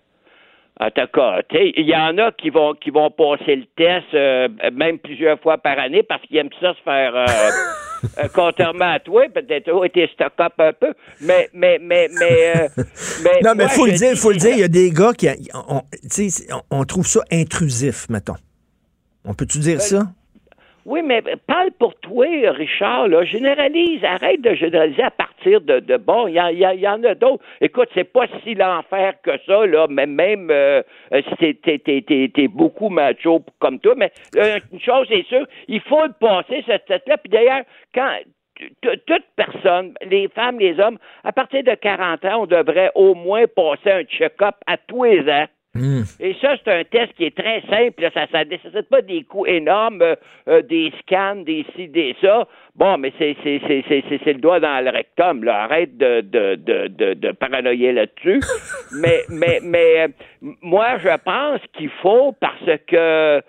En 0.81 0.89
tout 0.89 1.07
cas, 1.13 1.41
il 1.53 1.87
y 1.87 1.95
en 1.95 2.17
a 2.17 2.31
qui 2.31 2.49
vont 2.49 2.73
qui 2.73 2.89
vont 2.89 3.11
passer 3.11 3.55
le 3.55 3.65
test 3.77 4.07
euh, 4.15 4.47
même 4.73 4.97
plusieurs 4.97 5.39
fois 5.39 5.59
par 5.59 5.77
année 5.77 6.01
parce 6.01 6.23
qu'ils 6.23 6.37
aiment 6.37 6.49
ça 6.59 6.73
se 6.73 6.81
faire 6.81 7.15
euh, 7.15 7.25
euh, 8.17 8.27
contrairement 8.33 8.93
à 8.93 8.99
toi, 8.99 9.25
peut-être 9.31 9.71
oh, 9.71 9.83
été 9.83 10.09
stock-up 10.11 10.53
un 10.57 10.73
peu, 10.73 10.93
mais 11.21 11.49
mais 11.53 11.77
mais 11.79 12.09
mais, 12.19 12.67
mais 13.23 13.41
Non, 13.43 13.53
mais 13.55 13.67
faut 13.67 13.85
le 13.85 13.91
dire, 13.91 14.15
faut 14.17 14.31
le 14.31 14.37
dire, 14.37 14.53
il 14.55 14.61
y 14.61 14.63
a 14.63 14.67
des 14.67 14.89
gars 14.89 15.13
qui 15.13 15.29
on, 15.53 15.83
on 16.71 16.83
trouve 16.85 17.05
ça 17.05 17.21
intrusif, 17.31 18.09
mettons. 18.09 18.37
On 19.23 19.35
peut-tu 19.35 19.59
dire 19.59 19.81
ça? 19.81 20.07
Oui, 20.85 21.01
mais 21.03 21.21
parle 21.47 21.71
pour 21.71 21.95
toi, 21.95 22.25
Richard. 22.51 23.07
Là. 23.07 23.23
Généralise, 23.23 24.03
arrête 24.03 24.41
de 24.41 24.55
généraliser 24.55 25.03
à 25.03 25.11
partir 25.11 25.61
de, 25.61 25.79
de 25.79 25.97
bon. 25.97 26.27
Il 26.27 26.33
y, 26.33 26.81
y, 26.81 26.87
en 26.87 27.03
a 27.03 27.15
d'autres. 27.15 27.43
Écoute, 27.59 27.89
c'est 27.93 28.11
pas 28.11 28.25
si 28.43 28.55
l'enfer 28.55 29.13
que 29.23 29.31
ça, 29.45 29.65
là, 29.65 29.85
mais 29.89 30.07
même 30.07 30.49
euh, 30.49 30.81
si 31.39 31.55
t'es, 31.55 31.77
t'es, 31.79 32.47
beaucoup 32.47 32.89
macho 32.89 33.43
comme 33.59 33.79
toi. 33.79 33.93
Mais 33.95 34.11
euh, 34.37 34.59
une 34.71 34.79
chose 34.79 35.07
est 35.11 35.27
sûre, 35.27 35.45
il 35.67 35.81
faut 35.81 36.03
le 36.03 36.13
passer, 36.19 36.63
cette 36.65 36.85
tête-là. 36.85 37.17
Puis 37.17 37.29
d'ailleurs, 37.29 37.63
quand 37.93 38.17
toute 38.81 39.25
personne, 39.35 39.93
les 40.05 40.27
femmes, 40.29 40.59
les 40.59 40.79
hommes, 40.79 40.97
à 41.23 41.31
partir 41.31 41.63
de 41.63 41.73
40 41.73 42.25
ans, 42.25 42.41
on 42.41 42.45
devrait 42.45 42.91
au 42.95 43.15
moins 43.15 43.45
passer 43.47 43.91
un 43.91 44.03
check-up 44.03 44.55
à 44.67 44.77
tous 44.77 45.03
les 45.03 45.29
ans. 45.31 45.45
Hmm. 45.73 46.01
Et 46.19 46.35
ça, 46.41 46.55
c'est 46.57 46.71
un 46.71 46.83
test 46.83 47.13
qui 47.13 47.23
est 47.23 47.37
très 47.37 47.61
simple. 47.61 48.05
Ça 48.13 48.43
ne 48.43 48.49
nécessite 48.49 48.89
pas 48.89 49.01
des 49.01 49.23
coûts 49.23 49.45
énormes, 49.45 50.01
euh, 50.01 50.15
euh, 50.49 50.61
des 50.61 50.91
scans, 50.99 51.37
des 51.37 51.65
ci, 51.75 51.87
des 51.87 52.13
ça. 52.21 52.45
Bon, 52.75 52.97
mais 52.97 53.13
c'est, 53.17 53.35
le 53.43 54.33
doigt 54.33 54.59
dans 54.59 54.83
le 54.83 54.91
rectum. 54.91 55.45
Là. 55.45 55.63
Arrête 55.63 55.95
de, 55.95 56.19
de, 56.21 56.55
de, 56.55 57.13
de, 57.13 57.31
paranoïer 57.31 57.93
là-dessus. 57.93 58.41
mais 59.01 59.21
mais, 59.29 59.59
mais 59.63 60.01
euh, 60.01 60.07
moi, 60.61 60.97
je 60.97 61.15
pense 61.23 61.61
qu'il 61.73 61.89
faut, 62.01 62.33
parce 62.33 62.79
que 62.87 63.41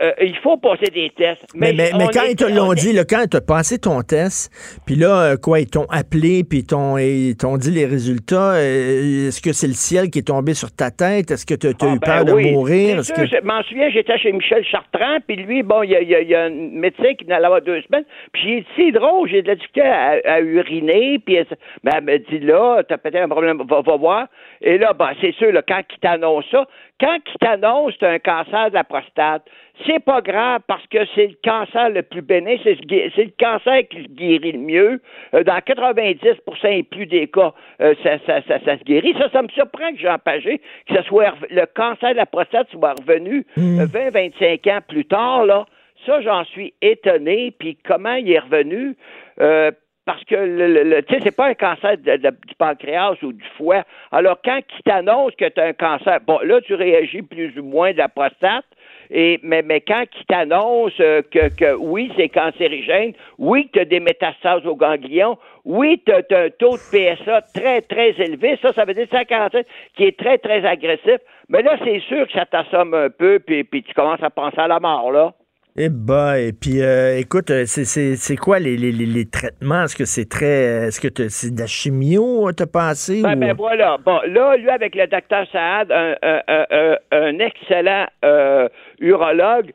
euh, 0.00 0.12
il 0.20 0.36
faut 0.38 0.56
passer 0.56 0.90
des 0.90 1.10
tests. 1.10 1.46
Mais, 1.54 1.72
mais, 1.72 1.90
quand 2.12 2.24
ils 2.28 2.36
te 2.36 2.44
l'ont 2.44 2.72
dit, 2.72 2.92
là, 2.92 3.04
quand 3.04 3.24
tu 3.30 3.36
as 3.36 3.40
passé 3.40 3.78
ton 3.78 4.02
test, 4.02 4.50
puis 4.86 4.96
là, 4.96 5.32
euh, 5.32 5.36
quoi, 5.36 5.60
ils 5.60 5.70
t'ont 5.70 5.86
appelé, 5.90 6.44
puis 6.44 6.60
ils 6.60 7.36
t'ont 7.36 7.56
dit 7.56 7.70
les 7.70 7.86
résultats, 7.86 8.54
euh, 8.54 9.28
est-ce 9.28 9.40
que 9.40 9.52
c'est 9.52 9.66
le 9.66 9.74
ciel 9.74 10.10
qui 10.10 10.20
est 10.20 10.28
tombé 10.28 10.54
sur 10.54 10.74
ta 10.74 10.90
tête? 10.90 11.30
Est-ce 11.30 11.46
que 11.46 11.54
tu 11.54 11.68
as, 11.68 11.72
ah, 11.80 11.94
eu 11.94 11.98
ben 11.98 12.24
peur 12.24 12.24
de 12.24 12.32
mourir? 12.32 13.02
Je 13.02 13.44
m'en 13.44 13.62
souviens, 13.64 13.90
j'étais 13.90 14.18
chez 14.18 14.32
Michel 14.32 14.64
Chartrand, 14.64 15.18
puis 15.26 15.36
lui, 15.36 15.62
bon, 15.62 15.82
il 15.82 15.90
y, 15.90 16.34
a, 16.34 16.44
un 16.44 16.50
médecin 16.50 17.14
qui 17.14 17.24
venait 17.24 17.40
l'avoir 17.40 17.62
deux 17.62 17.82
semaines, 17.82 18.04
puis 18.32 18.42
j'ai 18.42 18.60
dit, 18.60 18.66
c'est 18.76 18.92
drôle, 18.92 19.28
j'ai 19.28 19.42
de 19.42 19.48
la 19.48 19.54
difficulté 19.54 19.88
à, 19.88 20.40
uriner, 20.40 21.18
puis 21.24 21.38
ben, 21.84 21.92
elle 21.96 22.04
me 22.04 22.18
dit, 22.18 22.40
là, 22.40 22.82
t'as 22.88 22.98
peut-être 22.98 23.16
un 23.16 23.28
problème, 23.28 23.62
va, 23.68 23.80
va 23.80 23.96
voir. 23.96 24.26
Et 24.60 24.78
là, 24.78 24.92
ben, 24.92 25.10
c'est 25.20 25.34
sûr, 25.34 25.52
là, 25.52 25.62
quand 25.66 25.82
il 25.90 25.98
t'annonce 26.00 26.44
ça, 26.50 26.66
quand 27.00 27.18
il 27.26 27.38
t'annonce 27.40 27.94
un 28.02 28.18
cancer 28.18 28.70
de 28.70 28.74
la 28.74 28.84
prostate, 28.84 29.42
c'est 29.84 30.02
pas 30.02 30.20
grave 30.20 30.62
parce 30.66 30.86
que 30.86 30.98
c'est 31.14 31.26
le 31.26 31.36
cancer 31.44 31.90
le 31.90 32.02
plus 32.02 32.22
bénin, 32.22 32.56
c'est 32.64 32.78
le 32.80 33.32
cancer 33.38 33.86
qui 33.88 34.04
se 34.04 34.08
guérit 34.08 34.52
le 34.52 34.58
mieux. 34.58 35.02
Euh, 35.34 35.42
dans 35.44 35.58
90% 35.58 36.78
et 36.78 36.82
plus 36.82 37.06
des 37.06 37.28
cas, 37.28 37.52
euh, 37.80 37.94
ça, 38.02 38.18
ça, 38.26 38.40
ça, 38.46 38.78
se 38.78 38.84
guérit. 38.84 39.14
Ça, 39.18 39.28
ça 39.30 39.42
me 39.42 39.48
surprend 39.48 39.92
que 39.92 39.98
Jean 39.98 40.18
Pagé, 40.18 40.60
que 40.88 40.96
ce 40.96 41.02
soit 41.02 41.34
le 41.50 41.66
cancer 41.66 42.12
de 42.12 42.16
la 42.16 42.26
prostate 42.26 42.68
soit 42.70 42.94
revenu 42.94 43.44
20-25 43.58 44.60
mmh. 44.64 44.70
ans 44.70 44.80
plus 44.86 45.04
tard, 45.04 45.44
là. 45.44 45.66
Ça, 46.04 46.20
j'en 46.20 46.44
suis 46.44 46.74
étonné. 46.82 47.52
Puis 47.58 47.76
comment 47.84 48.14
il 48.14 48.30
est 48.30 48.38
revenu? 48.38 48.96
Euh, 49.40 49.70
parce 50.06 50.22
que 50.24 50.36
le, 50.36 50.84
le, 50.84 51.02
tu 51.02 51.14
sais, 51.14 51.20
c'est 51.24 51.36
pas 51.36 51.48
un 51.48 51.54
cancer 51.54 51.96
du 51.98 52.54
pancréas 52.58 53.16
ou 53.22 53.32
du 53.32 53.44
foie. 53.56 53.82
Alors, 54.12 54.38
quand 54.42 54.60
il 54.78 54.82
t'annonce 54.84 55.34
que 55.34 55.48
tu 55.48 55.60
as 55.60 55.64
un 55.64 55.72
cancer, 55.72 56.20
bon, 56.24 56.38
là, 56.44 56.60
tu 56.60 56.74
réagis 56.74 57.22
plus 57.22 57.58
ou 57.58 57.64
moins 57.64 57.92
de 57.92 57.98
la 57.98 58.08
prostate, 58.08 58.64
et, 59.10 59.40
mais, 59.42 59.62
mais 59.62 59.80
quand 59.80 60.04
il 60.18 60.26
t'annonce 60.26 60.92
euh, 61.00 61.22
que, 61.30 61.48
que 61.48 61.74
oui, 61.74 62.12
c'est 62.16 62.28
cancérigène, 62.28 63.12
oui, 63.38 63.68
tu 63.72 63.80
as 63.80 63.84
des 63.84 64.00
métastases 64.00 64.66
au 64.66 64.76
ganglion, 64.76 65.38
oui, 65.64 66.02
tu 66.04 66.12
as, 66.12 66.18
un 66.18 66.50
taux 66.50 66.76
de 66.76 66.90
PSA 66.90 67.42
très, 67.54 67.82
très 67.82 68.10
élevé, 68.20 68.58
ça, 68.62 68.72
ça 68.72 68.84
veut 68.84 68.94
dire 68.94 69.06
147, 69.10 69.66
qui 69.96 70.04
est 70.04 70.18
très, 70.18 70.38
très 70.38 70.64
agressif, 70.64 71.18
mais 71.48 71.62
là, 71.62 71.76
c'est 71.84 72.00
sûr 72.00 72.26
que 72.26 72.32
ça 72.32 72.46
t'assomme 72.46 72.94
un 72.94 73.10
peu, 73.10 73.38
puis, 73.38 73.64
puis 73.64 73.82
tu 73.82 73.94
commences 73.94 74.22
à 74.22 74.30
penser 74.30 74.58
à 74.58 74.68
la 74.68 74.80
mort, 74.80 75.10
là. 75.10 75.32
Eh 75.78 75.90
bah, 75.90 76.38
et 76.40 76.52
puis 76.52 76.80
euh, 76.80 77.18
écoute, 77.18 77.50
euh, 77.50 77.64
c'est 77.66 78.36
quoi 78.36 78.58
les, 78.58 78.78
les, 78.78 78.92
les, 78.92 79.28
traitements? 79.28 79.82
Est-ce 79.82 79.94
que 79.94 80.06
c'est 80.06 80.26
très. 80.26 80.86
Est-ce 80.88 81.00
que 81.00 81.28
c'est 81.28 81.54
de 81.54 81.60
la 81.60 81.66
chimio, 81.66 82.50
t'as 82.52 82.64
passé? 82.64 83.20
Ben, 83.22 83.36
ben, 83.36 83.54
voilà. 83.54 83.98
Bon, 83.98 84.18
là, 84.26 84.56
lui, 84.56 84.70
avec 84.70 84.94
le 84.94 85.06
docteur 85.06 85.46
Saad, 85.52 85.92
un, 85.92 86.14
un, 86.22 86.96
un, 87.12 87.38
excellent 87.40 88.06
euh, 88.24 88.68
urologue, 89.00 89.72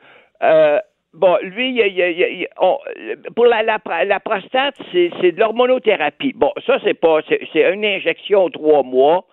Bon, 1.14 1.36
lui, 1.42 1.78
il, 1.78 2.48
pour 3.36 3.44
la, 3.44 3.62
la, 3.62 3.78
la 4.04 4.18
prostate, 4.18 4.74
c'est 4.90 5.32
de 5.32 5.38
l'hormonothérapie. 5.38 6.32
Bon, 6.34 6.50
ça, 6.66 6.78
c'est 6.82 6.98
pas, 6.98 7.20
c'est 7.28 7.72
une 7.72 7.84
injection 7.84 8.48
trois 8.48 8.82
mois. 8.82 9.26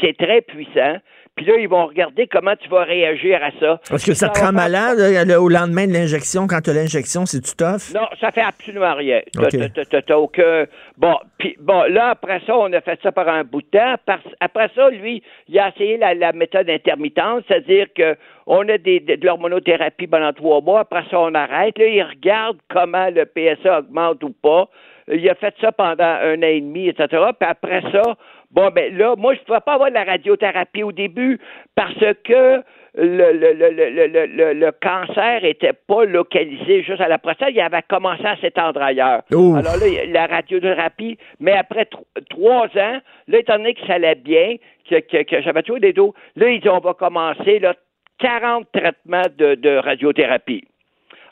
C'est 0.00 0.16
très 0.16 0.40
puissant. 0.42 0.96
Puis 1.36 1.46
là, 1.46 1.54
ils 1.58 1.68
vont 1.68 1.86
regarder 1.86 2.28
comment 2.28 2.54
tu 2.54 2.68
vas 2.68 2.84
réagir 2.84 3.42
à 3.42 3.50
ça. 3.58 3.80
Est-ce 3.92 4.06
que 4.06 4.14
ça, 4.14 4.28
te 4.28 4.38
rend 4.38 4.52
malade 4.52 4.98
au 5.36 5.48
lendemain 5.48 5.88
de 5.88 5.92
l'injection, 5.92 6.46
quand 6.46 6.60
tu 6.60 6.70
as 6.70 6.74
l'injection, 6.74 7.26
c'est 7.26 7.40
tu 7.40 7.56
tough? 7.56 7.92
Non, 7.92 8.06
ça 8.20 8.30
fait 8.30 8.42
absolument 8.42 8.94
rien. 8.94 9.20
T'as 9.32 10.16
aucun... 10.16 10.66
Bon, 10.96 11.16
puis 11.38 11.56
bon, 11.58 11.82
là, 11.90 12.10
après 12.10 12.40
ça, 12.46 12.56
on 12.56 12.72
a 12.72 12.80
fait 12.80 13.00
ça 13.02 13.10
par 13.10 13.28
un 13.28 13.42
bout 13.42 13.62
de 13.62 13.66
temps. 13.66 13.96
Après 14.38 14.70
ça, 14.76 14.90
lui, 14.90 15.24
il 15.48 15.58
a 15.58 15.70
essayé 15.70 15.96
la, 15.96 16.32
méthode 16.32 16.70
intermittente, 16.70 17.44
c'est-à-dire 17.48 17.86
que 17.96 18.16
on 18.46 18.68
a 18.68 18.78
des, 18.78 19.00
de 19.00 19.26
l'hormonothérapie 19.26 20.06
pendant 20.06 20.32
trois 20.32 20.60
mois, 20.60 20.80
après 20.80 21.02
ça, 21.10 21.18
on 21.18 21.34
arrête. 21.34 21.76
Là, 21.78 21.86
il 21.86 22.02
regarde 22.02 22.58
comment 22.72 23.08
le 23.10 23.24
PSA 23.24 23.80
augmente 23.80 24.22
ou 24.22 24.30
pas. 24.30 24.68
Il 25.08 25.28
a 25.28 25.34
fait 25.34 25.54
ça 25.60 25.72
pendant 25.72 26.04
un 26.04 26.38
an 26.38 26.46
et 26.46 26.60
demi, 26.60 26.88
etc. 26.88 27.06
Puis 27.08 27.48
après 27.48 27.82
ça, 27.90 28.16
Bon, 28.54 28.70
ben 28.70 28.96
là, 28.96 29.14
moi, 29.16 29.34
je 29.34 29.40
ne 29.40 29.44
pouvais 29.44 29.60
pas 29.60 29.74
avoir 29.74 29.90
de 29.90 29.94
la 29.94 30.04
radiothérapie 30.04 30.84
au 30.84 30.92
début 30.92 31.40
parce 31.74 31.94
que 32.24 32.62
le, 32.96 33.32
le, 33.32 33.52
le, 33.52 34.26
le, 34.26 34.52
le 34.52 34.72
cancer 34.80 35.42
n'était 35.42 35.72
pas 35.72 36.04
localisé 36.04 36.84
juste 36.84 37.00
à 37.00 37.08
la 37.08 37.18
prostate, 37.18 37.48
il 37.50 37.60
avait 37.60 37.82
commencé 37.88 38.24
à 38.24 38.36
s'étendre 38.36 38.80
ailleurs. 38.80 39.22
Alors 39.56 39.76
là, 39.76 39.86
la 40.06 40.26
radiothérapie, 40.26 41.18
mais 41.40 41.52
après 41.52 41.88
trois 42.30 42.66
ans, 42.66 43.00
là, 43.26 43.38
étant 43.38 43.56
donné 43.56 43.74
que 43.74 43.84
ça 43.86 43.94
allait 43.94 44.14
bien, 44.14 44.56
que, 44.88 45.00
que, 45.00 45.42
j'avais 45.42 45.62
toujours 45.62 45.80
des 45.80 45.92
dos, 45.92 46.14
là, 46.36 46.48
ils 46.48 46.60
dit 46.60 46.68
on 46.68 46.78
va 46.78 46.94
commencer 46.94 47.58
là, 47.58 47.74
40 48.20 48.68
traitements 48.72 49.26
de, 49.36 49.56
de 49.56 49.76
radiothérapie. 49.76 50.64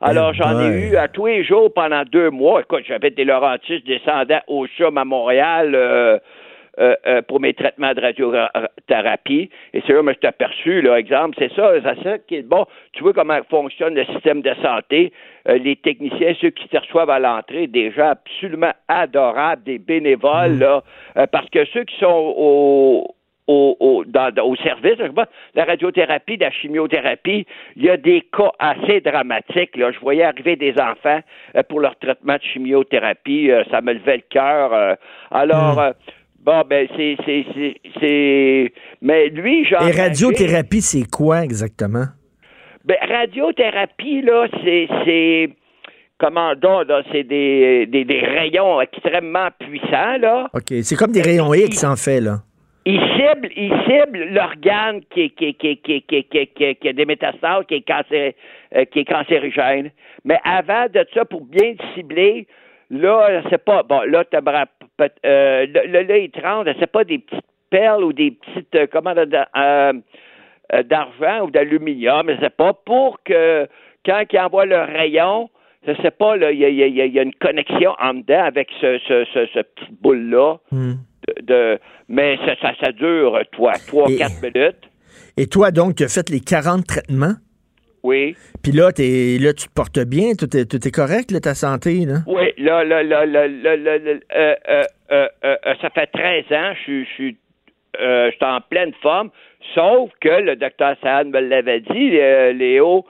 Alors, 0.00 0.34
j'en 0.34 0.58
ai 0.60 0.90
eu 0.90 0.96
à 0.96 1.06
tous 1.06 1.26
les 1.26 1.44
jours 1.44 1.72
pendant 1.72 2.02
deux 2.02 2.30
mois. 2.30 2.62
Écoute, 2.62 2.82
j'avais 2.88 3.10
des 3.10 3.24
Laurentis 3.24 3.82
descendant 3.86 4.40
au 4.48 4.66
CHUM 4.66 4.98
à 4.98 5.04
Montréal. 5.04 5.76
Euh, 5.76 6.18
euh, 6.78 6.94
euh, 7.06 7.20
pour 7.20 7.38
mes 7.38 7.52
traitements 7.52 7.92
de 7.92 8.00
radiothérapie. 8.00 9.50
Et 9.74 9.82
c'est 9.86 9.92
là 9.92 10.00
que 10.00 10.08
je 10.08 10.18
suis 10.20 10.26
aperçu, 10.26 10.80
là, 10.80 10.98
exemple, 10.98 11.36
c'est 11.38 11.52
ça, 11.52 11.70
c'est 11.74 12.02
ça 12.02 12.18
qui 12.20 12.36
est 12.36 12.48
bon. 12.48 12.64
Tu 12.94 13.02
vois 13.02 13.12
comment 13.12 13.38
fonctionne 13.50 13.94
le 13.94 14.06
système 14.06 14.40
de 14.40 14.54
santé. 14.62 15.12
Euh, 15.50 15.58
les 15.58 15.76
techniciens, 15.76 16.32
ceux 16.40 16.48
qui 16.48 16.66
te 16.68 16.78
reçoivent 16.78 17.10
à 17.10 17.18
l'entrée, 17.18 17.66
déjà 17.66 18.12
absolument 18.12 18.72
adorables, 18.88 19.64
des 19.64 19.78
bénévoles, 19.78 20.52
mm. 20.52 20.60
là, 20.60 20.82
parce 21.26 21.50
que 21.50 21.62
ceux 21.66 21.84
qui 21.84 21.94
sont 21.98 22.34
au, 22.38 23.16
au, 23.48 24.04
dans, 24.06 24.32
au 24.42 24.56
service, 24.56 24.96
la 25.54 25.64
radiothérapie, 25.66 26.38
la 26.38 26.50
chimiothérapie, 26.52 27.44
il 27.76 27.84
y 27.84 27.90
a 27.90 27.98
des 27.98 28.22
cas 28.34 28.52
assez 28.58 29.02
dramatiques. 29.02 29.76
Là. 29.76 29.92
Je 29.92 29.98
voyais 30.00 30.22
arriver 30.22 30.56
des 30.56 30.72
enfants 30.80 31.20
pour 31.68 31.80
leur 31.80 31.98
traitement 31.98 32.36
de 32.36 32.42
chimiothérapie, 32.42 33.50
ça 33.70 33.82
me 33.82 33.92
levait 33.92 34.16
le 34.16 34.22
cœur. 34.30 34.96
alors, 35.30 35.76
mm. 35.76 35.92
Bon, 36.42 36.62
ben, 36.68 36.88
c'est. 36.96 37.16
c'est, 38.00 38.72
Mais 39.00 39.28
lui, 39.28 39.64
genre. 39.64 39.86
Et 39.86 39.92
radiothérapie, 39.92 40.82
c'est 40.82 41.08
quoi 41.08 41.44
exactement? 41.44 42.06
Ben, 42.84 42.96
radiothérapie, 43.00 44.22
là, 44.22 44.48
c'est. 44.64 44.88
c'est 45.04 45.50
comment 46.18 46.54
donc, 46.54 46.86
c'est 47.12 47.24
des, 47.24 47.86
des, 47.86 48.04
des, 48.04 48.20
rayons 48.20 48.80
extrêmement 48.80 49.48
puissants, 49.58 50.18
là. 50.18 50.48
OK, 50.52 50.72
c'est 50.82 50.96
comme 50.96 51.12
des 51.12 51.22
rayons 51.22 51.54
X, 51.54 51.84
en 51.84 51.96
fait, 51.96 52.20
là. 52.20 52.38
Il 52.84 52.98
cible, 52.98 53.48
il 53.56 53.72
cible 53.86 54.30
l'organe 54.32 55.02
qui, 55.14 55.30
qui, 55.30 55.54
qui, 55.54 55.76
qui, 55.76 56.02
qui, 56.02 56.24
qui, 56.24 56.74
qui, 56.74 56.88
a 56.88 56.92
des 56.92 57.04
métastases, 57.04 57.64
qui 57.68 57.74
est, 57.74 57.86
cancer, 57.86 58.32
euh, 58.74 58.84
qui 58.86 59.00
est 59.00 59.04
cancérigène. 59.04 59.92
Mais 60.24 60.38
avant 60.42 60.86
de 60.92 61.06
ça, 61.14 61.24
pour 61.24 61.44
bien 61.44 61.74
cibler, 61.94 62.48
là, 62.92 63.42
c'est 63.50 63.64
pas. 63.64 63.82
Bon, 63.82 64.02
là, 64.02 64.24
tu 64.24 64.36
euh, 64.36 65.66
le, 65.66 66.02
le, 66.02 66.16
étrange, 66.16 66.66
c'est 66.78 66.90
pas 66.90 67.04
des 67.04 67.18
petites 67.18 67.44
perles 67.70 68.04
ou 68.04 68.12
des 68.12 68.32
petites 68.32 68.74
euh, 68.74 68.86
comment 68.92 69.14
euh, 69.16 69.92
euh, 70.74 70.82
d'argent 70.84 71.46
ou 71.46 71.50
d'aluminium, 71.50 72.30
c'est 72.40 72.56
pas 72.56 72.74
pour 72.74 73.18
que 73.24 73.66
quand 74.06 74.22
ils 74.32 74.38
envoient 74.38 74.66
le 74.66 74.80
rayon, 74.80 75.48
je 75.86 75.94
sais 76.02 76.10
pas, 76.10 76.36
il 76.36 76.58
y, 76.58 76.64
y, 76.64 77.18
a 77.18 77.22
une 77.22 77.34
connexion 77.34 77.94
en 78.00 78.14
dedans 78.14 78.44
avec 78.44 78.68
ce, 78.80 78.98
ce, 79.06 79.24
ce, 79.32 79.60
petit 79.60 79.92
boule-là. 80.00 80.56
Hmm. 80.70 80.94
De, 81.42 81.78
mais 82.08 82.36
ça, 82.44 82.54
ça, 82.60 82.72
ça, 82.80 82.92
dure, 82.92 83.38
toi, 83.52 83.72
3-4 83.72 84.42
minutes. 84.42 84.90
Et 85.36 85.46
toi, 85.46 85.70
donc, 85.70 85.96
tu 85.96 86.04
as 86.04 86.08
fait 86.08 86.28
les 86.30 86.40
40 86.40 86.86
traitements? 86.86 87.34
Oui. 88.02 88.36
Puis 88.62 88.72
là, 88.72 88.90
es, 88.98 89.38
là, 89.38 89.52
tu 89.52 89.68
te 89.68 89.72
portes 89.72 90.00
bien, 90.00 90.32
tout 90.38 90.56
est, 90.56 90.64
tout 90.64 90.86
est 90.86 90.90
correct, 90.90 91.30
là, 91.30 91.40
ta 91.40 91.54
santé, 91.54 92.04
là? 92.04 92.18
Oui, 92.26 92.52
là, 92.58 92.82
là, 92.84 93.02
là, 93.02 93.26
là, 93.26 93.46
là, 93.46 93.76
là, 93.76 93.92
euh, 93.92 94.54
euh, 94.68 94.84
euh, 95.12 95.26
euh, 95.44 95.56
ça 95.80 95.90
fait 95.90 96.08
13 96.08 96.44
ans, 96.50 96.72
je 96.86 97.04
suis 97.04 97.36
en 98.40 98.60
pleine 98.60 98.92
forme, 99.02 99.30
sauf 99.74 100.10
que 100.20 100.40
le 100.40 100.56
docteur 100.56 100.96
Saad 101.02 101.28
me 101.28 101.40
l'avait 101.40 101.80
dit, 101.80 102.10
Léo, 102.58 103.04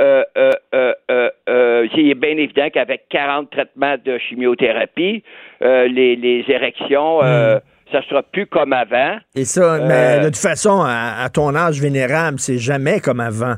euh, 0.00 0.24
euh, 0.34 1.86
il 1.94 2.10
est 2.10 2.14
bien 2.14 2.36
évident 2.36 2.68
qu'avec 2.72 3.08
40 3.10 3.50
traitements 3.50 3.96
de 4.04 4.18
chimiothérapie, 4.18 5.22
les, 5.60 6.16
les 6.16 6.44
érections... 6.48 7.22
Hmm. 7.22 7.60
Ça 7.90 8.00
sera 8.08 8.22
plus 8.22 8.46
comme 8.46 8.72
avant. 8.72 9.18
Et 9.34 9.44
ça, 9.44 9.78
mais 9.86 10.20
de 10.20 10.24
toute 10.28 10.38
façon, 10.38 10.80
à 10.82 11.28
ton 11.28 11.54
âge 11.54 11.78
vénérable, 11.78 12.38
c'est 12.38 12.56
jamais 12.56 13.00
comme 13.00 13.20
avant 13.20 13.56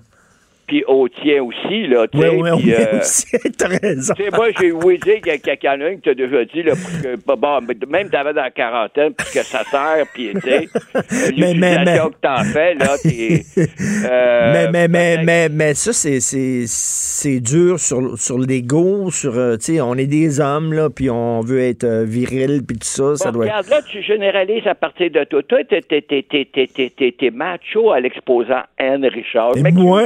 puis 0.66 0.84
au 0.86 1.08
tien 1.08 1.42
aussi, 1.42 1.86
là, 1.86 2.06
tu 2.08 2.18
sais. 2.18 2.28
Oui, 2.28 2.50
oui, 2.54 2.74
euh, 2.74 2.98
aussi, 3.00 3.36
t'as 3.56 3.68
raison. 3.68 4.14
Tu 4.14 4.24
sais, 4.24 4.30
moi, 4.30 4.48
j'ai 4.58 4.72
ouï 4.72 4.98
dire 4.98 5.20
qu'il 5.20 5.32
y, 5.32 5.66
a 5.66 5.72
un 5.72 5.94
qui 5.96 6.00
t'a 6.00 6.14
déjà 6.14 6.44
dit, 6.44 6.62
là, 6.62 6.72
que, 6.72 7.16
bon, 7.36 7.60
même 7.88 8.10
t'avais 8.10 8.32
dans 8.32 8.42
la 8.42 8.50
quarantaine, 8.50 9.12
puis 9.14 9.26
que 9.32 9.42
ça 9.42 9.64
sert, 9.64 10.06
puis, 10.12 10.30
tu 10.34 10.40
sais, 10.40 10.68
mais, 11.36 11.54
mais, 11.54 11.84
mais, 11.84 11.98
que 11.98 12.14
t'en 12.20 12.42
fais, 12.44 12.74
là, 12.74 12.96
t'es... 13.02 13.42
Euh, 13.56 14.52
mais, 14.52 14.70
mais, 14.70 14.88
mais, 14.88 15.24
mais, 15.24 15.48
mais, 15.48 15.74
ça, 15.74 15.92
c'est, 15.92 16.20
c'est, 16.20 16.64
c'est 16.66 17.40
dur 17.40 17.78
sur, 17.78 18.18
sur 18.18 18.38
l'ego, 18.38 19.10
sur, 19.10 19.36
euh, 19.36 19.56
tu 19.56 19.74
sais, 19.74 19.80
on 19.80 19.94
est 19.94 20.06
des 20.06 20.40
hommes, 20.40 20.72
là, 20.72 20.88
puis 20.90 21.10
on 21.10 21.40
veut 21.40 21.60
être 21.60 21.84
euh, 21.84 22.04
viril, 22.04 22.62
puis 22.66 22.78
tout 22.78 22.86
ça, 22.86 23.16
ça 23.16 23.30
doit 23.30 23.44
regarde, 23.44 23.68
là, 23.68 23.80
tu 23.82 24.02
généralises 24.02 24.66
à 24.66 24.74
partir 24.74 25.10
de 25.10 25.24
toi. 25.24 25.42
Toi, 25.42 25.58
t'es, 25.64 25.82
t'es, 25.82 27.30
macho 27.30 27.90
à 27.90 28.00
l'exposant 28.00 28.62
Anne 28.78 29.04
Richard. 29.06 29.52
Mais 29.62 29.70
moi? 29.70 30.02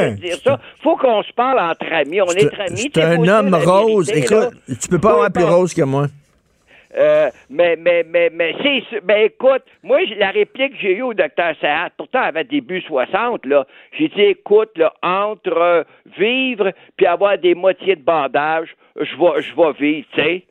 Ça. 0.49 0.61
Faut 0.83 0.97
qu'on 0.97 1.23
se 1.23 1.33
parle 1.33 1.61
entre 1.61 1.93
amis. 1.93 2.21
On 2.21 2.31
est, 2.31 2.61
amis. 2.61 2.91
C'est 2.95 3.03
un 3.03 3.27
homme 3.27 3.55
rose. 3.55 4.11
Écoute, 4.11 4.51
tu 4.67 4.89
peux 4.89 4.99
pas 4.99 5.13
avoir 5.13 5.31
plus 5.31 5.45
rose 5.45 5.75
que 5.75 5.83
moi. 5.83 6.07
Euh, 6.97 7.29
mais, 7.51 7.77
mais, 7.77 8.05
mais, 8.09 8.31
mais, 8.33 8.55
c'est, 8.63 9.05
ben, 9.05 9.27
écoute, 9.27 9.63
moi, 9.83 9.99
la 10.17 10.31
réplique 10.31 10.73
que 10.73 10.79
j'ai 10.81 10.97
eue 10.97 11.03
au 11.03 11.15
docteur 11.15 11.55
Sahat, 11.61 11.91
pourtant, 11.97 12.23
avait 12.23 12.45
début 12.45 12.81
60, 12.81 13.45
là, 13.45 13.67
j'ai 13.93 14.09
dit, 14.09 14.23
écoute, 14.23 14.71
là, 14.77 14.93
entre 15.03 15.57
euh, 15.57 15.83
vivre 16.19 16.73
puis 16.97 17.07
avoir 17.07 17.37
des 17.37 17.55
moitiés 17.55 17.97
de 17.97 18.03
bandage, 18.03 18.75
je 18.97 19.17
vais, 19.17 19.43
je 19.43 19.55
vais 19.55 19.73
vivre, 19.79 20.07
tu 20.15 20.23
sais. 20.23 20.45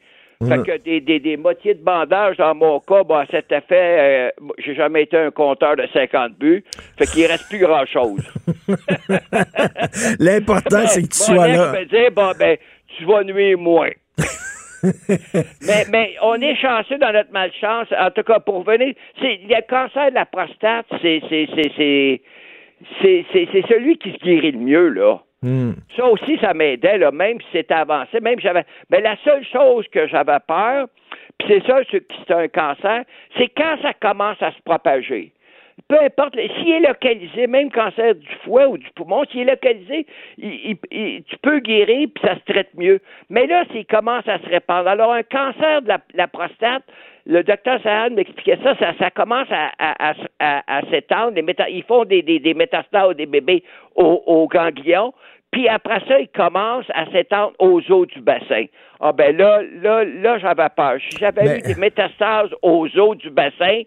Fait 0.45 0.63
que 0.63 0.77
des, 0.77 1.01
des, 1.01 1.19
des, 1.19 1.35
moitiés 1.35 1.73
de 1.73 1.83
bandage, 1.83 2.37
dans 2.37 2.53
mon 2.53 2.79
cas, 2.79 3.03
bah, 3.03 3.25
cet 3.31 3.51
effet, 3.51 4.29
euh, 4.29 4.29
j'ai 4.59 4.75
jamais 4.75 5.03
été 5.03 5.17
un 5.17 5.31
compteur 5.31 5.75
de 5.75 5.87
50 5.91 6.37
buts. 6.37 6.63
Fait 6.97 7.07
qu'il 7.07 7.25
reste 7.25 7.49
plus 7.49 7.59
grand-chose. 7.59 8.21
L'important, 10.19 10.85
c'est 10.85 11.01
que 11.01 11.07
tu 11.07 11.17
sois 11.17 11.47
là. 11.47 11.73
Bon, 12.15 12.31
ben, 12.37 12.57
tu 12.95 13.05
vas 13.05 13.23
nuire 13.23 13.57
moins. 13.57 13.89
mais, 14.83 15.85
mais 15.91 16.15
on 16.21 16.35
est 16.35 16.55
chanceux 16.55 16.99
dans 16.99 17.11
notre 17.11 17.31
malchance. 17.31 17.87
En 17.99 18.11
tout 18.11 18.23
cas, 18.23 18.39
pour 18.39 18.63
venir, 18.63 18.93
le 19.21 19.67
cancer 19.67 20.09
de 20.09 20.15
la 20.15 20.25
prostate, 20.25 20.85
c'est 21.01 21.21
c'est 21.29 21.47
c'est 23.01 23.25
c'est 23.33 23.67
celui 23.67 23.97
qui 23.97 24.11
se 24.11 24.17
guérit 24.17 24.51
le 24.51 24.59
mieux 24.59 24.89
là. 24.89 25.17
Hmm. 25.47 25.75
Ça 25.95 26.05
aussi, 26.05 26.37
ça 26.41 26.53
m'aidait 26.53 26.97
là, 26.97 27.09
même 27.11 27.39
si 27.39 27.47
c'était 27.53 27.73
avancé, 27.73 28.19
même 28.19 28.37
j'avais. 28.39 28.65
Mais 28.89 28.99
la 28.99 29.15
seule 29.23 29.45
chose 29.45 29.87
que 29.87 30.05
j'avais 30.07 30.39
peur, 30.45 30.87
puis 31.37 31.47
c'est 31.47 31.65
ça, 31.65 31.79
c'est 31.89 32.31
un 32.31 32.49
cancer, 32.49 33.03
c'est 33.37 33.47
quand 33.55 33.77
ça 33.81 33.93
commence 33.93 34.41
à 34.41 34.51
se 34.51 34.61
propager 34.65 35.31
peu 35.87 35.99
importe, 36.01 36.35
s'il 36.35 36.71
est 36.71 36.87
localisé, 36.87 37.47
même 37.47 37.71
cancer 37.71 38.15
du 38.15 38.27
foie 38.43 38.67
ou 38.67 38.77
du 38.77 38.89
poumon, 38.95 39.23
s'il 39.31 39.41
est 39.41 39.51
localisé, 39.51 40.05
tu 40.37 41.37
peux 41.41 41.59
guérir 41.59 42.09
puis 42.13 42.23
ça 42.27 42.35
se 42.35 42.51
traite 42.51 42.73
mieux. 42.75 42.99
Mais 43.29 43.45
là, 43.45 43.63
s'il 43.71 43.85
commence 43.85 44.27
à 44.27 44.39
se 44.39 44.49
répandre, 44.49 44.87
alors 44.87 45.13
un 45.13 45.23
cancer 45.23 45.81
de 45.83 45.93
la, 46.15 46.27
prostate, 46.27 46.83
le 47.25 47.43
docteur 47.43 47.79
Sahan 47.83 48.11
m'expliquait 48.11 48.57
ça, 48.63 48.75
ça, 48.97 49.11
commence 49.11 49.47
à, 49.51 50.13
s'étendre. 50.89 51.37
Ils 51.69 51.83
font 51.83 52.05
des, 52.05 52.21
des, 52.21 52.39
des 52.39 52.53
métastases 52.53 53.15
des 53.15 53.25
bébés 53.25 53.63
aux, 53.95 54.47
ganglions. 54.51 55.13
Puis 55.51 55.67
après 55.67 56.01
ça, 56.07 56.19
il 56.19 56.27
commence 56.29 56.85
à 56.93 57.05
s'étendre 57.11 57.53
aux 57.59 57.81
os 57.89 58.07
du 58.07 58.21
bassin. 58.21 58.65
Ah 58.99 59.13
ben 59.13 59.35
là, 59.35 59.61
là, 59.81 60.03
là, 60.03 60.39
j'avais 60.39 60.69
peur. 60.75 60.97
Si 61.09 61.17
j'avais 61.19 61.57
eu 61.57 61.61
des 61.61 61.75
métastases 61.75 62.49
aux 62.61 62.87
os 62.97 63.17
du 63.17 63.29
bassin, 63.29 63.83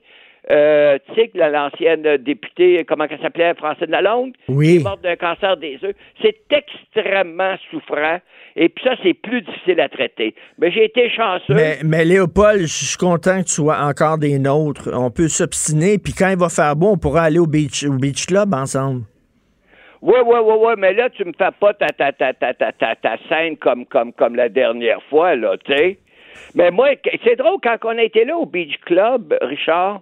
euh, 0.50 0.98
tu 1.06 1.14
sais 1.14 1.28
que 1.28 1.38
l'ancienne 1.38 2.16
députée, 2.16 2.84
comment 2.88 3.04
elle 3.08 3.20
s'appelait, 3.20 3.54
Francine 3.54 3.90
Lalonde, 3.90 4.32
oui. 4.48 4.76
est 4.76 4.82
morte 4.82 5.02
d'un 5.02 5.16
cancer 5.16 5.56
des 5.58 5.78
œufs. 5.84 5.94
C'est 6.22 6.38
extrêmement 6.50 7.56
souffrant. 7.70 8.18
Et 8.56 8.68
puis 8.68 8.82
ça, 8.84 8.94
c'est 9.02 9.14
plus 9.14 9.42
difficile 9.42 9.80
à 9.80 9.88
traiter. 9.88 10.34
Mais 10.58 10.72
j'ai 10.72 10.84
été 10.84 11.10
chanceux. 11.10 11.54
Mais, 11.84 12.04
Léopold, 12.04 12.62
je 12.62 12.84
suis 12.84 12.96
content 12.96 13.42
que 13.42 13.46
tu 13.46 13.54
sois 13.54 13.78
encore 13.80 14.18
des 14.18 14.38
nôtres. 14.38 14.90
On 14.92 15.10
peut 15.10 15.28
s'obstiner, 15.28 15.98
puis 15.98 16.14
quand 16.14 16.30
il 16.30 16.38
va 16.38 16.48
faire 16.48 16.74
beau, 16.74 16.88
on 16.92 16.98
pourra 16.98 17.22
aller 17.22 17.38
au 17.38 17.46
beach, 17.46 17.84
au 17.84 17.96
beach 17.96 18.26
club 18.26 18.54
ensemble. 18.54 19.02
Oui, 20.02 20.18
oui, 20.24 20.38
oui, 20.42 20.54
oui, 20.58 20.72
mais 20.78 20.94
là, 20.94 21.10
tu 21.10 21.24
me 21.24 21.32
fais 21.36 21.50
pas 21.60 21.74
ta, 21.74 21.88
ta, 21.88 22.12
ta, 22.12 22.32
ta, 22.32 22.54
ta, 22.54 22.72
ta, 22.72 23.16
scène 23.28 23.56
comme, 23.58 23.84
comme, 23.84 24.12
comme 24.14 24.34
la 24.34 24.48
dernière 24.48 25.02
fois, 25.04 25.36
là, 25.36 25.56
tu 25.58 25.76
sais. 25.76 25.98
Mais 26.54 26.70
moi, 26.70 26.88
c'est 27.22 27.36
drôle, 27.36 27.58
quand 27.62 27.76
on 27.84 27.98
été 27.98 28.24
là 28.24 28.36
au 28.36 28.46
Beach 28.46 28.78
Club, 28.86 29.36
Richard, 29.42 30.00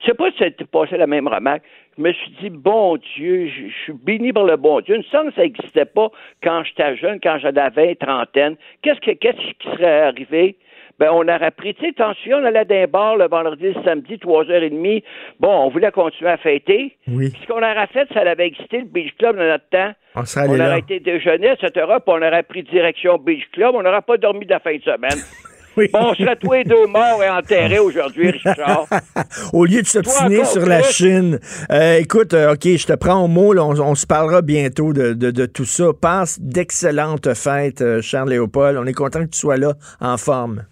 je 0.00 0.06
sais 0.06 0.14
pas 0.14 0.30
si 0.32 0.38
ça 0.38 0.46
passé 0.70 0.96
la 0.96 1.06
même 1.06 1.28
remarque. 1.28 1.62
Je 1.96 2.02
me 2.02 2.12
suis 2.12 2.30
dit, 2.40 2.50
bon 2.50 2.96
Dieu, 3.16 3.48
je, 3.48 3.72
suis 3.82 3.92
béni 3.92 4.32
par 4.32 4.44
le 4.44 4.56
bon 4.56 4.80
Dieu. 4.80 4.96
Une 4.96 5.02
sens 5.04 5.32
ça 5.34 5.42
n'existait 5.42 5.84
pas 5.84 6.10
quand 6.42 6.62
j'étais 6.64 6.96
jeune, 6.96 7.18
quand 7.20 7.38
j'avais 7.38 7.68
20, 7.70 7.98
trentaine. 7.98 8.56
Qu'est-ce, 8.82 9.00
que, 9.00 9.12
qu'est-ce 9.12 9.36
qui 9.36 9.68
serait 9.70 10.02
arrivé? 10.02 10.56
Ben, 10.98 11.10
on 11.12 11.28
aurait 11.28 11.52
pris, 11.52 11.74
tu 11.74 11.82
sais, 11.82 11.90
attention, 11.96 12.38
on 12.38 12.44
allait 12.44 12.64
d'un 12.64 12.86
bar 12.86 13.16
le 13.16 13.28
vendredi, 13.28 13.72
le 13.72 13.82
samedi, 13.84 14.18
trois 14.18 14.44
heures 14.50 14.62
et 14.62 14.70
demie. 14.70 15.04
Bon, 15.38 15.66
on 15.66 15.68
voulait 15.68 15.92
continuer 15.92 16.30
à 16.30 16.38
fêter. 16.38 16.96
Oui. 17.06 17.30
Puis 17.30 17.42
ce 17.42 17.46
qu'on 17.46 17.58
aurait 17.58 17.86
fait, 17.92 18.08
ça 18.12 18.20
avait 18.20 18.46
existé, 18.46 18.78
le 18.78 18.84
Beach 18.84 19.14
Club 19.16 19.36
dans 19.36 19.44
notre 19.44 19.68
temps. 19.68 19.92
On, 20.16 20.22
on 20.22 20.60
aurait 20.60 20.80
été 20.80 20.98
déjeuner, 20.98 21.52
etc., 21.52 21.70
puis 21.74 22.02
on 22.06 22.16
aurait 22.16 22.42
pris 22.42 22.64
direction 22.64 23.16
Beach 23.18 23.44
Club. 23.52 23.74
On 23.74 23.82
n'aurait 23.82 24.02
pas 24.02 24.16
dormi 24.16 24.44
de 24.44 24.50
la 24.50 24.60
fin 24.60 24.74
de 24.74 24.82
semaine. 24.82 25.18
Bon, 25.92 26.10
on 26.10 26.14
serait 26.14 26.34
tous 26.34 26.52
les 26.52 26.64
deux 26.64 26.86
morts 26.88 27.22
et 27.22 27.30
enterrés 27.30 27.78
aujourd'hui, 27.78 28.30
Richard. 28.30 28.86
au 29.52 29.64
lieu 29.64 29.80
de 29.80 29.86
s'obstiner 29.86 30.44
sur 30.44 30.66
la 30.66 30.82
Chine. 30.82 31.38
Euh, 31.70 31.98
écoute, 31.98 32.34
euh, 32.34 32.54
OK, 32.54 32.64
je 32.64 32.86
te 32.86 32.94
prends 32.94 33.22
au 33.22 33.28
mot. 33.28 33.56
on, 33.56 33.94
se 33.94 34.06
parlera 34.06 34.42
bientôt 34.42 34.92
de, 34.92 35.46
tout 35.46 35.64
ça. 35.64 35.92
Passe 35.92 36.40
d'excellentes 36.40 37.32
fêtes, 37.34 37.82
euh, 37.82 38.02
Charles 38.02 38.30
Léopold. 38.30 38.76
On 38.76 38.86
est 38.86 38.92
content 38.92 39.20
que 39.20 39.30
tu 39.30 39.38
sois 39.38 39.56
là, 39.56 39.74
en 40.00 40.16
forme. 40.16 40.64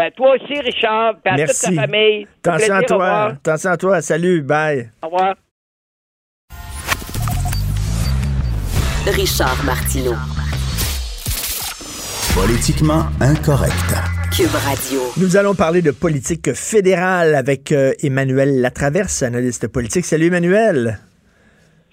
Ben, 0.00 0.10
toi 0.16 0.34
aussi, 0.34 0.58
Richard, 0.58 1.16
et 1.26 1.28
à 1.28 1.46
toute 1.46 1.60
ta 1.60 1.72
famille. 1.72 2.26
Attention 2.42 2.74
à 2.74 2.82
toi. 2.84 3.24
Attention 3.32 3.70
à 3.70 3.76
toi. 3.76 4.00
Salut, 4.00 4.40
bye. 4.40 4.90
Au 5.02 5.08
revoir. 5.08 5.34
Richard 9.06 9.62
Martineau. 9.62 10.14
Politiquement 12.34 13.02
incorrect. 13.20 13.74
Cube 14.34 14.54
Radio. 14.54 15.00
Nous 15.18 15.36
allons 15.36 15.54
parler 15.54 15.82
de 15.82 15.90
politique 15.90 16.54
fédérale 16.54 17.34
avec 17.34 17.70
euh, 17.70 17.92
Emmanuel 18.02 18.62
Latraverse, 18.62 19.22
analyste 19.22 19.68
politique. 19.68 20.06
Salut 20.06 20.28
Emmanuel. 20.28 20.98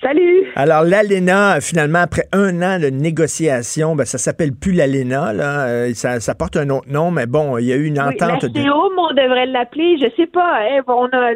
Salut. 0.01 0.45
Alors, 0.55 0.83
l'ALENA, 0.83 1.59
finalement, 1.59 1.99
après 1.99 2.27
un 2.31 2.61
an 2.61 2.79
de 2.79 2.87
négociation, 2.87 3.95
ben, 3.95 4.05
ça 4.05 4.17
s'appelle 4.17 4.53
plus 4.53 4.71
l'ALENA. 4.73 5.33
Là. 5.33 5.67
Euh, 5.67 5.93
ça, 5.93 6.35
porte 6.35 6.55
un 6.55 6.69
autre 6.69 6.89
nom, 6.89 7.09
mais 7.09 7.25
bon, 7.25 7.57
il 7.57 7.65
y 7.65 7.73
a 7.73 7.75
eu 7.75 7.85
une 7.85 7.99
entente. 7.99 8.43
Oui, 8.43 8.67
on 9.09 9.13
devrait 9.13 9.45
l'appeler, 9.45 9.97
je 9.99 10.07
sais 10.15 10.27
pas. 10.27 10.59
Hein, 10.59 10.81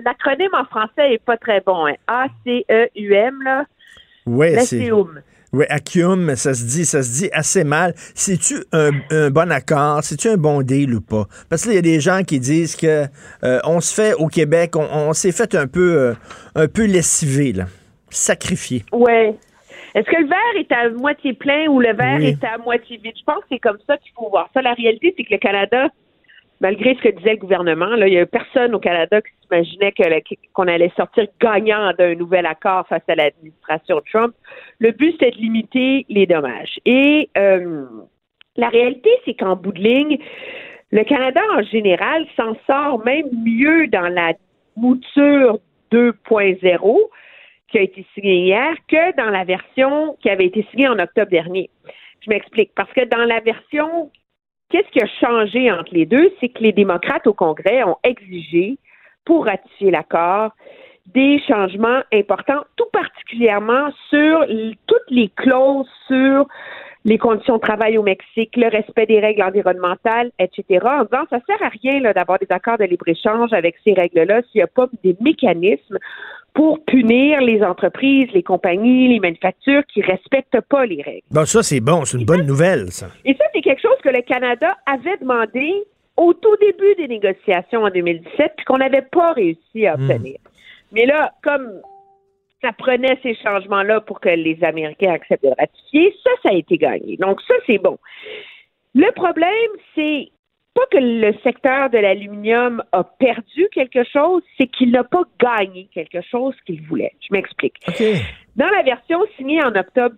l'acronyme 0.06 0.54
en 0.54 0.66
français 0.66 1.14
est 1.14 1.24
pas 1.24 1.38
très 1.38 1.62
bon. 1.62 1.88
Hein. 1.88 1.96
A-C-E-U-M, 2.08 3.42
là. 3.44 3.66
Oui, 4.26 4.60
c'est. 4.60 4.92
Oui, 5.54 5.66
Acuum, 5.68 6.34
ça 6.38 6.54
se 6.54 6.64
dit, 6.64 6.86
ça 6.86 7.04
se 7.04 7.12
dit 7.12 7.30
assez 7.34 7.66
mal. 7.66 7.94
C'est-tu 8.16 8.64
un, 8.72 9.30
bon 9.30 9.52
accord? 9.52 10.02
C'est-tu 10.02 10.30
un 10.30 10.38
bon 10.38 10.62
deal 10.62 10.96
ou 10.96 11.02
pas? 11.02 11.28
Parce 11.50 11.64
qu'il 11.64 11.74
y 11.74 11.78
a 11.78 11.82
des 11.82 12.00
gens 12.00 12.24
qui 12.24 12.40
disent 12.40 12.78
que 12.78 13.06
euh, 13.44 13.60
on 13.66 13.82
se 13.82 13.94
fait 13.94 14.14
au 14.14 14.28
Québec, 14.28 14.78
on, 14.78 15.12
s'est 15.12 15.34
fait 15.34 15.54
un 15.56 15.68
peu 15.68 15.98
euh, 15.98 16.14
un 16.56 16.68
peu 16.68 16.86
lessivé, 16.86 17.52
là. 17.52 17.66
Sacrifié. 18.12 18.84
Oui. 18.92 19.36
Est-ce 19.94 20.10
que 20.10 20.22
le 20.22 20.28
verre 20.28 20.56
est 20.58 20.72
à 20.72 20.90
moitié 20.90 21.34
plein 21.34 21.68
ou 21.68 21.80
le 21.80 21.94
verre 21.94 22.22
est 22.22 22.44
à 22.44 22.58
moitié 22.58 22.98
vide? 22.98 23.14
Je 23.18 23.24
pense 23.26 23.40
que 23.40 23.48
c'est 23.52 23.60
comme 23.60 23.80
ça 23.88 23.98
qu'il 23.98 24.12
faut 24.14 24.30
voir 24.30 24.50
ça. 24.54 24.62
La 24.62 24.74
réalité, 24.74 25.14
c'est 25.18 25.24
que 25.24 25.34
le 25.34 25.40
Canada 25.40 25.90
malgré 26.62 26.96
ce 26.96 27.02
que 27.02 27.10
disait 27.10 27.32
le 27.32 27.38
gouvernement, 27.38 27.88
là, 27.88 28.08
il 28.08 28.12
n'y 28.12 28.20
a 28.20 28.26
personne 28.26 28.74
au 28.76 28.80
Canada 28.80 29.20
qui 29.22 29.32
s'imaginait 29.42 29.94
qu'on 30.54 30.68
allait 30.68 30.92
sortir 30.96 31.26
gagnant 31.42 31.92
d'un 31.98 32.16
nouvel 32.16 32.46
accord 32.46 32.88
face 32.88 33.02
à 33.08 33.16
l'administration 33.16 34.02
Trump. 34.10 34.34
Le 34.80 34.92
but, 34.92 35.16
c'est 35.20 35.32
de 35.32 35.38
limiter 35.38 36.06
les 36.08 36.28
dommages. 36.28 36.80
Et 36.86 37.30
euh, 37.38 37.86
la 38.56 38.70
réalité, 38.70 39.10
c'est 39.26 39.34
qu'en 39.34 39.56
bout 39.56 39.72
de 39.72 39.82
ligne, 39.82 40.20
le 40.92 41.04
Canada, 41.04 41.42
en 41.58 41.64
général, 41.64 42.26
s'en 42.38 42.56
sort 42.68 43.04
même 43.04 43.28
mieux 43.44 43.88
dans 43.88 44.08
la 44.08 44.34
mouture 44.78 45.60
2.0 45.92 46.98
qui 47.72 47.78
a 47.80 47.82
été 47.82 48.06
signée 48.14 48.46
hier 48.46 48.74
que 48.88 49.16
dans 49.16 49.30
la 49.30 49.44
version 49.44 50.18
qui 50.22 50.30
avait 50.30 50.46
été 50.46 50.66
signée 50.72 50.88
en 50.88 51.00
octobre 51.00 51.32
dernier. 51.32 51.70
Je 52.24 52.30
m'explique. 52.30 52.72
Parce 52.76 52.92
que 52.94 53.06
dans 53.06 53.26
la 53.26 53.40
version 53.40 54.12
Qu'est-ce 54.72 54.90
qui 54.92 55.02
a 55.02 55.08
changé 55.20 55.70
entre 55.70 55.94
les 55.94 56.06
deux? 56.06 56.32
C'est 56.40 56.48
que 56.48 56.64
les 56.64 56.72
démocrates 56.72 57.28
au 57.28 57.34
Congrès 57.34 57.84
ont 57.84 57.98
exigé, 58.06 58.78
pour 59.26 59.46
ratifier 59.46 59.92
l'accord, 59.92 60.52
des 61.08 61.42
changements 61.46 62.02
importants, 62.14 62.64
tout 62.78 62.86
particulièrement 62.94 63.90
sur 64.10 64.46
toutes 64.88 65.10
les 65.10 65.28
clauses 65.28 65.90
sur 66.08 66.48
les 67.04 67.18
conditions 67.18 67.56
de 67.56 67.62
travail 67.62 67.98
au 67.98 68.04
Mexique, 68.04 68.56
le 68.56 68.68
respect 68.68 69.08
des 69.08 69.20
règles 69.20 69.44
environnementales, 69.44 70.32
etc. 70.40 70.80
En 70.86 71.04
disant, 71.04 71.26
ça 71.30 71.40
sert 71.48 71.62
à 71.62 71.70
rien 71.70 72.00
d'avoir 72.14 72.40
des 72.40 72.48
accords 72.50 72.78
de 72.78 72.86
libre-échange 72.86 73.52
avec 73.52 73.76
ces 73.84 73.94
règles-là 73.94 74.42
s'il 74.44 74.60
n'y 74.60 74.64
a 74.64 74.68
pas 74.68 74.88
des 75.04 75.18
mécanismes 75.20 75.98
pour 76.54 76.84
punir 76.86 77.40
les 77.42 77.64
entreprises, 77.64 78.30
les 78.34 78.44
compagnies, 78.44 79.08
les 79.08 79.20
manufactures 79.20 79.84
qui 79.86 80.02
respectent 80.02 80.60
pas 80.70 80.86
les 80.86 81.02
règles. 81.02 81.24
Bon, 81.32 81.46
ça, 81.46 81.64
c'est 81.64 81.80
bon. 81.80 82.04
C'est 82.06 82.18
une 82.18 82.26
bonne 82.26 82.46
nouvelle, 82.46 82.92
ça. 82.92 83.08
Et 83.24 83.34
ça, 83.36 83.46
c'est 83.54 83.62
quelque 83.62 83.82
chose 83.82 83.98
que 84.04 84.10
le 84.10 84.22
Canada 84.22 84.76
avait 84.86 85.18
demandé 85.18 85.72
au 86.18 86.34
tout 86.34 86.56
début 86.58 86.96
des 86.96 87.08
négociations 87.08 87.84
en 87.84 87.90
2017, 87.90 88.54
puis 88.58 88.66
qu'on 88.66 88.78
n'avait 88.78 89.02
pas 89.02 89.32
réussi 89.34 89.88
à 89.88 89.96
hmm. 89.96 90.10
obtenir. 90.10 90.38
Mais 90.92 91.06
là, 91.06 91.34
comme 91.42 91.82
ça 92.62 92.72
prenait 92.74 93.18
ces 93.24 93.36
changements-là 93.36 94.02
pour 94.02 94.20
que 94.20 94.30
les 94.30 94.64
Américains 94.64 95.14
acceptent 95.14 95.44
de 95.44 95.54
ratifier, 95.58 96.14
ça, 96.24 96.30
ça 96.44 96.50
a 96.50 96.58
été 96.58 96.78
gagné. 96.78 97.18
Donc, 97.18 97.42
ça, 97.48 97.56
c'est 97.66 97.80
bon. 97.80 97.98
Le 98.94 99.12
problème, 99.14 99.50
c'est 99.96 100.32
pas 100.74 100.86
que 100.92 100.98
le 100.98 101.34
secteur 101.44 101.90
de 101.90 101.98
l'aluminium 101.98 102.84
a 102.92 103.04
perdu 103.04 103.68
quelque 103.72 104.04
chose, 104.04 104.42
c'est 104.58 104.68
qu'il 104.68 104.92
n'a 104.92 105.04
pas 105.04 105.24
gagné 105.40 105.90
quelque 105.94 106.22
chose 106.22 106.56
qu'il 106.66 106.82
voulait. 106.84 107.14
Je 107.20 107.28
m'explique. 107.34 107.76
Dans 108.56 108.70
la 108.70 108.84
version 108.84 109.20
signée 109.38 109.62
en 109.64 109.76
octobre 109.76 110.16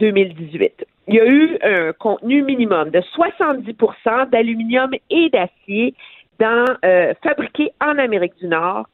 2018. 0.00 0.84
Il 1.08 1.14
y 1.14 1.20
a 1.20 1.26
eu 1.26 1.58
un 1.62 1.92
contenu 1.92 2.42
minimum 2.42 2.90
de 2.90 3.00
70% 3.00 4.30
d'aluminium 4.30 4.90
et 5.10 5.28
d'acier 5.30 5.94
dans 6.38 6.64
euh, 6.84 7.14
fabriqués 7.22 7.72
en 7.80 7.98
Amérique 7.98 8.36
du 8.38 8.48
Nord 8.48 8.86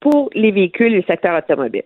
pour 0.00 0.30
les 0.34 0.50
véhicules 0.50 0.94
et 0.94 0.96
le 0.98 1.02
secteur 1.02 1.36
automobile. 1.36 1.84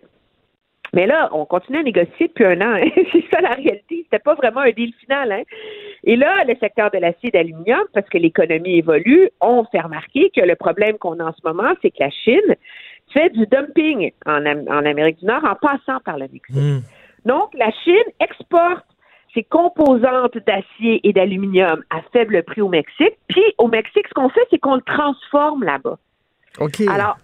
Mais 0.94 1.06
là, 1.06 1.30
on 1.32 1.46
continue 1.46 1.78
à 1.78 1.82
négocier 1.82 2.28
depuis 2.28 2.44
un 2.44 2.60
an. 2.60 2.74
Hein. 2.74 2.90
C'est 3.12 3.24
ça 3.32 3.40
la 3.40 3.50
réalité. 3.50 4.04
C'était 4.04 4.18
pas 4.18 4.34
vraiment 4.34 4.60
un 4.60 4.70
deal 4.70 4.92
final. 5.00 5.32
Hein. 5.32 5.42
Et 6.04 6.16
là, 6.16 6.44
le 6.46 6.54
secteur 6.56 6.90
de 6.90 6.98
l'acier 6.98 7.28
et 7.28 7.30
d'aluminium, 7.30 7.84
parce 7.94 8.08
que 8.08 8.18
l'économie 8.18 8.78
évolue, 8.78 9.30
on 9.40 9.64
fait 9.64 9.80
remarquer 9.80 10.30
que 10.36 10.42
le 10.42 10.54
problème 10.54 10.98
qu'on 10.98 11.18
a 11.20 11.24
en 11.24 11.32
ce 11.32 11.46
moment, 11.46 11.72
c'est 11.80 11.90
que 11.90 12.00
la 12.00 12.10
Chine 12.10 12.56
fait 13.12 13.30
du 13.30 13.46
dumping 13.46 14.10
en, 14.26 14.44
Amérique 14.84 15.18
du 15.20 15.26
Nord 15.26 15.44
en 15.44 15.54
passant 15.54 16.00
par 16.04 16.18
le 16.18 16.28
Mexique. 16.32 16.50
Hmm. 16.50 16.80
Donc, 17.24 17.54
la 17.54 17.70
Chine 17.84 18.12
exporte 18.20 18.84
ses 19.32 19.44
composantes 19.44 20.36
d'acier 20.46 21.00
et 21.04 21.12
d'aluminium 21.12 21.82
à 21.88 22.02
faible 22.12 22.42
prix 22.42 22.60
au 22.60 22.68
Mexique. 22.68 23.16
Puis, 23.28 23.44
au 23.56 23.68
Mexique, 23.68 24.06
ce 24.08 24.14
qu'on 24.14 24.28
fait, 24.28 24.46
c'est 24.50 24.58
qu'on 24.58 24.74
le 24.74 24.82
transforme 24.82 25.64
là-bas. 25.64 25.98
OK. 26.58 26.82
Alors, 26.88 27.16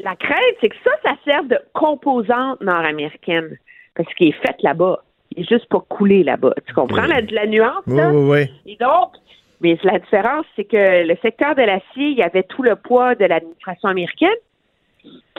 la 0.00 0.16
crainte, 0.16 0.56
c'est 0.60 0.68
que 0.68 0.76
ça, 0.84 0.90
ça 1.04 1.16
sert 1.24 1.44
de 1.44 1.58
composante 1.72 2.60
nord-américaine. 2.60 3.56
Parce 3.94 4.12
qu'il 4.14 4.28
est 4.28 4.46
fait 4.46 4.56
là-bas. 4.62 5.02
Il 5.32 5.42
est 5.42 5.48
juste 5.48 5.68
pas 5.68 5.80
coulé 5.80 6.22
là-bas. 6.22 6.54
Tu 6.66 6.74
comprends 6.74 7.06
la, 7.06 7.20
la, 7.20 7.46
nuance, 7.46 7.82
Oui, 7.86 8.02
oui, 8.02 8.30
oui. 8.30 8.72
Et 8.72 8.76
donc, 8.76 9.12
mais 9.60 9.78
la 9.82 9.98
différence, 9.98 10.44
c'est 10.54 10.64
que 10.64 11.06
le 11.06 11.16
secteur 11.22 11.54
de 11.54 11.62
l'acier, 11.62 12.08
il 12.10 12.18
y 12.18 12.22
avait 12.22 12.42
tout 12.42 12.62
le 12.62 12.76
poids 12.76 13.14
de 13.14 13.24
l'administration 13.24 13.88
américaine 13.88 14.28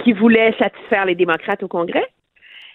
qui 0.04 0.14
voulait 0.14 0.56
satisfaire 0.60 1.06
les 1.06 1.16
démocrates 1.16 1.62
au 1.62 1.68
Congrès. 1.68 2.06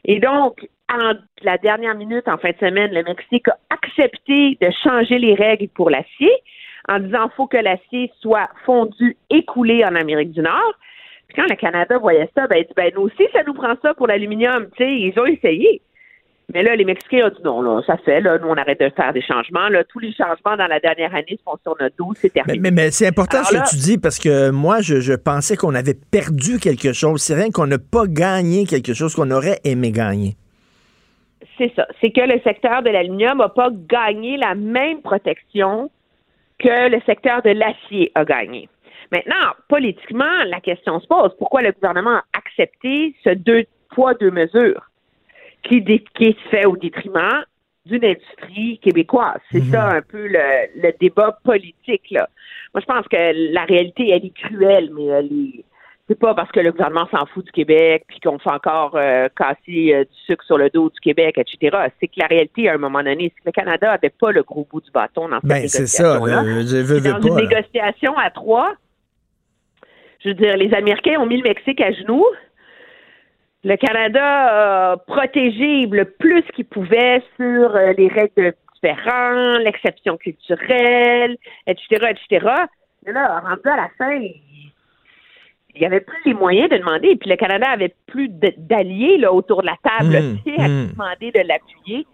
Et 0.04 0.20
donc, 0.20 0.66
en 0.92 1.14
la 1.42 1.58
dernière 1.58 1.94
minute, 1.94 2.28
en 2.28 2.38
fin 2.38 2.50
de 2.50 2.56
semaine, 2.58 2.92
le 2.92 3.02
Mexique 3.02 3.48
a 3.48 3.56
accepté 3.70 4.58
de 4.60 4.70
changer 4.82 5.18
les 5.18 5.34
règles 5.34 5.68
pour 5.68 5.90
l'acier 5.90 6.30
en 6.88 6.98
disant 6.98 7.24
qu'il 7.24 7.36
faut 7.36 7.46
que 7.46 7.56
l'acier 7.56 8.12
soit 8.20 8.48
fondu 8.66 9.16
et 9.30 9.44
coulé 9.44 9.84
en 9.84 9.94
Amérique 9.94 10.32
du 10.32 10.40
Nord. 10.40 10.74
Puis 11.32 11.42
quand 11.42 11.48
le 11.48 11.56
Canada 11.56 11.98
voyait 11.98 12.28
ça, 12.36 12.46
ben, 12.46 12.64
ben 12.76 12.92
nous 12.94 13.02
aussi, 13.02 13.26
ça 13.32 13.42
nous 13.46 13.54
prend 13.54 13.74
ça 13.80 13.94
pour 13.94 14.06
l'aluminium. 14.06 14.66
Tu 14.76 14.84
sais, 14.84 14.92
ils 14.92 15.18
ont 15.18 15.26
essayé. 15.26 15.80
Mais 16.52 16.62
là, 16.62 16.76
les 16.76 16.84
Mexicains 16.84 17.26
ont 17.26 17.30
dit 17.30 17.42
non, 17.42 17.62
là, 17.62 17.80
ça 17.86 17.96
fait, 17.96 18.20
là, 18.20 18.38
nous, 18.38 18.48
on 18.48 18.56
arrête 18.56 18.78
de 18.78 18.90
faire 18.90 19.12
des 19.14 19.22
changements. 19.22 19.68
Là, 19.68 19.84
tous 19.84 20.00
les 20.00 20.12
changements 20.12 20.56
dans 20.58 20.66
la 20.66 20.80
dernière 20.80 21.14
année 21.14 21.38
se 21.38 21.42
font 21.42 21.56
sur 21.62 21.74
notre 21.80 21.96
dos, 21.96 22.12
c'est 22.16 22.30
terminé. 22.30 22.70
Mais, 22.70 22.90
c'est 22.90 23.06
important 23.06 23.42
ce 23.44 23.54
que 23.54 23.70
tu 23.70 23.76
dis 23.76 23.98
parce 23.98 24.18
que 24.18 24.50
moi, 24.50 24.80
je, 24.82 25.14
pensais 25.14 25.56
qu'on 25.56 25.74
avait 25.74 25.94
perdu 25.94 26.58
quelque 26.58 26.92
chose. 26.92 27.22
C'est 27.22 27.34
rien 27.34 27.50
qu'on 27.50 27.66
n'a 27.66 27.78
pas 27.78 28.06
gagné 28.06 28.66
quelque 28.66 28.92
chose 28.92 29.14
qu'on 29.14 29.30
aurait 29.30 29.60
aimé 29.64 29.92
gagner. 29.92 30.36
C'est 31.56 31.72
ça. 31.74 31.86
C'est 32.02 32.10
que 32.10 32.20
le 32.20 32.40
secteur 32.40 32.82
de 32.82 32.90
l'aluminium 32.90 33.38
n'a 33.38 33.48
pas 33.48 33.70
gagné 33.70 34.36
la 34.36 34.54
même 34.54 35.00
protection 35.00 35.90
que 36.58 36.90
le 36.90 37.00
secteur 37.06 37.40
de 37.42 37.50
l'acier 37.50 38.12
a 38.14 38.24
gagné. 38.24 38.68
Maintenant, 39.12 39.52
politiquement, 39.68 40.44
la 40.46 40.60
question 40.60 40.98
se 40.98 41.06
pose. 41.06 41.30
Pourquoi 41.38 41.62
le 41.62 41.72
gouvernement 41.72 42.16
a 42.16 42.24
accepté 42.32 43.14
ce 43.22 43.30
deux 43.30 43.64
poids, 43.90 44.14
deux 44.14 44.30
mesures? 44.30 44.88
qui, 45.62 45.80
se 46.18 46.48
fait 46.50 46.66
au 46.66 46.76
détriment 46.76 47.44
d'une 47.86 48.04
industrie 48.04 48.78
québécoise? 48.82 49.40
C'est 49.50 49.62
mhm. 49.62 49.70
ça 49.70 49.88
un 49.90 50.02
peu 50.02 50.26
le, 50.26 50.98
débat 50.98 51.38
politique. 51.44 52.10
Là. 52.10 52.28
Moi, 52.74 52.80
je 52.80 52.86
pense 52.86 53.06
que 53.08 53.52
la 53.52 53.64
réalité, 53.64 54.10
elle 54.10 54.26
est 54.26 54.34
cruelle, 54.34 54.90
mais 54.94 55.06
elle 55.06 55.26
est. 55.26 55.64
C'est 56.08 56.18
pas 56.18 56.34
parce 56.34 56.50
que 56.50 56.58
le 56.58 56.72
gouvernement 56.72 57.08
s'en 57.12 57.24
fout 57.26 57.46
du 57.46 57.52
Québec 57.52 58.04
puis 58.08 58.18
qu'on 58.18 58.38
fait 58.38 58.50
encore 58.50 58.96
euh, 58.96 59.28
casser 59.36 59.94
euh, 59.94 60.04
du 60.04 60.20
sucre 60.26 60.44
sur 60.44 60.58
le 60.58 60.68
dos 60.68 60.90
du 60.90 60.98
Québec, 60.98 61.38
etc. 61.38 61.86
C'est 62.00 62.08
que 62.08 62.14
la 62.16 62.26
réalité, 62.26 62.68
à 62.68 62.74
un 62.74 62.78
moment 62.78 63.02
donné, 63.04 63.32
c'est 63.32 63.40
que 63.40 63.46
le 63.46 63.52
Canada 63.52 63.92
n'avait 63.92 64.10
pas 64.10 64.32
le 64.32 64.42
gros 64.42 64.66
bout 64.68 64.80
du 64.80 64.90
bâton 64.90 65.28
dans 65.28 65.36
cette 65.36 65.48
ben, 65.48 65.68
c'est 65.68 65.86
ça. 65.86 66.18
dans 66.18 66.24
une 66.24 67.36
négociation 67.36 68.18
à 68.18 68.30
trois, 68.30 68.74
je 70.22 70.28
veux 70.28 70.34
dire, 70.34 70.56
les 70.56 70.72
Américains 70.74 71.20
ont 71.20 71.26
mis 71.26 71.36
le 71.36 71.42
Mexique 71.42 71.80
à 71.80 71.92
genoux. 71.92 72.26
Le 73.64 73.76
Canada 73.76 74.92
a 74.92 74.96
protégé 74.96 75.86
le 75.86 76.04
plus 76.04 76.42
qu'il 76.54 76.64
pouvait 76.64 77.22
sur 77.36 77.76
euh, 77.76 77.92
les 77.96 78.08
règles 78.08 78.54
différentes, 78.74 79.60
l'exception 79.60 80.16
culturelle, 80.16 81.36
etc., 81.66 82.10
etc. 82.10 82.46
Mais 83.06 83.12
là, 83.12 83.40
rendu 83.40 83.60
à 83.64 83.76
la 83.76 83.88
fin, 83.96 84.14
il 84.14 85.80
n'y 85.80 85.86
avait 85.86 86.00
plus 86.00 86.18
les 86.26 86.34
moyens 86.34 86.70
de 86.70 86.78
demander. 86.78 87.14
Puis 87.16 87.30
le 87.30 87.36
Canada 87.36 87.70
avait 87.70 87.94
plus 88.06 88.28
d'alliés 88.28 89.24
autour 89.26 89.62
de 89.62 89.66
la 89.66 89.76
table 89.82 90.16
mmh, 90.16 90.60
à 90.60 90.68
mmh. 90.68 90.88
demander 90.92 91.30
de 91.30 91.46
l'appuyer. 91.46 92.06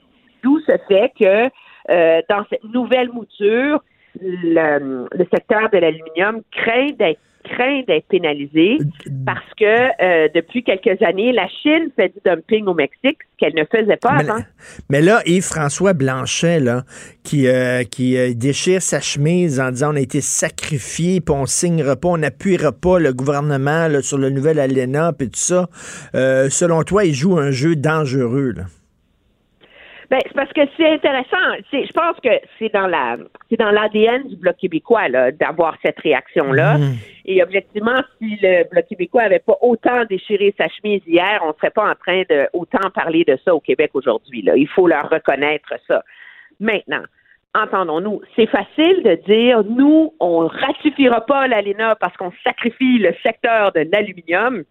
D'où 0.43 0.61
ce 0.61 0.77
fait 0.87 1.13
que 1.19 1.51
euh, 1.91 2.23
dans 2.29 2.45
cette 2.51 2.65
nouvelle 2.65 3.11
mouture, 3.11 3.83
le, 4.21 5.09
le 5.11 5.27
secteur 5.33 5.71
de 5.71 5.79
l'aluminium 5.79 6.43
craint 6.53 6.91
d'être 6.99 7.21
craint 7.45 7.83
d'être 7.87 8.07
pénalisée 8.09 8.79
parce 9.27 9.47
que 9.59 9.65
euh, 9.65 10.29
depuis 10.35 10.63
quelques 10.63 11.01
années, 11.03 11.33
la 11.33 11.49
Chine 11.49 11.91
fait 11.97 12.09
du 12.09 12.21
dumping 12.25 12.67
au 12.67 12.75
Mexique, 12.75 13.19
ce 13.33 13.37
qu'elle 13.39 13.55
ne 13.55 13.65
faisait 13.65 13.97
pas 13.97 14.11
avant. 14.11 14.43
Mais 14.91 15.01
là, 15.01 15.23
Yves-François 15.27 15.93
Blanchet, 15.93 16.61
là, 16.61 16.85
qui, 17.25 17.47
euh, 17.47 17.85
qui 17.85 18.17
euh, 18.17 18.33
déchire 18.35 18.83
sa 18.83 19.01
chemise 19.01 19.61
en 19.61 19.71
disant 19.71 19.93
on 19.93 19.97
a 19.97 20.01
été 20.01 20.21
sacrifié, 20.21 21.21
puis 21.21 21.35
on 21.35 21.47
signera 21.47 21.97
pas, 21.97 22.09
on 22.09 22.19
n'appuiera 22.19 22.73
pas 22.73 22.99
le 22.99 23.13
gouvernement 23.13 23.89
sur 24.03 24.19
le 24.19 24.31
nouvel 24.31 24.59
ALENA, 24.59 25.13
puis 25.13 25.31
tout 25.31 25.39
ça. 25.39 25.69
selon 26.13 26.83
toi, 26.83 27.05
il 27.05 27.15
joue 27.15 27.39
un 27.39 27.51
jeu 27.51 27.77
dangereux. 27.77 28.53
Là. 28.57 28.65
Ben, 30.11 30.21
c'est 30.25 30.35
parce 30.35 30.53
que 30.55 30.63
c'est 30.77 30.91
intéressant. 30.91 31.37
je 31.71 31.93
pense 31.93 32.17
que 32.23 32.31
c'est 32.59 32.73
dans 32.73 32.87
la, 32.87 33.19
c'est 33.51 33.59
dans 33.59 33.71
l'ADN 33.71 34.27
du 34.27 34.37
Bloc 34.37 34.57
québécois 34.57 35.09
là, 35.09 35.31
d'avoir 35.33 35.77
cette 35.85 36.01
réaction-là. 36.01 36.79
Mm. 36.79 36.95
Et 37.27 37.43
objectivement, 37.43 38.01
si 38.19 38.39
le 38.41 38.67
Bloc 38.71 38.87
québécois 38.89 39.23
avait 39.23 39.39
pas 39.39 39.59
autant 39.61 40.07
déchiré 40.09 40.55
sa 40.59 40.67
chemise 40.69 41.03
hier, 41.07 41.43
on 41.45 41.53
serait 41.55 41.71
pas 41.71 41.91
en 41.91 41.95
train 41.95 42.23
de 42.31 42.49
autant 42.55 42.89
parler 42.95 43.25
de 43.25 43.39
ça 43.45 43.55
au 43.55 43.61
Québec 43.61 43.91
aujourd'hui. 43.93 44.41
Là, 44.41 44.57
il 44.57 44.69
faut 44.69 44.87
leur 44.87 45.11
reconnaître 45.11 45.75
ça. 45.87 46.03
Maintenant, 46.59 47.05
entendons-nous, 47.55 48.23
c'est 48.35 48.49
facile 48.49 49.03
de 49.03 49.15
dire 49.27 49.63
nous, 49.65 50.15
on 50.21 50.47
ratifiera 50.47 51.21
pas 51.21 51.47
l'ALENA 51.49 51.97
parce 51.97 52.17
qu'on 52.17 52.33
sacrifie 52.45 52.99
le 52.99 53.15
secteur 53.23 53.73
de 53.73 53.87
l'aluminium 53.93 54.65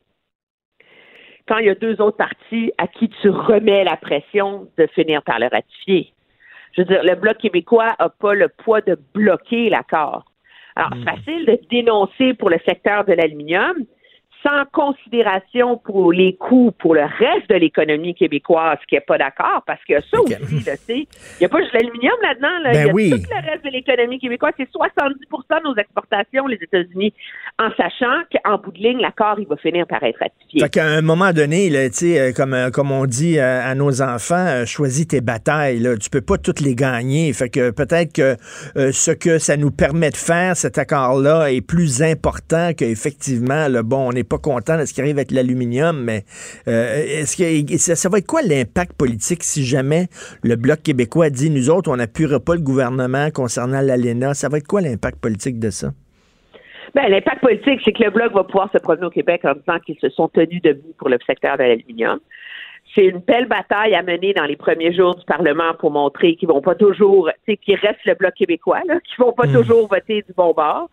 quand 1.48 1.57
il 1.57 1.65
y 1.68 1.69
a 1.69 1.76
deux 1.76 1.99
autres 2.02 2.18
partis 2.18 2.72
à 2.78 2.88
qui 2.88 3.10
tu 3.10 3.30
remets 3.30 3.84
la 3.84 3.98
pression 3.98 4.68
de 4.78 4.88
finir 4.88 5.22
par 5.24 5.40
le 5.40 5.48
ratifier. 5.48 6.14
Je 6.74 6.82
veux 6.82 6.86
dire, 6.86 7.03
le 7.03 7.15
Bloc 7.15 7.38
québécois 7.38 7.95
n'a 7.99 8.10
pas 8.10 8.34
le 8.34 8.49
poids 8.49 8.82
de 8.82 8.98
bloquer 9.14 9.69
l'accord. 9.69 10.26
Alors, 10.76 10.91
c'est 10.94 10.99
mm. 10.99 11.15
facile 11.15 11.45
de 11.45 11.60
dénoncer 11.69 12.34
pour 12.36 12.49
le 12.49 12.60
secteur 12.68 13.06
de 13.06 13.14
l'aluminium, 13.14 13.76
sans 14.43 14.65
considération 14.72 15.77
pour 15.77 16.14
les 16.14 16.35
coûts 16.35 16.72
pour 16.80 16.95
le 16.95 17.03
reste 17.03 17.49
de 17.49 17.55
l'économie 17.55 18.15
québécoise 18.15 18.77
qui 18.88 18.95
n'est 18.95 19.01
pas 19.01 19.18
d'accord, 19.18 19.64
parce 19.65 19.84
que 19.85 19.95
ça 20.11 20.22
aussi, 20.22 20.35
il 20.89 21.07
n'y 21.39 21.45
a 21.45 21.49
pas 21.49 21.59
juste 21.61 21.73
l'aluminium 21.73 22.15
là-dedans, 22.22 22.59
là, 22.64 22.72
ben 22.72 22.93
il 22.97 23.09
y 23.09 23.14
a 23.14 23.18
tout 23.18 23.23
le 23.30 23.51
reste 23.51 23.65
de 23.65 23.69
l'économie 23.69 24.19
québécoise. 24.19 24.53
C'est 24.57 24.69
70% 24.69 25.14
de 25.59 25.64
nos 25.64 25.76
exportations, 25.76 26.47
les 26.47 26.57
États-Unis, 26.61 27.14
en 27.59 27.69
sachant 27.76 28.22
qu'en 28.31 28.57
bout 28.57 28.72
de 28.72 28.80
ligne, 28.80 28.99
l'accord, 28.99 29.39
il 29.39 29.47
va 29.47 29.57
finir 29.57 29.88
par 29.88 30.03
être 30.03 30.19
ratifié. 30.19 30.61
Fait 30.61 30.69
qu'à 30.69 30.85
un 30.85 31.01
moment 31.01 31.34
donné, 31.34 31.69
là, 31.69 31.88
euh, 32.03 32.31
comme, 32.34 32.53
euh, 32.53 32.69
comme 32.69 32.91
on 32.91 33.05
dit 33.05 33.39
à, 33.39 33.73
nos 33.76 34.01
enfants, 34.01 34.35
euh, 34.35 34.65
choisis 34.65 35.07
tes 35.07 35.22
batailles. 35.22 35.80
Là. 35.80 35.97
Tu 35.97 36.09
peux 36.09 36.22
pas 36.22 36.38
toutes 36.38 36.59
les 36.59 36.76
gagner. 36.76 37.31
Fait 37.34 37.49
que 37.49 37.72
peut-être 37.72 38.14
que 38.14 38.35
ce 38.91 39.11
que 39.11 39.39
ça 39.39 39.57
nous 39.57 39.72
permet 39.72 40.09
de 40.09 40.18
faire, 40.18 40.55
cet 40.55 40.77
accord-là, 40.77 41.51
est 41.51 41.61
plus 41.61 42.01
important 42.01 42.73
qu'effectivement, 42.73 43.68
le 43.68 43.81
bon, 43.81 44.09
on 44.09 44.11
est 44.11 44.27
pas 44.28 44.38
content 44.38 44.78
de 44.78 44.86
ce 44.86 44.94
qui 44.94 45.02
arrive 45.02 45.18
avec 45.18 45.32
l'aluminium, 45.32 46.04
mais 46.04 46.24
euh, 46.68 47.22
est-ce 47.22 47.38
que 47.38 47.78
ça, 47.78 48.10
va 48.10 48.18
être 48.20 48.28
quoi 48.28 48.41
l'impact 48.41 48.94
politique 48.94 49.44
si 49.44 49.66
jamais 49.66 50.08
le 50.44 50.56
Bloc 50.56 50.82
québécois 50.84 51.30
dit 51.30 51.49
nous 51.49 51.70
autres, 51.70 51.91
on 51.91 51.98
n'appuiera 51.98 52.40
pas 52.40 52.56
le 52.56 52.62
gouvernement 52.62 53.30
concernant 53.32 53.82
l'ALENA? 53.82 54.34
Ça 54.34 54.49
va 54.49 54.58
être 54.58 54.68
quoi 54.68 54.82
l'impact 54.82 55.20
politique 55.20 55.60
de 55.60 55.70
ça? 55.70 55.91
Ben, 56.95 57.10
l'impact 57.10 57.41
politique, 57.41 57.82
c'est 57.84 57.91
que 57.91 58.04
le 58.04 58.12
Bloc 58.12 58.34
va 58.34 58.44
pouvoir 58.44 58.72
se 58.72 58.78
promener 58.78 59.06
au 59.06 59.10
Québec 59.10 59.41
en 59.44 59.54
disant 59.54 59.80
qu'ils 59.86 59.99
se 59.99 60.10
sont 60.10 60.30
tenus 60.30 60.62
debout 60.62 60.94
pour 60.98 61.10
le 61.10 61.18
secteur 61.26 61.58
de 61.58 61.64
l'aluminium. 61.64 62.20
C'est 62.98 63.06
une 63.06 63.19
belle 63.19 63.45
bataille 63.45 63.94
à 63.94 64.02
mener 64.02 64.34
dans 64.34 64.45
les 64.45 64.56
premiers 64.56 64.91
jours 64.91 65.14
du 65.14 65.24
Parlement 65.24 65.76
pour 65.78 65.91
montrer 65.91 66.36
qu'ils 66.36 66.48
vont 66.48 66.61
pas 66.61 66.74
toujours, 66.74 67.30
tu 67.45 67.52
sais, 67.52 67.57
qu'ils 67.57 67.76
restent 67.76 68.06
le 68.06 68.15
Bloc 68.15 68.34
québécois, 68.34 68.82
qu'ils 68.82 69.24
vont 69.24 69.34
pas 69.34 69.45
hmm. 69.45 69.53
toujours 69.53 69.88
voter 69.88 70.24
du 70.24 70.34
bon 70.36 70.52
bord. 70.52 70.90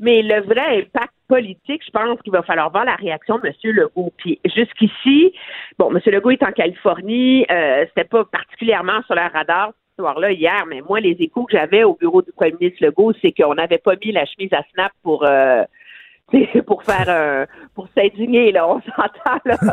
Mais 0.00 0.22
le 0.22 0.40
vrai 0.40 0.80
impact 0.80 1.12
politique, 1.28 1.82
je 1.86 1.90
pense 1.92 2.20
qu'il 2.22 2.32
va 2.32 2.42
falloir 2.42 2.72
voir 2.72 2.84
la 2.84 2.96
réaction 2.96 3.38
de 3.38 3.46
M. 3.46 3.52
Legault. 3.62 4.12
Puis 4.16 4.40
jusqu'ici, 4.44 5.32
bon, 5.78 5.94
M. 5.94 6.00
Legault 6.04 6.30
est 6.30 6.42
en 6.42 6.50
Californie, 6.50 7.46
euh, 7.48 7.84
c'était 7.88 8.08
pas 8.08 8.24
particulièrement 8.24 9.00
sur 9.04 9.14
le 9.14 9.22
radar 9.32 9.70
ce 9.96 10.02
soir-là 10.02 10.32
hier, 10.32 10.64
mais 10.66 10.80
moi, 10.80 10.98
les 10.98 11.16
échos 11.20 11.44
que 11.44 11.56
j'avais 11.56 11.84
au 11.84 11.94
bureau 11.94 12.22
du 12.22 12.32
premier 12.32 12.56
ministre 12.60 12.84
Legault, 12.84 13.12
c'est 13.22 13.30
qu'on 13.30 13.54
n'avait 13.54 13.78
pas 13.78 13.94
mis 14.04 14.10
la 14.10 14.26
chemise 14.26 14.52
à 14.52 14.64
snap 14.74 14.90
pour 15.04 15.24
euh, 15.24 15.62
pour 16.66 16.82
faire 16.82 17.08
un, 17.08 17.46
pour 17.74 17.86
s'indigner, 17.96 18.50
là, 18.50 18.68
on 18.68 18.80
s'entend, 18.80 19.40
là. 19.44 19.56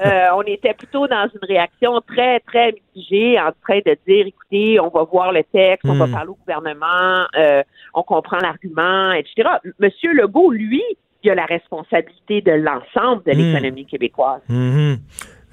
Euh, 0.00 0.28
on 0.34 0.42
était 0.42 0.72
plutôt 0.72 1.06
dans 1.06 1.28
une 1.34 1.46
réaction 1.46 2.00
très, 2.00 2.40
très 2.40 2.72
mitigée, 2.72 3.38
en 3.38 3.52
train 3.62 3.80
de 3.84 3.96
dire, 4.06 4.26
écoutez, 4.26 4.80
on 4.80 4.88
va 4.88 5.04
voir 5.04 5.32
le 5.32 5.42
texte, 5.44 5.84
on 5.84 5.94
va 5.94 6.06
hmm. 6.06 6.12
parler 6.12 6.30
au 6.30 6.34
gouvernement, 6.36 7.26
euh, 7.36 7.62
on 7.92 8.02
comprend 8.02 8.38
l'argument, 8.38 9.12
etc. 9.12 9.48
Monsieur 9.78 10.14
Legault, 10.14 10.52
lui, 10.52 10.82
il 11.22 11.30
a 11.30 11.34
la 11.34 11.44
responsabilité 11.44 12.40
de 12.40 12.52
l'ensemble 12.52 13.22
de 13.24 13.32
hmm. 13.32 13.38
l'économie 13.38 13.86
québécoise. 13.86 14.40
Hmm. 14.48 14.94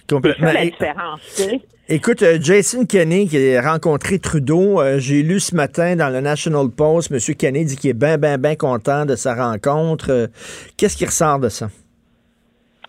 C'est 0.09 0.39
la 0.39 0.63
différence, 0.63 1.41
Écoute, 1.89 2.21
euh, 2.21 2.37
Jason 2.41 2.85
Kenney 2.85 3.27
qui 3.27 3.55
a 3.55 3.61
rencontré 3.61 4.19
Trudeau, 4.19 4.81
euh, 4.81 4.99
j'ai 4.99 5.23
lu 5.23 5.39
ce 5.39 5.55
matin 5.55 5.95
dans 5.95 6.09
le 6.11 6.19
National 6.19 6.67
Post, 6.67 7.13
M. 7.13 7.19
Kenney 7.33 7.63
dit 7.63 7.77
qu'il 7.77 7.91
est 7.91 7.93
bien, 7.97 8.17
bien, 8.17 8.37
bien 8.37 8.57
content 8.57 9.05
de 9.05 9.15
sa 9.15 9.33
rencontre. 9.33 10.11
Euh, 10.11 10.27
qu'est-ce 10.77 10.97
qui 10.97 11.05
ressort 11.05 11.39
de 11.39 11.47
ça? 11.47 11.67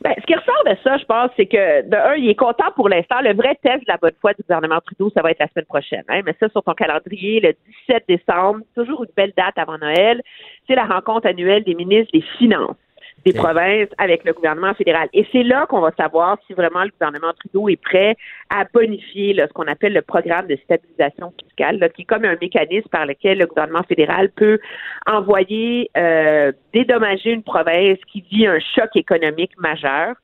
Ben, 0.01 0.15
ce 0.21 0.27
qui 0.27 0.35
ressort 0.35 0.65
de 0.67 0.75
ça, 0.83 0.99
je 0.99 1.05
pense, 1.05 1.31
c'est 1.37 1.47
que, 1.47 1.89
de 1.89 1.95
un, 1.95 2.17
il 2.17 2.29
est 2.29 2.35
content 2.35 2.73
pour 2.75 2.89
l'instant. 2.89 3.21
Le 3.23 3.35
vrai 3.35 3.57
test 3.63 3.87
de 3.87 3.87
la 3.87 3.99
bonne 3.99 4.19
foi 4.21 4.33
du 4.33 4.43
gouvernement 4.43 4.81
Trudeau, 4.85 5.13
ça 5.15 5.23
va 5.23 5.31
être 5.31 5.39
la 5.39 5.49
semaine 5.49 5.67
prochaine. 5.67 6.05
Hein? 6.09 6.23
Mais 6.27 6.35
ça, 6.41 6.49
sur 6.49 6.65
ton 6.65 6.75
calendrier, 6.75 7.39
le 7.39 7.55
17 7.89 8.03
décembre, 8.09 8.63
toujours 8.75 9.05
une 9.05 9.13
belle 9.17 9.33
date 9.37 9.59
avant 9.59 9.79
Noël, 9.79 10.23
c'est 10.67 10.75
la 10.75 10.87
rencontre 10.87 11.29
annuelle 11.29 11.63
des 11.63 11.77
ministres 11.77 12.11
des 12.13 12.25
Finances 12.37 12.75
des 13.25 13.33
provinces 13.33 13.89
avec 13.99 14.25
le 14.25 14.33
gouvernement 14.33 14.75
fédéral. 14.75 15.09
Et 15.13 15.27
c'est 15.33 15.43
là 15.43 15.67
qu'on 15.67 15.81
va 15.81 15.91
savoir 15.97 16.39
si 16.47 16.55
vraiment 16.55 16.85
le 16.85 16.91
gouvernement 16.91 17.33
Trudeau 17.39 17.69
est 17.69 17.81
prêt 17.81 18.17
à 18.51 18.65
bonifier 18.73 19.35
ce 19.37 19.53
qu'on 19.53 19.67
appelle 19.67 19.93
le 19.93 20.03
programme 20.03 20.47
de 20.47 20.57
stabilisation 20.65 21.33
fiscale, 21.43 21.91
qui 21.95 22.03
est 22.03 22.05
comme 22.05 22.25
un 22.25 22.37
mécanisme 22.41 22.89
par 22.89 23.07
lequel 23.07 23.39
le 23.39 23.47
gouvernement 23.47 23.83
fédéral 23.83 24.31
peut 24.31 24.59
envoyer 25.07 25.91
euh, 25.97 26.53
dédommager 26.73 27.31
une 27.31 27.43
province 27.43 27.99
qui 28.11 28.25
vit 28.31 28.47
un 28.47 28.59
choc 28.75 28.91
économique 28.95 29.53
majeur. 29.59 30.15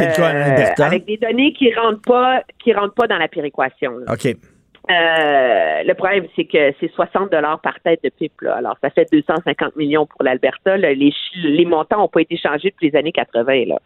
Euh, 0.00 0.72
avec 0.78 1.04
des 1.04 1.18
données 1.18 1.52
qui 1.52 1.74
rentrent 1.74 2.00
pas 2.00 2.42
qui 2.58 2.72
rentrent 2.72 2.94
pas 2.94 3.06
dans 3.06 3.18
la 3.18 3.28
péréquation. 3.28 3.96
OK. 4.08 4.34
Euh, 4.90 5.82
le 5.82 5.94
problème, 5.94 6.26
c'est 6.36 6.44
que 6.44 6.74
c'est 6.78 6.92
60 6.92 7.32
dollars 7.32 7.58
par 7.60 7.80
tête 7.80 8.02
de 8.04 8.10
PIB. 8.10 8.34
Là. 8.42 8.56
Alors, 8.56 8.76
ça 8.82 8.90
fait 8.90 9.08
250 9.10 9.76
millions 9.76 10.04
pour 10.04 10.22
l'Alberta. 10.22 10.76
Les, 10.76 11.64
montants 11.64 11.98
n'ont 11.98 12.08
pas 12.08 12.20
été 12.20 12.36
changés 12.36 12.70
depuis 12.70 12.90
les 12.90 12.98
années 12.98 13.12
80. 13.12 13.64
Là. 13.66 13.78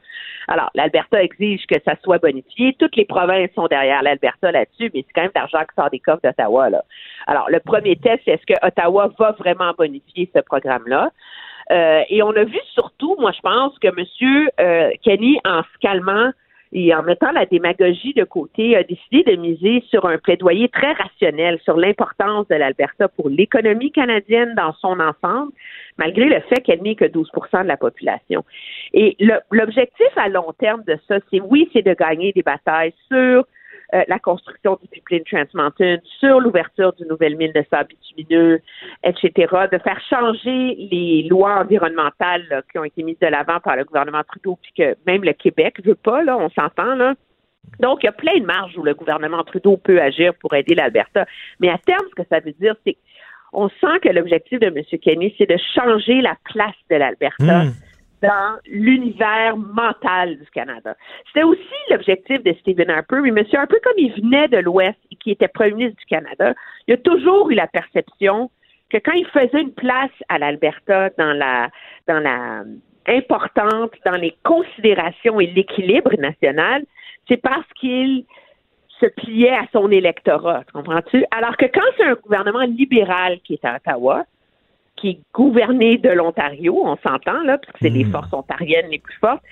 Alors, 0.49 0.71
l'Alberta 0.75 1.23
exige 1.23 1.67
que 1.67 1.81
ça 1.85 1.95
soit 2.03 2.19
bonifié. 2.19 2.75
Toutes 2.81 2.97
les 2.97 3.05
provinces 3.05 3.51
sont 3.55 3.69
derrière 3.69 4.03
l'Alberta 4.03 4.51
là-dessus, 4.51 4.91
mais 4.93 5.05
c'est 5.07 5.13
quand 5.15 5.23
même 5.23 5.31
d'argent 5.35 5.61
qui 5.61 5.75
sort 5.77 5.91
des 5.91 6.01
coffres 6.01 6.23
d'Ottawa. 6.25 6.69
Alors, 7.29 7.49
le 7.49 7.61
premier 7.61 7.95
test, 7.95 8.23
c'est 8.25 8.33
est-ce 8.33 8.47
que 8.47 8.67
Ottawa 8.67 9.13
va 9.19 9.33
vraiment 9.33 9.73
bonifier 9.79 10.29
ce 10.35 10.41
programme-là? 10.41 11.11
Euh, 11.71 12.03
et 12.09 12.23
on 12.23 12.31
a 12.31 12.45
vu 12.45 12.59
surtout, 12.75 13.15
moi, 13.21 13.31
je 13.33 13.41
pense 13.41 13.79
que 13.79 13.89
M. 13.89 14.49
Euh, 14.59 14.91
Kenny, 15.05 15.39
en 15.45 15.63
se 15.63 15.79
calmant, 15.81 16.31
et 16.73 16.95
en 16.95 17.03
mettant 17.03 17.33
la 17.33 17.47
démagogie 17.47 18.13
de 18.15 18.25
côté, 18.25 18.77
a 18.77 18.83
décidé 18.83 19.23
de 19.25 19.37
miser 19.37 19.83
sur 19.89 20.05
un 20.07 20.19
plaidoyer 20.19 20.69
très 20.69 20.93
rationnel 20.93 21.59
sur 21.65 21.77
l'importance 21.77 22.47
de 22.49 22.57
l'Alberta 22.57 23.09
pour 23.09 23.29
l'économie 23.29 23.91
canadienne 23.91 24.55
dans 24.55 24.73
son 24.75 25.01
ensemble, 25.01 25.53
malgré 25.97 26.27
le 26.27 26.41
fait 26.41 26.61
qu'elle 26.61 26.83
n'est 26.83 26.95
que 26.95 27.07
12% 27.07 27.63
de 27.63 27.69
la 27.69 27.77
population. 27.77 28.45
Et 28.93 29.17
l'objectif 29.51 30.09
à 30.17 30.29
long 30.29 30.53
terme 30.59 30.83
de 30.87 30.99
ça, 31.09 31.19
c'est 31.31 31.41
oui, 31.41 31.69
c'est 31.73 31.83
de 31.83 31.95
gagner 31.95 32.33
des 32.33 32.43
batailles 32.43 32.95
sur 33.11 33.45
euh, 33.95 34.03
la 34.09 34.19
construction 34.19 34.79
du 34.83 34.89
pipeline 34.89 35.25
Trans 35.25 35.45
Mountain, 35.55 35.97
sur 36.21 36.41
l'ouverture 36.41 36.93
d'une 36.95 37.09
nouvelle 37.09 37.37
mine 37.37 37.53
de 37.53 37.65
sable 37.71 37.89
bitumineux, 37.89 38.61
etc., 39.03 39.33
de 39.73 39.79
faire 39.79 40.01
changer 40.11 40.75
les 40.91 41.27
lois 41.29 41.61
environnementales 41.61 42.63
qui 42.71 42.79
ont 42.79 42.85
été 42.85 43.03
mises 43.03 43.19
de 43.21 43.27
l'avant 43.27 43.61
par 43.61 43.77
le 43.77 43.85
gouvernement 43.85 44.23
Trudeau, 44.25 44.59
puis 44.61 44.73
que 44.77 44.97
même 45.07 45.25
le 45.25 45.33
Québec 45.33 45.77
veut 45.85 45.95
pas, 45.95 46.23
là, 46.23 46.37
on 46.37 46.51
s'entend, 46.51 46.95
là. 46.95 47.15
Donc, 47.81 48.03
il 48.03 48.07
y 48.07 48.09
a 48.09 48.13
plein 48.13 48.39
de 48.39 48.47
marges 48.47 48.77
où 48.79 48.83
le 48.83 48.95
gouvernement 48.95 49.43
Trudeau 49.45 49.77
peut 49.77 50.01
agir 50.01 50.33
pour 50.41 50.55
aider 50.55 50.75
l'Alberta. 50.75 51.27
Mais 51.61 51.69
à 51.69 51.79
terme, 51.79 52.05
ce 52.11 52.23
que 52.23 52.29
ça 52.29 52.41
veut 52.41 52.55
dire, 52.61 52.75
c'est 52.87 52.97
qu'on 53.53 53.69
sent 53.69 54.01
que 54.03 54.09
l'objectif 54.09 54.59
de 54.61 54.67
M. 54.67 54.83
Kenny, 55.01 55.35
c'est 55.37 55.49
de 55.49 55.59
changer 55.75 56.21
la 56.21 56.37
place 56.45 56.77
de 56.91 56.97
l'Alberta. 56.97 57.65
Hmm 57.65 57.73
dans 58.23 58.59
l'univers 58.67 59.57
mental 59.57 60.39
du 60.39 60.51
Canada. 60.51 60.97
C'était 61.27 61.45
aussi 61.45 61.61
l'objectif 61.91 62.43
de 62.43 62.53
Stephen 62.61 62.91
Harper, 62.91 63.21
mais 63.23 63.31
monsieur, 63.31 63.59
un 63.59 63.67
peu 63.67 63.79
comme 63.83 63.95
il 63.97 64.13
venait 64.15 64.49
de 64.49 64.59
l'Ouest 64.59 64.99
et 65.11 65.17
qui 65.17 65.31
était 65.31 65.49
premier 65.49 65.73
ministre 65.73 66.01
du 66.01 66.07
Canada, 66.07 66.55
il 66.87 66.95
a 66.95 66.97
toujours 66.99 67.51
eu 67.51 67.55
la 67.55 67.67
perception 67.67 68.51
que 68.91 68.99
quand 68.99 69.13
il 69.13 69.27
faisait 69.27 69.61
une 69.61 69.75
place 69.75 70.11
à 70.29 70.39
l'Alberta 70.39 71.11
dans 71.19 71.33
la 71.33 71.69
dans 72.07 72.21
la 72.21 72.65
importante 73.07 73.93
dans 74.05 74.17
les 74.17 74.37
considérations 74.45 75.41
et 75.41 75.47
l'équilibre 75.47 76.15
national, 76.19 76.85
c'est 77.29 77.39
parce 77.39 77.67
qu'il 77.79 78.25
se 79.01 79.07
pliait 79.07 79.55
à 79.55 79.67
son 79.73 79.91
électorat, 79.91 80.65
comprends-tu? 80.73 81.25
Alors 81.31 81.57
que 81.57 81.67
quand 81.67 81.87
c'est 81.97 82.05
un 82.05 82.15
gouvernement 82.15 82.65
libéral 82.65 83.39
qui 83.45 83.55
est 83.55 83.65
à 83.65 83.77
Ottawa, 83.77 84.25
qui 85.01 85.11
est 85.11 85.21
gouverné 85.33 85.99
de 85.99 86.11
l'Ontario, 86.11 86.83
on 86.85 86.97
s'entend, 86.97 87.43
là, 87.43 87.59
parce 87.59 87.73
que 87.73 87.79
c'est 87.81 87.91
les 87.91 88.05
hmm. 88.05 88.13
forces 88.13 88.33
ontariennes 88.33 88.91
les 88.91 88.99
plus 88.99 89.17
fortes. 89.19 89.43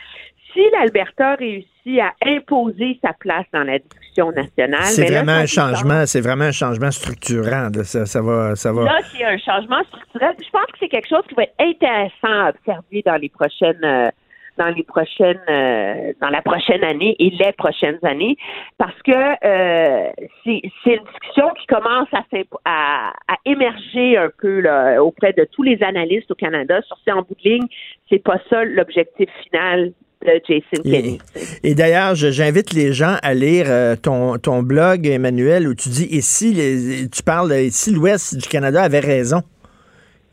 Si 0.52 0.60
l'Alberta 0.72 1.34
réussit 1.34 2.00
à 2.00 2.14
imposer 2.24 2.98
sa 3.02 3.12
place 3.12 3.44
dans 3.52 3.62
la 3.62 3.78
discussion 3.78 4.32
nationale, 4.32 4.84
c'est 4.84 5.04
vraiment 5.04 5.32
un 5.32 5.46
changement, 5.46 6.06
c'est 6.06 6.20
vraiment 6.22 6.44
un 6.44 6.52
changement 6.52 6.90
structurant. 6.90 7.68
ça, 7.84 8.06
ça 8.06 8.22
va, 8.22 8.56
ça 8.56 8.72
va. 8.72 8.84
Là, 8.84 8.98
c'est 9.12 9.24
un 9.24 9.36
changement 9.36 9.82
structurel. 9.84 10.34
Je 10.38 10.50
pense 10.50 10.66
que 10.66 10.78
c'est 10.80 10.88
quelque 10.88 11.08
chose 11.08 11.22
qui 11.28 11.34
va 11.34 11.42
être 11.42 11.54
intéressant 11.58 12.46
à 12.46 12.50
observer 12.50 13.02
dans 13.04 13.16
les 13.16 13.28
prochaines. 13.28 13.84
Euh, 13.84 14.10
dans 14.58 14.68
les 14.68 14.82
prochaines 14.82 15.40
euh, 15.48 16.12
dans 16.20 16.30
la 16.30 16.42
prochaine 16.42 16.82
année 16.84 17.16
et 17.18 17.30
les 17.30 17.52
prochaines 17.52 17.98
années 18.02 18.36
parce 18.78 19.00
que 19.02 19.12
euh, 19.12 20.10
c'est 20.44 20.62
une 20.86 21.04
discussion 21.12 21.50
qui 21.58 21.66
commence 21.66 22.08
à, 22.12 22.24
à, 22.64 23.12
à 23.28 23.36
émerger 23.44 24.16
un 24.16 24.30
peu 24.40 24.60
là, 24.60 25.02
auprès 25.02 25.32
de 25.32 25.46
tous 25.52 25.62
les 25.62 25.82
analystes 25.82 26.30
au 26.30 26.34
Canada 26.34 26.80
sur 26.82 26.96
ces 27.04 27.12
en 27.12 27.22
bout 27.22 27.36
de 27.42 27.48
ligne 27.48 27.68
c'est 28.10 28.22
pas 28.22 28.38
ça 28.50 28.64
l'objectif 28.64 29.28
final 29.44 29.92
de 30.24 30.40
Jason 30.48 30.82
Kenney. 30.82 31.18
Et, 31.62 31.74
d'ailleurs, 31.74 32.14
j'invite 32.14 32.72
les 32.72 32.92
gens 32.92 33.16
à 33.22 33.34
lire 33.34 33.66
euh, 33.68 33.96
ton, 33.96 34.38
ton 34.38 34.62
blog, 34.62 35.06
Emmanuel, 35.06 35.68
où 35.68 35.74
tu 35.74 35.90
dis 35.90 36.06
ici, 36.10 36.54
les, 36.54 37.08
tu 37.08 37.22
parles 37.22 37.52
ici, 37.52 37.92
l'Ouest 37.92 38.36
du 38.36 38.48
Canada 38.48 38.82
avait 38.82 39.00
raison? 39.00 39.42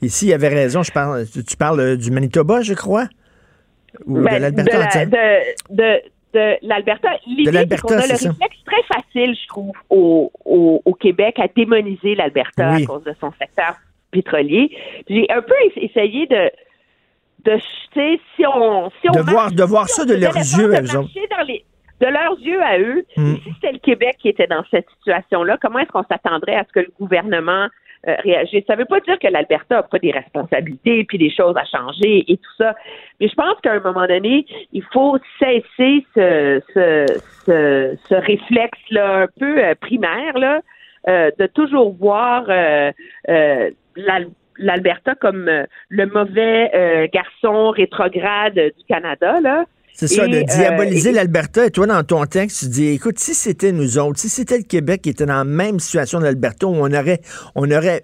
Ici, 0.01 0.27
il 0.27 0.33
avait 0.33 0.49
raison. 0.49 0.83
Je 0.83 0.91
parle, 0.91 1.25
tu 1.25 1.57
parles 1.57 1.97
du 1.97 2.11
Manitoba, 2.11 2.61
je 2.61 2.73
crois? 2.73 3.07
Ou 4.05 4.17
de 4.17 4.23
ben, 4.23 4.39
l'Alberta? 4.39 5.05
De, 5.05 6.01
de, 6.33 6.67
l'Alberta. 6.67 7.09
L'idée, 7.27 7.65
c'est 7.69 7.81
qu'on 7.81 7.93
a 7.93 8.07
le 8.07 8.13
réflexe 8.13 8.63
très 8.65 8.83
facile, 8.83 9.35
je 9.41 9.47
trouve, 9.47 9.73
au, 9.89 10.31
au, 10.45 10.93
Québec 10.93 11.37
à 11.39 11.47
démoniser 11.47 12.15
l'Alberta 12.15 12.73
à 12.73 12.81
cause 12.85 13.03
de 13.03 13.13
son 13.19 13.31
secteur 13.39 13.75
pétrolier. 14.11 14.75
J'ai 15.09 15.29
un 15.29 15.41
peu 15.41 15.53
essayé 15.75 16.27
de 16.27 16.51
de 17.45 17.59
si 17.93 18.45
on 18.45 18.89
si 19.01 19.09
on 19.09 19.11
de 19.11 19.19
voir 19.19 19.51
de 19.51 19.63
voir 19.63 19.89
ça 19.89 20.05
de 20.05 20.13
leurs 20.13 20.35
yeux 20.35 20.73
à 20.73 20.81
eux 20.81 21.05
de 21.99 22.07
leurs 22.07 22.39
yeux 22.39 22.61
à 22.63 22.79
eux 22.79 23.05
si 23.13 23.53
c'était 23.55 23.73
le 23.73 23.79
Québec 23.79 24.15
qui 24.21 24.29
était 24.29 24.47
dans 24.47 24.63
cette 24.71 24.87
situation 24.97 25.43
là 25.43 25.57
comment 25.61 25.79
est-ce 25.79 25.91
qu'on 25.91 26.05
s'attendrait 26.09 26.55
à 26.55 26.63
ce 26.63 26.71
que 26.71 26.79
le 26.79 26.93
gouvernement 26.97 27.67
euh. 28.07 28.15
Ça 28.67 28.75
ne 28.75 28.79
veut 28.79 28.85
pas 28.85 28.99
dire 29.01 29.17
que 29.19 29.27
l'Alberta 29.27 29.75
n'a 29.75 29.83
pas 29.83 29.99
des 29.99 30.11
responsabilités 30.11 31.03
puis 31.05 31.17
des 31.17 31.31
choses 31.31 31.55
à 31.57 31.65
changer 31.65 32.25
et 32.31 32.37
tout 32.37 32.51
ça. 32.57 32.75
Mais 33.19 33.27
je 33.27 33.35
pense 33.35 33.59
qu'à 33.61 33.73
un 33.73 33.79
moment 33.79 34.07
donné, 34.07 34.45
il 34.71 34.83
faut 34.91 35.17
cesser 35.39 36.05
ce, 36.15 36.61
ce, 36.73 37.05
ce, 37.45 37.97
ce 38.09 38.15
réflexe-là 38.15 39.23
un 39.23 39.27
peu 39.39 39.63
euh, 39.63 39.75
primaire, 39.79 40.37
là, 40.37 40.61
euh, 41.07 41.31
de 41.37 41.47
toujours 41.47 41.93
voir 41.93 42.45
l'Alberta 44.57 45.15
comme 45.15 45.49
le 45.89 46.05
mauvais 46.05 47.09
garçon 47.13 47.71
rétrograde 47.71 48.55
du 48.55 48.83
Canada, 48.87 49.39
là. 49.41 49.65
C'est 49.95 50.07
ça, 50.07 50.27
de 50.27 50.41
diaboliser 50.41 51.11
euh, 51.11 51.13
l'Alberta. 51.13 51.67
Et 51.67 51.69
toi, 51.69 51.85
dans 51.85 52.03
ton 52.03 52.25
texte, 52.25 52.61
tu 52.61 52.65
dis, 52.69 52.87
écoute, 52.87 53.19
si 53.19 53.35
c'était 53.35 53.71
nous 53.71 53.99
autres, 53.99 54.19
si 54.19 54.27
c'était 54.27 54.57
le 54.57 54.63
Québec 54.63 55.03
qui 55.03 55.09
était 55.09 55.27
dans 55.27 55.37
la 55.37 55.43
même 55.43 55.79
situation 55.79 56.19
d'Alberta, 56.19 56.65
où 56.65 56.75
on 56.75 56.91
aurait, 56.91 57.21
on 57.53 57.69
aurait 57.69 58.01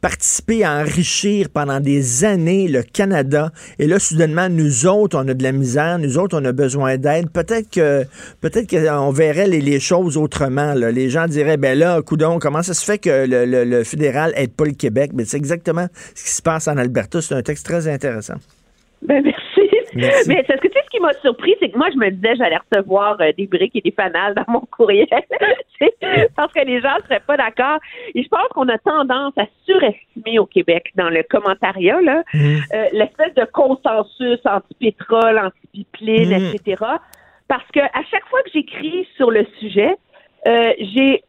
participé 0.00 0.62
à 0.64 0.78
enrichir 0.78 1.48
pendant 1.50 1.80
des 1.80 2.24
années 2.24 2.68
le 2.68 2.82
Canada, 2.82 3.50
et 3.80 3.88
là, 3.88 3.98
soudainement, 3.98 4.48
nous 4.48 4.86
autres, 4.86 5.18
on 5.18 5.26
a 5.26 5.34
de 5.34 5.42
la 5.42 5.52
misère, 5.52 5.98
nous 5.98 6.16
autres, 6.16 6.38
on 6.40 6.44
a 6.44 6.52
besoin 6.52 6.96
d'aide. 6.96 7.30
Peut-être 7.30 7.70
que, 7.70 8.04
peut-être 8.40 8.70
qu'on 8.70 9.10
verrait 9.10 9.48
les, 9.48 9.80
choses 9.80 10.16
autrement. 10.16 10.74
Les 10.74 11.10
gens 11.10 11.26
diraient, 11.26 11.56
ben 11.56 11.76
là, 11.76 12.02
coudon, 12.02 12.38
comment 12.38 12.62
ça 12.62 12.74
se 12.74 12.84
fait 12.84 12.98
que 12.98 13.26
le, 13.26 13.84
fédéral 13.84 14.32
aide 14.36 14.52
pas 14.52 14.64
le 14.64 14.72
Québec? 14.72 15.10
Mais 15.14 15.24
c'est 15.24 15.38
exactement 15.38 15.86
ce 16.14 16.24
qui 16.24 16.30
se 16.30 16.42
passe 16.42 16.68
en 16.68 16.76
Alberta. 16.76 17.20
C'est 17.20 17.34
un 17.34 17.42
texte 17.42 17.66
très 17.66 17.88
intéressant. 17.88 18.34
Ben 19.06 19.22
merci. 19.24 19.49
Mais 19.94 20.10
ce 20.48 20.56
que 20.56 20.68
tu 20.68 20.72
sais, 20.72 20.84
ce 20.84 20.90
qui 20.90 21.00
m'a 21.00 21.12
surpris, 21.14 21.54
c'est 21.60 21.70
que 21.70 21.76
moi, 21.76 21.88
je 21.92 21.98
me 21.98 22.10
disais, 22.10 22.36
j'allais 22.36 22.58
recevoir 22.70 23.20
euh, 23.20 23.32
des 23.36 23.46
briques 23.46 23.74
et 23.74 23.80
des 23.80 23.90
fanales 23.90 24.34
dans 24.34 24.44
mon 24.48 24.60
courriel. 24.60 25.06
parce 26.36 26.52
que 26.52 26.64
les 26.64 26.80
gens 26.80 26.96
ne 26.96 27.02
seraient 27.02 27.22
pas 27.26 27.36
d'accord. 27.36 27.78
Et 28.14 28.22
je 28.22 28.28
pense 28.28 28.48
qu'on 28.54 28.68
a 28.68 28.78
tendance 28.78 29.32
à 29.36 29.46
surestimer 29.64 30.38
au 30.38 30.46
Québec, 30.46 30.92
dans 30.96 31.08
le 31.08 31.22
commentariat, 31.22 32.00
là, 32.00 32.22
mmh. 32.32 32.56
euh, 32.74 32.84
l'espèce 32.92 33.34
de 33.34 33.44
consensus 33.52 34.40
anti-pétrole, 34.44 35.38
anti-pipeline, 35.38 36.30
mmh. 36.30 36.54
etc. 36.54 36.84
Parce 37.48 37.66
que 37.72 37.80
à 37.80 38.02
chaque 38.10 38.26
fois 38.28 38.42
que 38.42 38.50
j'écris 38.54 39.08
sur 39.16 39.30
le 39.30 39.46
sujet, 39.58 39.96
euh, 40.46 40.72
j'ai 40.78 41.22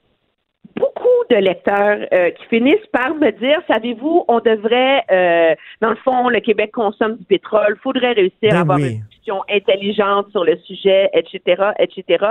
beaucoup 0.76 1.08
de 1.30 1.36
lecteurs 1.36 2.08
euh, 2.14 2.32
qui 2.32 2.46
finissent 2.46 2.88
par 2.92 3.16
me 3.16 3.32
dire, 3.32 3.60
savez-vous, 3.68 4.26
on 4.28 4.40
devrait, 4.40 5.04
euh, 5.12 5.56
dans 5.82 5.90
le 5.90 5.96
fond, 5.98 6.30
le 6.30 6.40
Québec 6.40 6.72
consomme 6.72 7.18
du 7.18 7.26
pétrole, 7.26 7.78
faudrait 7.82 8.14
réussir 8.14 8.52
à 8.52 8.54
ben 8.54 8.62
avoir 8.62 8.78
une 8.80 9.00
discussion 9.00 9.44
intelligente 9.50 10.30
sur 10.32 10.44
le 10.44 10.58
sujet, 10.60 11.10
etc., 11.14 11.72
etc. 11.80 12.26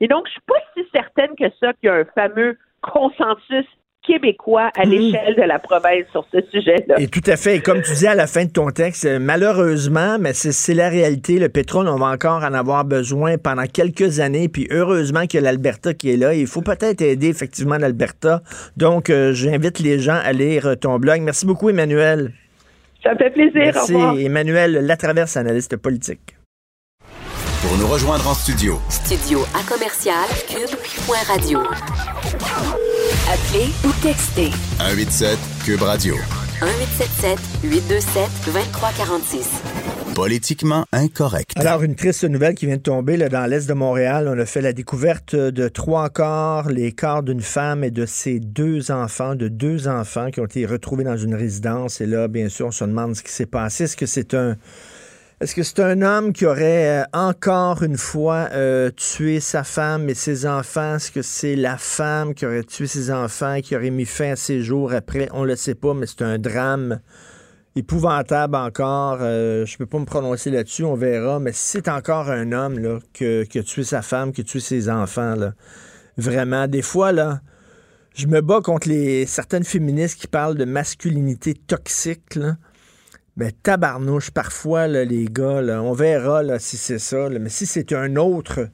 Et 0.00 0.08
donc, 0.08 0.26
je 0.26 0.32
suis 0.32 0.40
pas 0.46 0.60
si 0.76 0.84
certaine 0.94 1.34
que 1.38 1.50
ça 1.60 1.72
qu'il 1.74 1.88
y 1.88 1.88
a 1.88 1.94
un 1.94 2.04
fameux 2.14 2.56
consensus 2.82 3.66
québécois 4.06 4.70
à 4.76 4.86
hmm. 4.86 4.90
l'échelle 4.90 5.36
de 5.36 5.42
la 5.42 5.58
province 5.58 6.04
sur 6.10 6.24
ce 6.32 6.38
sujet-là. 6.50 6.96
Et 6.98 7.08
tout 7.08 7.22
à 7.26 7.36
fait. 7.36 7.56
Et 7.56 7.60
comme 7.60 7.82
tu 7.82 7.92
dis 7.92 8.06
à 8.06 8.14
la 8.14 8.26
fin 8.26 8.44
de 8.44 8.50
ton 8.50 8.70
texte, 8.70 9.04
euh, 9.04 9.18
malheureusement, 9.18 10.18
mais 10.18 10.32
c'est 10.32 10.74
la 10.74 10.88
réalité. 10.88 11.38
Le 11.38 11.48
pétrole, 11.48 11.88
on 11.88 11.96
va 11.96 12.06
encore 12.06 12.42
en 12.42 12.54
avoir 12.54 12.84
besoin 12.84 13.38
pendant 13.38 13.66
quelques 13.66 14.20
années. 14.20 14.48
Puis 14.48 14.66
heureusement 14.70 15.26
qu'il 15.26 15.40
y 15.40 15.46
a 15.46 15.50
l'Alberta 15.50 15.94
qui 15.94 16.10
est 16.12 16.16
là. 16.16 16.34
Il 16.34 16.46
faut 16.46 16.62
peut-être 16.62 17.02
aider 17.02 17.28
effectivement 17.28 17.76
l'Alberta. 17.76 18.42
Donc, 18.76 19.10
euh, 19.10 19.32
j'invite 19.32 19.78
les 19.80 19.98
gens 19.98 20.18
à 20.22 20.32
lire 20.32 20.76
ton 20.80 20.98
blog. 20.98 21.20
Merci 21.20 21.46
beaucoup, 21.46 21.70
Emmanuel. 21.70 22.32
Ça 23.02 23.12
me 23.12 23.18
fait 23.18 23.30
plaisir. 23.30 23.72
Merci, 23.74 23.94
Emmanuel 24.24 24.86
Latraverse, 24.86 25.36
analyste 25.36 25.76
politique. 25.76 26.36
Pour 27.62 27.76
nous 27.76 27.86
rejoindre 27.86 28.28
en 28.28 28.34
studio. 28.34 28.78
Studio 28.88 29.40
à 29.54 29.62
commercial 29.68 30.28
cube.radio. 30.48 31.60
Appelez 33.30 33.68
ou 33.84 33.90
textez. 34.02 34.50
187 34.78 35.38
cube 35.62 35.82
radio. 35.82 36.14
1877 36.62 37.38
827 37.62 38.30
2346. 38.46 40.14
Politiquement 40.14 40.86
incorrect. 40.92 41.52
Alors, 41.56 41.82
une 41.82 41.94
triste 41.94 42.24
nouvelle 42.24 42.54
qui 42.54 42.64
vient 42.64 42.78
de 42.78 42.82
tomber 42.82 43.18
là, 43.18 43.28
dans 43.28 43.44
l'est 43.44 43.68
de 43.68 43.74
Montréal. 43.74 44.32
On 44.34 44.38
a 44.38 44.46
fait 44.46 44.62
la 44.62 44.72
découverte 44.72 45.36
de 45.36 45.68
trois 45.68 46.08
corps, 46.08 46.70
les 46.70 46.92
corps 46.92 47.22
d'une 47.22 47.42
femme 47.42 47.84
et 47.84 47.90
de 47.90 48.06
ses 48.06 48.40
deux 48.40 48.90
enfants, 48.90 49.34
de 49.34 49.48
deux 49.48 49.88
enfants 49.88 50.30
qui 50.30 50.40
ont 50.40 50.46
été 50.46 50.64
retrouvés 50.64 51.04
dans 51.04 51.18
une 51.18 51.34
résidence. 51.34 52.00
Et 52.00 52.06
là, 52.06 52.28
bien 52.28 52.48
sûr, 52.48 52.68
on 52.68 52.70
se 52.70 52.84
demande 52.84 53.14
ce 53.14 53.22
qui 53.22 53.32
s'est 53.32 53.44
passé. 53.44 53.84
Est-ce 53.84 53.96
que 53.98 54.06
c'est 54.06 54.32
un 54.32 54.56
est-ce 55.40 55.54
que 55.54 55.62
c'est 55.62 55.78
un 55.78 56.02
homme 56.02 56.32
qui 56.32 56.46
aurait 56.46 57.02
euh, 57.02 57.04
encore 57.12 57.84
une 57.84 57.96
fois 57.96 58.48
euh, 58.52 58.90
tué 58.90 59.38
sa 59.38 59.62
femme 59.62 60.08
et 60.10 60.14
ses 60.14 60.46
enfants? 60.46 60.96
Est-ce 60.96 61.12
que 61.12 61.22
c'est 61.22 61.54
la 61.54 61.78
femme 61.78 62.34
qui 62.34 62.44
aurait 62.44 62.64
tué 62.64 62.88
ses 62.88 63.12
enfants 63.12 63.60
qui 63.60 63.76
aurait 63.76 63.90
mis 63.90 64.04
fin 64.04 64.32
à 64.32 64.36
ses 64.36 64.62
jours 64.62 64.92
après? 64.92 65.28
On 65.32 65.42
ne 65.42 65.46
le 65.46 65.56
sait 65.56 65.76
pas, 65.76 65.94
mais 65.94 66.06
c'est 66.06 66.22
un 66.22 66.38
drame 66.38 66.98
épouvantable 67.76 68.56
encore. 68.56 69.18
Euh, 69.20 69.64
je 69.64 69.74
ne 69.74 69.78
peux 69.78 69.86
pas 69.86 70.00
me 70.00 70.06
prononcer 70.06 70.50
là-dessus, 70.50 70.82
on 70.82 70.96
verra. 70.96 71.38
Mais 71.38 71.52
c'est 71.54 71.86
encore 71.86 72.30
un 72.30 72.50
homme 72.50 72.80
là, 72.80 72.98
qui 73.12 73.58
a 73.58 73.62
tué 73.62 73.84
sa 73.84 74.02
femme, 74.02 74.32
qui 74.32 74.40
a 74.40 74.44
tué 74.44 74.58
ses 74.58 74.90
enfants, 74.90 75.36
vraiment, 76.16 76.66
des 76.66 76.82
fois, 76.82 77.12
là, 77.12 77.42
je 78.16 78.26
me 78.26 78.40
bats 78.40 78.60
contre 78.60 78.88
les 78.88 79.24
certaines 79.26 79.62
féministes 79.62 80.18
qui 80.18 80.26
parlent 80.26 80.56
de 80.56 80.64
masculinité 80.64 81.54
toxique. 81.54 82.40
Mais 83.38 83.52
tabarnouche, 83.52 84.32
parfois, 84.32 84.88
les 84.88 85.26
gars, 85.26 85.62
on 85.80 85.92
verra 85.92 86.42
là, 86.42 86.58
si 86.58 86.76
c'est 86.76 86.98
ça. 86.98 87.28
mais 87.28 87.48
si 87.48 87.66
c'est 87.66 87.92
un 87.92 88.16
autre, 88.16 88.68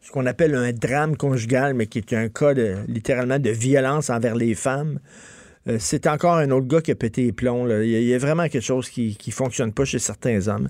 ce 0.00 0.12
qu'on 0.12 0.24
appelle 0.26 0.54
un 0.54 0.72
drame 0.72 1.16
conjugal, 1.16 1.74
mais 1.74 1.88
qui 1.88 1.98
est 1.98 2.12
un 2.12 2.28
cas 2.28 2.52
littéralement 2.86 3.40
de 3.40 3.50
violence 3.50 4.10
envers 4.10 4.36
les 4.36 4.54
femmes, 4.54 5.00
euh, 5.66 5.78
c'est 5.80 6.06
encore 6.06 6.36
un 6.36 6.52
autre 6.52 6.68
gars 6.68 6.80
qui 6.80 6.92
a 6.92 6.94
pété 6.94 7.24
les 7.24 7.32
plombs. 7.32 7.68
Il, 7.68 7.88
y 7.88 8.14
a, 8.14 8.18
vraiment 8.18 8.44
quelque 8.48 8.62
chose 8.62 8.88
qui 8.88 9.18
ne 9.26 9.32
fonctionne 9.32 9.72
pas 9.72 9.84
chez 9.84 9.98
certains 9.98 10.46
hommes. 10.46 10.68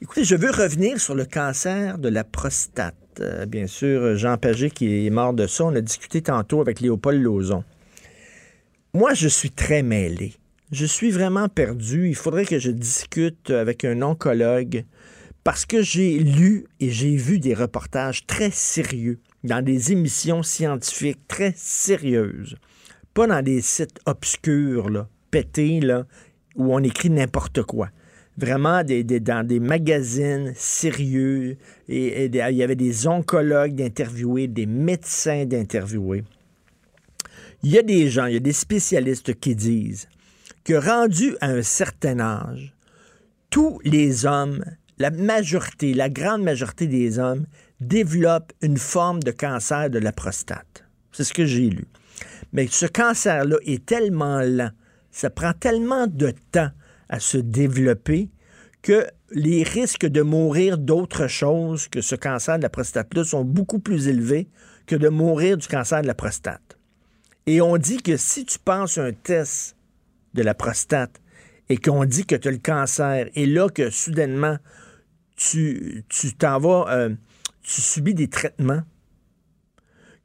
Écoutez, 0.00 0.22
je 0.22 0.36
veux 0.36 0.52
revenir 0.52 1.00
sur 1.00 1.16
le 1.16 1.24
cancer 1.24 1.98
de 1.98 2.08
la 2.08 2.22
prostate. 2.22 2.94
Euh, 3.18 3.44
bien 3.44 3.66
sûr, 3.66 4.14
Jean 4.14 4.36
Pagé 4.36 4.70
qui 4.70 5.04
est 5.04 5.10
mort 5.10 5.34
de 5.34 5.48
ça. 5.48 5.64
On 5.64 5.74
a 5.74 5.80
discuté 5.80 6.22
tantôt 6.22 6.60
avec 6.60 6.78
Léopold 6.78 7.20
Lauzon. 7.20 7.64
Moi, 8.92 9.14
je 9.14 9.26
suis 9.26 9.50
très 9.50 9.82
mêlé 9.82 10.34
je 10.74 10.86
suis 10.86 11.10
vraiment 11.10 11.48
perdu. 11.48 12.08
Il 12.08 12.16
faudrait 12.16 12.44
que 12.44 12.58
je 12.58 12.70
discute 12.70 13.50
avec 13.50 13.84
un 13.84 14.02
oncologue 14.02 14.84
parce 15.44 15.66
que 15.66 15.82
j'ai 15.82 16.18
lu 16.18 16.66
et 16.80 16.90
j'ai 16.90 17.16
vu 17.16 17.38
des 17.38 17.54
reportages 17.54 18.26
très 18.26 18.50
sérieux 18.50 19.20
dans 19.44 19.64
des 19.64 19.92
émissions 19.92 20.42
scientifiques 20.42 21.28
très 21.28 21.52
sérieuses. 21.56 22.56
Pas 23.12 23.28
dans 23.28 23.42
des 23.42 23.60
sites 23.60 24.00
obscurs, 24.06 24.90
là, 24.90 25.08
pétés, 25.30 25.80
là, 25.80 26.06
où 26.56 26.74
on 26.74 26.80
écrit 26.80 27.10
n'importe 27.10 27.62
quoi. 27.62 27.90
Vraiment 28.36 28.82
dans 28.82 29.46
des 29.46 29.60
magazines 29.60 30.52
sérieux. 30.56 31.56
Et, 31.88 32.24
il 32.24 32.34
y 32.34 32.62
avait 32.64 32.74
des 32.74 33.06
oncologues 33.06 33.76
d'interviewer, 33.76 34.48
des 34.48 34.66
médecins 34.66 35.44
d'interviewer. 35.44 36.24
Il 37.62 37.70
y 37.70 37.78
a 37.78 37.82
des 37.82 38.08
gens, 38.08 38.26
il 38.26 38.34
y 38.34 38.36
a 38.36 38.40
des 38.40 38.52
spécialistes 38.52 39.38
qui 39.38 39.54
disent 39.54 40.08
que 40.64 40.74
rendu 40.74 41.36
à 41.40 41.48
un 41.48 41.62
certain 41.62 42.20
âge, 42.20 42.74
tous 43.50 43.80
les 43.84 44.26
hommes, 44.26 44.64
la 44.98 45.10
majorité, 45.10 45.94
la 45.94 46.08
grande 46.08 46.42
majorité 46.42 46.86
des 46.86 47.18
hommes, 47.18 47.46
développent 47.80 48.52
une 48.62 48.78
forme 48.78 49.22
de 49.22 49.30
cancer 49.30 49.90
de 49.90 49.98
la 49.98 50.12
prostate. 50.12 50.84
C'est 51.12 51.24
ce 51.24 51.34
que 51.34 51.44
j'ai 51.44 51.68
lu. 51.68 51.84
Mais 52.52 52.66
ce 52.68 52.86
cancer-là 52.86 53.56
est 53.64 53.84
tellement 53.84 54.40
lent, 54.40 54.70
ça 55.10 55.30
prend 55.30 55.52
tellement 55.52 56.06
de 56.06 56.32
temps 56.50 56.70
à 57.08 57.20
se 57.20 57.36
développer 57.36 58.30
que 58.82 59.06
les 59.30 59.62
risques 59.62 60.06
de 60.06 60.22
mourir 60.22 60.78
d'autre 60.78 61.26
chose 61.26 61.88
que 61.88 62.00
ce 62.00 62.14
cancer 62.14 62.58
de 62.58 62.62
la 62.62 62.68
prostate-là 62.68 63.24
sont 63.24 63.44
beaucoup 63.44 63.78
plus 63.78 64.08
élevés 64.08 64.48
que 64.86 64.96
de 64.96 65.08
mourir 65.08 65.56
du 65.56 65.66
cancer 65.66 66.02
de 66.02 66.06
la 66.06 66.14
prostate. 66.14 66.78
Et 67.46 67.60
on 67.60 67.76
dit 67.76 67.98
que 67.98 68.16
si 68.16 68.44
tu 68.44 68.58
penses 68.58 68.98
un 68.98 69.12
test 69.12 69.76
de 70.34 70.42
la 70.42 70.54
prostate 70.54 71.20
et 71.68 71.76
qu'on 71.76 72.04
dit 72.04 72.26
que 72.26 72.34
tu 72.34 72.48
as 72.48 72.50
le 72.50 72.58
cancer 72.58 73.28
et 73.34 73.46
là 73.46 73.68
que 73.68 73.90
soudainement 73.90 74.58
tu 75.36 76.04
t'en 76.38 76.58
vas, 76.58 76.86
euh, 76.90 77.10
tu 77.62 77.80
subis 77.80 78.14
des 78.14 78.28
traitements, 78.28 78.82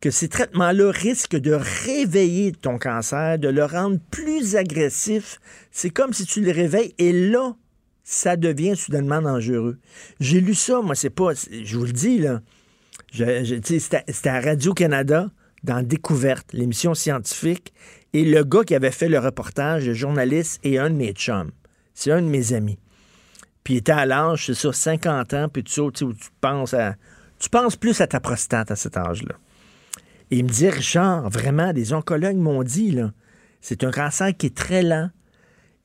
que 0.01 0.11
ces 0.11 0.29
traitements-là 0.29 0.91
risquent 0.91 1.35
de 1.35 1.53
réveiller 1.53 2.51
ton 2.51 2.77
cancer, 2.77 3.37
de 3.37 3.49
le 3.49 3.65
rendre 3.65 3.99
plus 4.11 4.55
agressif. 4.55 5.39
C'est 5.71 5.89
comme 5.89 6.13
si 6.13 6.25
tu 6.25 6.41
le 6.41 6.51
réveilles 6.51 6.93
et 6.97 7.11
là, 7.11 7.55
ça 8.03 8.37
devient 8.37 8.75
soudainement 8.75 9.21
dangereux. 9.21 9.77
J'ai 10.19 10.41
lu 10.41 10.53
ça, 10.53 10.81
moi, 10.81 10.95
c'est 10.95 11.09
pas, 11.09 11.33
je 11.33 11.77
vous 11.77 11.85
le 11.85 11.91
dis, 11.91 12.19
là. 12.19 12.41
C'était 13.11 14.29
à 14.29 14.39
Radio-Canada, 14.39 15.31
dans 15.63 15.85
Découverte, 15.85 16.53
l'émission 16.53 16.93
scientifique, 16.93 17.73
et 18.13 18.25
le 18.25 18.43
gars 18.43 18.63
qui 18.63 18.75
avait 18.75 18.91
fait 18.91 19.09
le 19.09 19.19
reportage, 19.19 19.85
le 19.85 19.93
journaliste, 19.93 20.59
est 20.63 20.77
un 20.77 20.89
de 20.89 20.95
mes 20.95 21.13
chums. 21.13 21.51
C'est 21.93 22.11
un 22.11 22.21
de 22.21 22.27
mes 22.27 22.53
amis. 22.53 22.79
Puis 23.63 23.75
il 23.75 23.77
était 23.77 23.91
à 23.91 24.05
l'âge, 24.05 24.47
c'est 24.47 24.55
ça, 24.55 24.73
50 24.73 25.33
ans, 25.33 25.49
puis 25.49 25.63
tu 25.63 25.79
où 25.79 25.91
tu 25.91 26.05
penses 26.41 26.73
à. 26.73 26.95
Tu 27.39 27.49
penses 27.49 27.75
plus 27.75 28.01
à 28.01 28.07
ta 28.07 28.19
prostate 28.19 28.71
à 28.71 28.75
cet 28.75 28.97
âge-là. 28.97 29.35
Et 30.31 30.39
il 30.39 30.43
me 30.43 30.49
dit, 30.49 30.69
Richard, 30.69 31.29
vraiment, 31.29 31.71
des 31.71 31.93
oncologues 31.93 32.37
m'ont 32.37 32.63
dit, 32.63 32.91
là, 32.91 33.11
c'est 33.61 33.83
un 33.83 33.91
cancer 33.91 34.35
qui 34.35 34.47
est 34.47 34.55
très 34.55 34.83
lent. 34.83 35.09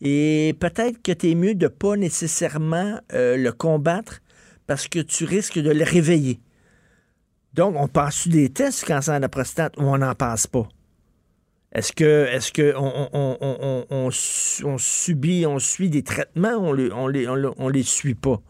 Et 0.00 0.56
peut-être 0.58 1.00
que 1.02 1.12
tu 1.12 1.30
es 1.30 1.34
mieux 1.34 1.54
de 1.54 1.68
pas 1.68 1.96
nécessairement 1.96 2.98
euh, 3.12 3.36
le 3.36 3.52
combattre 3.52 4.20
parce 4.66 4.88
que 4.88 4.98
tu 4.98 5.24
risques 5.24 5.58
de 5.58 5.70
le 5.70 5.84
réveiller. 5.84 6.40
Donc, 7.54 7.76
on 7.78 7.86
passe 7.86 8.26
des 8.28 8.50
tests 8.50 8.80
du 8.80 8.86
cancer 8.86 9.16
de 9.16 9.22
la 9.22 9.28
prostate 9.28 9.76
ou 9.78 9.82
on 9.82 9.98
n'en 9.98 10.14
passe 10.14 10.46
pas? 10.46 10.68
Est-ce 11.74 11.92
que 11.92 12.74
on, 12.76 14.10
subit, 14.78 15.44
on 15.46 15.58
suit 15.58 15.90
des 15.90 16.02
traitements, 16.02 16.56
on 16.56 16.72
les, 16.72 16.92
on 16.92 17.08
les, 17.08 17.26
les 17.72 17.82
suit 17.82 18.14
pas? 18.14 18.40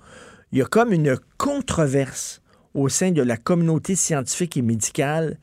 Il 0.53 0.59
y 0.59 0.63
a 0.63 0.67
comme 0.67 0.93
une 0.93 1.17
controverse 1.39 2.43
au 2.75 2.89
sein 2.89 3.13
de 3.13 3.23
la 3.23 3.37
communauté 3.37 3.97
scientifique 3.97 4.57
et 4.57 4.63
médicale 4.63 5.39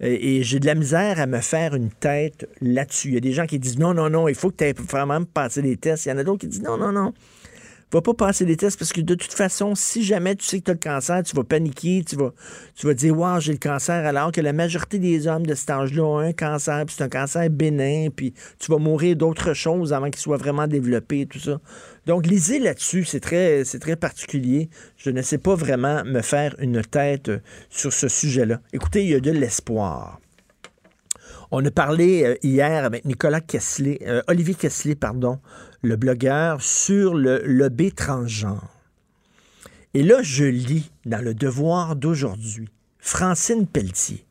et 0.00 0.42
j'ai 0.42 0.58
de 0.58 0.66
la 0.66 0.74
misère 0.74 1.20
à 1.20 1.26
me 1.26 1.40
faire 1.40 1.74
une 1.74 1.90
tête 1.90 2.48
là-dessus. 2.60 3.08
Il 3.08 3.14
y 3.14 3.16
a 3.16 3.20
des 3.20 3.32
gens 3.32 3.46
qui 3.46 3.60
disent 3.60 3.78
non, 3.78 3.94
non, 3.94 4.10
non, 4.10 4.26
il 4.26 4.34
faut 4.34 4.50
que 4.50 4.56
tu 4.56 4.64
aies 4.64 4.72
vraiment 4.72 5.22
passé 5.24 5.62
des 5.62 5.76
tests. 5.76 6.06
Il 6.06 6.08
y 6.08 6.12
en 6.12 6.18
a 6.18 6.24
d'autres 6.24 6.40
qui 6.40 6.48
disent 6.48 6.62
non, 6.62 6.76
non, 6.76 6.90
non. 6.90 7.14
Va 7.92 8.00
pas 8.00 8.14
passer 8.14 8.46
des 8.46 8.56
tests 8.56 8.78
parce 8.78 8.92
que 8.92 9.02
de 9.02 9.14
toute 9.14 9.34
façon, 9.34 9.74
si 9.74 10.02
jamais 10.02 10.34
tu 10.34 10.46
sais 10.46 10.60
que 10.60 10.64
tu 10.64 10.70
as 10.70 10.74
le 10.74 10.80
cancer, 10.80 11.22
tu 11.22 11.36
vas 11.36 11.44
paniquer, 11.44 12.02
tu 12.08 12.16
vas, 12.16 12.32
tu 12.74 12.92
dire 12.94 13.18
Wow, 13.18 13.38
j'ai 13.40 13.52
le 13.52 13.58
cancer, 13.58 14.06
alors 14.06 14.32
que 14.32 14.40
la 14.40 14.54
majorité 14.54 14.98
des 14.98 15.26
hommes 15.26 15.46
de 15.46 15.54
cet 15.54 15.68
âge-là 15.68 16.02
ont 16.02 16.18
un 16.18 16.32
cancer, 16.32 16.86
puis 16.86 16.94
c'est 16.96 17.04
un 17.04 17.10
cancer 17.10 17.50
bénin, 17.50 18.08
puis 18.14 18.32
tu 18.58 18.72
vas 18.72 18.78
mourir 18.78 19.14
d'autres 19.16 19.52
choses 19.52 19.92
avant 19.92 20.08
qu'il 20.08 20.20
soit 20.20 20.38
vraiment 20.38 20.66
développé, 20.66 21.26
tout 21.26 21.38
ça. 21.38 21.60
Donc, 22.06 22.26
lisez 22.26 22.58
là-dessus, 22.58 23.04
c'est 23.04 23.20
très, 23.20 23.62
très 23.64 23.96
particulier. 23.96 24.70
Je 24.96 25.10
ne 25.10 25.20
sais 25.20 25.38
pas 25.38 25.54
vraiment 25.54 26.02
me 26.04 26.22
faire 26.22 26.56
une 26.60 26.80
tête 26.80 27.30
sur 27.68 27.92
ce 27.92 28.08
sujet-là. 28.08 28.60
Écoutez, 28.72 29.04
il 29.04 29.10
y 29.10 29.14
a 29.14 29.20
de 29.20 29.30
l'espoir. 29.30 30.18
On 31.54 31.62
a 31.64 31.70
parlé 31.70 32.24
euh, 32.24 32.34
hier 32.42 32.82
avec 32.82 33.04
Nicolas 33.04 33.42
Kessler, 33.42 33.98
euh, 34.06 34.22
Olivier 34.26 34.54
Kessler, 34.54 34.94
pardon, 34.94 35.38
le 35.82 35.96
blogueur, 35.96 36.62
sur 36.62 37.14
le 37.14 37.42
lobby 37.44 37.92
transgenre. 37.92 38.68
Et 39.94 40.02
là, 40.02 40.22
je 40.22 40.44
lis 40.44 40.90
dans 41.04 41.22
le 41.22 41.34
devoir 41.34 41.96
d'aujourd'hui 41.96 42.68
Francine 42.98 43.66
Pelletier. 43.66 44.24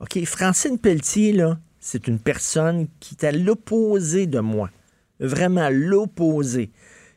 OK, 0.00 0.24
Francine 0.24 0.78
Pelletier, 0.78 1.32
là, 1.32 1.58
c'est 1.80 2.08
une 2.08 2.18
personne 2.18 2.86
qui 3.00 3.14
est 3.14 3.24
à 3.24 3.32
l'opposé 3.32 4.26
de 4.26 4.40
moi. 4.40 4.70
Vraiment 5.20 5.68
l'opposé. 5.70 6.70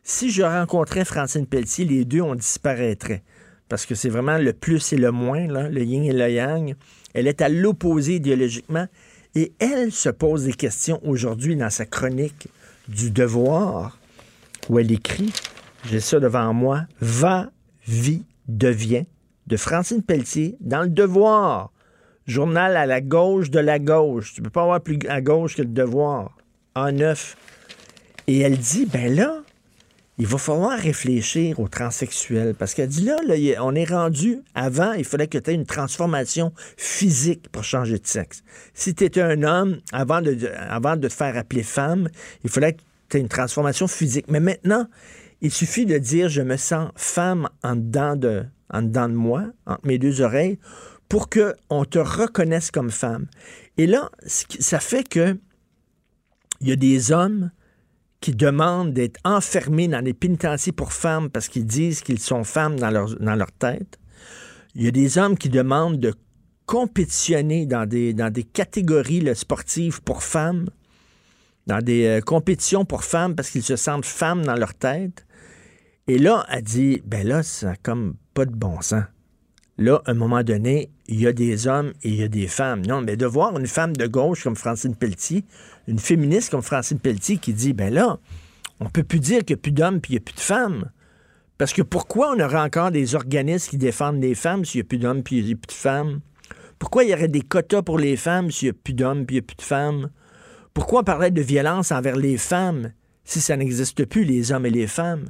Si 0.03 0.31
je 0.31 0.41
rencontrais 0.41 1.05
Francine 1.05 1.45
Pelletier, 1.45 1.85
les 1.85 2.05
deux, 2.05 2.21
on 2.21 2.35
disparaîtrait. 2.35 3.23
Parce 3.67 3.85
que 3.85 3.95
c'est 3.95 4.09
vraiment 4.09 4.37
le 4.37 4.53
plus 4.53 4.91
et 4.93 4.97
le 4.97 5.11
moins, 5.11 5.45
le 5.47 5.83
yin 5.83 6.03
et 6.03 6.13
le 6.13 6.29
yang. 6.31 6.75
Elle 7.13 7.27
est 7.27 7.41
à 7.41 7.49
l'opposé 7.49 8.15
idéologiquement. 8.15 8.87
Et 9.35 9.53
elle 9.59 9.91
se 9.91 10.09
pose 10.09 10.45
des 10.45 10.53
questions 10.53 10.99
aujourd'hui 11.03 11.55
dans 11.55 11.69
sa 11.69 11.85
chronique 11.85 12.47
du 12.89 13.11
devoir, 13.11 13.97
où 14.67 14.79
elle 14.79 14.91
écrit, 14.91 15.31
j'ai 15.85 15.99
ça 15.99 16.19
devant 16.19 16.53
moi, 16.53 16.81
Va, 16.99 17.49
vie, 17.87 18.23
devient, 18.47 19.05
de 19.47 19.57
Francine 19.57 20.03
Pelletier, 20.03 20.57
dans 20.59 20.81
le 20.81 20.89
devoir. 20.89 21.71
Journal 22.27 22.77
à 22.77 22.85
la 22.85 23.01
gauche 23.01 23.49
de 23.49 23.59
la 23.59 23.79
gauche. 23.79 24.33
Tu 24.33 24.41
peux 24.41 24.49
pas 24.49 24.63
avoir 24.63 24.81
plus 24.81 24.99
à 25.07 25.21
gauche 25.21 25.55
que 25.55 25.61
le 25.61 25.69
devoir. 25.69 26.37
En 26.75 26.91
neuf. 26.91 27.35
Et 28.27 28.39
elle 28.39 28.57
dit, 28.57 28.85
ben 28.85 29.15
là, 29.15 29.37
il 30.19 30.27
va 30.27 30.37
falloir 30.37 30.77
réfléchir 30.77 31.61
aux 31.61 31.69
transsexuels. 31.69 32.53
Parce 32.53 32.73
qu'elle 32.73 32.89
dit 32.89 33.05
là, 33.05 33.17
on 33.61 33.73
est 33.73 33.85
rendu, 33.85 34.39
avant, 34.53 34.91
il 34.91 35.05
fallait 35.05 35.27
que 35.27 35.37
tu 35.37 35.49
aies 35.49 35.53
une 35.53 35.65
transformation 35.65 36.51
physique 36.75 37.49
pour 37.49 37.63
changer 37.63 37.97
de 37.97 38.05
sexe. 38.05 38.43
Si 38.73 38.93
tu 38.93 39.05
étais 39.05 39.21
un 39.21 39.43
homme, 39.43 39.79
avant 39.93 40.21
de, 40.21 40.33
te 40.33 41.09
faire 41.09 41.37
appeler 41.37 41.63
femme, 41.63 42.09
il 42.43 42.49
fallait 42.49 42.73
que 42.73 42.81
tu 43.09 43.17
aies 43.17 43.21
une 43.21 43.29
transformation 43.29 43.87
physique. 43.87 44.25
Mais 44.27 44.41
maintenant, 44.41 44.87
il 45.39 45.51
suffit 45.51 45.85
de 45.85 45.97
dire 45.97 46.27
je 46.27 46.41
me 46.41 46.57
sens 46.57 46.91
femme 46.97 47.47
en 47.63 47.77
dedans 47.77 48.17
de, 48.17 48.43
en 48.69 48.81
dedans 48.81 49.07
de 49.07 49.15
moi, 49.15 49.45
entre 49.65 49.87
mes 49.87 49.99
deux 49.99 50.19
oreilles, 50.19 50.59
pour 51.07 51.29
qu'on 51.29 51.85
te 51.85 51.97
reconnaisse 51.97 52.71
comme 52.71 52.91
femme. 52.91 53.27
Et 53.77 53.87
là, 53.87 54.09
ça 54.25 54.81
fait 54.81 55.07
que 55.07 55.39
il 56.59 56.67
y 56.67 56.73
a 56.73 56.75
des 56.75 57.13
hommes 57.13 57.51
qui 58.21 58.31
demandent 58.31 58.93
d'être 58.93 59.19
enfermés 59.23 59.87
dans 59.87 60.01
des 60.01 60.13
pénitenciers 60.13 60.71
pour 60.71 60.93
femmes 60.93 61.29
parce 61.29 61.47
qu'ils 61.47 61.65
disent 61.65 62.01
qu'ils 62.01 62.19
sont 62.19 62.43
femmes 62.43 62.77
dans 62.79 62.89
leur, 62.89 63.51
tête. 63.51 63.97
Il 64.75 64.83
y 64.83 64.87
a 64.87 64.91
des 64.91 65.17
hommes 65.17 65.37
qui 65.37 65.49
demandent 65.49 65.99
de 65.99 66.13
compétitionner 66.65 67.65
dans 67.65 67.85
des, 67.85 68.13
dans 68.13 68.31
des 68.31 68.43
catégories 68.43 69.23
sportives 69.35 70.01
pour 70.03 70.21
femmes, 70.21 70.69
dans 71.65 71.79
des 71.79 72.05
euh, 72.05 72.21
compétitions 72.21 72.85
pour 72.85 73.03
femmes 73.03 73.35
parce 73.35 73.49
qu'ils 73.49 73.63
se 73.63 73.75
sentent 73.75 74.05
femmes 74.05 74.45
dans 74.45 74.55
leur 74.55 74.73
tête. 74.73 75.25
Et 76.07 76.17
là, 76.17 76.45
elle 76.49 76.63
dit, 76.63 77.01
ben 77.05 77.25
là, 77.25 77.43
ça 77.43 77.67
n'a 77.67 77.75
comme 77.77 78.15
pas 78.33 78.45
de 78.45 78.53
bon 78.53 78.81
sens. 78.81 79.03
Là, 79.79 80.01
à 80.05 80.11
un 80.11 80.13
moment 80.13 80.43
donné, 80.43 80.89
il 81.07 81.21
y 81.21 81.25
a 81.25 81.31
des 81.31 81.65
hommes 81.67 81.93
et 82.03 82.09
il 82.09 82.15
y 82.15 82.23
a 82.23 82.27
des 82.27 82.47
femmes. 82.47 82.85
Non, 82.85 82.99
mais 82.99 83.15
de 83.15 83.25
voir 83.25 83.57
une 83.57 83.65
femme 83.65 83.95
de 83.95 84.07
gauche 84.07 84.43
comme 84.43 84.57
Francine 84.57 84.93
Pelletier, 84.93 85.45
une 85.87 85.99
féministe 85.99 86.51
comme 86.51 86.61
Francine 86.61 86.99
Pelletier 86.99 87.37
qui 87.37 87.53
dit, 87.53 87.71
ben 87.71 87.93
là, 87.93 88.19
on 88.81 88.89
peut 88.89 89.03
plus 89.03 89.21
dire 89.21 89.39
qu'il 89.45 89.55
n'y 89.55 89.59
a 89.59 89.61
plus 89.61 89.71
d'hommes 89.71 90.01
puis 90.01 90.11
il 90.11 90.15
n'y 90.15 90.21
a 90.21 90.25
plus 90.25 90.35
de 90.35 90.41
femmes. 90.41 90.91
Parce 91.57 91.71
que 91.71 91.81
pourquoi 91.81 92.35
on 92.35 92.41
aurait 92.41 92.59
encore 92.59 92.91
des 92.91 93.15
organismes 93.15 93.69
qui 93.69 93.77
défendent 93.77 94.21
les 94.21 94.35
femmes 94.35 94.65
s'il 94.65 94.79
n'y 94.81 94.85
a 94.85 94.89
plus 94.89 94.97
d'hommes 94.97 95.23
puis 95.23 95.37
il 95.37 95.45
n'y 95.45 95.53
a 95.53 95.55
plus 95.55 95.67
de 95.67 95.71
femmes? 95.71 96.19
Pourquoi 96.77 97.05
il 97.05 97.11
y 97.11 97.13
aurait 97.13 97.29
des 97.29 97.41
quotas 97.41 97.81
pour 97.81 97.97
les 97.97 98.17
femmes 98.17 98.51
s'il 98.51 98.65
n'y 98.65 98.71
a 98.71 98.79
plus 98.83 98.93
d'hommes 98.93 99.25
puis 99.25 99.37
il 99.37 99.39
n'y 99.39 99.43
a 99.43 99.47
plus 99.47 99.55
de 99.55 99.61
femmes? 99.61 100.09
Pourquoi 100.73 101.01
on 101.01 101.03
parlait 101.05 101.31
de 101.31 101.41
violence 101.41 101.93
envers 101.93 102.17
les 102.17 102.37
femmes 102.37 102.91
si 103.23 103.39
ça 103.39 103.55
n'existe 103.55 104.03
plus, 104.03 104.25
les 104.25 104.51
hommes 104.51 104.65
et 104.65 104.71
les 104.71 104.87
femmes? 104.87 105.29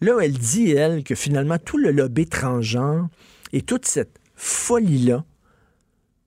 Là, 0.00 0.20
elle 0.22 0.38
dit, 0.38 0.70
elle, 0.70 1.02
que 1.02 1.16
finalement, 1.16 1.58
tout 1.58 1.76
le 1.76 1.90
lobby 1.90 2.26
transgenre 2.26 3.08
et 3.52 3.62
toute 3.62 3.86
cette 3.86 4.18
folie-là, 4.34 5.24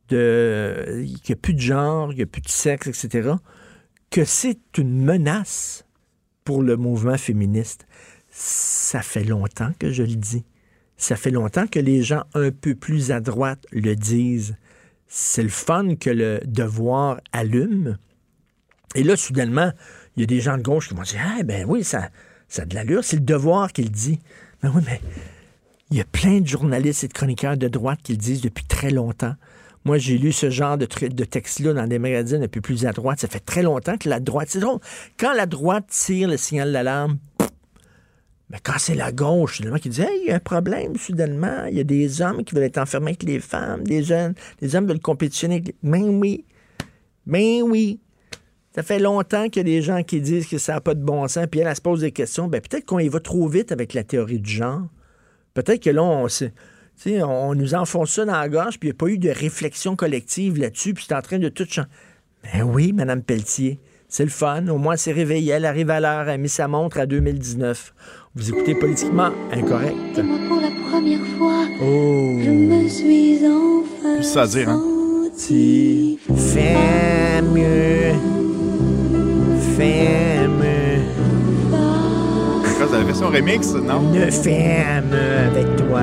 qu'il 0.07 0.17
n'y 0.17 1.31
a 1.31 1.35
plus 1.35 1.53
de 1.53 1.59
genre, 1.59 2.09
qu'il 2.09 2.17
n'y 2.17 2.23
a 2.23 2.27
plus 2.27 2.41
de 2.41 2.49
sexe, 2.49 2.87
etc., 2.87 3.31
que 4.09 4.25
c'est 4.25 4.77
une 4.77 5.03
menace 5.03 5.85
pour 6.43 6.61
le 6.61 6.77
mouvement 6.77 7.17
féministe. 7.17 7.87
Ça 8.29 9.01
fait 9.01 9.23
longtemps 9.23 9.71
que 9.79 9.91
je 9.91 10.03
le 10.03 10.15
dis. 10.15 10.43
Ça 10.97 11.15
fait 11.15 11.31
longtemps 11.31 11.67
que 11.67 11.79
les 11.79 12.03
gens 12.03 12.23
un 12.33 12.51
peu 12.51 12.75
plus 12.75 13.11
à 13.11 13.19
droite 13.19 13.65
le 13.71 13.95
disent. 13.95 14.55
C'est 15.07 15.43
le 15.43 15.49
fun 15.49 15.95
que 15.95 16.09
le 16.09 16.39
devoir 16.45 17.21
allume. 17.31 17.97
Et 18.95 19.03
là, 19.03 19.15
soudainement, 19.15 19.71
il 20.15 20.21
y 20.21 20.23
a 20.23 20.27
des 20.27 20.41
gens 20.41 20.57
de 20.57 20.63
gauche 20.63 20.89
qui 20.89 20.93
vont 20.93 21.01
dire 21.01 21.21
Ah, 21.23 21.43
ben 21.43 21.65
oui, 21.67 21.83
ça, 21.83 22.09
a 22.57 22.65
de 22.65 22.75
l'allure, 22.75 23.03
c'est 23.03 23.17
le 23.17 23.23
devoir 23.23 23.73
qu'il 23.73 23.91
dit. 23.91 24.19
Ben 24.61 24.71
oui, 24.75 24.81
mais 24.85 25.01
il 25.93 25.97
y 25.97 26.01
a 26.01 26.05
plein 26.05 26.41
de 26.41 26.47
journalistes 26.47 27.03
et 27.03 27.07
de 27.07 27.13
chroniqueurs 27.13 27.55
de 27.55 27.67
droite 27.67 27.99
qui 28.01 28.13
le 28.13 28.17
disent 28.17 28.41
depuis 28.41 28.65
très 28.65 28.89
longtemps. 28.89 29.35
Moi, 29.85 29.99
j'ai 29.99 30.17
lu 30.17 30.31
ce 30.31 30.49
genre 30.49 30.75
de, 30.75 30.85
texte-là 30.87 31.73
dans 31.73 31.85
des 31.85 31.99
magazines 31.99 32.41
un 32.41 32.47
peu 32.47 32.61
plus 32.61 32.87
à 32.87 32.93
droite. 32.93 33.19
Ça 33.19 33.27
fait 33.27 33.39
très 33.39 33.61
longtemps 33.61 33.95
que 33.97 34.09
la 34.09 34.19
droite. 34.19 34.47
C'est 34.49 34.59
drôle. 34.59 34.79
Quand 35.19 35.33
la 35.33 35.45
droite 35.45 35.85
tire 35.89 36.29
le 36.29 36.37
signal 36.37 36.71
d'alarme, 36.71 37.19
mais 38.49 38.57
quand 38.63 38.79
c'est 38.79 38.95
la 38.95 39.11
gauche, 39.11 39.57
soudainement, 39.57 39.77
qui 39.77 39.89
dit 39.89 40.01
Hey, 40.01 40.21
il 40.23 40.27
y 40.29 40.31
a 40.31 40.37
un 40.37 40.39
problème, 40.39 40.95
soudainement. 40.97 41.65
Il 41.69 41.77
y 41.77 41.79
a 41.79 41.83
des 41.83 42.23
hommes 42.23 42.43
qui 42.43 42.55
veulent 42.55 42.63
être 42.63 42.79
enfermés 42.79 43.11
avec 43.11 43.21
les 43.21 43.39
femmes, 43.39 43.83
des 43.83 44.01
jeunes, 44.01 44.33
des 44.61 44.75
hommes 44.75 44.87
veulent 44.87 44.99
compétitionner 44.99 45.55
avec 45.55 45.67
les. 45.67 45.75
Mais 45.83 46.01
oui. 46.01 46.45
Mais 47.27 47.61
oui. 47.61 47.99
Ça 48.73 48.81
fait 48.81 48.97
longtemps 48.97 49.47
qu'il 49.47 49.57
y 49.57 49.73
a 49.73 49.75
des 49.75 49.83
gens 49.83 50.01
qui 50.01 50.21
disent 50.21 50.47
que 50.47 50.57
ça 50.57 50.73
n'a 50.73 50.81
pas 50.81 50.95
de 50.95 51.03
bon 51.03 51.27
sens, 51.27 51.45
puis 51.51 51.59
elle, 51.59 51.75
se 51.75 51.81
pose 51.81 52.01
des 52.01 52.11
questions. 52.11 52.47
Ben, 52.47 52.61
peut-être 52.61 52.85
qu'on 52.85 52.97
y 52.97 53.09
va 53.09 53.19
trop 53.19 53.47
vite 53.47 53.71
avec 53.71 53.93
la 53.93 54.03
théorie 54.03 54.39
du 54.39 54.49
genre. 54.49 54.87
Peut-être 55.53 55.83
que 55.83 55.89
là, 55.89 56.03
on, 56.03 56.27
on 57.25 57.55
nous 57.55 57.75
enfonce 57.75 58.11
ça 58.11 58.25
dans 58.25 58.33
la 58.39 58.49
gorge, 58.49 58.79
puis 58.79 58.89
il 58.89 58.91
n'y 58.91 58.95
a 58.95 58.97
pas 58.97 59.07
eu 59.07 59.17
de 59.17 59.29
réflexion 59.29 59.95
collective 59.95 60.57
là-dessus, 60.57 60.93
puis 60.93 61.05
c'est 61.07 61.15
en 61.15 61.21
train 61.21 61.39
de 61.39 61.49
tout 61.49 61.65
changer. 61.69 61.87
Ben 62.43 62.63
oui, 62.63 62.91
Mme 62.91 63.21
Pelletier, 63.21 63.79
c'est 64.09 64.23
le 64.23 64.29
fun. 64.29 64.67
Au 64.67 64.77
moins, 64.77 64.93
elle 64.93 64.99
s'est 64.99 65.13
réveillée, 65.13 65.53
elle 65.53 65.65
arrive 65.65 65.89
à 65.89 65.99
l'heure, 65.99 66.23
elle 66.23 66.29
a 66.29 66.37
mis 66.37 66.49
sa 66.49 66.67
montre 66.67 66.99
à 66.99 67.05
2019. 67.05 67.93
Vous 68.35 68.49
écoutez 68.49 68.75
politiquement 68.75 69.29
incorrect. 69.51 70.19
Moi, 70.23 70.39
pour 70.47 70.59
la 70.59 70.71
première 70.89 71.25
fois, 71.37 71.65
oh. 71.81 72.39
je 72.43 72.49
me 72.49 72.87
suis 72.87 73.39
enfin 73.47 74.21
ça 74.21 74.41
à 74.43 74.47
dire, 74.47 74.69
hein? 74.69 74.81
Fais 75.37 76.17
mieux. 77.41 78.13
Fais 79.75 80.42
mieux 80.42 80.42
la 82.93 83.03
version 83.03 83.29
femme 84.31 85.13
avec 85.47 85.75
toi. 85.77 86.01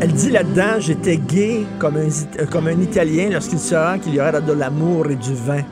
Elle 0.00 0.12
dit 0.12 0.30
là-dedans, 0.30 0.80
j'étais 0.80 1.16
gay 1.16 1.64
comme 1.78 1.96
un, 1.96 2.08
un 2.66 2.80
Italien 2.80 3.30
lorsqu'il 3.30 3.58
saura 3.58 3.98
qu'il 3.98 4.14
y 4.14 4.20
aurait 4.20 4.40
de 4.40 4.52
l'amour 4.52 5.06
et 5.10 5.16
du 5.16 5.34
vin. 5.34 5.62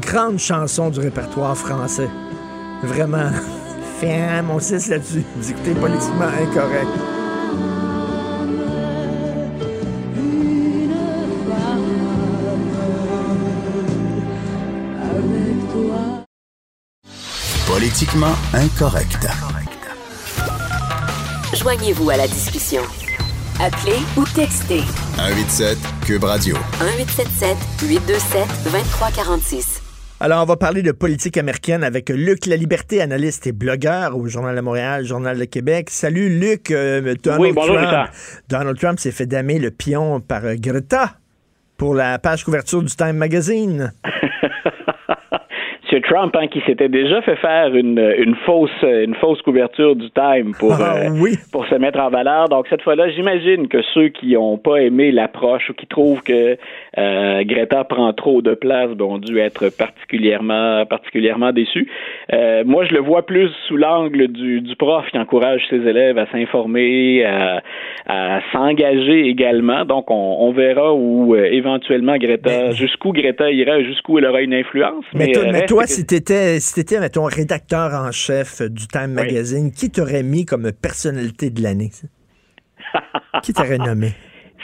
Grande 0.00 0.38
chanson 0.38 0.90
du 0.90 1.00
répertoire 1.00 1.56
français. 1.56 2.08
Vraiment. 2.82 3.30
Femme, 4.00 4.50
on 4.50 4.58
sait 4.58 4.78
là-dessus. 4.90 5.22
Vous 5.36 5.50
écoutez 5.50 5.72
politiquement 5.72 6.26
incorrect. 6.26 7.15
Politiquement 17.86 18.34
incorrect. 18.52 19.28
Joignez-vous 21.54 22.10
à 22.10 22.16
la 22.16 22.26
discussion. 22.26 22.82
Appelez 23.60 24.00
ou 24.16 24.24
textez. 24.24 24.80
187 25.14 25.78
Cube 26.04 26.24
Radio. 26.24 26.56
1877 26.80 27.56
827 27.88 28.48
2346. 28.64 29.82
Alors, 30.18 30.42
on 30.42 30.46
va 30.46 30.56
parler 30.56 30.82
de 30.82 30.90
politique 30.90 31.36
américaine 31.36 31.84
avec 31.84 32.08
Luc 32.08 32.46
La 32.46 32.56
Liberté, 32.56 33.00
analyste 33.00 33.46
et 33.46 33.52
blogueur 33.52 34.16
au 34.16 34.26
Journal 34.26 34.56
de 34.56 34.62
Montréal, 34.62 35.04
Journal 35.04 35.38
de 35.38 35.44
Québec. 35.44 35.88
Salut 35.90 36.40
Luc. 36.40 36.72
Euh, 36.72 37.14
Donald 37.22 37.40
oui, 37.40 37.52
bonjour, 37.54 37.76
Trump, 37.76 38.10
Donald 38.48 38.78
Trump 38.80 38.98
s'est 38.98 39.12
fait 39.12 39.26
damer 39.26 39.60
le 39.60 39.70
pion 39.70 40.18
par 40.18 40.42
Greta 40.56 41.18
pour 41.76 41.94
la 41.94 42.18
page 42.18 42.42
couverture 42.42 42.82
du 42.82 42.92
Time 42.92 43.16
Magazine. 43.16 43.92
M. 45.92 46.00
Trump, 46.02 46.36
hein, 46.36 46.46
qui 46.48 46.60
s'était 46.66 46.88
déjà 46.88 47.22
fait 47.22 47.36
faire 47.36 47.74
une, 47.74 47.98
une 48.18 48.34
fausse 48.46 48.70
une 48.82 49.14
fausse 49.14 49.40
couverture 49.42 49.94
du 49.96 50.10
Time 50.10 50.52
pour 50.58 50.72
ah, 50.72 50.96
euh, 51.04 51.34
pour 51.52 51.66
se 51.66 51.74
mettre 51.76 52.00
en 52.00 52.10
valeur. 52.10 52.48
Donc 52.48 52.66
cette 52.68 52.82
fois-là, 52.82 53.08
j'imagine 53.10 53.68
que 53.68 53.82
ceux 53.94 54.08
qui 54.08 54.34
n'ont 54.34 54.58
pas 54.58 54.78
aimé 54.78 55.12
l'approche 55.12 55.70
ou 55.70 55.74
qui 55.74 55.86
trouvent 55.86 56.22
que 56.22 56.56
euh, 56.98 57.44
Greta 57.44 57.84
prend 57.84 58.12
trop 58.12 58.42
de 58.42 58.54
place 58.54 58.90
ben, 58.90 59.04
ont 59.04 59.18
dû 59.18 59.38
être 59.38 59.68
particulièrement 59.76 60.84
particulièrement 60.86 61.52
déçus. 61.52 61.88
Euh, 62.32 62.64
moi, 62.64 62.84
je 62.84 62.94
le 62.94 63.00
vois 63.00 63.24
plus 63.26 63.50
sous 63.68 63.76
l'angle 63.76 64.28
du, 64.28 64.60
du 64.60 64.76
prof 64.76 65.04
qui 65.10 65.18
encourage 65.18 65.62
ses 65.70 65.86
élèves 65.86 66.18
à 66.18 66.26
s'informer, 66.32 67.24
à, 67.24 67.62
à 68.06 68.40
s'engager 68.52 69.28
également. 69.28 69.84
Donc 69.84 70.10
on, 70.10 70.36
on 70.40 70.52
verra 70.52 70.94
où 70.94 71.34
éventuellement 71.36 72.16
Greta, 72.16 72.70
jusqu'où 72.72 73.12
Greta 73.12 73.50
ira, 73.50 73.82
jusqu'où 73.82 74.18
elle 74.18 74.26
aura 74.26 74.42
une 74.42 74.54
influence. 74.54 75.04
Mais, 75.14 75.32
mais 75.52 75.66
toi, 75.76 75.86
si 75.86 76.06
t'étais, 76.06 76.58
si 76.58 76.72
t'étais, 76.72 76.98
mettons, 77.00 77.24
rédacteur 77.24 77.92
en 77.92 78.10
chef 78.10 78.62
du 78.62 78.88
Time 78.88 79.12
Magazine, 79.12 79.70
qui 79.70 79.90
t'aurait 79.90 80.22
mis 80.22 80.46
comme 80.46 80.72
personnalité 80.72 81.50
de 81.50 81.62
l'année? 81.62 81.92
qui 83.42 83.52
t'aurait 83.52 83.76
nommé? 83.76 84.14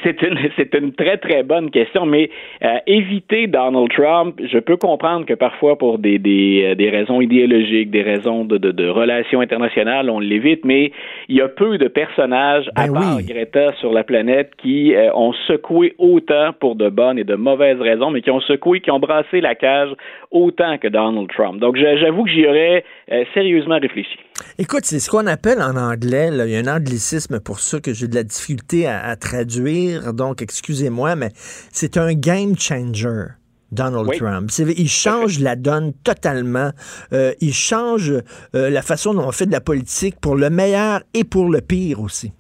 C'est 0.03 0.23
une, 0.23 0.39
c'est 0.57 0.75
une 0.75 0.93
très, 0.93 1.17
très 1.19 1.43
bonne 1.43 1.71
question, 1.71 2.07
mais 2.07 2.31
euh, 2.63 2.77
éviter 2.87 3.47
Donald 3.47 3.91
Trump, 3.91 4.41
je 4.43 4.59
peux 4.59 4.77
comprendre 4.77 5.27
que 5.27 5.35
parfois, 5.35 5.77
pour 5.77 5.99
des, 5.99 6.19
des, 6.19 6.65
euh, 6.65 6.75
des 6.75 6.91
raisons 6.91 7.21
idéologiques, 7.21 7.91
des 7.91 8.03
raisons 8.03 8.45
de, 8.45 8.59
de, 8.59 8.73
de 8.73 8.89
relations 8.89 9.41
internationales, 9.41 10.11
on 10.11 10.21
l'évite, 10.21 10.65
mais 10.65 10.93
il 11.29 11.37
y 11.37 11.41
a 11.41 11.49
peu 11.49 11.79
de 11.79 11.89
personnages, 11.89 12.69
à 12.75 12.87
ben 12.87 12.95
part 12.95 13.23
Greta, 13.23 13.73
sur 13.75 13.93
la 13.93 14.05
planète 14.05 14.53
qui 14.59 14.95
euh, 14.95 15.13
ont 15.15 15.33
secoué 15.47 15.95
autant 15.99 16.53
pour 16.59 16.77
de 16.77 16.89
bonnes 16.89 17.19
et 17.19 17.25
de 17.25 17.35
mauvaises 17.35 17.81
raisons, 17.81 18.11
mais 18.11 18.23
qui 18.23 18.31
ont 18.31 18.41
secoué, 18.41 18.81
qui 18.81 18.91
ont 18.91 19.01
brassé 19.01 19.41
la 19.41 19.55
cage 19.55 19.91
autant 20.31 20.79
que 20.79 20.89
Donald 20.89 21.29
Trump. 21.29 21.61
Donc, 21.61 21.77
j'avoue 21.77 22.25
que 22.25 22.31
j'y 22.31 22.47
aurais 22.47 22.85
sérieusement 23.35 23.79
réfléchi. 23.79 24.19
Écoute, 24.59 24.85
c'est 24.85 25.01
ce 25.01 25.11
qu'on 25.11 25.27
appelle 25.27 25.61
en 25.63 25.77
anglais, 25.77 26.31
il 26.31 26.51
y 26.51 26.57
a 26.57 26.59
un 26.59 26.77
anglicisme 26.77 27.41
pour 27.41 27.61
ça 27.61 27.81
que 27.81 27.93
j'ai 27.93 28.09
de 28.09 28.15
la 28.15 28.23
difficulté 28.23 28.87
à 28.87 29.17
traduire 29.17 30.13
donc 30.13 30.43
excusez-moi, 30.43 31.17
mais 31.17 31.31
c'est 31.35 31.97
un 31.97 32.15
game 32.15 32.57
changer. 32.59 33.27
Donald 33.71 34.11
Trump. 34.19 34.51
Il 34.77 34.89
change 34.89 35.41
la 35.41 35.57
donne 35.57 35.93
totalement. 36.05 36.73
Euh, 37.15 37.33
il 37.41 37.55
change 37.55 38.13
euh, 38.55 38.69
la 38.69 38.83
façon 38.83 39.15
dont 39.15 39.27
on 39.27 39.33
fait 39.33 39.47
de 39.47 39.53
la 39.53 39.63
politique 39.63 40.17
pour 40.21 40.37
le 40.37 40.51
meilleur 40.51 41.01
et 41.15 41.25
pour 41.25 41.49
le 41.49 41.63
pire 41.63 42.01
aussi. 42.01 42.33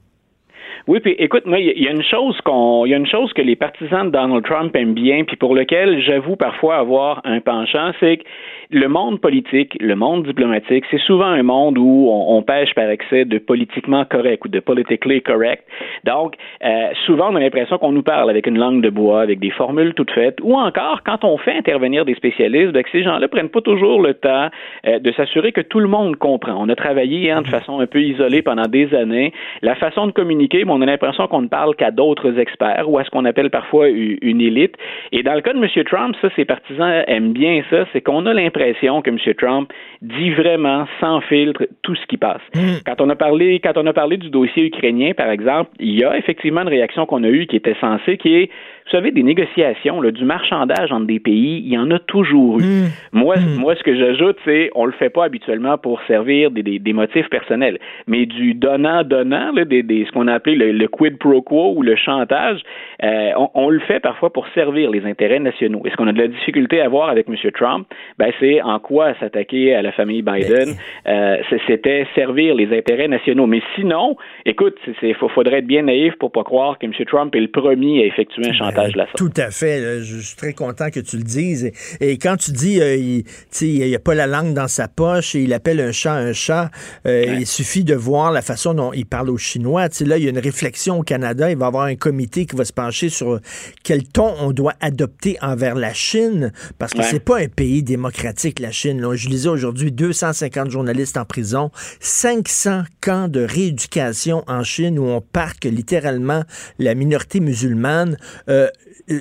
Oui, 0.88 0.98
puis 1.00 1.14
écoute, 1.18 1.46
moi, 1.46 1.60
il 1.60 1.80
y, 1.80 1.86
a 1.86 1.92
une 1.92 2.02
chose 2.02 2.36
qu'on, 2.44 2.84
il 2.84 2.90
y 2.90 2.94
a 2.94 2.96
une 2.96 3.06
chose 3.06 3.32
que 3.34 3.42
les 3.42 3.54
partisans 3.54 4.06
de 4.06 4.10
Donald 4.10 4.44
Trump 4.44 4.74
aiment 4.74 4.94
bien, 4.94 5.22
puis 5.24 5.36
pour 5.36 5.54
lequel 5.54 6.02
j'avoue 6.02 6.34
parfois 6.34 6.76
avoir 6.76 7.20
un 7.24 7.40
penchant, 7.40 7.92
c'est 8.00 8.16
que 8.18 8.24
le 8.72 8.88
monde 8.88 9.20
politique, 9.20 9.76
le 9.80 9.94
monde 9.94 10.24
diplomatique, 10.24 10.84
c'est 10.90 11.00
souvent 11.00 11.26
un 11.26 11.42
monde 11.42 11.76
où 11.76 12.08
on, 12.10 12.42
pêche 12.42 12.74
par 12.74 12.88
excès 12.88 13.24
de 13.24 13.38
politiquement 13.38 14.04
correct 14.04 14.44
ou 14.44 14.48
de 14.48 14.58
politically 14.58 15.20
correct. 15.20 15.62
Donc, 16.04 16.34
euh, 16.64 16.88
souvent, 17.06 17.30
on 17.30 17.36
a 17.36 17.40
l'impression 17.40 17.78
qu'on 17.78 17.92
nous 17.92 18.02
parle 18.02 18.30
avec 18.30 18.46
une 18.46 18.58
langue 18.58 18.82
de 18.82 18.90
bois, 18.90 19.20
avec 19.20 19.38
des 19.38 19.50
formules 19.50 19.94
toutes 19.94 20.10
faites, 20.10 20.38
ou 20.42 20.56
encore, 20.56 21.02
quand 21.04 21.22
on 21.22 21.36
fait 21.36 21.56
intervenir 21.56 22.04
des 22.04 22.14
spécialistes, 22.14 22.72
ben, 22.72 22.82
que 22.82 22.90
ces 22.90 23.02
gens-là 23.02 23.28
prennent 23.28 23.50
pas 23.50 23.60
toujours 23.60 24.00
le 24.00 24.14
temps 24.14 24.48
euh, 24.86 24.98
de 24.98 25.12
s'assurer 25.12 25.52
que 25.52 25.60
tout 25.60 25.78
le 25.78 25.88
monde 25.88 26.16
comprend. 26.16 26.54
On 26.58 26.68
a 26.68 26.74
travaillé 26.74 27.30
hein, 27.30 27.42
de 27.42 27.48
façon 27.48 27.78
un 27.78 27.86
peu 27.86 28.02
isolée 28.02 28.42
pendant 28.42 28.66
des 28.66 28.92
années. 28.94 29.32
La 29.60 29.74
façon 29.74 30.06
de 30.06 30.12
communiquer, 30.12 30.64
on 30.66 30.80
a 30.80 30.86
l'impression 30.86 31.28
qu'on 31.28 31.42
ne 31.42 31.48
parle 31.48 31.76
qu'à 31.76 31.90
d'autres 31.90 32.38
experts 32.38 32.88
ou 32.88 32.98
à 32.98 33.04
ce 33.04 33.10
qu'on 33.10 33.26
appelle 33.26 33.50
parfois 33.50 33.88
une 33.88 34.40
élite. 34.40 34.74
Et 35.12 35.22
dans 35.22 35.34
le 35.34 35.42
cas 35.42 35.52
de 35.52 35.58
M. 35.58 35.84
Trump, 35.84 36.16
ça, 36.22 36.28
ses 36.34 36.46
partisans 36.46 37.04
aiment 37.06 37.32
bien 37.32 37.62
ça, 37.70 37.84
c'est 37.92 38.00
qu'on 38.00 38.24
a 38.26 38.32
l'impression 38.32 38.61
que 39.02 39.10
M. 39.10 39.34
Trump 39.38 39.72
dit 40.00 40.30
vraiment 40.30 40.86
sans 41.00 41.20
filtre 41.22 41.66
tout 41.82 41.94
ce 41.94 42.06
qui 42.06 42.16
passe. 42.16 42.42
Hmm. 42.54 42.78
Quand 42.84 43.00
on 43.00 43.10
a 43.10 43.16
parlé, 43.16 43.60
quand 43.60 43.76
on 43.76 43.86
a 43.86 43.92
parlé 43.92 44.16
du 44.16 44.30
dossier 44.30 44.64
ukrainien, 44.66 45.12
par 45.14 45.30
exemple, 45.30 45.70
il 45.78 45.98
y 45.98 46.04
a 46.04 46.16
effectivement 46.16 46.62
une 46.62 46.68
réaction 46.68 47.06
qu'on 47.06 47.24
a 47.24 47.28
eue 47.28 47.46
qui 47.46 47.56
était 47.56 47.76
censée, 47.80 48.16
qui 48.16 48.34
est 48.34 48.50
vous 48.92 48.98
savez, 48.98 49.10
des 49.10 49.22
négociations, 49.22 50.02
là, 50.02 50.10
du 50.10 50.26
marchandage 50.26 50.92
entre 50.92 51.06
des 51.06 51.18
pays, 51.18 51.62
il 51.64 51.72
y 51.72 51.78
en 51.78 51.90
a 51.90 51.98
toujours 51.98 52.60
eu. 52.60 52.64
Mmh. 52.64 52.88
Moi, 53.12 53.36
mmh. 53.38 53.54
moi, 53.58 53.74
ce 53.74 53.82
que 53.82 53.96
j'ajoute, 53.96 54.36
c'est 54.44 54.70
on 54.74 54.84
le 54.84 54.92
fait 54.92 55.08
pas 55.08 55.24
habituellement 55.24 55.78
pour 55.78 55.98
servir 56.06 56.50
des, 56.50 56.62
des, 56.62 56.78
des 56.78 56.92
motifs 56.92 57.30
personnels, 57.30 57.78
mais 58.06 58.26
du 58.26 58.52
donnant-donnant, 58.52 59.54
des, 59.54 59.82
des, 59.82 60.04
ce 60.04 60.12
qu'on 60.12 60.28
a 60.28 60.34
appelé 60.34 60.56
le, 60.56 60.88
quid 60.88 61.16
pro 61.16 61.40
quo 61.40 61.72
ou 61.74 61.82
le 61.82 61.96
chantage, 61.96 62.60
euh, 63.02 63.30
on, 63.38 63.48
on, 63.54 63.68
le 63.70 63.80
fait 63.80 64.00
parfois 64.00 64.30
pour 64.30 64.46
servir 64.48 64.90
les 64.90 65.06
intérêts 65.06 65.38
nationaux. 65.38 65.80
Et 65.86 65.90
ce 65.90 65.96
qu'on 65.96 66.08
a 66.08 66.12
de 66.12 66.18
la 66.18 66.28
difficulté 66.28 66.82
à 66.82 66.88
voir 66.90 67.08
avec 67.08 67.28
M. 67.30 67.36
Trump, 67.54 67.86
ben, 68.18 68.30
c'est 68.40 68.60
en 68.60 68.78
quoi 68.78 69.14
s'attaquer 69.20 69.74
à 69.74 69.80
la 69.80 69.92
famille 69.92 70.20
Biden, 70.20 70.74
euh, 71.06 71.38
c'était 71.66 72.06
servir 72.14 72.54
les 72.54 72.76
intérêts 72.76 73.08
nationaux. 73.08 73.46
Mais 73.46 73.62
sinon, 73.74 74.16
écoute, 74.44 74.76
il 75.02 75.14
faudrait 75.14 75.60
être 75.60 75.66
bien 75.66 75.82
naïf 75.82 76.14
pour 76.16 76.30
pas 76.30 76.44
croire 76.44 76.78
que 76.78 76.84
M. 76.84 76.92
Trump 77.06 77.34
est 77.34 77.40
le 77.40 77.48
premier 77.48 78.02
à 78.02 78.06
effectuer 78.06 78.48
un 78.48 78.52
chantage 78.52 78.81
tout 79.16 79.32
à 79.36 79.50
fait. 79.50 80.02
Je 80.02 80.18
suis 80.18 80.36
très 80.36 80.52
content 80.52 80.90
que 80.90 81.00
tu 81.00 81.16
le 81.16 81.22
dises. 81.22 81.70
Et, 82.00 82.18
quand 82.18 82.36
tu 82.36 82.52
dis 82.52 82.80
euh, 82.80 82.96
il 82.96 83.24
n'y 83.62 83.94
a 83.94 83.98
pas 83.98 84.14
la 84.14 84.26
langue 84.26 84.54
dans 84.54 84.68
sa 84.68 84.88
poche 84.88 85.34
et 85.34 85.42
il 85.42 85.52
appelle 85.52 85.80
un 85.80 85.92
chat 85.92 86.14
un 86.14 86.32
chat, 86.32 86.70
euh, 87.06 87.36
il 87.38 87.46
suffit 87.46 87.84
de 87.84 87.94
voir 87.94 88.32
la 88.32 88.42
façon 88.42 88.74
dont 88.74 88.92
il 88.92 89.06
parle 89.06 89.30
aux 89.30 89.38
Chinois. 89.38 89.88
là, 90.00 90.18
il 90.18 90.24
y 90.24 90.26
a 90.26 90.30
une 90.30 90.38
réflexion 90.38 90.98
au 90.98 91.02
Canada. 91.02 91.50
Il 91.50 91.56
va 91.56 91.66
y 91.66 91.68
avoir 91.68 91.84
un 91.84 91.96
comité 91.96 92.46
qui 92.46 92.56
va 92.56 92.64
se 92.64 92.72
pencher 92.72 93.08
sur 93.08 93.40
quel 93.82 94.04
ton 94.04 94.34
on 94.40 94.52
doit 94.52 94.74
adopter 94.80 95.38
envers 95.40 95.74
la 95.74 95.92
Chine, 95.92 96.52
parce 96.78 96.92
que 96.92 97.02
c'est 97.02 97.20
pas 97.20 97.40
un 97.40 97.48
pays 97.48 97.82
démocratique, 97.82 98.60
la 98.60 98.70
Chine. 98.70 99.06
Je 99.14 99.28
lisais 99.28 99.48
aujourd'hui 99.48 99.92
250 99.92 100.70
journalistes 100.70 101.16
en 101.16 101.24
prison, 101.24 101.70
500 102.00 102.82
camps 103.00 103.28
de 103.28 103.40
rééducation 103.40 104.44
en 104.46 104.64
Chine 104.64 104.98
où 104.98 105.04
on 105.04 105.20
parque 105.20 105.64
littéralement 105.64 106.42
la 106.78 106.94
minorité 106.94 107.40
musulmane. 107.40 108.16
Euh, 108.48 108.68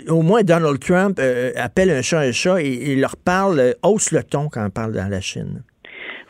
au 0.09 0.21
moins 0.21 0.41
Donald 0.43 0.79
Trump 0.79 1.17
euh, 1.19 1.51
appelle 1.55 1.89
un 1.89 2.01
chat 2.01 2.19
un 2.19 2.31
chat 2.31 2.61
et, 2.61 2.95
leur 2.95 3.15
parle, 3.17 3.59
euh, 3.59 3.73
hausse 3.83 4.11
le 4.11 4.23
ton 4.23 4.47
quand 4.51 4.65
on 4.65 4.69
parle 4.69 4.93
dans 4.93 5.09
la 5.09 5.21
Chine. 5.21 5.63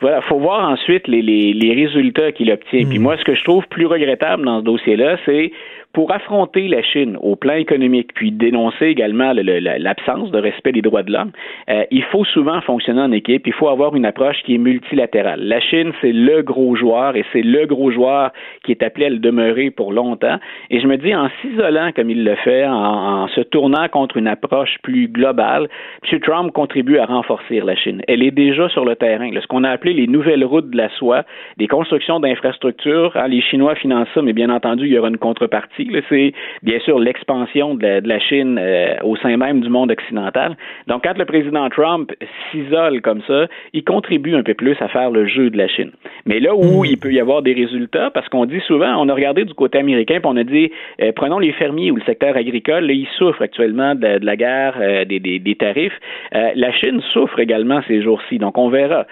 Voilà, 0.00 0.20
faut 0.22 0.40
voir 0.40 0.68
ensuite 0.68 1.06
les, 1.06 1.22
les, 1.22 1.74
résultats 1.74 2.32
qu'il 2.32 2.50
obtient. 2.50 2.84
Puis 2.88 2.98
hmm. 2.98 3.02
moi, 3.02 3.16
ce 3.18 3.24
que 3.24 3.36
je 3.36 3.44
trouve 3.44 3.64
plus 3.68 3.86
regrettable 3.86 4.44
dans 4.44 4.58
ce 4.60 4.64
dossier-là, 4.64 5.16
c'est 5.24 5.52
pour 5.92 6.12
affronter 6.12 6.68
la 6.68 6.82
Chine 6.82 7.16
au 7.20 7.36
plan 7.36 7.54
économique, 7.54 8.14
puis 8.14 8.32
dénoncer 8.32 8.86
également 8.86 9.32
l'absence 9.34 10.30
de 10.30 10.38
respect 10.38 10.72
des 10.72 10.82
droits 10.82 11.02
de 11.02 11.12
l'homme, 11.12 11.32
euh, 11.68 11.84
il 11.90 12.02
faut 12.04 12.24
souvent 12.24 12.60
fonctionner 12.62 13.02
en 13.02 13.12
équipe, 13.12 13.46
il 13.46 13.52
faut 13.52 13.68
avoir 13.68 13.94
une 13.94 14.06
approche 14.06 14.42
qui 14.44 14.54
est 14.54 14.58
multilatérale. 14.58 15.40
La 15.42 15.60
Chine, 15.60 15.92
c'est 16.00 16.12
le 16.12 16.42
gros 16.42 16.74
joueur 16.76 17.16
et 17.16 17.24
c'est 17.32 17.42
le 17.42 17.66
gros 17.66 17.90
joueur 17.90 18.30
qui 18.64 18.72
est 18.72 18.82
appelé 18.82 19.06
à 19.06 19.10
le 19.10 19.18
demeurer 19.18 19.70
pour 19.70 19.92
longtemps. 19.92 20.38
Et 20.70 20.80
je 20.80 20.86
me 20.86 20.96
dis, 20.96 21.14
en 21.14 21.28
s'isolant 21.40 21.92
comme 21.94 22.10
il 22.10 22.24
le 22.24 22.36
fait, 22.36 22.66
en, 22.66 23.28
se 23.28 23.40
tournant 23.42 23.88
contre 23.88 24.16
une 24.16 24.28
approche 24.28 24.76
plus 24.82 25.08
globale, 25.08 25.68
M. 26.10 26.20
Trump 26.20 26.52
contribue 26.52 26.98
à 26.98 27.06
renforcer 27.06 27.60
la 27.60 27.76
Chine. 27.76 28.02
Elle 28.08 28.22
est 28.22 28.30
déjà 28.30 28.68
sur 28.70 28.84
le 28.84 28.96
terrain. 28.96 29.30
ce 29.40 29.46
qu'on 29.46 29.64
a 29.64 29.70
appelé 29.70 29.92
les 29.92 30.06
nouvelles 30.06 30.44
routes 30.44 30.70
de 30.70 30.76
la 30.76 30.88
soie, 30.90 31.24
des 31.58 31.68
constructions 31.68 32.20
d'infrastructures, 32.20 33.16
hein, 33.16 33.28
les 33.28 33.42
Chinois 33.42 33.74
financent 33.74 34.08
ça, 34.14 34.22
mais 34.22 34.32
bien 34.32 34.50
entendu, 34.50 34.86
il 34.86 34.92
y 34.92 34.98
aura 34.98 35.08
une 35.08 35.18
contrepartie 35.18 35.81
c'est 36.08 36.32
bien 36.62 36.78
sûr 36.80 36.98
l'expansion 36.98 37.74
de, 37.74 38.00
la 38.06 38.18
Chine 38.20 38.58
euh, 38.60 38.96
au 39.02 39.16
sein 39.16 39.36
même 39.36 39.60
du 39.60 39.68
monde 39.68 39.90
occidental. 39.90 40.56
Donc, 40.86 41.04
quand 41.04 41.16
le 41.16 41.24
président 41.24 41.68
Trump 41.70 42.12
s'isole 42.50 43.00
comme 43.00 43.22
ça, 43.26 43.46
il 43.72 43.84
contribue 43.84 44.34
un 44.34 44.42
peu 44.42 44.54
plus 44.54 44.76
à 44.80 44.88
faire 44.88 45.10
le 45.10 45.26
jeu 45.26 45.50
de 45.50 45.56
la 45.56 45.68
Chine. 45.68 45.90
Mais 46.26 46.40
là 46.40 46.54
où 46.54 46.82
hmm. 46.82 46.86
il 46.86 46.98
peut 46.98 47.12
y 47.12 47.20
avoir 47.20 47.42
des 47.42 47.52
résultats, 47.52 48.10
parce 48.10 48.28
qu'on 48.28 48.46
dit 48.46 48.60
souvent, 48.66 48.94
on 48.98 49.08
a 49.08 49.14
regardé 49.14 49.44
du 49.44 49.54
côté 49.54 49.78
américain, 49.78 50.18
puis 50.20 50.30
on 50.30 50.36
a 50.36 50.44
dit, 50.44 50.70
euh, 51.00 51.12
prenons 51.14 51.38
les 51.38 51.52
fermiers 51.52 51.90
ou 51.90 51.96
le 51.96 52.02
secteur 52.02 52.36
agricole, 52.36 52.86
là, 52.86 52.92
ils 52.92 53.08
souffrent 53.18 53.42
actuellement 53.42 53.94
de, 53.94 54.24
la 54.24 54.36
guerre, 54.36 54.76
euh, 54.80 55.04
des, 55.04 55.20
des, 55.20 55.54
tarifs. 55.54 55.98
la 56.32 56.72
Chine 56.72 57.00
souffre 57.12 57.38
également 57.38 57.80
ces 57.86 58.02
jours-ci. 58.02 58.38
Donc, 58.38 58.58
on 58.58 58.68
verra. 58.68 59.06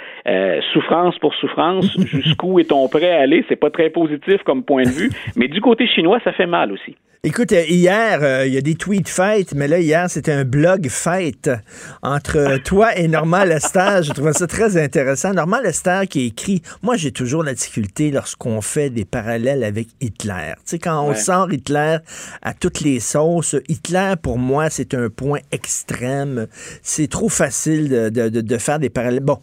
souffrance 0.72 1.18
pour 1.18 1.34
souffrance, 1.34 1.96
jusqu'où 2.06 2.58
est-on 2.58 2.88
prêt 2.88 3.10
à 3.10 3.20
aller? 3.20 3.44
C'est 3.48 3.56
pas 3.56 3.70
très 3.70 3.90
positif 3.90 4.42
comme 4.44 4.64
point 4.64 4.82
de 4.82 4.88
vue, 4.88 5.10
mais 5.36 5.48
du 5.48 5.60
côté 5.60 5.86
chinois, 5.86 6.18
ça 6.24 6.32
fait 6.32 6.46
mal 6.46 6.59
aussi. 6.72 6.96
Écoute, 7.22 7.52
euh, 7.52 7.66
hier, 7.68 8.20
euh, 8.22 8.46
il 8.46 8.54
y 8.54 8.56
a 8.56 8.62
des 8.62 8.76
tweets 8.76 9.10
fêtes, 9.10 9.52
mais 9.52 9.68
là, 9.68 9.78
hier, 9.78 10.08
c'était 10.08 10.32
un 10.32 10.46
blog 10.46 10.88
fête 10.88 11.50
entre 12.02 12.56
toi 12.64 12.96
et 12.96 13.08
Normand 13.08 13.44
Lester. 13.44 14.00
Je 14.04 14.12
trouvais 14.14 14.32
ça 14.32 14.46
très 14.46 14.82
intéressant. 14.82 15.34
Normand 15.34 15.60
Lester 15.60 16.04
qui 16.08 16.24
écrit 16.24 16.62
Moi, 16.80 16.96
j'ai 16.96 17.12
toujours 17.12 17.42
la 17.42 17.52
difficulté 17.52 18.10
lorsqu'on 18.10 18.62
fait 18.62 18.88
des 18.88 19.04
parallèles 19.04 19.64
avec 19.64 19.88
Hitler. 20.00 20.54
Tu 20.56 20.62
sais, 20.64 20.78
quand 20.78 21.02
on 21.02 21.14
sort 21.14 21.52
Hitler 21.52 21.98
à 22.40 22.54
toutes 22.54 22.80
les 22.80 23.00
sauces, 23.00 23.54
Hitler, 23.68 24.14
pour 24.22 24.38
moi, 24.38 24.70
c'est 24.70 24.94
un 24.94 25.10
point 25.10 25.40
extrême. 25.52 26.46
C'est 26.80 27.10
trop 27.10 27.28
facile 27.28 27.90
de, 27.90 28.56
faire 28.58 28.78
des 28.78 28.88
parallèles. 28.88 29.20
Bon, 29.20 29.40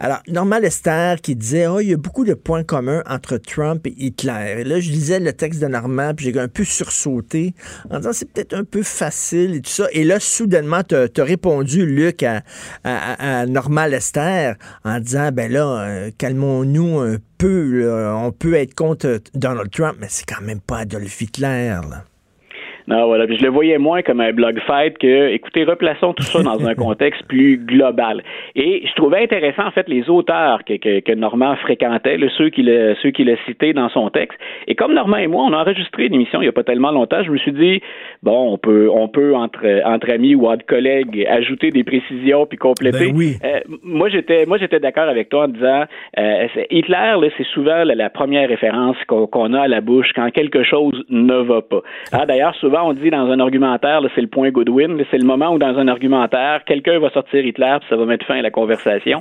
alors, 0.00 0.18
Normand 0.26 0.58
Lester 0.58 1.14
qui 1.22 1.36
disait 1.36 1.68
Oh, 1.68 1.78
il 1.78 1.90
y 1.90 1.94
a 1.94 1.96
beaucoup 1.96 2.24
de 2.24 2.34
points 2.34 2.64
communs 2.64 3.04
entre 3.08 3.36
Trump 3.36 3.86
et 3.86 3.94
Hitler. 3.96 4.56
Et 4.58 4.64
là, 4.64 4.80
je 4.80 4.90
lisais 4.90 5.20
le 5.20 5.32
texte 5.32 5.60
de 5.60 5.68
Normand, 5.68 6.12
puis 6.12 6.24
j'ai 6.24 6.40
un 6.40 6.48
peu 6.48 6.64
sursauté 6.64 7.19
en 7.90 7.98
disant 7.98 8.12
c'est 8.12 8.30
peut-être 8.30 8.54
un 8.54 8.64
peu 8.64 8.82
facile 8.82 9.56
et 9.56 9.60
tout 9.60 9.70
ça. 9.70 9.86
Et 9.92 10.04
là, 10.04 10.20
soudainement, 10.20 10.82
tu 10.82 10.94
as, 10.94 11.24
répondu, 11.24 11.86
Luc, 11.86 12.22
à, 12.22 12.42
à, 12.84 13.46
Norma 13.46 13.88
Lester 13.88 14.52
en 14.84 15.00
disant 15.00 15.30
ben 15.32 15.50
là, 15.50 15.80
euh, 15.80 16.10
calmons-nous 16.16 16.98
un 16.98 17.16
peu. 17.38 17.90
On 18.14 18.32
peut 18.32 18.54
être 18.54 18.74
contre 18.74 19.20
Donald 19.34 19.70
Trump, 19.70 19.96
mais 20.00 20.08
c'est 20.08 20.26
quand 20.26 20.42
même 20.42 20.60
pas 20.60 20.78
Adolf 20.78 21.20
Hitler. 21.20 21.78
Non, 22.90 23.06
voilà. 23.06 23.24
je 23.28 23.42
le 23.42 23.50
voyais 23.50 23.78
moins 23.78 24.02
comme 24.02 24.20
un 24.20 24.32
blog 24.32 24.58
fight 24.66 24.98
que, 24.98 25.28
écoutez, 25.28 25.62
replaçons 25.62 26.12
tout 26.12 26.24
ça 26.24 26.42
dans 26.42 26.66
un 26.66 26.74
contexte 26.86 27.22
plus 27.28 27.56
global. 27.56 28.22
Et 28.56 28.82
je 28.84 28.92
trouvais 28.94 29.22
intéressant, 29.22 29.66
en 29.66 29.70
fait, 29.70 29.88
les 29.88 30.10
auteurs 30.10 30.64
que, 30.64 30.74
que, 30.74 30.98
que 30.98 31.12
Normand 31.12 31.54
fréquentait, 31.56 32.18
ceux 32.36 32.50
qu'il 32.50 32.68
a, 32.68 32.96
ceux 33.00 33.12
qu'il 33.12 33.30
a 33.30 33.36
cités 33.46 33.72
dans 33.72 33.88
son 33.90 34.10
texte. 34.10 34.36
Et 34.66 34.74
comme 34.74 34.94
Normand 34.94 35.18
et 35.18 35.28
moi, 35.28 35.44
on 35.44 35.52
a 35.52 35.58
enregistré 35.58 36.06
une 36.06 36.14
émission 36.14 36.40
il 36.40 36.46
n'y 36.46 36.48
a 36.48 36.52
pas 36.52 36.64
tellement 36.64 36.90
longtemps, 36.90 37.22
je 37.22 37.30
me 37.30 37.38
suis 37.38 37.52
dit, 37.52 37.80
bon, 38.22 38.54
on 38.54 38.58
peut, 38.58 38.88
on 38.92 39.06
peut 39.08 39.34
entre, 39.34 39.66
entre 39.84 40.10
amis 40.10 40.34
ou 40.34 40.46
entre 40.48 40.66
collègues 40.66 41.24
ajouter 41.28 41.70
des 41.70 41.84
précisions 41.84 42.46
puis 42.46 42.58
compléter. 42.58 43.12
Ben 43.12 43.16
oui. 43.16 43.36
Euh, 43.44 43.60
moi, 43.82 44.08
j'étais, 44.08 44.46
moi, 44.46 44.58
j'étais 44.58 44.80
d'accord 44.80 45.08
avec 45.08 45.28
toi 45.28 45.44
en 45.44 45.48
disant, 45.48 45.84
euh, 46.18 46.46
Hitler, 46.70 47.14
c'est 47.36 47.46
souvent 47.46 47.84
la, 47.84 48.10
première 48.10 48.48
référence 48.48 48.96
qu'on, 49.06 49.54
a 49.54 49.62
à 49.62 49.68
la 49.68 49.80
bouche 49.80 50.10
quand 50.14 50.28
quelque 50.30 50.64
chose 50.64 51.04
ne 51.08 51.36
va 51.36 51.62
pas. 51.62 51.82
Ah, 52.12 52.26
d'ailleurs, 52.26 52.54
souvent, 52.56 52.79
on 52.84 52.92
dit 52.92 53.10
dans 53.10 53.30
un 53.30 53.40
argumentaire, 53.40 54.00
c'est 54.14 54.20
le 54.20 54.28
point 54.28 54.50
Goodwin, 54.50 55.02
c'est 55.10 55.18
le 55.18 55.26
moment 55.26 55.52
où 55.54 55.58
dans 55.58 55.78
un 55.78 55.88
argumentaire, 55.88 56.62
quelqu'un 56.64 56.98
va 56.98 57.10
sortir 57.10 57.44
Hitler, 57.44 57.76
puis 57.80 57.88
ça 57.88 57.96
va 57.96 58.04
mettre 58.04 58.26
fin 58.26 58.38
à 58.38 58.42
la 58.42 58.50
conversation. 58.50 59.18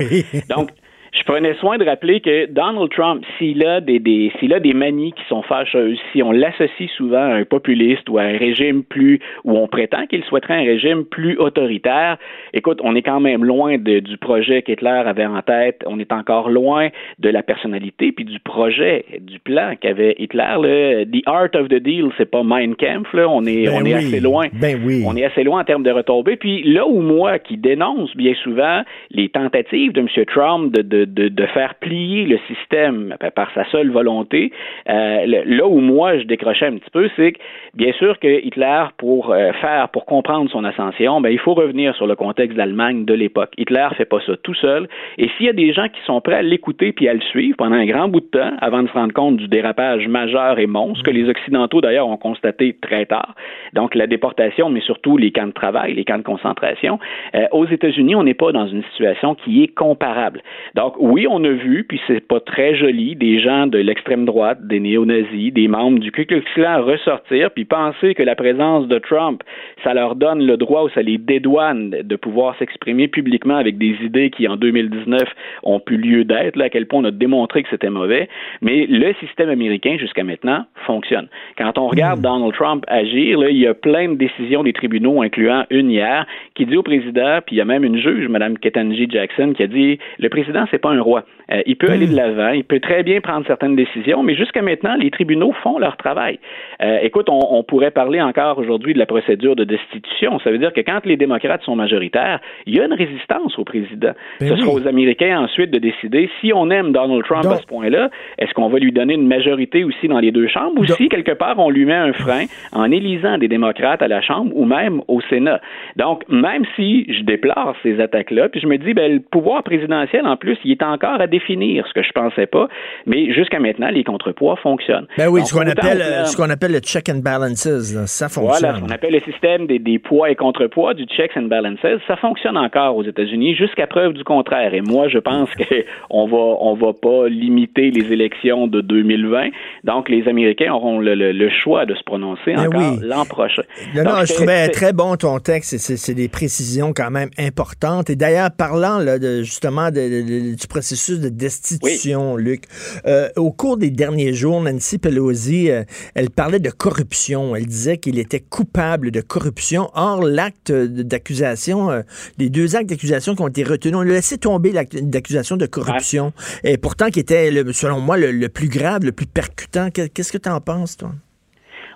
Donc, 0.49 0.69
je 1.13 1.23
prenais 1.23 1.53
soin 1.55 1.77
de 1.77 1.85
rappeler 1.85 2.21
que 2.21 2.45
Donald 2.47 2.89
Trump, 2.91 3.23
s'il 3.37 3.65
a 3.65 3.81
des, 3.81 3.99
des 3.99 4.31
s'il 4.39 4.53
a 4.53 4.59
des 4.59 4.73
manies 4.73 5.13
qui 5.13 5.23
sont 5.27 5.41
fâcheuses, 5.41 5.99
si 6.11 6.21
on 6.21 6.31
l'associe 6.31 6.89
souvent 6.95 7.17
à 7.17 7.35
un 7.35 7.45
populiste 7.45 8.09
ou 8.09 8.17
à 8.17 8.23
un 8.23 8.37
régime 8.37 8.83
plus, 8.83 9.19
où 9.43 9.57
on 9.57 9.67
prétend 9.67 10.05
qu'il 10.05 10.23
souhaiterait 10.23 10.55
un 10.55 10.63
régime 10.63 11.05
plus 11.05 11.37
autoritaire, 11.37 12.17
écoute, 12.53 12.79
on 12.83 12.95
est 12.95 13.01
quand 13.01 13.19
même 13.19 13.43
loin 13.43 13.77
de, 13.77 13.99
du 13.99 14.17
projet 14.17 14.61
qu'Hitler 14.61 15.03
avait 15.05 15.25
en 15.25 15.41
tête, 15.41 15.83
on 15.85 15.99
est 15.99 16.11
encore 16.11 16.49
loin 16.49 16.89
de 17.19 17.29
la 17.29 17.43
personnalité 17.43 18.11
puis 18.11 18.25
du 18.25 18.39
projet, 18.39 19.05
du 19.21 19.39
plan 19.39 19.73
qu'avait 19.79 20.15
Hitler. 20.19 20.55
Là. 20.61 21.05
The 21.05 21.23
Art 21.25 21.55
of 21.55 21.69
the 21.69 21.75
Deal, 21.75 22.09
c'est 22.17 22.29
pas 22.29 22.43
Mein 22.43 22.75
Kampf, 22.75 23.13
là. 23.13 23.27
on 23.27 23.45
est, 23.45 23.65
ben 23.65 23.73
on 23.81 23.85
est 23.85 23.93
assez 23.93 24.19
loin. 24.19 24.47
Ben 24.53 24.79
oui. 24.85 25.03
On 25.05 25.15
est 25.15 25.25
assez 25.25 25.43
loin 25.43 25.61
en 25.61 25.63
termes 25.63 25.83
de 25.83 25.91
retombées. 25.91 26.35
Puis 26.35 26.63
là 26.63 26.87
où 26.87 27.01
moi, 27.01 27.39
qui 27.39 27.57
dénonce 27.57 28.15
bien 28.15 28.33
souvent 28.43 28.83
les 29.11 29.29
tentatives 29.29 29.93
de 29.93 30.01
M. 30.01 30.07
Trump 30.27 30.73
de, 30.73 30.81
de 30.81 30.98
de, 31.05 31.45
faire 31.47 31.75
plier 31.75 32.25
le 32.25 32.39
système 32.47 33.15
par 33.35 33.51
sa 33.53 33.65
seule 33.71 33.89
volonté. 33.89 34.51
Euh, 34.89 35.43
là 35.45 35.67
où 35.67 35.79
moi 35.79 36.17
je 36.19 36.23
décrochais 36.23 36.67
un 36.67 36.77
petit 36.77 36.89
peu, 36.91 37.09
c'est 37.15 37.33
que 37.33 37.39
bien 37.73 37.91
sûr 37.93 38.19
que 38.19 38.45
Hitler, 38.45 38.85
pour 38.97 39.31
euh, 39.31 39.51
faire, 39.53 39.89
pour 39.89 40.05
comprendre 40.05 40.49
son 40.49 40.63
ascension, 40.63 41.21
ben, 41.21 41.29
il 41.29 41.39
faut 41.39 41.53
revenir 41.53 41.95
sur 41.95 42.07
le 42.07 42.15
contexte 42.15 42.53
de 42.53 42.57
l'Allemagne 42.57 43.05
de 43.05 43.13
l'époque. 43.13 43.51
Hitler 43.57 43.87
fait 43.97 44.05
pas 44.05 44.19
ça 44.25 44.33
tout 44.37 44.53
seul. 44.53 44.87
Et 45.17 45.29
s'il 45.37 45.45
y 45.45 45.49
a 45.49 45.53
des 45.53 45.73
gens 45.73 45.87
qui 45.87 46.01
sont 46.05 46.21
prêts 46.21 46.35
à 46.35 46.41
l'écouter 46.41 46.91
puis 46.91 47.07
à 47.07 47.13
le 47.13 47.21
suivre 47.21 47.57
pendant 47.57 47.75
un 47.75 47.85
grand 47.85 48.07
bout 48.07 48.21
de 48.21 48.25
temps, 48.25 48.51
avant 48.61 48.83
de 48.83 48.87
se 48.87 48.93
rendre 48.93 49.13
compte 49.13 49.37
du 49.37 49.47
dérapage 49.47 50.07
majeur 50.07 50.59
et 50.59 50.67
monstre 50.67 51.03
que 51.03 51.11
les 51.11 51.29
Occidentaux 51.29 51.81
d'ailleurs 51.81 52.07
ont 52.07 52.17
constaté 52.17 52.75
très 52.81 53.05
tard, 53.05 53.35
donc 53.73 53.95
la 53.95 54.07
déportation, 54.07 54.69
mais 54.69 54.81
surtout 54.81 55.17
les 55.17 55.31
camps 55.31 55.47
de 55.47 55.51
travail, 55.51 55.93
les 55.93 56.05
camps 56.05 56.17
de 56.17 56.23
concentration, 56.23 56.99
euh, 57.35 57.45
aux 57.51 57.65
États-Unis, 57.65 58.15
on 58.15 58.23
n'est 58.23 58.33
pas 58.33 58.51
dans 58.51 58.67
une 58.67 58.83
situation 58.91 59.35
qui 59.35 59.63
est 59.63 59.67
comparable. 59.67 60.41
Donc 60.75 60.88
oui, 60.99 61.27
on 61.29 61.43
a 61.43 61.49
vu, 61.49 61.83
puis 61.83 61.99
c'est 62.07 62.25
pas 62.25 62.39
très 62.39 62.75
joli, 62.75 63.15
des 63.15 63.39
gens 63.39 63.67
de 63.67 63.77
l'extrême 63.77 64.25
droite, 64.25 64.59
des 64.65 64.79
néo-nazis, 64.79 65.53
des 65.53 65.67
membres 65.67 65.99
du 65.99 66.11
Ku 66.11 66.25
Klux 66.25 66.43
Klan 66.55 66.83
ressortir, 66.83 67.51
puis 67.51 67.65
penser 67.65 68.15
que 68.15 68.23
la 68.23 68.35
présence 68.35 68.87
de 68.87 68.97
Trump, 68.99 69.43
ça 69.83 69.93
leur 69.93 70.15
donne 70.15 70.45
le 70.45 70.57
droit 70.57 70.83
ou 70.83 70.89
ça 70.89 71.01
les 71.01 71.17
dédouane 71.17 71.89
de 71.89 72.15
pouvoir 72.15 72.57
s'exprimer 72.57 73.07
publiquement 73.07 73.55
avec 73.55 73.77
des 73.77 73.95
idées 74.03 74.29
qui, 74.29 74.47
en 74.47 74.55
2019, 74.55 75.23
ont 75.63 75.79
pu 75.79 75.97
lieu 75.97 76.23
d'être, 76.23 76.59
à 76.61 76.69
quel 76.69 76.87
point 76.87 77.01
on 77.01 77.05
a 77.05 77.11
démontré 77.11 77.63
que 77.63 77.69
c'était 77.69 77.89
mauvais. 77.89 78.29
Mais 78.61 78.85
le 78.87 79.13
système 79.19 79.49
américain, 79.49 79.97
jusqu'à 79.99 80.23
maintenant, 80.23 80.65
fonctionne. 80.85 81.27
Quand 81.57 81.77
on 81.77 81.87
regarde 81.87 82.19
hmm. 82.19 82.23
Donald 82.23 82.53
Trump 82.53 82.85
agir, 82.87 83.39
là, 83.39 83.49
il 83.49 83.57
y 83.57 83.67
a 83.67 83.73
plein 83.73 84.09
de 84.09 84.15
décisions 84.15 84.63
des 84.63 84.73
tribunaux, 84.73 85.21
incluant 85.21 85.65
une 85.69 85.89
hier, 85.91 86.25
qui 86.55 86.65
dit 86.65 86.77
au 86.77 86.83
président, 86.83 87.39
puis 87.45 87.55
il 87.55 87.59
y 87.59 87.61
a 87.61 87.65
même 87.65 87.83
une 87.83 87.97
juge, 87.97 88.27
Mme 88.27 88.57
Ketanji 88.57 89.07
Jackson, 89.09 89.53
qui 89.55 89.63
a 89.63 89.67
dit 89.67 89.99
le 90.19 90.29
président, 90.29 90.65
c'est 90.71 90.78
pas 90.79 90.89
un 90.89 91.01
roi. 91.01 91.23
Euh, 91.51 91.61
il 91.65 91.75
peut 91.75 91.89
aller 91.89 92.07
de 92.07 92.13
hmm. 92.13 92.15
l'avant, 92.15 92.49
il 92.49 92.63
peut 92.63 92.79
très 92.79 93.03
bien 93.03 93.21
prendre 93.21 93.45
certaines 93.47 93.75
décisions, 93.75 94.23
mais 94.23 94.35
jusqu'à 94.35 94.61
maintenant, 94.61 94.95
les 94.95 95.09
tribunaux 95.09 95.53
font 95.63 95.79
leur 95.79 95.97
travail. 95.97 96.39
Euh, 96.81 96.99
écoute, 97.01 97.27
on, 97.29 97.63
pourrait 97.63 97.91
parler 97.91 98.21
encore 98.21 98.57
aujourd'hui 98.57 98.93
de 98.93 98.99
la 98.99 99.05
procédure 99.05 99.55
de 99.55 99.63
destitution. 99.63 100.39
Ça 100.39 100.49
veut 100.49 100.57
dire 100.57 100.73
que 100.73 100.81
quand 100.81 101.05
les 101.05 101.17
démocrates 101.17 101.61
sont 101.63 101.75
majoritaires, 101.75 102.39
il 102.65 102.75
y 102.75 102.79
a 102.79 102.85
une 102.85 102.93
résistance 102.93 103.59
au 103.59 103.63
président. 103.63 104.13
Ben 104.39 104.49
ce 104.49 104.55
sera 104.55 104.71
aux 104.71 104.87
Américains 104.87 105.39
ensuite 105.39 105.71
de 105.71 105.77
décider 105.77 106.29
si 106.39 106.51
on 106.53 106.69
aime 106.71 106.91
Donald 106.91 107.23
Trump 107.25 107.45
à 107.45 107.57
ce 107.57 107.65
point-là, 107.67 108.09
est-ce 108.37 108.53
qu'on 108.53 108.69
va 108.69 108.79
lui 108.79 108.91
donner 108.91 109.13
une 109.13 109.27
majorité 109.27 109.83
aussi 109.83 110.07
dans 110.07 110.19
les 110.19 110.31
deux 110.31 110.47
chambres 110.47 110.79
ou 110.79 110.85
si 110.85 111.09
quelque 111.09 111.33
part 111.33 111.59
on 111.59 111.69
lui 111.69 111.85
met 111.85 111.93
un 111.93 112.13
frein 112.13 112.45
en 112.71 112.89
élisant 112.91 113.37
des 113.37 113.47
démocrates 113.47 114.01
à 114.01 114.07
la 114.07 114.21
Chambre 114.21 114.51
ou 114.55 114.65
même 114.65 115.01
au 115.07 115.21
Sénat. 115.21 115.61
Donc, 115.95 116.23
même 116.29 116.63
si 116.75 117.05
je 117.11 117.23
déplore 117.23 117.75
ces 117.83 117.99
attaques-là, 117.99 118.49
puis 118.49 118.59
je 118.61 118.67
me 118.67 118.77
dis, 118.77 118.93
ben, 118.93 119.13
le 119.13 119.19
pouvoir 119.19 119.63
présidentiel, 119.63 120.25
en 120.25 120.37
plus, 120.37 120.57
il 120.63 120.68
est 120.71 120.83
encore 120.83 121.19
à 121.21 121.27
définir, 121.27 121.85
ce 121.87 121.93
que 121.93 122.03
je 122.03 122.11
pensais 122.11 122.45
pas, 122.45 122.67
mais 123.05 123.33
jusqu'à 123.33 123.59
maintenant, 123.59 123.89
les 123.89 124.03
contrepoids 124.03 124.55
fonctionnent. 124.57 125.07
Ben 125.17 125.27
oui, 125.27 125.45
ce 125.45 125.53
qu'on 125.53 125.67
appelle, 125.67 126.03
ce 126.25 126.35
qu'on 126.35 126.49
appelle 126.49 126.71
le 126.71 126.79
check 126.79 127.09
and 127.09 127.19
balances, 127.19 127.67
ça 128.05 128.29
fonctionne. 128.29 128.59
Voilà, 128.59 128.75
ce 128.75 128.81
qu'on 128.81 128.89
appelle 128.89 129.13
le 129.13 129.19
système 129.21 129.67
des, 129.67 129.79
des, 129.79 129.99
poids 129.99 130.29
et 130.29 130.35
contrepoids, 130.35 130.93
du 130.93 131.05
checks 131.05 131.35
and 131.35 131.43
balances, 131.43 131.79
ça 132.07 132.15
fonctionne 132.17 132.57
encore 132.57 132.95
aux 132.95 133.03
États-Unis 133.03 133.55
jusqu'à 133.55 133.87
preuve 133.87 134.13
du 134.13 134.23
contraire. 134.23 134.73
Et 134.73 134.81
moi, 134.81 135.07
je 135.07 135.19
pense 135.19 135.49
qu'on 135.55 136.27
va, 136.27 136.37
on 136.37 136.75
va 136.75 136.93
pas 136.93 137.27
limiter 137.27 137.91
les 137.91 138.11
élections 138.11 138.67
de 138.67 138.81
2020. 138.81 139.49
Donc, 139.83 140.09
les 140.09 140.27
Américains 140.27 140.73
auront 140.73 140.99
le, 140.99 141.15
le, 141.15 141.49
choix 141.49 141.85
de 141.85 141.95
se 141.95 142.03
prononcer 142.03 142.53
ben 142.53 142.67
encore 142.67 142.97
l'an 143.01 143.25
prochain. 143.25 143.63
Non, 143.95 144.03
non, 144.03 144.25
je 144.25 144.33
trouvais 144.33 144.69
très 144.69 144.93
bon 144.93 145.15
ton 145.15 145.39
texte. 145.39 145.77
C'est 145.77 146.13
des 146.13 146.29
précisions 146.29 146.93
quand 146.93 147.11
même 147.11 147.29
importantes. 147.37 148.09
Et 148.09 148.15
d'ailleurs, 148.15 148.49
parlant 148.55 148.99
là, 148.99 149.19
de, 149.19 149.41
justement 149.41 149.89
de, 149.89 150.55
du 150.59 150.67
processus 150.67 151.19
de 151.19 151.29
destitution, 151.29 152.35
Luc, 152.35 152.65
euh, 153.05 153.29
au 153.35 153.51
cours 153.51 153.77
des 153.77 153.89
derniers 153.89 154.33
jours, 154.33 154.61
Nancy 154.61 154.97
Pelosi, 154.97 155.71
euh, 155.71 155.83
elle 156.15 156.29
parlait 156.29 156.59
de 156.59 156.69
corruption. 156.69 157.55
Elle 157.55 157.65
disait 157.65 157.97
qu'il 157.97 158.19
était 158.19 158.39
coupable 158.39 159.11
de 159.11 159.21
corruption. 159.21 159.89
Or, 159.93 160.21
l'acte 160.23 160.71
d'accusation, 160.71 161.91
euh, 161.91 162.01
les 162.37 162.49
deux 162.49 162.75
actes 162.75 162.89
d'accusation 162.89 163.35
qui 163.35 163.41
ont 163.41 163.47
été 163.47 163.63
retenus, 163.63 163.95
on 163.95 164.01
a 164.01 164.05
laissé 164.05 164.37
tomber 164.37 164.71
l'acte 164.71 164.95
d'accusation 164.97 165.57
de 165.57 165.65
corruption. 165.65 166.33
Et 166.63 166.77
pourtant, 166.77 167.09
qui 167.09 167.19
était, 167.19 167.51
selon 167.73 167.99
moi, 167.99 168.17
le, 168.17 168.31
le, 168.31 168.49
plus 168.49 168.67
grave, 168.67 169.03
le 169.05 169.11
plus 169.11 169.25
percutant. 169.25 169.89
Qu'est-ce 169.91 170.31
que 170.31 170.37
tu 170.37 170.49
en 170.49 170.61
penses, 170.61 170.97
toi? 170.97 171.11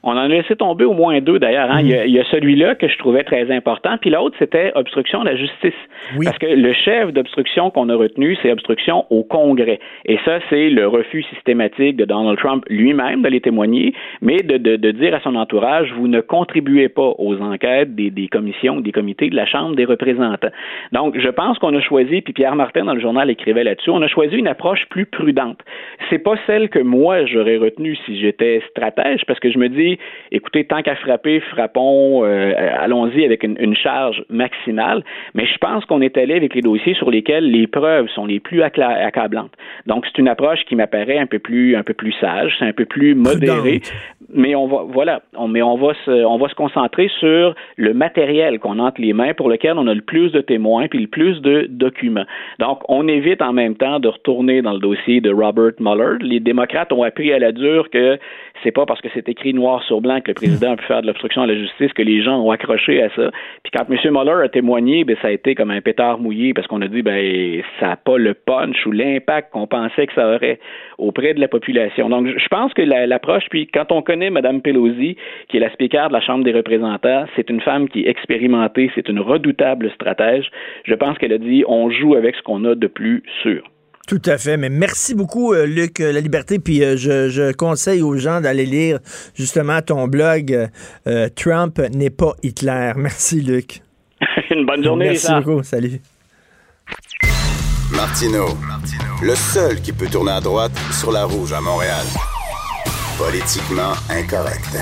On 0.04 0.12
en 0.12 0.18
a 0.18 0.28
laissé 0.28 0.56
tomber 0.56 0.86
au 0.86 0.94
moins 0.94 1.22
deux 1.22 1.40
d'ailleurs. 1.40 1.72
Hein. 1.72 1.82
Il 1.82 2.12
y 2.12 2.20
a, 2.20 2.24
celui-là 2.26 2.76
que 2.76 2.88
je 2.88 2.98
trouvais 2.98 3.24
très 3.24 3.50
important, 3.52 3.98
puis 4.00 4.10
l'autre 4.10 4.36
c'était 4.38 4.72
obstruction 4.76 5.22
à 5.22 5.24
la 5.24 5.36
justice. 5.36 5.74
Parce 6.24 6.38
que 6.38 6.46
le 6.46 6.74
chef 6.74 7.14
d'obstruction 7.14 7.70
qu'on 7.70 7.88
a 7.90 7.96
retenu, 7.96 8.38
c'est 8.42 8.52
obstruction 8.52 9.06
au 9.10 9.24
Congrès. 9.24 9.80
Et 10.06 10.18
ça, 10.26 10.40
c'est 10.50 10.70
le 10.70 10.88
refus 10.88 11.24
systématique 11.24 11.96
de 11.96 12.06
Donald 12.06 12.38
Trump 12.38 12.66
lui-même 12.70 13.22
d'aller 13.22 13.40
témoigner, 13.40 13.94
mais 14.22 14.38
de, 14.38 14.58
de, 14.58 14.76
de, 14.76 14.92
dire 14.92 15.16
à 15.16 15.22
son 15.22 15.36
entourage, 15.36 15.94
vous 15.94 16.08
ne 16.08 16.20
contribuez 16.20 16.90
pas 16.90 17.14
aux 17.18 17.40
enquêtes 17.42 17.96
des, 17.96 18.10
des 18.10 18.28
commissions, 18.28 18.82
des 18.82 18.92
comités 18.92 19.30
de 19.30 19.36
la 19.36 19.46
Chambre 19.46 19.76
des 19.76 19.86
représentants. 19.86 20.52
Donc, 20.92 21.18
je 21.18 21.30
pense 21.30 21.58
qu'on 21.60 21.76
a 21.76 21.82
choisi, 21.82 22.22
puis 22.22 22.34
Pierre 22.34 22.56
Martin 22.56 22.86
dans 22.86 22.94
le 22.94 23.02
journal 23.02 23.30
écrivait 23.30 23.64
là-dessus, 23.64 23.90
on 23.90 24.02
a 24.02 24.08
choisi 24.08 24.36
une 24.36 24.48
approche 24.48 24.86
plus 24.90 25.06
prudente. 25.06 25.60
C'est 26.10 26.20
pas 26.20 26.36
celle 26.46 26.70
que 26.70 26.80
moi 26.80 27.26
j'aurais 27.26 27.58
retenue 27.58 27.96
si 28.06 28.20
j'étais 28.20 28.62
stratège, 28.70 29.22
parce 29.26 29.40
que 29.40 29.50
je 29.52 29.58
me 29.58 29.70
dis, 29.70 29.93
écoutez, 30.32 30.66
tant 30.66 30.82
qu'à 30.82 30.96
frapper, 30.96 31.40
frappons, 31.40 32.24
euh, 32.26 32.54
allons-y 32.80 33.24
avec 33.26 33.44
une, 33.44 33.76
charge 33.76 34.24
maximale. 34.30 35.04
Mais 35.34 35.46
je 35.46 35.58
pense 35.58 35.84
qu'on 35.86 36.02
est 36.02 36.18
allé 36.18 36.36
avec 36.36 36.54
les 36.54 36.62
dossiers 36.62 36.94
sur 36.94 37.10
lesquels 37.10 37.50
les 37.50 37.68
preuves 37.68 38.08
sont 38.10 38.26
les 38.26 38.40
plus 38.40 38.62
accablantes. 38.62 39.52
Donc, 39.88 40.06
c'est 40.06 40.20
une 40.20 40.28
approche 40.28 40.64
qui 40.66 40.76
m'apparaît 40.76 41.18
un 41.18 41.26
peu 41.26 41.40
plus, 41.40 41.76
un 41.76 41.84
peu 41.84 41.94
plus 41.94 42.14
sage, 42.14 42.56
c'est 42.60 42.66
un 42.66 42.74
peu 42.74 42.86
plus 42.86 43.16
modéré. 43.16 43.82
Mais 44.34 44.56
on 44.56 44.68
va, 44.68 44.84
voilà, 44.88 45.22
on, 45.36 45.48
mais 45.48 45.62
on 45.62 45.76
va 45.76 45.94
se, 46.06 46.12
on 46.12 46.38
va 46.38 46.50
se 46.50 46.56
concentrer 46.56 47.10
sur 47.20 47.56
le 47.78 47.94
matériel 47.94 48.60
qu'on 48.60 48.80
a 48.80 48.84
entre 48.84 49.02
les 49.02 49.14
mains 49.14 49.34
pour 49.34 49.50
lequel 49.50 49.78
on 49.78 49.88
a 49.88 49.94
le 49.94 50.02
plus 50.02 50.32
de 50.32 50.42
témoins 50.42 50.88
puis 50.88 51.00
le 51.00 51.08
plus 51.08 51.42
de 51.42 51.68
documents. 51.70 52.26
Donc, 52.60 52.80
on 52.90 53.08
évite 53.08 53.42
en 53.42 53.54
même 53.54 53.76
temps 53.76 54.00
de 54.00 54.08
retourner 54.08 54.62
dans 54.62 54.74
le 54.74 54.80
dossier 54.80 55.22
de 55.22 55.32
Robert 55.32 55.74
Mueller. 55.80 56.18
Les 56.22 56.40
démocrates 56.40 56.92
ont 56.92 57.04
appris 57.04 57.34
à 57.34 57.40
la 57.40 57.52
dure 57.52 57.90
que 57.90 58.18
c'est 58.64 58.72
pas 58.72 58.86
parce 58.86 59.02
que 59.02 59.10
c'est 59.14 59.28
écrit 59.30 59.54
noir 59.54 59.83
sur 59.88 60.02
blanc 60.02 60.20
que 60.22 60.30
le 60.30 60.34
président 60.34 60.74
a 60.74 60.76
pu 60.76 60.86
faire 60.86 61.02
de 61.02 61.08
l'obstruction 61.08 61.44
à 61.44 61.48
la 61.48 61.56
justice, 61.56 61.94
que 61.94 62.02
les 62.02 62.22
gens 62.22 62.40
ont 62.40 62.52
accroché 62.52 63.02
à 63.02 63.10
ça. 63.16 63.32
Puis 63.64 63.72
quand 63.76 63.86
M. 63.90 63.98
Mueller 64.12 64.44
a 64.44 64.50
témoigné, 64.50 65.04
ben, 65.04 65.16
ça 65.22 65.28
a 65.28 65.32
été 65.32 65.56
comme 65.56 65.72
un 65.72 65.82
pétard 65.82 66.20
mouillé 66.20 66.54
parce 66.54 66.68
qu'on 66.68 66.82
a 66.82 66.88
dit 66.88 67.02
ben 67.02 67.62
ça 67.80 67.88
n'a 67.88 67.96
pas 67.96 68.18
le 68.18 68.34
punch 68.34 68.86
ou 68.86 68.92
l'impact 68.92 69.52
qu'on 69.52 69.68
pensait 69.68 70.08
que 70.08 70.14
ça 70.14 70.36
aurait 70.36 70.60
auprès 70.98 71.34
de 71.34 71.40
la 71.40 71.48
population. 71.48 72.10
Donc 72.10 72.28
je 72.28 72.48
pense 72.48 72.74
que 72.74 72.82
l'approche, 72.82 73.46
puis 73.50 73.68
quand 73.68 73.92
on 73.92 74.02
connaît 74.02 74.30
Mme 74.30 74.62
Pelosi, 74.62 75.18
qui 75.50 75.58
est 75.58 75.60
la 75.60 75.72
speaker 75.72 76.08
de 76.08 76.14
la 76.14 76.22
Chambre 76.22 76.44
des 76.44 76.54
représentants, 76.54 77.26
c'est 77.36 77.50
une 77.50 77.62
femme 77.62 77.90
qui 77.90 78.02
est 78.02 78.10
expérimentée, 78.10 78.92
c'est 78.96 79.10
une 79.10 79.20
redoutable 79.20 79.92
stratège. 79.92 80.50
Je 80.86 80.94
pense 80.94 81.18
qu'elle 81.18 81.34
a 81.34 81.38
dit 81.38 81.64
on 81.68 81.90
joue 81.90 82.16
avec 82.16 82.36
ce 82.36 82.42
qu'on 82.42 82.64
a 82.66 82.76
de 82.76 82.88
plus 82.88 83.24
sûr. 83.42 83.64
Tout 84.08 84.22
à 84.26 84.38
fait. 84.38 84.58
Mais 84.58 84.70
merci 84.70 85.16
beaucoup, 85.16 85.54
euh, 85.54 85.66
Luc 85.66 86.02
euh, 86.02 86.12
La 86.12 86.20
Liberté. 86.20 86.60
Puis 86.60 86.84
euh, 86.84 86.98
je, 86.98 87.54
conseille 87.54 88.02
aux 88.02 88.18
gens 88.18 88.42
d'aller 88.42 88.66
lire 88.66 89.00
justement 89.34 89.82
ton 89.82 90.08
blog 90.08 90.70
Trump 91.36 91.80
n'est 91.94 92.10
pas 92.10 92.34
Hitler. 92.44 92.94
Merci, 92.98 93.42
Luc. 93.42 93.82
Une 94.52 94.66
bonne 94.66 94.84
journée, 94.84 95.06
Merci 95.10 95.32
beaucoup. 95.32 95.64
Salut. 95.64 96.02
Martino, 97.92 98.48
le 99.22 99.36
seul 99.36 99.80
qui 99.82 99.94
peut 99.94 100.08
tourner 100.08 100.32
à 100.32 100.42
droite 100.42 100.72
sur 100.92 101.12
la 101.12 101.26
rouge 101.26 101.54
à 101.54 101.62
Montréal. 101.62 102.06
Politiquement 103.18 103.94
incorrect. 104.10 104.78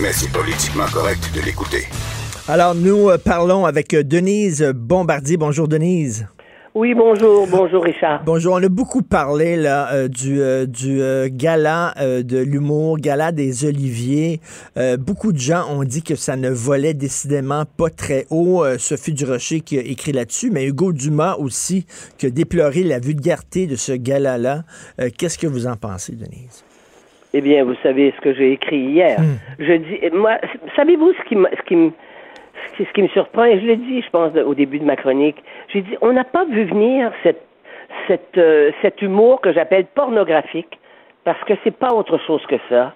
Mais 0.00 0.12
c'est 0.12 0.30
politiquement 0.30 0.86
correct 0.92 1.30
de 1.34 1.40
l'écouter. 1.40 1.84
Alors, 2.46 2.74
nous 2.74 3.08
parlons 3.24 3.64
avec 3.64 3.90
Denise 3.90 4.70
Bombardier. 4.74 5.38
Bonjour, 5.38 5.66
Denise. 5.66 6.26
Oui, 6.76 6.92
bonjour, 6.92 7.46
bonjour 7.46 7.84
Richard. 7.84 8.24
Bonjour, 8.26 8.54
on 8.54 8.62
a 8.64 8.68
beaucoup 8.68 9.02
parlé 9.02 9.54
là 9.54 9.92
euh, 9.92 10.08
du, 10.08 10.40
euh, 10.40 10.66
du 10.66 11.00
euh, 11.00 11.28
gala 11.30 11.94
de 11.96 12.38
l'humour, 12.38 12.98
gala 12.98 13.30
des 13.30 13.64
Oliviers. 13.64 14.40
beaucoup 14.98 15.32
de 15.32 15.38
gens 15.38 15.70
ont 15.70 15.84
dit 15.84 16.02
que 16.02 16.16
ça 16.16 16.34
ne 16.34 16.50
volait 16.50 16.92
décidément 16.92 17.62
pas 17.78 17.90
très 17.90 18.24
haut. 18.28 18.64
Sophie 18.78 19.12
Durocher 19.12 19.60
qui 19.60 19.78
a 19.78 19.82
écrit 19.82 20.10
là-dessus, 20.10 20.50
mais 20.50 20.66
Hugo 20.66 20.92
Dumas 20.92 21.36
aussi 21.36 21.86
qui 22.18 22.26
a 22.26 22.30
déploré 22.30 22.82
la 22.82 22.98
vulgarité 22.98 23.68
de 23.68 23.76
ce 23.76 23.92
gala-là. 23.92 24.64
Qu'est-ce 25.16 25.38
que 25.38 25.46
vous 25.46 25.68
en 25.68 25.76
pensez, 25.76 26.16
Denise? 26.16 26.64
Eh 27.34 27.40
bien, 27.40 27.64
vous 27.64 27.76
savez 27.84 28.12
ce 28.16 28.20
que 28.20 28.34
j'ai 28.34 28.52
écrit 28.52 28.80
hier. 28.80 29.20
Hmm. 29.20 29.36
Je 29.60 29.74
dis, 29.74 30.16
moi, 30.16 30.38
savez-vous 30.74 31.12
ce 31.12 31.28
qui, 31.28 31.36
ce 31.36 31.62
qui 31.68 31.76
me 31.76 31.92
c'est 32.76 32.84
ce 32.84 32.92
qui 32.92 33.02
me 33.02 33.08
surprend, 33.08 33.44
et 33.44 33.60
je 33.60 33.66
l'ai 33.66 33.76
dit, 33.76 34.02
je 34.02 34.10
pense, 34.10 34.34
au 34.36 34.54
début 34.54 34.78
de 34.78 34.84
ma 34.84 34.96
chronique. 34.96 35.42
J'ai 35.68 35.82
dit, 35.82 35.96
on 36.00 36.12
n'a 36.12 36.24
pas 36.24 36.44
vu 36.44 36.64
venir 36.64 37.12
euh, 38.36 38.70
cet 38.82 39.02
humour 39.02 39.40
que 39.40 39.52
j'appelle 39.52 39.86
pornographique, 39.94 40.78
parce 41.24 41.42
que 41.44 41.54
c'est 41.62 41.76
pas 41.76 41.92
autre 41.92 42.18
chose 42.26 42.44
que 42.46 42.56
ça. 42.68 42.94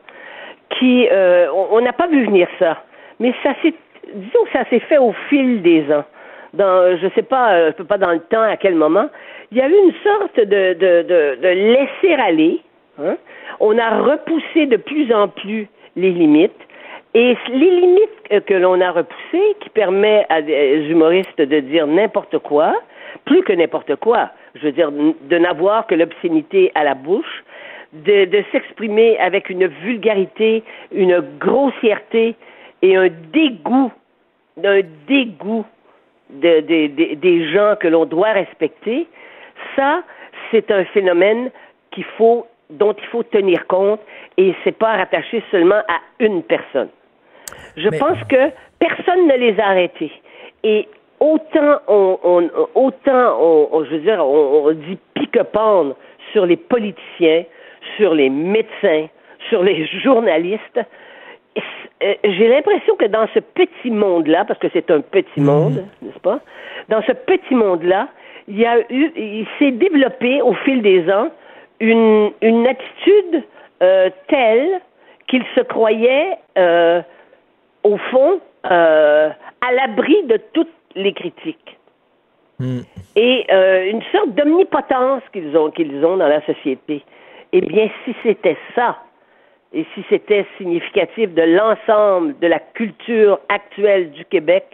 Qui, 0.78 1.08
euh, 1.10 1.48
on 1.70 1.80
n'a 1.80 1.92
pas 1.92 2.06
vu 2.06 2.26
venir 2.26 2.46
ça, 2.58 2.82
mais 3.20 3.32
ça 3.42 3.54
s'est, 3.62 3.74
disons 4.14 4.44
que 4.44 4.52
ça 4.52 4.64
s'est 4.68 4.80
fait 4.80 4.98
au 4.98 5.12
fil 5.28 5.62
des 5.62 5.90
ans. 5.92 6.04
Dans, 6.52 6.96
je 6.96 7.08
sais 7.14 7.22
pas, 7.22 7.52
euh, 7.52 7.70
je 7.72 7.76
peux 7.76 7.84
pas 7.84 7.98
dans 7.98 8.12
le 8.12 8.20
temps 8.20 8.42
à 8.42 8.56
quel 8.56 8.74
moment. 8.74 9.08
Il 9.50 9.58
y 9.58 9.60
a 9.60 9.68
eu 9.68 9.72
une 9.72 9.94
sorte 10.02 10.36
de, 10.36 10.74
de, 10.74 11.02
de, 11.02 11.38
de 11.40 11.48
laisser 11.48 12.14
aller. 12.14 12.60
Hein? 13.00 13.16
On 13.60 13.78
a 13.78 14.00
repoussé 14.00 14.66
de 14.66 14.76
plus 14.76 15.12
en 15.12 15.28
plus 15.28 15.68
les 15.96 16.10
limites. 16.10 16.67
Et 17.20 17.36
les 17.48 17.70
limites 17.80 18.44
que 18.46 18.54
l'on 18.54 18.80
a 18.80 18.92
repoussées, 18.92 19.56
qui 19.58 19.70
permet 19.70 20.24
à 20.28 20.40
des 20.40 20.86
humoristes 20.88 21.40
de 21.40 21.58
dire 21.58 21.88
n'importe 21.88 22.38
quoi, 22.38 22.72
plus 23.24 23.42
que 23.42 23.52
n'importe 23.52 23.96
quoi, 23.96 24.30
je 24.54 24.60
veux 24.66 24.70
dire, 24.70 24.92
de 24.92 25.36
n'avoir 25.36 25.88
que 25.88 25.96
l'obscénité 25.96 26.70
à 26.76 26.84
la 26.84 26.94
bouche, 26.94 27.42
de, 27.92 28.44
s'exprimer 28.52 29.18
avec 29.18 29.50
une 29.50 29.66
vulgarité, 29.66 30.62
une 30.92 31.20
grossièreté 31.40 32.36
et 32.82 32.96
un 32.96 33.08
dégoût, 33.32 33.90
un 34.62 34.82
dégoût 35.08 35.66
de, 36.30 36.60
des 37.16 37.52
gens 37.52 37.74
que 37.80 37.88
l'on 37.88 38.04
doit 38.04 38.30
respecter, 38.30 39.08
ça, 39.74 40.04
c'est 40.52 40.70
un 40.70 40.84
phénomène 40.84 41.50
dont 42.70 42.92
il 42.92 43.06
faut 43.06 43.22
tenir 43.24 43.66
compte 43.66 44.00
et 44.36 44.54
c'est 44.62 44.78
pas 44.78 44.98
rattaché 44.98 45.42
seulement 45.50 45.82
à 45.88 45.98
une 46.20 46.44
personne. 46.44 46.90
Je 47.76 47.88
pense 47.88 48.18
que 48.28 48.50
personne 48.78 49.26
ne 49.26 49.36
les 49.36 49.58
a 49.60 49.68
arrêtés. 49.68 50.12
Et 50.64 50.88
autant 51.20 51.80
on, 51.88 52.48
autant 52.74 53.38
on, 53.40 53.84
je 53.84 53.90
veux 53.90 54.00
dire, 54.00 54.24
on, 54.24 54.72
dit 54.72 54.98
pique-pendre 55.14 55.96
sur 56.32 56.46
les 56.46 56.56
politiciens, 56.56 57.44
sur 57.96 58.14
les 58.14 58.30
médecins, 58.30 59.06
sur 59.48 59.62
les 59.62 59.86
journalistes. 60.02 60.80
Euh, 62.02 62.14
j'ai 62.22 62.48
l'impression 62.48 62.94
que 62.96 63.06
dans 63.06 63.26
ce 63.34 63.40
petit 63.40 63.90
monde-là, 63.90 64.44
parce 64.44 64.60
que 64.60 64.68
c'est 64.72 64.90
un 64.90 65.00
petit 65.00 65.40
mhm. 65.40 65.46
monde, 65.46 65.84
n'est-ce 66.02 66.20
pas? 66.20 66.40
Dans 66.88 67.02
ce 67.02 67.12
petit 67.12 67.54
monde-là, 67.54 68.08
il 68.46 68.58
y 68.58 68.64
a 68.64 68.78
eu, 68.90 69.12
il 69.16 69.46
s'est 69.58 69.72
développé 69.72 70.40
au 70.40 70.54
fil 70.54 70.80
des 70.82 71.10
ans 71.10 71.28
une, 71.80 72.30
une 72.40 72.66
attitude 72.66 73.42
euh, 73.82 74.10
telle 74.28 74.80
qu'il 75.28 75.44
se 75.54 75.60
croyait 75.60 76.38
euh, 76.56 77.02
au 77.88 77.96
fond, 77.96 78.40
euh, 78.70 79.30
à 79.60 79.72
l'abri 79.72 80.22
de 80.24 80.38
toutes 80.52 80.68
les 80.94 81.12
critiques. 81.12 81.78
Hmm. 82.58 82.80
Et 83.16 83.46
euh, 83.50 83.90
une 83.90 84.02
sorte 84.12 84.30
d'omnipotence 84.34 85.22
qu'ils 85.32 85.56
ont, 85.56 85.70
qu'ils 85.70 86.04
ont 86.04 86.16
dans 86.16 86.28
la 86.28 86.44
société. 86.44 87.02
Eh 87.52 87.60
bien, 87.60 87.88
si 88.04 88.14
c'était 88.22 88.58
ça, 88.74 88.98
et 89.72 89.86
si 89.94 90.04
c'était 90.08 90.46
significatif 90.58 91.32
de 91.34 91.42
l'ensemble 91.42 92.38
de 92.40 92.46
la 92.46 92.58
culture 92.58 93.38
actuelle 93.48 94.10
du 94.10 94.24
Québec, 94.24 94.64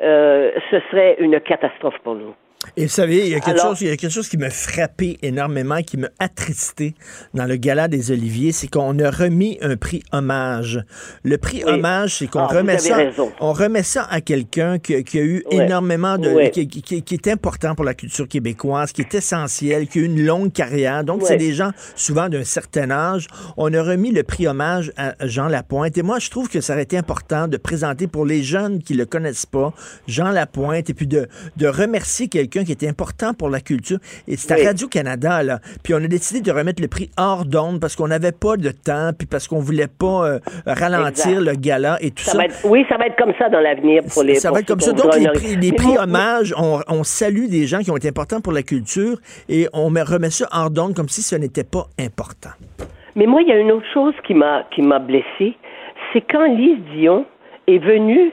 euh, 0.00 0.52
ce 0.70 0.80
serait 0.90 1.16
une 1.18 1.40
catastrophe 1.40 1.98
pour 2.04 2.14
nous. 2.14 2.34
Et 2.76 2.84
vous 2.84 2.90
savez, 2.90 3.26
il 3.26 3.28
y, 3.28 3.34
a 3.34 3.40
quelque 3.40 3.60
chose, 3.60 3.80
il 3.80 3.88
y 3.88 3.90
a 3.90 3.96
quelque 3.96 4.12
chose 4.12 4.28
qui 4.28 4.36
m'a 4.36 4.50
frappé 4.50 5.18
énormément, 5.22 5.82
qui 5.82 5.96
m'a 5.96 6.08
attristé 6.18 6.94
dans 7.34 7.44
le 7.44 7.56
gala 7.56 7.88
des 7.88 8.10
Oliviers, 8.10 8.52
c'est 8.52 8.68
qu'on 8.68 8.98
a 8.98 9.10
remis 9.10 9.58
un 9.60 9.76
prix 9.76 10.02
hommage. 10.12 10.84
Le 11.22 11.38
prix 11.38 11.64
hommage, 11.64 12.16
c'est 12.18 12.26
qu'on 12.26 12.40
ah, 12.40 12.46
remet 12.46 12.78
ça, 12.78 12.98
on 13.40 13.52
remet 13.52 13.82
ça 13.82 14.06
à 14.10 14.20
quelqu'un 14.20 14.78
qui, 14.78 14.94
a 14.94 15.22
eu 15.22 15.44
énormément 15.50 16.18
de, 16.18 16.48
qui, 16.50 16.68
qui, 16.68 17.14
est 17.14 17.28
important 17.28 17.74
pour 17.74 17.84
la 17.84 17.94
culture 17.94 18.28
québécoise, 18.28 18.92
qui 18.92 19.02
est 19.02 19.14
essentiel, 19.14 19.88
qui 19.88 19.98
a 19.98 20.02
eu 20.02 20.04
une 20.06 20.24
longue 20.24 20.52
carrière. 20.52 21.04
Donc, 21.04 21.22
c'est 21.24 21.36
des 21.36 21.52
gens 21.52 21.70
souvent 21.96 22.28
d'un 22.28 22.44
certain 22.44 22.90
âge. 22.90 23.26
On 23.56 23.72
a 23.72 23.82
remis 23.82 24.12
le 24.12 24.22
prix 24.22 24.46
hommage 24.46 24.92
à 24.96 25.14
Jean 25.26 25.48
Lapointe. 25.48 25.96
Et 25.98 26.02
moi, 26.02 26.18
je 26.18 26.30
trouve 26.30 26.48
que 26.48 26.60
ça 26.60 26.74
aurait 26.74 26.82
été 26.82 26.96
important 26.96 27.48
de 27.48 27.56
présenter 27.56 28.06
pour 28.06 28.24
les 28.24 28.42
jeunes 28.42 28.82
qui 28.82 28.94
le 28.94 29.06
connaissent 29.06 29.46
pas, 29.46 29.72
Jean 30.06 30.30
Lapointe, 30.30 30.90
et 30.90 30.94
puis 30.94 31.06
de, 31.06 31.28
de 31.56 31.66
remercier 31.66 32.28
quelqu'un 32.28 32.57
qui 32.64 32.72
était 32.72 32.88
important 32.88 33.34
pour 33.34 33.48
la 33.48 33.60
culture. 33.60 33.98
Et 34.26 34.36
c'était 34.36 34.62
à 34.62 34.68
Radio-Canada, 34.68 35.42
là. 35.42 35.58
Puis 35.82 35.94
on 35.94 35.98
a 35.98 36.08
décidé 36.08 36.40
de 36.40 36.50
remettre 36.50 36.82
le 36.82 36.88
prix 36.88 37.10
hors 37.16 37.44
d'onde 37.44 37.80
parce 37.80 37.96
qu'on 37.96 38.08
n'avait 38.08 38.32
pas 38.32 38.56
de 38.56 38.70
temps, 38.70 39.10
puis 39.16 39.26
parce 39.26 39.48
qu'on 39.48 39.60
voulait 39.60 39.88
pas 39.88 40.26
euh, 40.26 40.38
ralentir 40.66 41.40
le 41.40 41.54
gala 41.54 41.98
et 42.00 42.10
tout 42.10 42.24
ça. 42.24 42.38
oui, 42.64 42.84
ça 42.88 42.96
va 42.96 43.06
être 43.06 43.16
comme 43.16 43.32
ça 43.38 43.48
dans 43.48 43.60
l'avenir 43.60 44.02
pour 44.12 44.22
les. 44.22 44.36
Ça 44.36 44.50
va 44.50 44.60
être 44.60 44.68
comme 44.68 44.80
ça. 44.80 44.92
Donc, 44.92 45.14
les 45.16 45.28
prix, 45.28 45.56
les 45.56 45.72
prix 45.76 45.98
hommages, 45.98 46.54
on, 46.56 47.04
salue 47.04 47.46
des 47.46 47.66
gens 47.66 47.78
qui 47.78 47.90
ont 47.90 47.96
été 47.96 48.08
importants 48.08 48.40
pour 48.40 48.52
la 48.52 48.62
culture 48.62 49.18
et 49.48 49.68
on 49.72 49.88
remet 49.88 50.30
ça 50.30 50.46
hors 50.52 50.70
d'onde 50.70 50.94
comme 50.94 51.08
si 51.08 51.22
ce 51.22 51.36
n'était 51.36 51.64
pas 51.64 51.86
important. 51.98 52.50
Mais 53.16 53.26
moi, 53.26 53.42
il 53.42 53.48
y 53.48 53.52
a 53.52 53.58
une 53.58 53.72
autre 53.72 53.86
chose 53.92 54.14
qui 54.26 54.34
m'a 54.34 54.64
qui 54.74 54.82
m'a 54.82 54.98
blessé, 54.98 55.56
c'est 56.12 56.20
quand 56.20 56.44
Lise 56.46 56.78
Dion 56.94 57.26
est 57.66 57.78
venue 57.78 58.32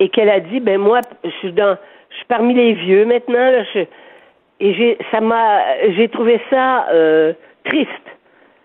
et 0.00 0.08
qu'elle 0.08 0.28
a 0.28 0.40
dit 0.40 0.60
ben 0.60 0.78
moi 0.78 1.00
je 1.24 1.30
suis 1.40 1.52
dans 1.52 1.76
je 2.16 2.20
suis 2.20 2.28
parmi 2.28 2.54
les 2.54 2.72
vieux 2.72 3.04
maintenant. 3.04 3.52
et 3.74 4.74
j'ai, 4.74 4.96
ça 5.10 5.20
m'a, 5.20 5.60
j'ai 5.96 6.08
trouvé 6.08 6.40
ça 6.48 6.88
euh, 6.90 7.34
triste. 7.64 7.90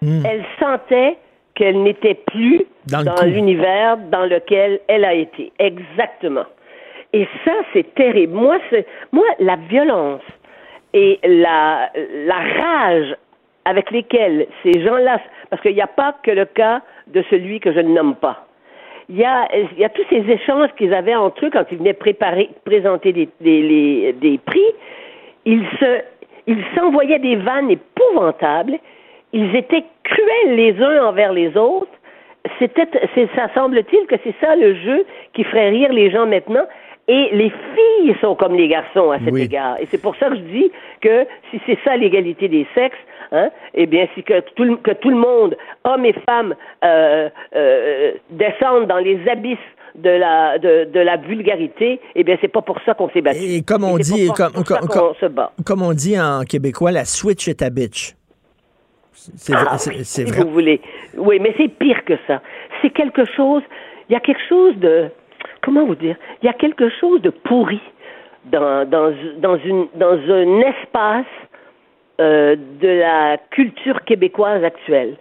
Hmm. 0.02 0.24
Elle 0.26 0.46
sentait 0.58 1.18
qu'elle 1.54 1.84
n'était 1.84 2.16
plus 2.16 2.64
dans, 2.88 3.04
l'univers 3.26 3.98
dans 3.98 4.26
lequel 4.26 4.80
elle 4.88 5.04
a 5.04 5.14
été. 5.14 5.52
Exactement. 5.60 6.46
Et 7.12 7.28
ça, 7.44 7.52
c'est 7.74 7.94
terrible. 7.94 8.34
Moi, 8.34 8.58
c'est, 8.70 8.88
moi, 9.12 9.26
la 9.40 9.58
violence 9.58 10.22
et 10.94 11.20
la, 11.26 11.92
la 12.26 12.36
rage 12.36 13.16
avec 13.66 13.92
lesquelles 13.92 14.48
ces 14.64 14.82
gens-là, 14.82 15.20
parce 15.50 15.62
qu'il 15.62 15.76
n'y 15.76 15.82
a 15.82 15.88
pas 15.88 16.16
que 16.24 16.32
le 16.32 16.46
cas 16.46 16.82
de 17.08 17.22
celui 17.30 17.60
que 17.60 17.74
je 17.74 17.80
ne 17.82 17.90
nomme 17.90 18.16
pas 18.16 18.48
il 19.12 19.18
y 19.18 19.26
a, 19.26 19.48
il 19.54 19.80
y 19.80 19.84
a 19.84 19.90
tous 19.90 20.06
ces 20.10 20.24
échanges 20.32 20.70
qu'ils 20.78 20.94
avaient 20.94 21.16
entre 21.16 21.46
eux 21.46 21.50
quand 21.52 21.66
ils 21.70 21.78
venaient 21.78 21.94
préparer, 21.94 22.50
présenter 22.64 23.12
des, 23.12 23.28
des, 23.42 24.14
des 24.14 24.38
prix. 24.38 24.72
Ils 25.46 25.66
se, 25.80 26.02
ils 26.48 26.64
s'envoyaient 26.76 27.20
des 27.20 27.36
vannes 27.36 27.72
épouvantables. 27.72 28.80
Ils 29.34 29.54
étaient 29.54 29.84
cruels 30.04 30.56
les 30.56 30.82
uns 30.82 31.04
envers 31.06 31.34
les 31.34 31.58
autres. 31.58 31.92
C'était, 32.58 32.88
ça 33.36 33.50
semble-t-il 33.54 34.08
que 34.08 34.16
c'est 34.24 34.36
ça 34.40 34.56
le 34.56 34.76
jeu 34.76 35.06
qui 35.34 35.44
ferait 35.44 35.70
rire 35.70 35.92
les 35.92 36.10
gens 36.10 36.26
maintenant. 36.26 36.66
Et 37.10 37.30
les 37.34 37.50
filles 37.76 38.16
sont 38.22 38.36
comme 38.36 38.56
les 38.56 38.70
garçons 38.70 39.12
à 39.12 39.20
cet 39.20 39.36
égard. 39.36 39.76
Et 39.82 39.88
c'est 39.88 40.02
pour 40.02 40.16
ça 40.16 40.30
que 40.30 40.36
je 40.36 40.42
dis 40.42 40.72
que 41.02 41.26
si 41.50 41.60
c'est 41.66 41.78
ça 41.84 41.98
l'égalité 41.98 42.48
des 42.48 42.66
sexes, 42.74 42.98
hein, 43.32 43.50
eh 43.74 43.86
bien, 43.86 44.08
si 44.16 44.24
que 44.24 44.40
tout, 44.56 44.78
que 44.84 44.92
tout 44.92 45.10
le 45.10 45.18
monde, 45.18 45.56
hommes 45.84 46.06
et 46.06 46.16
femmes, 46.26 46.56
euh, 46.84 47.30
euh, 47.56 48.12
descendent 48.30 48.88
dans 48.88 48.98
les 48.98 49.20
abysses 49.28 49.58
de 49.96 50.10
la 50.10 50.58
de, 50.58 50.86
de 50.86 51.00
la 51.00 51.18
vulgarité, 51.18 52.00
eh 52.16 52.24
bien 52.24 52.38
c'est 52.40 52.48
pas 52.48 52.62
pour 52.62 52.78
ça 52.86 52.94
qu'on 52.94 53.10
s'est 53.10 53.22
battu. 53.22 53.40
Et 53.40 53.62
comme 53.62 53.84
on 53.84 53.98
dit, 53.98 54.30
comme, 54.30 54.54
comme 55.66 55.82
on 55.82 55.94
dit 55.94 56.20
en 56.20 56.44
québécois, 56.44 56.92
la 56.92 57.06
switch 57.06 57.48
est 57.48 57.62
à 57.62 57.70
bitch. 57.70 58.16
C'est 59.14 59.54
ah, 59.54 59.76
vrai. 59.76 60.04
si 60.04 60.24
vous 60.24 60.50
voulez. 60.50 60.82
Oui, 61.18 61.40
mais 61.40 61.54
c'est 61.58 61.68
pire 61.68 62.04
que 62.06 62.14
ça. 62.28 62.42
C'est 62.82 62.90
quelque 62.90 63.26
chose. 63.36 63.62
Il 64.10 64.14
y 64.14 64.16
a 64.16 64.20
quelque 64.20 64.42
chose 64.48 64.76
de. 64.78 65.10
Comment 65.62 65.86
vous 65.86 65.96
dire 65.96 66.16
Il 66.42 66.46
y 66.46 66.50
a 66.50 66.54
quelque 66.54 66.90
chose 67.00 67.22
de 67.22 67.30
pourri 67.30 67.82
dans 68.46 68.90
dans 68.90 69.14
dans 69.38 69.58
une 69.58 69.88
dans 69.96 70.18
un 70.18 70.60
espace 70.62 71.26
euh, 72.20 72.56
de 72.82 72.88
la 72.88 73.38
culture 73.52 74.04
québécoise 74.04 74.64
actuelle. 74.64 75.16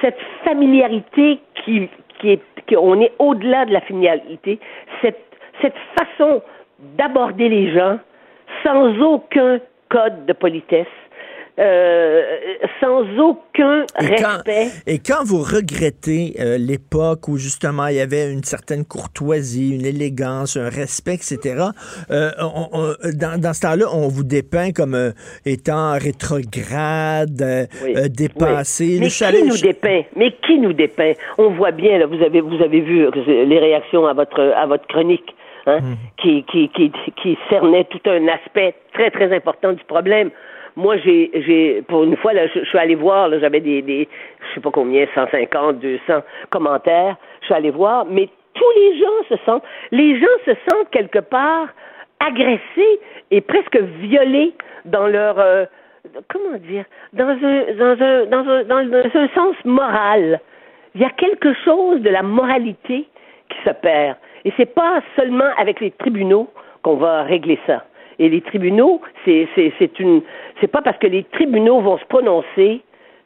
Cette 0.00 0.18
familiarité 0.44 1.38
qui 1.64 1.88
qui 2.18 2.30
est 2.30 2.42
qu'on 2.68 3.00
est 3.00 3.12
au-delà 3.18 3.66
de 3.66 3.72
la 3.72 3.80
finalité, 3.82 4.58
cette, 5.02 5.20
cette 5.60 5.76
façon 5.98 6.42
d'aborder 6.96 7.48
les 7.48 7.72
gens 7.74 7.98
sans 8.64 8.98
aucun 9.00 9.58
code 9.90 10.26
de 10.26 10.32
politesse, 10.32 10.86
euh, 11.56 12.22
sans 12.80 13.04
aucun 13.16 13.84
respect. 13.94 14.70
et 14.88 14.98
quand 14.98 15.22
vous 15.24 15.38
regrettez 15.38 16.34
euh, 16.40 16.58
l'époque 16.58 17.28
où 17.28 17.36
justement 17.36 17.86
il 17.86 17.94
y 17.94 18.00
avait 18.00 18.32
une 18.32 18.42
certaine 18.42 18.84
courtoisie, 18.84 19.72
une 19.72 19.86
élégance, 19.86 20.56
un 20.56 20.68
respect, 20.68 21.14
etc., 21.14 21.66
euh, 22.10 22.30
dans, 23.14 23.40
dans, 23.40 23.52
ce 23.52 23.60
temps-là, 23.60 23.86
on 23.92 24.08
vous 24.08 24.24
dépeint 24.24 24.72
comme 24.72 25.12
étant 25.46 25.92
rétrograde, 25.92 27.68
dépassé. 28.10 28.98
Mais 29.00 29.08
qui 29.08 29.44
nous 29.44 29.56
dépeint? 29.56 30.02
Mais 30.16 30.32
qui 30.44 30.58
nous 30.58 30.72
dépeint? 30.72 31.12
On 31.38 31.50
voit 31.50 31.70
bien, 31.70 31.98
là, 31.98 32.06
vous 32.06 32.20
avez 32.20 32.40
vous 32.40 32.60
avez 32.64 32.80
vu 32.80 33.08
les 33.14 33.58
réactions 33.60 34.06
à 34.06 34.12
votre 34.12 34.40
à 34.40 34.66
votre 34.66 34.88
chronique. 34.88 35.36
Hein, 35.66 35.80
hmm. 35.80 35.94
qui, 36.18 36.42
qui, 36.42 36.68
qui, 36.68 36.92
qui 37.22 37.38
cernait 37.48 37.84
tout 37.84 38.10
un 38.10 38.28
aspect 38.28 38.74
très, 38.92 39.10
très 39.10 39.34
important 39.34 39.72
du 39.72 39.82
problème. 39.84 40.30
Moi, 40.76 40.96
j'ai, 40.98 41.30
j'ai, 41.34 41.82
pour 41.82 42.04
une 42.04 42.16
fois, 42.16 42.32
là, 42.32 42.46
je, 42.48 42.64
suis 42.64 42.78
allé 42.78 42.94
voir, 42.94 43.28
là, 43.28 43.38
j'avais 43.38 43.60
des, 43.60 43.82
des, 43.82 44.08
je 44.40 44.54
sais 44.54 44.60
pas 44.60 44.70
combien, 44.72 45.06
150, 45.14 45.78
200 45.78 46.00
commentaires. 46.50 47.16
Je 47.40 47.46
suis 47.46 47.54
allé 47.54 47.70
voir, 47.70 48.04
mais 48.06 48.28
tous 48.54 48.70
les 48.76 48.98
gens 48.98 49.28
se 49.28 49.36
sentent, 49.44 49.64
les 49.92 50.18
gens 50.18 50.26
se 50.44 50.52
sentent 50.68 50.90
quelque 50.90 51.20
part 51.20 51.68
agressés 52.20 53.00
et 53.30 53.40
presque 53.40 53.76
violés 53.76 54.52
dans 54.84 55.06
leur, 55.06 55.38
euh, 55.38 55.64
comment 56.28 56.58
dire, 56.58 56.84
dans 57.12 57.28
un, 57.28 57.74
dans 57.74 58.02
un, 58.02 58.24
dans 58.26 58.48
un, 58.48 58.64
dans 58.64 59.10
un 59.14 59.28
sens 59.28 59.56
moral. 59.64 60.40
Il 60.94 61.00
y 61.00 61.04
a 61.04 61.10
quelque 61.10 61.52
chose 61.64 62.00
de 62.00 62.10
la 62.10 62.22
moralité 62.22 63.08
qui 63.48 63.58
se 63.64 63.70
perd. 63.70 64.16
Et 64.44 64.52
c'est 64.56 64.74
pas 64.74 65.00
seulement 65.16 65.50
avec 65.58 65.80
les 65.80 65.90
tribunaux 65.90 66.48
qu'on 66.82 66.96
va 66.96 67.22
régler 67.22 67.58
ça. 67.66 67.84
Et 68.18 68.28
les 68.28 68.40
tribunaux, 68.40 69.00
c'est 69.24 69.48
c'est 69.56 69.98
une 69.98 70.22
c'est 70.60 70.68
pas 70.68 70.82
parce 70.82 70.98
que 70.98 71.06
les 71.06 71.24
tribunaux 71.24 71.80
vont 71.80 71.98
se 71.98 72.04
prononcer 72.06 72.80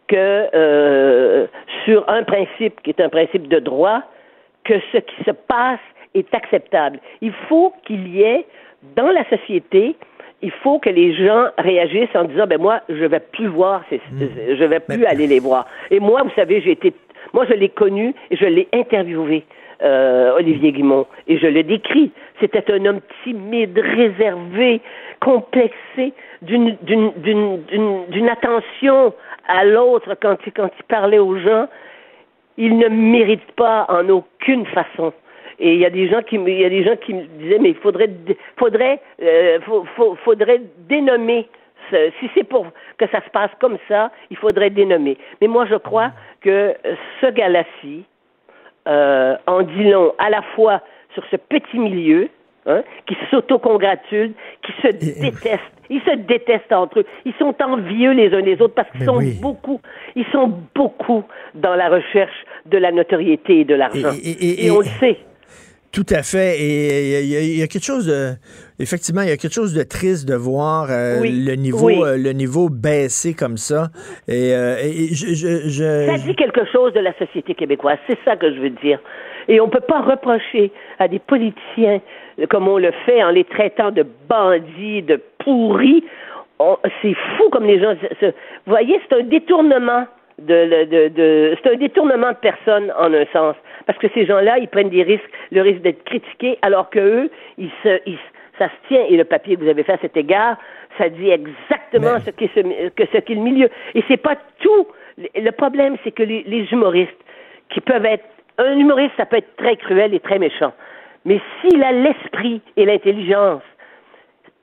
que 0.08 0.48
euh, 0.54 1.46
sur 1.84 2.08
un 2.08 2.22
principe 2.22 2.80
qui 2.82 2.90
est 2.90 3.00
un 3.00 3.08
principe 3.08 3.48
de 3.48 3.58
droit 3.58 4.02
que 4.64 4.74
ce 4.92 4.98
qui 4.98 5.24
se 5.24 5.30
passe 5.30 5.80
est 6.14 6.34
acceptable. 6.34 7.00
Il 7.20 7.32
faut 7.48 7.72
qu'il 7.84 8.08
y 8.08 8.22
ait 8.22 8.46
dans 8.96 9.10
la 9.10 9.28
société 9.28 9.96
il 10.42 10.50
faut 10.50 10.78
que 10.78 10.90
les 10.90 11.14
gens 11.14 11.46
réagissent 11.58 12.14
en 12.14 12.24
disant 12.24 12.46
ben 12.46 12.60
moi 12.60 12.80
je 12.88 13.04
vais 13.04 13.20
plus 13.20 13.48
voir 13.48 13.82
ces, 13.90 13.96
hmm. 13.96 14.56
je 14.56 14.64
vais 14.64 14.80
plus 14.80 15.04
aller 15.04 15.26
les 15.26 15.40
voir 15.40 15.66
et 15.90 16.00
moi 16.00 16.22
vous 16.22 16.30
savez 16.36 16.60
j'ai 16.60 16.72
été 16.72 16.92
moi 17.32 17.44
je 17.48 17.54
l'ai 17.54 17.68
connu 17.68 18.14
et 18.30 18.36
je 18.36 18.46
l'ai 18.46 18.68
interviewé 18.72 19.44
euh, 19.82 20.36
Olivier 20.36 20.72
Guimont. 20.72 21.06
Et 21.26 21.38
je 21.38 21.46
le 21.46 21.62
décris. 21.62 22.10
C'était 22.40 22.72
un 22.72 22.84
homme 22.84 23.00
timide, 23.22 23.78
réservé, 23.78 24.80
complexé, 25.20 26.12
d'une, 26.42 28.28
attention 28.28 29.14
à 29.46 29.64
l'autre 29.64 30.14
quand 30.20 30.36
il, 30.46 30.52
parlait 30.88 31.18
aux 31.18 31.38
gens. 31.38 31.68
Il 32.56 32.78
ne 32.78 32.88
mérite 32.88 33.52
pas 33.52 33.86
en 33.88 34.08
aucune 34.08 34.66
façon. 34.66 35.12
Et 35.60 35.74
il 35.74 35.80
y 35.80 35.86
a 35.86 35.90
des 35.90 36.08
gens 36.08 36.22
qui 36.22 36.38
me 36.38 37.24
disaient 37.38 37.58
mais 37.58 37.70
il 37.70 37.76
faudrait 38.56 39.00
euh, 39.22 39.58
dénommer 40.88 41.48
si 41.90 42.30
c'est 42.34 42.44
pour 42.44 42.66
que 42.98 43.06
ça 43.08 43.22
se 43.24 43.30
passe 43.30 43.50
comme 43.60 43.78
ça, 43.88 44.10
il 44.30 44.36
faudrait 44.36 44.70
dénommer. 44.70 45.16
Mais 45.40 45.46
moi 45.46 45.66
je 45.66 45.76
crois 45.76 46.12
que 46.40 46.74
ce 47.20 47.26
gars-là-ci, 47.30 48.04
euh, 48.88 49.36
en 49.46 49.62
dit 49.62 49.84
long 49.84 50.14
à 50.18 50.30
la 50.30 50.42
fois 50.54 50.82
sur 51.14 51.22
ce 51.30 51.36
petit 51.36 51.78
milieu, 51.78 52.28
hein, 52.66 52.82
qui 53.06 53.16
s'autocongratule, 53.30 54.32
qui 54.62 54.72
se 54.82 54.88
déteste. 54.88 55.62
Ils 55.90 56.02
se 56.02 56.14
détestent 56.16 56.72
entre 56.72 57.00
eux. 57.00 57.06
Ils 57.24 57.32
sont 57.38 57.54
envieux 57.62 58.12
les 58.12 58.34
uns 58.34 58.40
les 58.40 58.60
autres 58.60 58.74
parce 58.74 58.90
qu'ils 58.90 59.06
sont 59.06 59.20
beaucoup, 59.40 59.80
ils 60.16 60.26
sont 60.32 60.52
beaucoup 60.74 61.24
dans 61.54 61.74
la 61.74 61.88
recherche 61.88 62.44
de 62.66 62.76
la 62.76 62.92
notoriété 62.92 63.60
et 63.60 63.64
de 63.64 63.74
l'argent. 63.74 64.12
et, 64.22 64.70
on 64.70 64.80
le 64.80 64.84
sait. 64.84 65.18
Tout 65.92 66.06
à 66.10 66.22
fait. 66.22 66.60
Et 66.60 67.20
il 67.22 67.58
y, 67.58 67.62
a 67.62 67.66
quelque 67.66 67.84
chose 67.84 68.06
de, 68.06 68.34
effectivement, 68.78 69.22
il 69.22 69.28
y 69.28 69.32
a 69.32 69.36
quelque 69.36 69.54
chose 69.54 69.74
de 69.74 69.82
triste 69.82 70.28
de 70.28 70.34
voir 70.34 70.88
euh, 70.90 71.20
le 71.22 71.54
niveau, 71.54 71.88
euh, 71.88 72.18
le 72.18 72.32
niveau 72.32 72.68
baisser 72.68 73.34
comme 73.34 73.56
ça. 73.56 73.88
Et, 74.28 74.52
euh, 74.52 74.76
je, 75.12 76.06
ça 76.06 76.18
dit 76.18 76.34
quelque 76.34 76.66
chose 76.70 76.92
de 76.92 77.00
la 77.00 77.14
société 77.14 77.54
québécoise. 77.54 77.98
C'est 78.06 78.18
ça 78.24 78.36
que 78.36 78.52
je 78.54 78.60
veux 78.60 78.70
dire. 78.70 78.98
Et 79.48 79.60
on 79.60 79.68
peut 79.68 79.80
pas 79.80 80.02
reprocher 80.02 80.70
à 80.98 81.08
des 81.08 81.20
politiciens, 81.20 82.02
comme 82.50 82.68
on 82.68 82.76
le 82.76 82.92
fait 83.06 83.22
en 83.24 83.30
les 83.30 83.44
traitant 83.44 83.90
de 83.90 84.04
bandits, 84.28 85.02
de 85.02 85.20
pourris. 85.38 86.04
C'est 87.00 87.14
fou 87.14 87.48
comme 87.50 87.64
les 87.64 87.80
gens. 87.80 87.94
vous 88.20 88.32
voyez, 88.66 89.00
c'est 89.08 89.16
un 89.16 89.22
détournement 89.22 90.04
de, 90.38 90.84
de, 90.84 91.08
de 91.08 91.56
c'est 91.62 91.72
un 91.72 91.76
détournement 91.76 92.32
de 92.32 92.36
personnes 92.36 92.92
en 92.98 93.12
un 93.14 93.24
sens 93.32 93.56
parce 93.88 93.98
que 94.00 94.08
ces 94.12 94.26
gens-là, 94.26 94.58
ils 94.58 94.68
prennent 94.68 94.90
des 94.90 95.02
risques, 95.02 95.30
le 95.50 95.62
risque 95.62 95.80
d'être 95.80 96.04
critiqués, 96.04 96.58
alors 96.60 96.90
que 96.90 96.98
eux, 96.98 97.30
ils 97.56 97.70
se, 97.82 97.98
ils, 98.04 98.18
ça 98.58 98.66
se 98.66 98.88
tient. 98.88 99.02
Et 99.08 99.16
le 99.16 99.24
papier 99.24 99.56
que 99.56 99.62
vous 99.62 99.70
avez 99.70 99.82
fait 99.82 99.94
à 99.94 99.98
cet 100.02 100.14
égard, 100.14 100.58
ça 100.98 101.08
dit 101.08 101.30
exactement 101.30 102.20
ce 102.20 102.30
qu'est 102.30 102.50
ce, 102.54 102.90
que 102.90 103.04
ce 103.10 103.16
qu'est 103.16 103.34
le 103.34 103.40
milieu. 103.40 103.70
Et 103.94 104.04
c'est 104.06 104.18
pas 104.18 104.36
tout. 104.58 104.88
Le 105.16 105.50
problème, 105.52 105.96
c'est 106.04 106.10
que 106.10 106.22
les, 106.22 106.42
les, 106.42 106.70
humoristes, 106.70 107.16
qui 107.70 107.80
peuvent 107.80 108.04
être, 108.04 108.26
un 108.58 108.76
humoriste, 108.78 109.14
ça 109.16 109.24
peut 109.24 109.38
être 109.38 109.56
très 109.56 109.76
cruel 109.76 110.12
et 110.12 110.20
très 110.20 110.38
méchant. 110.38 110.74
Mais 111.24 111.40
s'il 111.62 111.82
a 111.82 111.92
l'esprit 111.92 112.60
et 112.76 112.84
l'intelligence, 112.84 113.62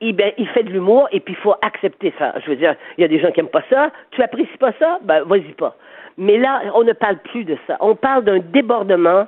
eh 0.02 0.14
ben, 0.14 0.32
il 0.38 0.48
fait 0.50 0.64
de 0.64 0.70
l'humour 0.70 1.08
et 1.12 1.20
puis 1.20 1.36
il 1.38 1.42
faut 1.42 1.56
accepter 1.62 2.14
ça. 2.20 2.34
Je 2.44 2.50
veux 2.50 2.56
dire, 2.56 2.76
il 2.98 3.02
y 3.02 3.06
a 3.06 3.08
des 3.08 3.20
gens 3.20 3.32
qui 3.32 3.40
aiment 3.40 3.48
pas 3.48 3.64
ça. 3.70 3.92
Tu 4.12 4.22
apprécies 4.22 4.58
pas 4.60 4.74
ça? 4.80 5.00
Ben, 5.04 5.24
vas-y 5.24 5.54
pas. 5.54 5.76
Mais 6.18 6.38
là, 6.38 6.62
on 6.74 6.84
ne 6.84 6.94
parle 6.94 7.18
plus 7.18 7.44
de 7.44 7.58
ça. 7.68 7.78
On 7.80 7.96
parle 7.96 8.24
d'un 8.24 8.40
débordement 8.40 9.28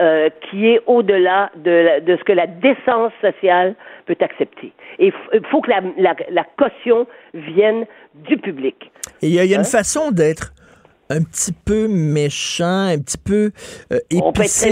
euh, 0.00 0.28
qui 0.50 0.66
est 0.66 0.80
au-delà 0.86 1.50
de, 1.56 2.00
de, 2.00 2.16
ce 2.16 2.24
que 2.24 2.32
la 2.32 2.46
décence 2.48 3.12
sociale 3.20 3.76
peut 4.06 4.16
accepter. 4.20 4.72
Et 4.98 5.12
il 5.32 5.46
faut 5.50 5.60
que 5.60 5.70
la, 5.70 5.82
la, 5.96 6.16
la, 6.30 6.44
caution 6.58 7.06
vienne 7.32 7.84
du 8.14 8.36
public. 8.36 8.90
Et 9.22 9.28
il 9.28 9.34
y 9.34 9.38
a, 9.38 9.44
une 9.44 9.60
hein? 9.60 9.64
façon 9.64 10.10
d'être 10.10 10.52
un 11.10 11.22
petit 11.22 11.52
peu 11.52 11.86
méchant, 11.88 12.86
un 12.86 12.98
petit 12.98 13.18
peu 13.18 13.50
euh, 13.92 13.98
épicé. 14.10 14.70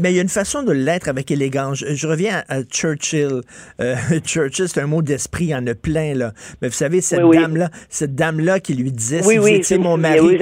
mais 0.00 0.12
il 0.12 0.16
y 0.16 0.18
a 0.18 0.22
une 0.22 0.28
façon 0.28 0.62
de 0.62 0.72
l'être 0.72 1.08
avec 1.08 1.30
élégance. 1.30 1.84
Je, 1.86 2.06
reviens 2.06 2.42
à, 2.48 2.62
Churchill. 2.62 3.42
Euh, 3.80 3.94
Churchill, 4.24 4.68
c'est 4.68 4.80
un 4.80 4.86
mot 4.86 5.02
d'esprit, 5.02 5.44
il 5.46 5.50
y 5.50 5.54
en 5.54 5.66
a 5.66 5.74
plein, 5.74 6.14
là. 6.14 6.32
Mais 6.62 6.68
vous 6.68 6.74
savez, 6.74 7.00
cette 7.00 7.20
dame-là, 7.20 7.68
cette 7.88 8.14
dame-là 8.14 8.60
qui 8.60 8.74
lui 8.74 8.92
disait, 8.92 9.22
si 9.22 9.36
vous 9.36 9.48
étiez 9.48 9.78
mon 9.78 9.96
mari, 9.96 10.38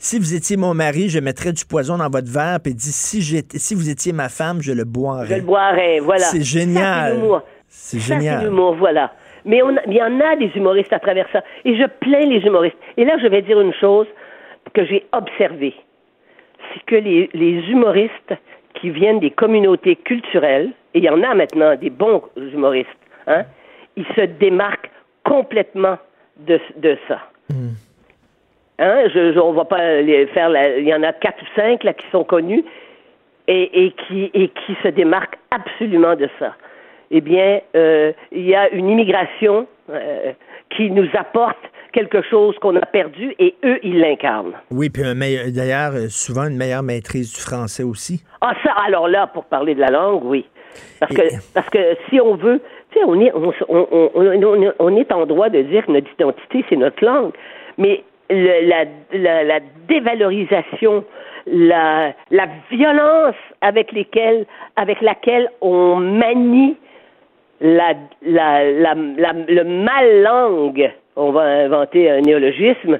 si, 0.00 0.18
vous 0.18 0.34
étiez 0.34 0.56
mon 0.56 0.74
mari, 0.74 1.08
je 1.08 1.18
mettrais 1.20 1.52
du 1.52 1.64
poison 1.64 1.98
dans 1.98 2.10
votre 2.10 2.30
verre, 2.30 2.60
puis 2.60 2.74
dit, 2.74 2.92
si, 2.92 3.44
si 3.54 3.74
vous 3.74 3.88
étiez 3.88 4.12
ma 4.12 4.28
femme, 4.28 4.60
je 4.60 4.72
le 4.72 4.84
boirais. 4.84 5.26
Je 5.26 5.34
le 5.34 5.42
boirais, 5.42 6.00
voilà. 6.00 6.26
C'est 6.26 6.42
génial. 6.42 7.18
C'est 7.68 8.00
génial. 8.00 8.40
C'est 8.40 8.46
l'humour, 8.46 8.74
voilà. 8.76 9.12
Mais 9.44 9.60
il 9.86 9.94
y 9.94 10.02
en 10.02 10.20
a 10.20 10.36
des 10.36 10.50
humoristes 10.54 10.92
à 10.92 10.98
travers 10.98 11.28
ça. 11.32 11.42
Et 11.64 11.76
je 11.76 11.84
plains 11.84 12.26
les 12.26 12.40
humoristes. 12.44 12.76
Et 12.96 13.04
là, 13.04 13.16
je 13.20 13.26
vais 13.26 13.42
dire 13.42 13.60
une 13.60 13.74
chose 13.74 14.06
que 14.74 14.84
j'ai 14.84 15.04
observée. 15.12 15.74
C'est 16.72 16.84
que 16.84 16.96
les, 16.96 17.30
humoristes 17.68 18.34
qui 18.74 18.90
viennent 18.90 19.20
des 19.20 19.30
communautés 19.30 19.96
culturelles, 19.96 20.70
et 20.94 20.98
il 20.98 21.04
y 21.04 21.10
en 21.10 21.22
a 21.22 21.34
maintenant 21.34 21.74
des 21.76 21.90
bons 21.90 22.22
humoristes, 22.36 22.88
hein, 23.26 23.44
ils 23.96 24.06
se 24.16 24.22
démarquent 24.22 24.90
complètement 25.24 25.98
de, 26.38 26.60
ça. 27.08 27.20
Hmm. 27.50 27.70
Hein, 28.78 29.08
je, 29.12 29.38
on 29.38 29.52
va 29.52 29.64
pas 29.64 30.00
les 30.02 30.26
faire, 30.28 30.50
il 30.78 30.86
y 30.86 30.94
en 30.94 31.02
a 31.02 31.12
quatre 31.12 31.42
ou 31.42 31.46
cinq 31.56 31.82
là 31.82 31.92
qui 31.92 32.06
sont 32.12 32.24
connus. 32.24 32.64
et, 33.48 33.86
et, 33.86 33.92
qui, 33.92 34.30
et 34.34 34.48
qui 34.48 34.76
se 34.82 34.88
démarque 34.88 35.38
absolument 35.50 36.14
de 36.14 36.28
ça. 36.38 36.54
Eh 37.10 37.20
bien, 37.20 37.60
euh, 37.74 38.12
il 38.32 38.46
y 38.46 38.54
a 38.54 38.68
une 38.70 38.88
immigration 38.88 39.66
euh, 39.90 40.32
qui 40.76 40.90
nous 40.90 41.08
apporte 41.14 41.58
quelque 41.92 42.22
chose 42.22 42.54
qu'on 42.58 42.76
a 42.76 42.84
perdu 42.84 43.34
et 43.38 43.54
eux, 43.64 43.78
ils 43.82 43.98
l'incarnent. 43.98 44.52
Oui, 44.70 44.90
puis 44.90 45.02
d'ailleurs, 45.52 45.92
souvent 46.10 46.44
une 46.44 46.56
meilleure 46.56 46.82
maîtrise 46.82 47.32
du 47.34 47.40
français 47.40 47.82
aussi. 47.82 48.22
Ah, 48.40 48.52
ça, 48.62 48.72
alors 48.86 49.08
là, 49.08 49.26
pour 49.26 49.44
parler 49.44 49.74
de 49.74 49.80
la 49.80 49.88
langue, 49.88 50.24
oui. 50.24 50.44
Parce 51.00 51.14
que, 51.14 51.22
parce 51.54 51.68
que 51.70 51.96
si 52.08 52.20
on 52.20 52.34
veut, 52.36 52.60
tu 52.90 52.98
sais, 52.98 53.04
on 53.06 53.20
est, 53.20 53.32
on, 53.34 53.52
on, 53.68 54.10
on, 54.14 54.72
on, 54.78 54.96
est 54.96 55.12
en 55.12 55.26
droit 55.26 55.48
de 55.48 55.62
dire 55.62 55.86
que 55.86 55.92
notre 55.92 56.10
identité, 56.12 56.64
c'est 56.68 56.76
notre 56.76 57.04
langue. 57.04 57.32
Mais 57.78 58.04
la, 58.30 58.84
la, 59.12 59.44
la, 59.44 59.60
dévalorisation, 59.88 61.04
la, 61.46 62.12
la 62.30 62.48
violence 62.70 63.34
avec, 63.60 63.92
lesquelles, 63.92 64.46
avec 64.76 65.00
laquelle 65.00 65.50
on 65.60 65.96
manie 65.96 66.76
la, 67.60 67.94
la, 68.22 68.64
la, 68.64 68.94
le 68.94 69.64
mal 69.64 70.22
langue, 70.22 70.90
on 71.16 71.32
va 71.32 71.42
inventer 71.42 72.10
un 72.10 72.20
néologisme, 72.20 72.98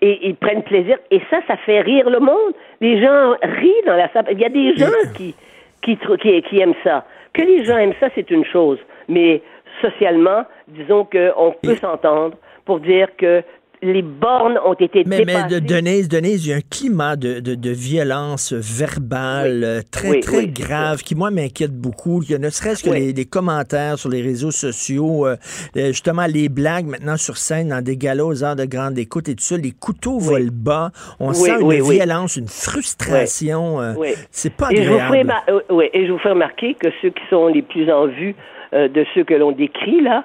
et 0.00 0.26
ils 0.26 0.34
prennent 0.34 0.62
plaisir. 0.62 0.98
Et 1.10 1.20
ça, 1.30 1.40
ça 1.46 1.56
fait 1.58 1.80
rire 1.80 2.10
le 2.10 2.18
monde. 2.18 2.52
Les 2.80 3.00
gens 3.00 3.36
rient 3.42 3.82
dans 3.86 3.94
la 3.94 4.10
salle. 4.12 4.26
Il 4.32 4.40
y 4.40 4.44
a 4.44 4.48
des 4.48 4.76
gens 4.76 4.86
qui, 5.14 5.34
qui, 5.82 5.96
qui, 5.96 6.42
qui 6.42 6.60
aiment 6.60 6.74
ça. 6.82 7.04
Que 7.32 7.42
les 7.42 7.64
gens 7.64 7.78
aiment 7.78 7.94
ça, 8.00 8.08
c'est 8.14 8.30
une 8.30 8.44
chose. 8.44 8.78
Mais 9.08 9.40
socialement, 9.80 10.44
disons 10.68 11.04
qu'on 11.04 11.54
peut 11.62 11.76
s'entendre 11.76 12.36
pour 12.64 12.80
dire 12.80 13.08
que 13.16 13.42
les 13.82 14.02
bornes 14.02 14.58
ont 14.64 14.74
été 14.74 15.02
mais, 15.06 15.18
dépassées. 15.18 15.46
Mais 15.50 15.60
de 15.60 15.66
Denise, 15.66 16.08
Denise, 16.08 16.46
il 16.46 16.50
y 16.50 16.52
a 16.54 16.56
un 16.56 16.60
climat 16.70 17.16
de, 17.16 17.40
de, 17.40 17.56
de 17.56 17.70
violence 17.70 18.52
verbale 18.52 19.62
euh, 19.64 19.80
très, 19.90 20.20
très 20.20 20.46
grave 20.46 21.02
qui, 21.02 21.16
moi, 21.16 21.30
m'inquiète 21.30 21.72
beaucoup. 21.72 22.22
Il 22.22 22.30
y 22.30 22.34
a 22.34 22.38
ne 22.38 22.48
serait-ce 22.48 22.84
que 22.84 22.90
les, 22.90 23.12
les, 23.12 23.24
commentaires 23.24 23.98
sur 23.98 24.08
les 24.08 24.22
réseaux 24.22 24.52
sociaux, 24.52 25.26
euh, 25.26 25.36
justement, 25.74 26.26
les 26.26 26.48
blagues 26.48 26.86
maintenant 26.86 27.16
sur 27.16 27.36
scène 27.36 27.70
dans 27.70 27.82
des 27.82 27.96
galas 27.96 28.24
aux 28.24 28.44
heures 28.44 28.56
de 28.56 28.64
grande 28.64 28.96
écoute 28.98 29.28
et 29.28 29.34
tout 29.34 29.42
ça, 29.42 29.56
les 29.56 29.72
couteaux 29.72 30.18
volent 30.18 30.52
bas. 30.52 30.90
On 31.18 31.32
sent 31.32 31.60
une 31.60 31.82
violence, 31.82 32.36
une 32.36 32.48
frustration. 32.48 33.80
Euh, 33.80 33.94
c'est 34.30 34.54
pas 34.54 34.68
agréable. 34.68 34.84
Et 34.84 34.84
je, 34.84 34.92
vous 34.92 35.68
ferai 35.68 35.90
et 35.92 36.06
je 36.06 36.12
vous 36.12 36.18
fais 36.18 36.30
remarquer 36.30 36.74
que 36.74 36.88
ceux 37.02 37.10
qui 37.10 37.22
sont 37.30 37.48
les 37.48 37.62
plus 37.62 37.90
en 37.90 38.06
vue 38.06 38.36
de 38.72 39.04
ceux 39.14 39.24
que 39.24 39.34
l'on 39.34 39.52
décrit, 39.52 40.00
là, 40.00 40.24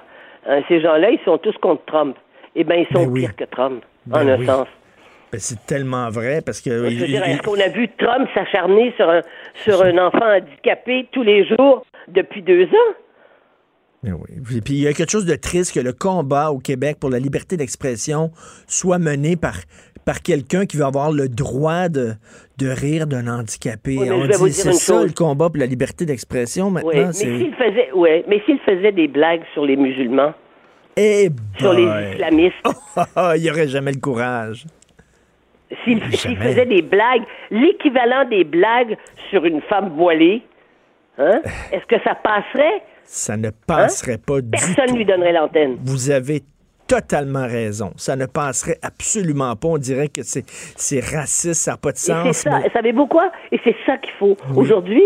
ces 0.68 0.80
gens-là, 0.80 1.10
ils 1.10 1.20
sont 1.24 1.38
tous 1.38 1.56
contre 1.58 1.82
Trump 1.86 2.16
eh 2.58 2.64
bien, 2.64 2.76
ils 2.76 2.86
sont 2.94 3.06
ben 3.06 3.14
pires 3.14 3.36
que 3.36 3.44
Trump, 3.44 3.84
en 4.10 4.24
ben 4.24 4.28
un 4.28 4.46
sens. 4.46 4.66
Ben, 5.30 5.38
c'est 5.38 5.64
tellement 5.66 6.08
vrai 6.08 6.40
parce 6.44 6.60
que. 6.60 6.70
Je 6.70 7.00
veux 7.00 7.06
dire, 7.06 7.22
est-ce 7.22 7.42
qu'on 7.42 7.60
a 7.60 7.68
vu 7.68 7.88
Trump 7.98 8.28
s'acharner 8.34 8.92
sur 8.96 9.08
un, 9.08 9.22
sur 9.64 9.82
un 9.82 9.96
enfant 9.98 10.24
handicapé 10.24 11.06
tous 11.12 11.22
les 11.22 11.46
jours 11.46 11.84
depuis 12.08 12.42
deux 12.42 12.64
ans? 12.64 12.94
Mais 14.02 14.12
oui. 14.12 14.60
Puis 14.64 14.74
il 14.74 14.82
y 14.82 14.88
a 14.88 14.92
quelque 14.92 15.10
chose 15.10 15.26
de 15.26 15.34
triste 15.34 15.74
que 15.74 15.80
le 15.80 15.92
combat 15.92 16.50
au 16.50 16.58
Québec 16.58 16.98
pour 17.00 17.10
la 17.10 17.18
liberté 17.18 17.56
d'expression 17.56 18.30
soit 18.66 18.98
mené 18.98 19.36
par, 19.36 19.56
par 20.04 20.22
quelqu'un 20.22 20.66
qui 20.66 20.76
veut 20.76 20.84
avoir 20.84 21.12
le 21.12 21.28
droit 21.28 21.88
de, 21.88 22.12
de 22.58 22.68
rire 22.68 23.06
d'un 23.06 23.26
handicapé. 23.26 23.98
On 24.10 24.26
dit 24.26 24.52
c'est 24.52 24.72
ça 24.72 25.04
le 25.04 25.12
combat 25.12 25.48
pour 25.48 25.58
la 25.58 25.66
liberté 25.66 26.06
d'expression 26.06 26.70
maintenant. 26.70 26.90
Oui, 26.90 27.06
mais 27.06 27.12
s'il 27.12 27.54
faisait, 27.54 27.92
ouais, 27.92 28.24
mais 28.28 28.40
s'il 28.46 28.58
faisait 28.60 28.92
des 28.92 29.08
blagues 29.08 29.42
sur 29.52 29.64
les 29.64 29.76
musulmans. 29.76 30.32
Eh 31.00 31.30
sur 31.58 31.72
les 31.72 32.12
islamistes. 32.12 32.56
il 33.36 33.42
n'y 33.42 33.50
aurait 33.50 33.68
jamais 33.68 33.92
le 33.92 34.00
courage. 34.00 34.66
S'il 35.84 36.00
faisait 36.02 36.66
des 36.66 36.82
blagues, 36.82 37.22
l'équivalent 37.50 38.24
des 38.28 38.42
blagues 38.42 38.96
sur 39.30 39.44
une 39.44 39.60
femme 39.62 39.90
voilée, 39.90 40.42
hein, 41.18 41.40
est-ce 41.72 41.84
que 41.86 42.02
ça 42.02 42.14
passerait? 42.14 42.82
Ça 43.04 43.36
ne 43.36 43.50
passerait 43.50 44.18
pas 44.18 44.40
du 44.40 44.50
tout. 44.50 44.74
Personne 44.74 44.96
lui 44.96 45.04
donnerait 45.04 45.32
l'antenne. 45.32 45.76
Vous 45.84 46.10
avez 46.10 46.42
totalement 46.88 47.46
raison. 47.46 47.92
Ça 47.96 48.16
ne 48.16 48.26
passerait 48.26 48.78
absolument 48.82 49.54
pas. 49.54 49.68
On 49.68 49.78
dirait 49.78 50.08
que 50.08 50.22
c'est 50.22 51.00
raciste, 51.14 51.62
ça 51.64 51.72
n'a 51.72 51.76
pas 51.76 51.92
de 51.92 51.98
sens. 51.98 52.36
c'est 52.36 52.50
ça. 52.50 52.60
Savez-vous 52.72 53.06
quoi? 53.06 53.30
Et 53.52 53.60
c'est 53.62 53.76
ça 53.86 53.98
qu'il 53.98 54.14
faut. 54.14 54.36
Aujourd'hui, 54.56 55.02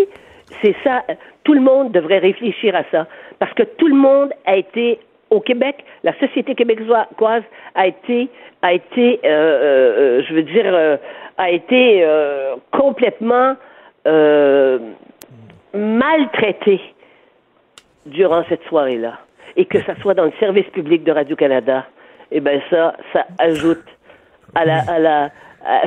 c'est 0.62 0.74
ça. 0.84 1.04
Tout 1.44 1.54
le 1.54 1.60
monde 1.60 1.92
devrait 1.92 2.18
réfléchir 2.18 2.74
à 2.74 2.84
ça. 2.90 3.06
Parce 3.38 3.52
que 3.54 3.64
tout 3.64 3.88
le 3.88 3.96
monde 3.96 4.30
a 4.46 4.56
été 4.56 5.00
au 5.32 5.40
Québec, 5.40 5.84
la 6.04 6.12
société 6.18 6.54
québécoise 6.54 7.42
a 7.74 7.86
été, 7.86 8.28
a 8.60 8.74
été, 8.74 9.20
euh, 9.24 9.28
euh, 9.28 9.98
euh, 9.98 10.22
je 10.28 10.34
veux 10.34 10.42
dire, 10.42 10.98
a 11.38 11.50
été 11.50 12.06
complètement 12.70 13.56
maltraitée 15.74 16.80
durant 18.06 18.44
cette 18.48 18.62
soirée-là. 18.64 19.18
Et 19.56 19.64
que 19.64 19.80
ça 19.82 19.94
soit 20.00 20.14
dans 20.14 20.24
le 20.24 20.32
service 20.38 20.66
public 20.66 21.04
de 21.04 21.12
Radio-Canada, 21.12 21.86
eh 22.30 22.40
bien 22.40 22.60
ça, 22.70 22.94
ça 23.12 23.26
ajoute 23.38 23.84
à 24.54 24.64
la, 24.64 24.80
à 24.88 24.98
la, 24.98 25.30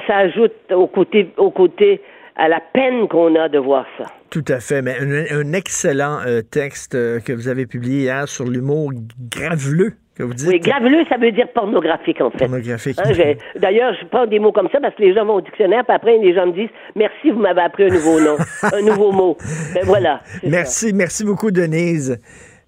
ça 0.08 0.18
ajoute 0.18 0.72
au 0.72 0.88
côté, 0.88 1.32
au 1.38 1.52
côté 1.52 2.02
à 2.36 2.48
la 2.48 2.60
peine 2.60 3.08
qu'on 3.08 3.36
a 3.36 3.50
de 3.50 3.60
voir 3.60 3.86
ça. 3.98 4.06
Tout 4.30 4.46
à 4.48 4.60
fait. 4.60 4.82
Mais 4.82 4.96
un, 5.32 5.54
excellent 5.54 6.20
euh, 6.26 6.42
texte 6.42 6.96
euh, 6.96 7.20
que 7.20 7.32
vous 7.32 7.48
avez 7.48 7.66
publié 7.66 8.04
hier 8.04 8.28
sur 8.28 8.46
l'humour 8.46 8.92
graveleux. 9.32 9.94
Que 10.16 10.24
vous 10.24 10.34
dites. 10.34 10.48
Oui, 10.48 10.60
graveleux, 10.60 11.04
ça 11.10 11.18
veut 11.18 11.32
dire 11.34 11.48
pornographique, 11.54 12.22
en 12.22 12.32
fait. 12.32 12.38
Pornographique. 12.38 12.98
Hein, 13.00 13.34
d'ailleurs, 13.58 13.94
je 14.02 14.08
prends 14.08 14.26
des 14.26 14.40
mots 14.40 14.54
comme 14.54 14.70
ça 14.72 14.80
parce 14.80 14.96
que 14.96 15.02
les 15.02 15.14
gens 15.14 15.26
vont 15.26 15.36
au 15.36 15.42
dictionnaire, 15.42 15.84
puis 15.86 15.96
après, 15.96 16.18
les 16.18 16.34
gens 16.34 16.48
me 16.48 16.54
disent 16.54 16.70
Merci, 16.96 17.32
vous 17.32 17.40
m'avez 17.40 17.62
appris 17.62 17.84
un 17.84 17.90
nouveau 17.90 18.22
nom, 18.22 18.38
un 18.64 18.82
nouveau 18.82 19.12
mot. 19.12 19.38
Ben 19.74 19.84
voilà. 19.84 20.22
Merci, 20.44 20.94
merci 20.94 21.26
beaucoup, 21.26 21.52
Denise. 21.52 22.18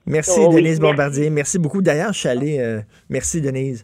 Merci, 0.06 0.40
oh 0.42 0.54
Denise 0.54 0.80
Bombardier. 0.80 1.30
Merci. 1.30 1.60
beaucoup. 1.60 1.82
D'ailleurs, 1.82 2.14
je 2.14 2.20
suis 2.20 2.30
allé. 2.30 2.60
Euh, 2.60 2.80
merci, 3.10 3.42
Denise. 3.42 3.84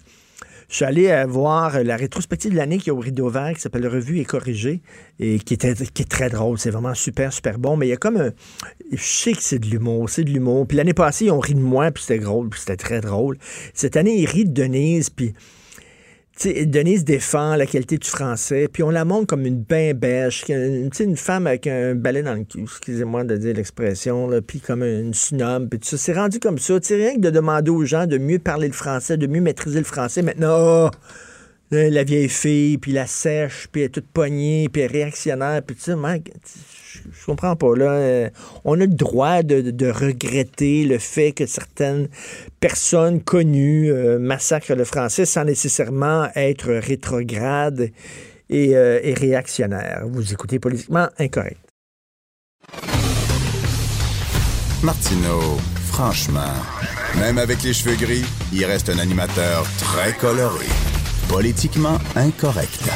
Je 0.73 0.77
suis 0.77 0.85
allé 0.85 1.09
euh, 1.09 1.27
voir 1.27 1.83
la 1.83 1.95
rétrospective 1.95 2.51
de 2.51 2.57
l'année 2.57 2.79
qui 2.79 2.89
est 2.89 2.91
au 2.91 2.97
Rideau 2.97 3.29
Vert, 3.29 3.53
qui 3.53 3.61
s'appelle 3.61 3.87
Revue 3.87 4.17
et 4.17 4.25
corrigée, 4.25 4.81
et 5.19 5.37
qui, 5.37 5.53
était, 5.53 5.69
est 5.69 6.09
très 6.09 6.29
drôle. 6.29 6.57
C'est 6.57 6.71
vraiment 6.71 6.95
super, 6.95 7.31
super 7.31 7.59
bon. 7.59 7.77
Mais 7.77 7.85
il 7.85 7.89
y 7.91 7.93
a 7.93 7.97
comme 7.97 8.17
un. 8.17 8.31
Je 8.91 9.03
sais 9.03 9.33
que 9.33 9.43
c'est 9.43 9.59
de 9.59 9.67
l'humour, 9.67 10.09
c'est 10.09 10.23
de 10.23 10.31
l'humour. 10.31 10.65
Puis 10.65 10.75
l'année 10.75 10.95
passée, 10.95 11.25
ils 11.25 11.31
ont 11.31 11.39
ri 11.39 11.53
de 11.53 11.59
moi, 11.59 11.91
puis 11.91 12.01
c'était 12.01 12.23
drôle, 12.23 12.49
puis 12.49 12.59
c'était 12.59 12.75
très 12.75 13.01
drôle. 13.01 13.37
Cette 13.75 13.95
année, 13.97 14.19
ils 14.19 14.25
rient 14.25 14.45
de 14.45 14.51
Denise, 14.51 15.11
puis 15.11 15.35
Denise 16.41 17.05
défend 17.05 17.55
la 17.55 17.67
qualité 17.67 17.97
du 17.97 18.07
français, 18.07 18.67
puis 18.67 18.81
on 18.81 18.89
la 18.89 19.05
montre 19.05 19.27
comme 19.27 19.45
une 19.45 19.61
bain 19.61 19.93
bêche, 19.93 20.43
une, 20.49 20.89
une 20.99 21.17
femme 21.17 21.45
avec 21.45 21.67
un 21.67 21.93
balai 21.93 22.23
dans 22.23 22.33
le 22.33 22.43
cul, 22.43 22.63
excusez-moi 22.63 23.23
de 23.23 23.37
dire 23.37 23.55
l'expression, 23.55 24.29
puis 24.45 24.59
comme 24.59 24.83
une 24.83 25.13
snob, 25.13 25.69
puis 25.69 25.79
ça. 25.83 25.97
C'est 25.97 26.13
rendu 26.13 26.39
comme 26.39 26.57
ça. 26.57 26.79
Rien 26.89 27.15
que 27.15 27.21
de 27.21 27.29
demander 27.29 27.69
aux 27.69 27.85
gens 27.85 28.07
de 28.07 28.17
mieux 28.17 28.39
parler 28.39 28.67
le 28.67 28.73
français, 28.73 29.15
de 29.15 29.27
mieux 29.27 29.41
maîtriser 29.41 29.77
le 29.77 29.85
français. 29.85 30.23
Maintenant, 30.23 30.87
oh, 30.87 30.89
la 31.71 32.03
vieille 32.03 32.29
fille, 32.29 32.77
puis 32.79 32.91
la 32.91 33.05
sèche, 33.05 33.67
puis 33.71 33.81
elle 33.81 33.87
est 33.87 33.89
toute 33.89 34.07
poignée, 34.07 34.69
puis 34.69 34.87
réactionnaire, 34.87 35.61
puis 35.61 35.75
tu 35.75 35.83
sais, 35.83 35.95
je 37.11 37.25
comprends 37.25 37.55
pas. 37.55 37.75
Là. 37.75 37.91
Euh, 37.91 38.29
on 38.65 38.75
a 38.79 38.85
le 38.85 38.87
droit 38.87 39.43
de, 39.43 39.89
regretter 39.89 40.85
le 40.85 40.97
fait 40.97 41.31
que 41.31 41.45
certaines 41.45 42.07
personnes 42.59 43.21
connues 43.21 43.91
euh, 43.91 44.19
massacrent 44.19 44.75
le 44.75 44.85
français 44.85 45.25
sans 45.25 45.43
nécessairement 45.43 46.27
être 46.35 46.71
rétrograde 46.71 47.89
et, 48.49 48.75
euh, 48.75 48.99
et 49.03 49.13
réactionnaire. 49.13 50.03
Vous 50.07 50.33
écoutez 50.33 50.59
politiquement 50.59 51.07
incorrect. 51.19 51.59
Martineau, 54.83 55.57
franchement, 55.87 56.53
même 57.19 57.37
avec 57.37 57.63
les 57.63 57.73
cheveux 57.73 57.95
gris, 57.95 58.25
il 58.51 58.65
reste 58.65 58.89
un 58.89 58.99
animateur 58.99 59.65
très 59.77 60.13
coloré. 60.13 60.65
Politiquement 61.29 61.97
incorrect. 62.15 62.89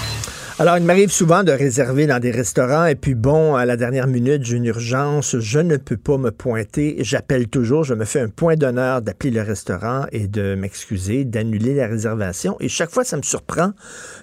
Alors, 0.59 0.79
il 0.79 0.83
m'arrive 0.85 1.11
souvent 1.11 1.43
de 1.43 1.51
réserver 1.51 2.07
dans 2.07 2.17
des 2.17 2.31
restaurants 2.31 2.87
et 2.87 2.95
puis 2.95 3.13
bon, 3.13 3.53
à 3.53 3.63
la 3.65 3.77
dernière 3.77 4.07
minute, 4.07 4.43
j'ai 4.43 4.57
une 4.57 4.65
urgence, 4.65 5.37
je 5.37 5.59
ne 5.59 5.77
peux 5.77 5.97
pas 5.97 6.17
me 6.17 6.31
pointer. 6.31 6.95
J'appelle 7.01 7.47
toujours, 7.47 7.83
je 7.83 7.93
me 7.93 8.05
fais 8.05 8.21
un 8.21 8.29
point 8.29 8.55
d'honneur 8.55 9.03
d'appeler 9.03 9.29
le 9.29 9.43
restaurant 9.43 10.07
et 10.11 10.27
de 10.27 10.55
m'excuser, 10.55 11.25
d'annuler 11.25 11.75
la 11.75 11.85
réservation. 11.85 12.57
Et 12.59 12.69
chaque 12.69 12.89
fois, 12.89 13.03
ça 13.03 13.17
me 13.17 13.21
surprend 13.21 13.73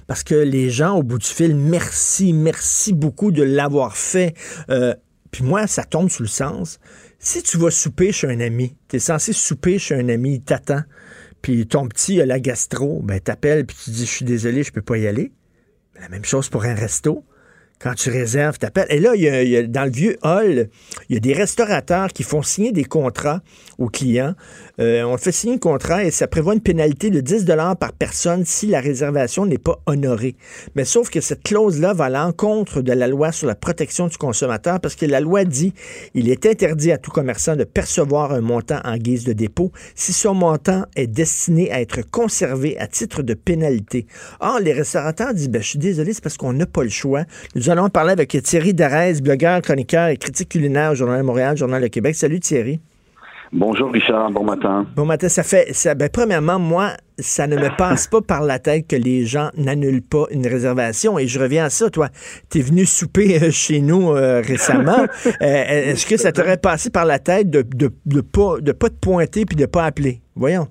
parce 0.08 0.24
que 0.24 0.34
les 0.34 0.70
gens 0.70 0.96
au 0.96 1.04
bout 1.04 1.18
du 1.18 1.26
fil, 1.26 1.54
merci, 1.54 2.32
merci 2.32 2.94
beaucoup 2.94 3.30
de 3.30 3.44
l'avoir 3.44 3.96
fait. 3.96 4.34
Euh, 4.70 4.92
puis 5.30 5.44
moi, 5.44 5.68
ça 5.68 5.84
tombe 5.84 6.10
sous 6.10 6.24
le 6.24 6.28
sens. 6.28 6.80
Si 7.20 7.44
tu 7.44 7.58
vas 7.58 7.70
souper 7.70 8.10
chez 8.10 8.26
un 8.26 8.40
ami, 8.40 8.76
tu 8.88 8.96
es 8.96 8.98
censé 8.98 9.32
souper 9.32 9.78
chez 9.78 9.94
un 9.94 10.08
ami, 10.08 10.34
il 10.34 10.42
t'attend, 10.42 10.82
puis 11.42 11.68
ton 11.68 11.86
petit 11.86 12.20
a 12.20 12.26
la 12.26 12.40
gastro, 12.40 13.02
ben 13.04 13.20
t'appelles 13.20 13.66
puis 13.66 13.76
tu 13.84 13.90
dis 13.90 14.04
je 14.04 14.10
suis 14.10 14.24
désolé, 14.24 14.64
je 14.64 14.72
peux 14.72 14.82
pas 14.82 14.98
y 14.98 15.06
aller. 15.06 15.30
La 16.00 16.08
même 16.08 16.24
chose 16.24 16.48
pour 16.48 16.64
un 16.64 16.74
resto. 16.74 17.24
quand 17.80 17.94
tu 17.94 18.10
réserves, 18.10 18.58
t'appelles. 18.58 18.86
Et 18.90 18.98
là, 19.00 19.14
il 19.14 19.22
y, 19.22 19.56
a, 19.56 19.62
dans 19.66 19.84
le 19.84 19.90
vieux 19.90 20.16
hall, 20.22 20.70
il 21.08 21.14
y 21.14 21.16
a 21.16 21.20
des 21.20 21.34
restaurateurs 21.34 22.08
qui 22.08 22.22
font 22.22 22.42
signer 22.42 22.72
des 22.72 22.84
contrats 22.84 23.42
aux 23.78 23.88
clients. 23.88 24.34
Euh, 24.80 25.04
on 25.04 25.16
fait 25.16 25.30
signer 25.30 25.54
un 25.54 25.58
contrat 25.58 26.04
et 26.04 26.10
ça 26.10 26.26
prévoit 26.26 26.52
une 26.52 26.60
pénalité 26.60 27.10
de 27.10 27.20
10 27.20 27.46
par 27.78 27.92
personne 27.92 28.44
si 28.44 28.66
la 28.66 28.80
réservation 28.80 29.46
n'est 29.46 29.58
pas 29.58 29.80
honorée. 29.86 30.34
Mais 30.74 30.84
sauf 30.84 31.10
que 31.10 31.20
cette 31.20 31.44
clause-là 31.44 31.92
va 31.92 32.06
à 32.06 32.10
l'encontre 32.10 32.82
de 32.82 32.92
la 32.92 33.06
loi 33.06 33.30
sur 33.30 33.46
la 33.46 33.54
protection 33.54 34.08
du 34.08 34.16
consommateur 34.16 34.80
parce 34.80 34.96
que 34.96 35.06
la 35.06 35.20
loi 35.20 35.44
dit 35.44 35.72
il 36.14 36.28
est 36.28 36.44
interdit 36.46 36.90
à 36.90 36.98
tout 36.98 37.12
commerçant 37.12 37.54
de 37.54 37.62
percevoir 37.62 38.32
un 38.32 38.40
montant 38.40 38.80
en 38.84 38.96
guise 38.96 39.24
de 39.24 39.32
dépôt 39.32 39.70
si 39.94 40.12
son 40.12 40.34
montant 40.34 40.86
est 40.96 41.06
destiné 41.06 41.70
à 41.70 41.80
être 41.80 42.02
conservé 42.02 42.76
à 42.78 42.88
titre 42.88 43.22
de 43.22 43.34
pénalité. 43.34 44.06
Or, 44.40 44.58
les 44.58 44.72
restaurateurs 44.72 45.34
disent 45.34 45.50
ben, 45.50 45.62
je 45.62 45.68
suis 45.68 45.78
désolé, 45.78 46.12
c'est 46.12 46.22
parce 46.22 46.36
qu'on 46.36 46.52
n'a 46.52 46.66
pas 46.66 46.82
le 46.82 46.88
choix. 46.88 47.24
Nous 47.54 47.70
allons 47.70 47.88
parler 47.90 48.12
avec 48.12 48.36
Thierry 48.42 48.74
Darès, 48.74 49.20
blogueur, 49.20 49.62
chroniqueur 49.62 50.08
et 50.08 50.16
critique 50.16 50.48
culinaire 50.48 50.92
au 50.92 50.94
Journal 50.96 51.18
de 51.20 51.26
Montréal, 51.26 51.56
Journal 51.56 51.80
de 51.80 51.88
Québec. 51.88 52.16
Salut 52.16 52.40
Thierry. 52.40 52.80
Bonjour 53.56 53.92
Richard, 53.92 54.32
bon 54.32 54.42
matin. 54.42 54.84
Bon 54.96 55.06
matin, 55.06 55.28
ça 55.28 55.44
fait. 55.44 55.72
Ça, 55.72 55.94
ben, 55.94 56.08
premièrement, 56.12 56.58
moi, 56.58 56.88
ça 57.18 57.46
ne 57.46 57.54
me 57.54 57.68
passe 57.78 58.08
pas 58.08 58.20
par 58.20 58.42
la 58.42 58.58
tête 58.58 58.88
que 58.88 58.96
les 58.96 59.26
gens 59.26 59.50
n'annulent 59.56 60.02
pas 60.02 60.24
une 60.32 60.44
réservation. 60.44 61.20
Et 61.20 61.28
je 61.28 61.38
reviens 61.38 61.66
à 61.66 61.70
ça, 61.70 61.88
toi. 61.88 62.08
Tu 62.50 62.58
es 62.58 62.62
venu 62.62 62.84
souper 62.84 63.40
euh, 63.40 63.52
chez 63.52 63.80
nous 63.80 64.10
euh, 64.10 64.40
récemment. 64.40 65.04
Euh, 65.40 65.90
est-ce 65.90 66.06
que 66.06 66.16
ça 66.16 66.32
t'aurait 66.32 66.56
passé 66.56 66.90
par 66.90 67.04
la 67.04 67.18
tête 67.18 67.50
de 67.50 67.58
ne 67.58 67.88
de, 68.06 68.20
pas, 68.20 68.60
de 68.60 68.72
pas 68.72 68.88
te 68.88 68.98
pointer 69.00 69.44
puis 69.44 69.56
de 69.56 69.66
pas 69.66 69.84
appeler? 69.84 70.20
Voyons. 70.34 70.68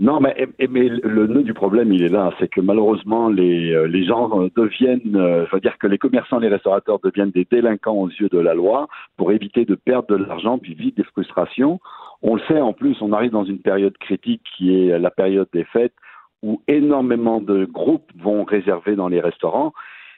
Non, 0.00 0.20
mais, 0.20 0.34
mais 0.60 0.88
le 0.88 1.26
nœud 1.26 1.42
du 1.42 1.54
problème, 1.54 1.92
il 1.92 2.04
est 2.04 2.08
là. 2.08 2.30
C'est 2.38 2.48
que 2.48 2.60
malheureusement, 2.60 3.28
les, 3.28 3.88
les 3.88 4.04
gens 4.04 4.28
deviennent, 4.56 5.16
euh, 5.16 5.44
je 5.46 5.54
veux 5.54 5.60
dire 5.60 5.76
que 5.78 5.88
les 5.88 5.98
commerçants, 5.98 6.38
les 6.38 6.48
restaurateurs 6.48 7.00
deviennent 7.02 7.32
des 7.32 7.46
délinquants 7.50 7.96
aux 7.96 8.08
yeux 8.08 8.28
de 8.28 8.38
la 8.38 8.54
loi 8.54 8.86
pour 9.16 9.32
éviter 9.32 9.64
de 9.64 9.74
perdre 9.74 10.06
de 10.16 10.24
l'argent 10.24 10.58
puis 10.58 10.74
vivre 10.74 10.94
des 10.96 11.02
frustrations. 11.02 11.80
On 12.22 12.34
le 12.34 12.42
sait 12.48 12.60
en 12.60 12.72
plus, 12.72 12.96
on 13.00 13.12
arrive 13.12 13.30
dans 13.30 13.44
une 13.44 13.60
période 13.60 13.96
critique 13.98 14.42
qui 14.56 14.74
est 14.74 14.98
la 14.98 15.10
période 15.10 15.48
des 15.52 15.64
fêtes 15.64 15.94
où 16.42 16.62
énormément 16.68 17.40
de 17.40 17.64
groupes 17.64 18.10
vont 18.16 18.44
réserver 18.44 18.96
dans 18.96 19.08
les 19.08 19.20
restaurants 19.20 19.72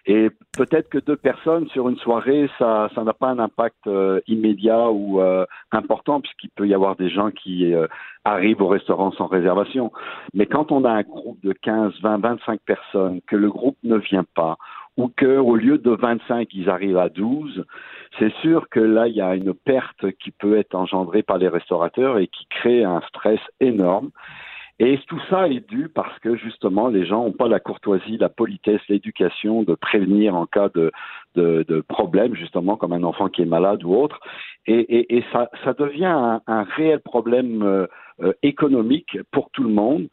et 0.06 0.30
peut-être 0.56 0.88
que 0.88 0.98
deux 0.98 1.16
personnes 1.16 1.68
sur 1.68 1.88
une 1.88 1.98
soirée, 1.98 2.48
ça, 2.58 2.88
ça 2.94 3.04
n'a 3.04 3.12
pas 3.12 3.28
un 3.28 3.38
impact 3.38 3.86
euh, 3.86 4.20
immédiat 4.26 4.90
ou 4.90 5.20
euh, 5.20 5.44
important, 5.72 6.20
puisqu'il 6.20 6.50
peut 6.50 6.66
y 6.66 6.74
avoir 6.74 6.96
des 6.96 7.10
gens 7.10 7.30
qui 7.30 7.74
euh, 7.74 7.86
arrivent 8.24 8.62
au 8.62 8.68
restaurant 8.68 9.12
sans 9.12 9.26
réservation. 9.26 9.92
Mais 10.32 10.46
quand 10.46 10.72
on 10.72 10.84
a 10.84 10.90
un 10.90 11.02
groupe 11.02 11.38
de 11.42 11.52
15, 11.52 11.92
20, 12.02 12.18
25 12.18 12.60
personnes, 12.60 13.20
que 13.26 13.36
le 13.36 13.50
groupe 13.50 13.76
ne 13.84 13.96
vient 13.96 14.24
pas, 14.34 14.56
ou 15.00 15.10
qu'au 15.18 15.56
lieu 15.56 15.78
de 15.78 15.90
25, 15.92 16.48
ils 16.52 16.68
arrivent 16.68 16.98
à 16.98 17.08
12, 17.08 17.64
c'est 18.18 18.32
sûr 18.42 18.68
que 18.68 18.80
là, 18.80 19.08
il 19.08 19.14
y 19.14 19.22
a 19.22 19.34
une 19.34 19.54
perte 19.54 20.12
qui 20.18 20.30
peut 20.30 20.58
être 20.58 20.74
engendrée 20.74 21.22
par 21.22 21.38
les 21.38 21.48
restaurateurs 21.48 22.18
et 22.18 22.26
qui 22.26 22.46
crée 22.50 22.84
un 22.84 23.00
stress 23.08 23.40
énorme. 23.60 24.10
Et 24.78 24.98
tout 25.08 25.20
ça 25.30 25.48
est 25.48 25.66
dû 25.68 25.90
parce 25.94 26.18
que 26.20 26.36
justement 26.36 26.88
les 26.88 27.04
gens 27.04 27.24
n'ont 27.24 27.32
pas 27.32 27.48
la 27.48 27.60
courtoisie, 27.60 28.16
la 28.16 28.30
politesse, 28.30 28.80
l'éducation 28.88 29.62
de 29.62 29.74
prévenir 29.74 30.34
en 30.34 30.46
cas 30.46 30.70
de, 30.74 30.90
de, 31.34 31.80
problème, 31.82 32.34
justement 32.34 32.76
comme 32.76 32.94
un 32.94 33.02
enfant 33.02 33.28
qui 33.28 33.42
est 33.42 33.46
malade 33.46 33.84
ou 33.84 33.94
autre. 33.94 34.20
Et, 34.66 35.22
ça, 35.32 35.50
ça, 35.64 35.74
devient 35.74 36.06
un, 36.06 36.40
un 36.46 36.62
réel 36.62 37.00
problème 37.00 37.62
euh, 37.62 37.86
euh, 38.22 38.32
économique 38.42 39.18
pour 39.32 39.50
tout 39.50 39.62
le 39.62 39.70
monde. 39.70 40.08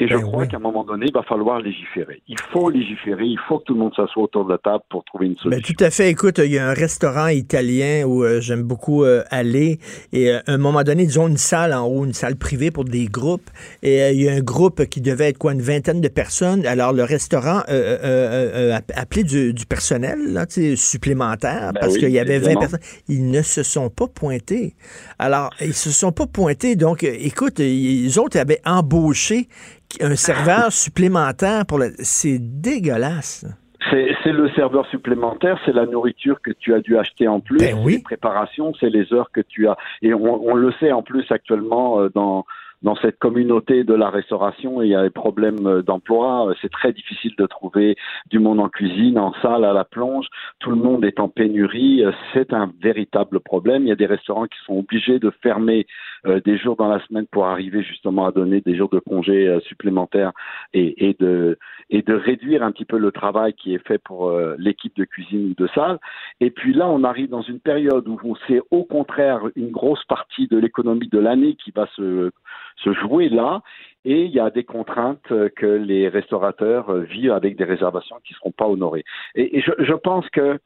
Et 0.00 0.08
je 0.08 0.14
ben 0.14 0.22
crois 0.22 0.46
qu'à 0.46 0.56
un 0.56 0.60
moment 0.60 0.84
donné, 0.84 1.06
il 1.08 1.12
va 1.12 1.22
falloir 1.22 1.60
légiférer. 1.60 2.22
Il 2.26 2.38
faut 2.50 2.70
légiférer, 2.70 3.26
il 3.26 3.38
faut 3.46 3.58
que 3.58 3.64
tout 3.64 3.74
le 3.74 3.80
monde 3.80 3.94
s'assoie 3.94 4.22
autour 4.22 4.46
de 4.46 4.52
la 4.52 4.58
table 4.58 4.82
pour 4.88 5.04
trouver 5.04 5.26
une 5.26 5.34
ben, 5.34 5.40
solution. 5.40 5.74
tout 5.74 5.84
à 5.84 5.90
fait. 5.90 6.08
Écoute, 6.08 6.38
il 6.38 6.50
y 6.50 6.58
a 6.58 6.66
un 6.66 6.72
restaurant 6.72 7.28
italien 7.28 8.04
où 8.06 8.24
euh, 8.24 8.40
j'aime 8.40 8.62
beaucoup 8.62 9.04
euh, 9.04 9.22
aller. 9.28 9.80
Et 10.14 10.30
euh, 10.30 10.40
à 10.46 10.52
un 10.52 10.56
moment 10.56 10.82
donné, 10.82 11.02
ils 11.02 11.20
ont 11.20 11.28
une 11.28 11.36
salle 11.36 11.74
en 11.74 11.86
haut, 11.86 12.06
une 12.06 12.14
salle 12.14 12.36
privée 12.36 12.70
pour 12.70 12.86
des 12.86 13.04
groupes. 13.04 13.50
Et 13.82 14.12
il 14.12 14.22
y 14.22 14.30
a 14.30 14.32
un 14.32 14.40
groupe 14.40 14.86
qui 14.86 15.02
devait 15.02 15.28
être 15.28 15.38
quoi, 15.38 15.52
une 15.52 15.60
vingtaine 15.60 16.00
de 16.00 16.08
personnes. 16.08 16.64
Alors 16.64 16.94
le 16.94 17.04
restaurant 17.04 17.60
a 17.68 18.80
appelé 18.94 19.24
du, 19.24 19.66
personnel 19.68 20.18
là, 20.32 20.46
supplémentaire 20.74 21.72
ben 21.74 21.80
parce 21.80 21.98
qu'il 21.98 22.10
y 22.10 22.18
avait 22.18 22.38
20 22.38 22.54
personnes. 22.58 22.80
Ils 23.08 23.30
ne 23.30 23.42
se 23.42 23.62
sont 23.62 23.90
pas 23.90 24.08
pointés. 24.08 24.74
Alors, 25.18 25.50
ils 25.60 25.74
se 25.74 25.90
sont 25.90 26.12
pas 26.12 26.26
pointés. 26.26 26.76
Donc, 26.76 27.04
écoute, 27.04 27.58
les 27.58 28.18
autres 28.18 28.38
avaient 28.38 28.60
embauché 28.64 29.48
un 30.00 30.16
serveur 30.16 30.72
supplémentaire 30.72 31.66
pour 31.66 31.78
le... 31.78 31.92
C'est 31.98 32.38
dégueulasse. 32.38 33.46
C'est 33.90 34.32
le 34.32 34.48
serveur 34.50 34.86
supplémentaire, 34.86 35.58
c'est 35.66 35.74
la 35.74 35.84
nourriture 35.84 36.40
que 36.40 36.50
tu 36.50 36.72
as 36.72 36.80
dû 36.80 36.96
acheter 36.96 37.28
en 37.28 37.40
plus, 37.40 37.58
ben 37.58 37.76
oui. 37.84 37.96
les 37.96 38.02
préparations, 38.02 38.72
c'est 38.80 38.88
les 38.88 39.12
heures 39.12 39.30
que 39.32 39.42
tu 39.42 39.68
as. 39.68 39.76
Et 40.00 40.14
on, 40.14 40.48
on, 40.48 40.54
le 40.54 40.72
sait 40.80 40.92
en 40.92 41.02
plus 41.02 41.30
actuellement 41.30 42.00
euh, 42.00 42.08
dans 42.14 42.46
dans 42.82 42.96
cette 42.96 43.18
communauté 43.18 43.84
de 43.84 43.94
la 43.94 44.10
restauration, 44.10 44.82
il 44.82 44.88
y 44.88 44.94
a 44.94 45.02
des 45.02 45.10
problèmes 45.10 45.66
euh, 45.66 45.82
d'emploi. 45.82 46.52
C'est 46.60 46.70
très 46.70 46.92
difficile 46.92 47.34
de 47.38 47.46
trouver 47.46 47.96
du 48.30 48.38
monde 48.38 48.60
en 48.60 48.68
cuisine, 48.68 49.18
en 49.18 49.32
salle, 49.42 49.64
à 49.64 49.72
la 49.72 49.84
plonge. 49.84 50.26
Tout 50.58 50.70
le 50.70 50.76
monde 50.76 51.04
est 51.04 51.20
en 51.20 51.28
pénurie. 51.28 52.04
C'est 52.32 52.52
un 52.52 52.72
véritable 52.80 53.40
problème. 53.40 53.82
Il 53.82 53.88
y 53.88 53.92
a 53.92 53.96
des 53.96 54.06
restaurants 54.06 54.46
qui 54.46 54.58
sont 54.66 54.78
obligés 54.78 55.18
de 55.18 55.30
fermer 55.42 55.86
euh, 56.26 56.40
des 56.44 56.56
jours 56.56 56.76
dans 56.76 56.88
la 56.88 57.04
semaine 57.06 57.26
pour 57.30 57.46
arriver 57.46 57.82
justement 57.82 58.26
à 58.26 58.32
donner 58.32 58.60
des 58.60 58.76
jours 58.76 58.88
de 58.88 58.98
congés 58.98 59.48
euh, 59.48 59.60
supplémentaires 59.60 60.32
et, 60.72 61.08
et, 61.08 61.16
de, 61.18 61.58
et 61.92 62.02
de 62.02 62.14
réduire 62.14 62.64
un 62.64 62.72
petit 62.72 62.84
peu 62.84 62.98
le 62.98 63.12
travail 63.12 63.52
qui 63.52 63.74
est 63.74 63.86
fait 63.86 63.98
pour 63.98 64.32
l'équipe 64.58 64.96
de 64.96 65.04
cuisine 65.04 65.50
ou 65.50 65.62
de 65.62 65.68
salle. 65.74 65.98
Et 66.40 66.50
puis 66.50 66.72
là, 66.72 66.88
on 66.88 67.04
arrive 67.04 67.28
dans 67.28 67.42
une 67.42 67.60
période 67.60 68.08
où 68.08 68.34
c'est 68.48 68.60
au 68.70 68.84
contraire 68.84 69.42
une 69.54 69.70
grosse 69.70 70.02
partie 70.04 70.48
de 70.48 70.58
l'économie 70.58 71.08
de 71.08 71.18
l'année 71.18 71.54
qui 71.54 71.70
va 71.70 71.86
se 71.94 72.30
se 72.76 72.92
jouer 72.94 73.28
là. 73.28 73.62
Et 74.04 74.24
il 74.24 74.32
y 74.32 74.40
a 74.40 74.50
des 74.50 74.64
contraintes 74.64 75.32
que 75.56 75.66
les 75.66 76.08
restaurateurs 76.08 76.92
vivent 76.92 77.32
avec 77.32 77.56
des 77.56 77.64
réservations 77.64 78.16
qui 78.24 78.32
ne 78.32 78.36
seront 78.38 78.50
pas 78.50 78.66
honorées. 78.66 79.04
Et, 79.34 79.60
je, 79.60 79.70
je, 79.78 79.94
pense 79.94 80.28
que 80.30 80.58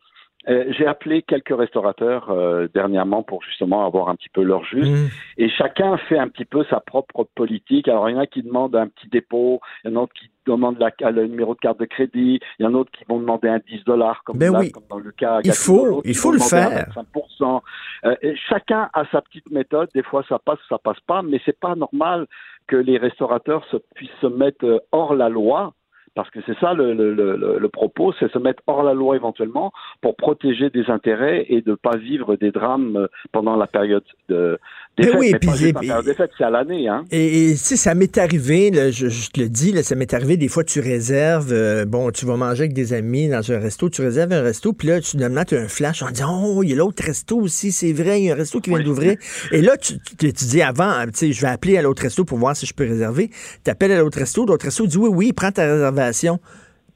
euh, 0.49 0.65
j'ai 0.71 0.87
appelé 0.87 1.23
quelques 1.23 1.57
restaurateurs 1.57 2.31
euh, 2.31 2.69
dernièrement 2.73 3.23
pour 3.23 3.43
justement 3.43 3.85
avoir 3.85 4.09
un 4.09 4.15
petit 4.15 4.29
peu 4.29 4.43
leur 4.43 4.65
juste. 4.65 4.91
Mmh. 4.91 5.09
Et 5.39 5.49
chacun 5.49 5.97
fait 5.97 6.19
un 6.19 6.29
petit 6.29 6.45
peu 6.45 6.65
sa 6.71 6.81
propre 6.81 7.27
politique. 7.35 7.89
Alors, 7.89 8.09
il 8.09 8.15
y 8.15 8.17
en 8.17 8.21
a 8.21 8.27
qui 8.27 8.43
demandent 8.43 8.77
un 8.77 8.87
petit 8.87 9.09
dépôt, 9.09 9.61
il 9.85 9.91
y 9.91 9.93
en 9.93 9.97
a 9.97 10.01
d'autres 10.03 10.15
qui 10.15 10.31
demandent 10.47 10.79
la, 10.79 11.11
le 11.11 11.27
numéro 11.27 11.55
de 11.55 11.61
carte 11.61 11.81
de 11.81 11.85
crédit, 11.85 12.39
il 12.59 12.63
y 12.63 12.67
en 12.67 12.69
a 12.69 12.73
d'autres 12.73 12.93
qui 12.93 13.05
vont 13.09 13.19
demander 13.19 13.49
un 13.49 13.59
10 13.59 13.85
dollars, 13.85 14.23
comme, 14.25 14.39
ben 14.39 14.53
comme 14.71 14.85
dans 14.89 14.99
le 14.99 15.11
cas. 15.11 15.41
Il 15.43 15.53
faut, 15.53 16.03
il 16.05 16.17
faut 16.17 16.31
le 16.31 16.39
faire. 16.39 16.87
5%. 16.95 17.61
Euh, 18.05 18.15
chacun 18.49 18.89
a 18.95 19.05
sa 19.11 19.23
petite 19.23 19.51
méthode. 19.51 19.89
Des 19.95 20.05
fois, 20.05 20.25
ça 20.29 20.39
passe, 20.39 20.59
ça 20.69 20.79
passe 20.79 21.01
pas, 21.07 21.23
mais 21.23 21.41
c'est 21.45 21.59
pas 21.59 21.75
normal 21.75 22.27
que 22.69 22.77
les 22.77 22.99
restaurateurs 22.99 23.65
se, 23.71 23.77
puissent 23.95 24.11
se 24.21 24.27
mettre 24.27 24.85
hors 24.93 25.15
la 25.15 25.29
loi 25.29 25.73
parce 26.17 26.31
que 26.31 26.41
c'est 26.47 26.59
ça 26.59 26.73
le, 26.73 26.95
le, 26.95 27.13
le, 27.13 27.59
le 27.59 27.69
propos, 27.69 28.13
c'est 28.19 28.33
se 28.33 28.39
mettre 28.39 28.63
hors 28.67 28.83
la 28.83 28.95
loi 28.95 29.17
éventuellement 29.17 29.71
pour 30.01 30.17
protéger 30.17 30.71
des 30.71 30.87
intérêts 30.89 31.45
et 31.51 31.61
de 31.61 31.73
ne 31.73 31.77
pas 31.77 31.97
vivre 31.99 32.37
des 32.37 32.51
drames 32.51 32.97
euh, 32.97 33.07
pendant 33.33 33.55
la 33.55 33.67
période 33.67 34.03
de, 34.31 34.59
des 34.97 35.05
fêtes. 35.05 35.17
Oui, 35.19 35.35
puis, 35.39 35.73
des 36.05 36.15
fêtes, 36.15 36.31
c'est 36.39 36.45
à 36.45 36.49
l'année. 36.49 36.89
Hein? 36.89 37.05
Et, 37.11 37.51
et 37.51 37.57
si 37.57 37.77
ça 37.77 37.95
m'est 37.95 38.17
arrivé, 38.17 38.71
là, 38.71 38.91
je, 38.91 39.09
je, 39.09 39.31
te 39.31 39.41
le 39.41 39.51
dis, 39.51 39.73
là, 39.73 39.83
ça 39.83 39.95
m'est 39.95 40.15
arrivé, 40.15 40.39
des 40.39 40.49
fois 40.49 40.65
tu 40.65 40.81
réserves, 40.81 41.53
euh, 41.53 41.85
bon, 41.85 42.11
tu 42.11 42.25
vas 42.25 42.37
manger 42.37 42.63
avec 42.63 42.73
des 42.73 42.95
amis 42.95 43.29
dans 43.29 43.53
un 43.53 43.59
resto, 43.59 43.91
tu 43.91 44.01
réserves 44.01 44.33
un 44.33 44.43
resto, 44.43 44.73
puis 44.73 44.89
là, 44.89 45.01
tu 45.01 45.19
tu 45.19 45.23
as 45.23 45.61
un 45.61 45.69
flash 45.69 46.03
en 46.03 46.11
disant, 46.11 46.43
oh, 46.47 46.63
il 46.63 46.71
y 46.71 46.73
a 46.73 46.77
l'autre 46.77 47.05
resto 47.05 47.37
aussi, 47.37 47.73
c'est 47.73 47.93
vrai, 47.93 48.23
il 48.23 48.25
y 48.25 48.31
a 48.31 48.33
un 48.33 48.37
resto 48.39 48.61
qui 48.61 48.71
vient 48.71 48.83
d'ouvrir. 48.83 49.19
Et 49.53 49.61
là, 49.61 49.77
tu, 49.77 49.99
tu, 50.19 50.33
dis 50.33 50.63
avant, 50.63 51.05
tu 51.05 51.11
sais, 51.13 51.33
je 51.33 51.43
vais 51.43 51.49
appeler 51.49 51.77
à 51.77 51.83
l'autre 51.83 52.03
resto 52.03 52.25
pour 52.25 52.39
voir 52.39 52.57
si 52.57 52.65
je 52.65 52.73
peux 52.73 52.85
réserver. 52.85 53.29
Tu 53.65 53.71
appelles 53.71 53.93
à 53.93 53.99
l'autre 53.99 54.19
resto, 54.19 54.47
l'autre 54.47 54.65
resto 54.65 54.87
dit, 54.87 54.97
oui, 54.97 55.11
oui, 55.13 55.33
prends 55.35 55.53
ta 55.53 55.71
réservation 55.71 56.06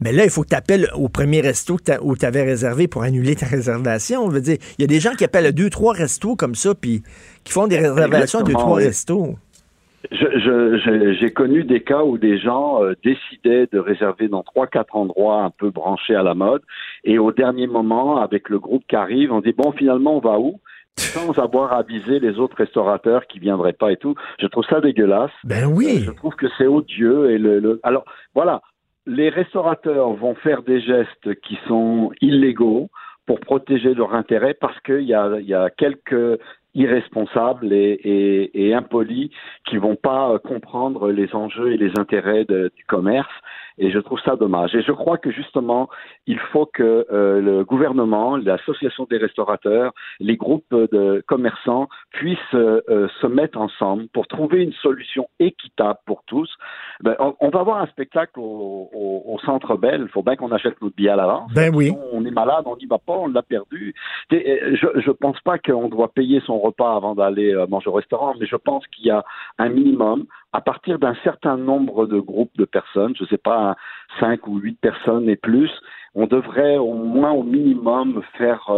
mais 0.00 0.12
là, 0.12 0.24
il 0.24 0.30
faut 0.30 0.42
que 0.42 0.48
tu 0.48 0.56
appelles 0.56 0.88
au 0.94 1.08
premier 1.08 1.40
resto 1.42 1.76
où 2.02 2.16
tu 2.16 2.26
avais 2.26 2.42
réservé 2.42 2.88
pour 2.88 3.02
annuler 3.02 3.36
ta 3.36 3.46
réservation. 3.56 4.22
On 4.22 4.28
veut 4.28 4.40
dire, 4.40 4.56
il 4.78 4.82
y 4.82 4.84
a 4.84 4.88
des 4.88 5.00
gens 5.00 5.12
qui 5.12 5.24
appellent 5.24 5.46
à 5.46 5.52
deux, 5.52 5.70
trois 5.70 5.92
restos 5.92 6.36
comme 6.36 6.54
ça, 6.54 6.74
puis 6.74 7.02
qui 7.44 7.52
font 7.52 7.66
des 7.66 7.78
réservations 7.78 8.40
à 8.40 8.42
deux, 8.42 8.52
trois 8.52 8.76
restos. 8.76 9.36
J'ai 10.10 11.30
connu 11.32 11.64
des 11.64 11.82
cas 11.82 12.02
où 12.02 12.16
des 12.16 12.38
gens 12.38 12.82
euh, 12.82 12.94
décidaient 13.04 13.68
de 13.70 13.78
réserver 13.78 14.28
dans 14.28 14.42
trois, 14.42 14.66
quatre 14.66 14.96
endroits 14.96 15.42
un 15.42 15.50
peu 15.50 15.70
branchés 15.70 16.14
à 16.14 16.22
la 16.22 16.34
mode, 16.34 16.62
et 17.04 17.18
au 17.18 17.32
dernier 17.32 17.66
moment, 17.66 18.16
avec 18.16 18.48
le 18.48 18.58
groupe 18.58 18.82
qui 18.88 18.96
arrive, 18.96 19.30
on 19.30 19.40
dit 19.40 19.52
bon, 19.52 19.72
finalement, 19.72 20.16
on 20.16 20.20
va 20.20 20.38
où? 20.38 20.58
Sans 20.96 21.38
avoir 21.38 21.72
avisé 21.72 22.18
les 22.18 22.38
autres 22.38 22.56
restaurateurs 22.56 23.26
qui 23.26 23.38
viendraient 23.38 23.72
pas 23.74 23.92
et 23.92 23.96
tout. 23.96 24.14
Je 24.38 24.46
trouve 24.46 24.64
ça 24.68 24.80
dégueulasse. 24.80 25.30
Ben 25.44 25.66
oui. 25.66 26.00
Euh, 26.00 26.06
je 26.06 26.10
trouve 26.10 26.34
que 26.34 26.46
c'est 26.58 26.66
odieux 26.66 27.30
et 27.30 27.38
le... 27.38 27.80
alors 27.84 28.04
voilà 28.34 28.60
les 29.10 29.28
restaurateurs 29.28 30.12
vont 30.12 30.36
faire 30.36 30.62
des 30.62 30.80
gestes 30.80 31.34
qui 31.42 31.58
sont 31.66 32.12
illégaux 32.20 32.88
pour 33.26 33.40
protéger 33.40 33.92
leur 33.92 34.14
intérêt 34.14 34.54
parce 34.54 34.78
qu'il 34.80 35.02
y 35.02 35.14
a, 35.14 35.70
quelques 35.76 36.38
irresponsables 36.74 37.72
et, 37.72 38.72
impolis 38.72 39.30
qui 39.66 39.78
vont 39.78 39.96
pas 39.96 40.38
comprendre 40.38 41.10
les 41.10 41.34
enjeux 41.34 41.72
et 41.72 41.76
les 41.76 41.90
intérêts 41.98 42.44
du 42.44 42.84
commerce 42.86 43.34
et 43.78 43.90
je 43.90 43.98
trouve 43.98 44.20
ça 44.20 44.36
dommage. 44.36 44.74
Et 44.74 44.82
je 44.82 44.92
crois 44.92 45.18
que 45.18 45.30
justement, 45.30 45.88
il 46.26 46.38
faut 46.52 46.66
que 46.66 47.06
euh, 47.10 47.40
le 47.40 47.64
gouvernement, 47.64 48.36
l'association 48.36 49.06
des 49.10 49.18
restaurateurs, 49.18 49.92
les 50.18 50.36
groupes 50.36 50.74
de 50.74 51.22
commerçants 51.26 51.88
puissent 52.12 52.38
euh, 52.54 52.80
euh, 52.88 53.08
se 53.20 53.26
mettre 53.26 53.58
ensemble 53.58 54.08
pour 54.12 54.26
trouver 54.26 54.62
une 54.62 54.72
solution 54.74 55.28
équitable 55.38 55.98
pour 56.06 56.22
tous. 56.26 56.50
Ben, 57.02 57.16
on, 57.18 57.48
va 57.50 57.62
voir 57.62 57.78
un 57.78 57.86
spectacle 57.86 58.38
au, 58.38 58.90
au, 58.92 59.38
Centre 59.44 59.76
Bell. 59.76 60.02
Il 60.02 60.08
faut 60.08 60.22
bien 60.22 60.36
qu'on 60.36 60.52
achète 60.52 60.80
notre 60.82 60.94
billet 60.94 61.10
à 61.10 61.16
l'avance. 61.16 61.50
Ben 61.54 61.74
oui. 61.74 61.92
On 62.12 62.24
est 62.24 62.30
malade, 62.30 62.64
on 62.66 62.76
n'y 62.76 62.86
va 62.86 62.98
pas, 62.98 63.14
on 63.14 63.28
l'a 63.28 63.42
perdu. 63.42 63.94
je 64.30 65.08
ne 65.08 65.12
pense 65.12 65.40
pas 65.40 65.58
qu'on 65.58 65.88
doit 65.88 66.12
payer 66.12 66.42
son 66.44 66.58
repas 66.58 66.94
avant 66.94 67.14
d'aller 67.14 67.54
manger 67.68 67.88
au 67.88 67.94
restaurant, 67.94 68.34
mais 68.38 68.46
je 68.46 68.56
pense 68.56 68.86
qu'il 68.88 69.06
y 69.06 69.10
a 69.10 69.24
un 69.58 69.68
minimum 69.68 70.26
à 70.52 70.60
partir 70.60 70.98
d'un 70.98 71.14
certain 71.22 71.56
nombre 71.56 72.06
de 72.06 72.18
groupes 72.18 72.56
de 72.56 72.64
personnes, 72.64 73.14
je 73.16 73.24
ne 73.24 73.28
sais 73.28 73.38
pas, 73.38 73.76
cinq 74.18 74.46
ou 74.46 74.58
huit 74.58 74.78
personnes 74.80 75.28
et 75.28 75.36
plus, 75.36 75.70
on 76.14 76.26
devrait 76.26 76.76
au 76.76 76.94
moins 76.94 77.30
au 77.30 77.42
minimum 77.42 78.22
faire 78.36 78.68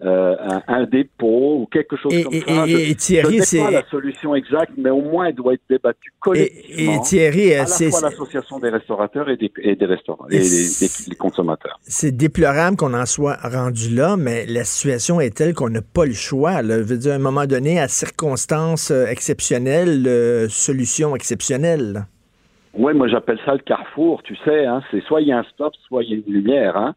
euh, 0.00 0.36
euh, 0.36 0.60
un, 0.68 0.84
dépôt 0.84 1.62
ou 1.62 1.66
quelque 1.66 1.96
chose 1.96 2.22
comme 2.22 2.32
ça. 2.32 2.68
Et, 2.68 2.94
Thierry, 2.94 3.40
c'est 3.40 3.58
pas 3.58 3.72
la 3.72 3.84
solution 3.88 4.32
exacte, 4.36 4.70
mais 4.76 4.90
au 4.90 5.00
moins 5.00 5.26
elle 5.26 5.34
doit 5.34 5.54
être 5.54 5.62
débattue 5.68 6.12
collectivement. 6.20 6.92
Et, 6.92 7.00
Thierry, 7.00 7.54
à 7.54 7.64
la 7.64 7.66
fois 7.66 8.00
l'association 8.02 8.60
des 8.60 8.68
restaurateurs 8.68 9.28
et 9.28 9.36
des, 9.36 9.50
et 9.60 9.74
des 9.74 9.86
restaurants 9.86 10.28
et 10.30 10.38
des, 10.38 11.16
consommateurs. 11.16 11.80
C'est 11.82 12.16
déplorable 12.16 12.76
qu'on 12.76 12.94
en 12.94 13.06
soit 13.06 13.38
rendu 13.42 13.92
là, 13.92 14.16
mais 14.16 14.46
la 14.46 14.62
situation 14.62 15.20
est 15.20 15.36
telle 15.36 15.52
qu'on 15.52 15.70
n'a 15.70 15.82
pas 15.82 16.06
le 16.06 16.12
choix. 16.12 16.62
Là. 16.62 16.78
Je 16.78 16.84
veux 16.84 16.98
dire, 16.98 17.14
à 17.14 17.16
un 17.16 17.18
moment 17.18 17.46
donné, 17.46 17.80
à 17.80 17.88
circonstances 17.88 18.92
euh, 18.92 19.06
exceptionnelles, 19.06 20.48
solution 20.48 21.16
exceptionnelle. 21.16 22.06
Oui, 22.74 22.94
moi 22.94 23.08
j'appelle 23.08 23.40
ça 23.44 23.54
le 23.54 23.58
carrefour, 23.58 24.22
tu 24.22 24.36
sais, 24.44 24.64
hein, 24.64 24.82
c'est 24.90 25.02
soit 25.02 25.20
il 25.22 25.28
y 25.28 25.32
a 25.32 25.38
un 25.38 25.44
stop, 25.52 25.74
soit 25.88 26.04
il 26.04 26.10
y 26.10 26.12
a 26.12 26.16
une 26.16 26.32
lumière. 26.32 26.76
Hein. 26.76 26.94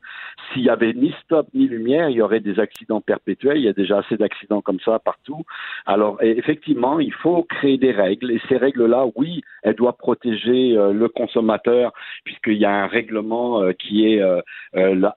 S'il 0.53 0.63
y 0.63 0.69
avait 0.69 0.93
ni 0.93 1.13
stop 1.23 1.47
ni 1.53 1.67
lumière, 1.67 2.09
il 2.09 2.17
y 2.17 2.21
aurait 2.21 2.39
des 2.39 2.59
accidents 2.59 3.01
perpétuels. 3.01 3.57
Il 3.57 3.63
y 3.63 3.69
a 3.69 3.73
déjà 3.73 3.99
assez 3.99 4.17
d'accidents 4.17 4.61
comme 4.61 4.79
ça 4.79 4.99
partout. 4.99 5.43
Alors 5.85 6.17
effectivement, 6.21 6.99
il 6.99 7.13
faut 7.13 7.43
créer 7.43 7.77
des 7.77 7.91
règles 7.91 8.31
et 8.31 8.41
ces 8.49 8.57
règles-là, 8.57 9.05
oui, 9.15 9.41
elles 9.63 9.75
doivent 9.75 9.97
protéger 9.97 10.77
euh, 10.77 10.93
le 10.93 11.07
consommateur 11.09 11.93
puisqu'il 12.23 12.57
y 12.57 12.65
a 12.65 12.71
un 12.71 12.87
règlement 12.87 13.61
euh, 13.61 13.73
qui 13.73 14.07
est 14.07 14.21
euh, 14.21 14.41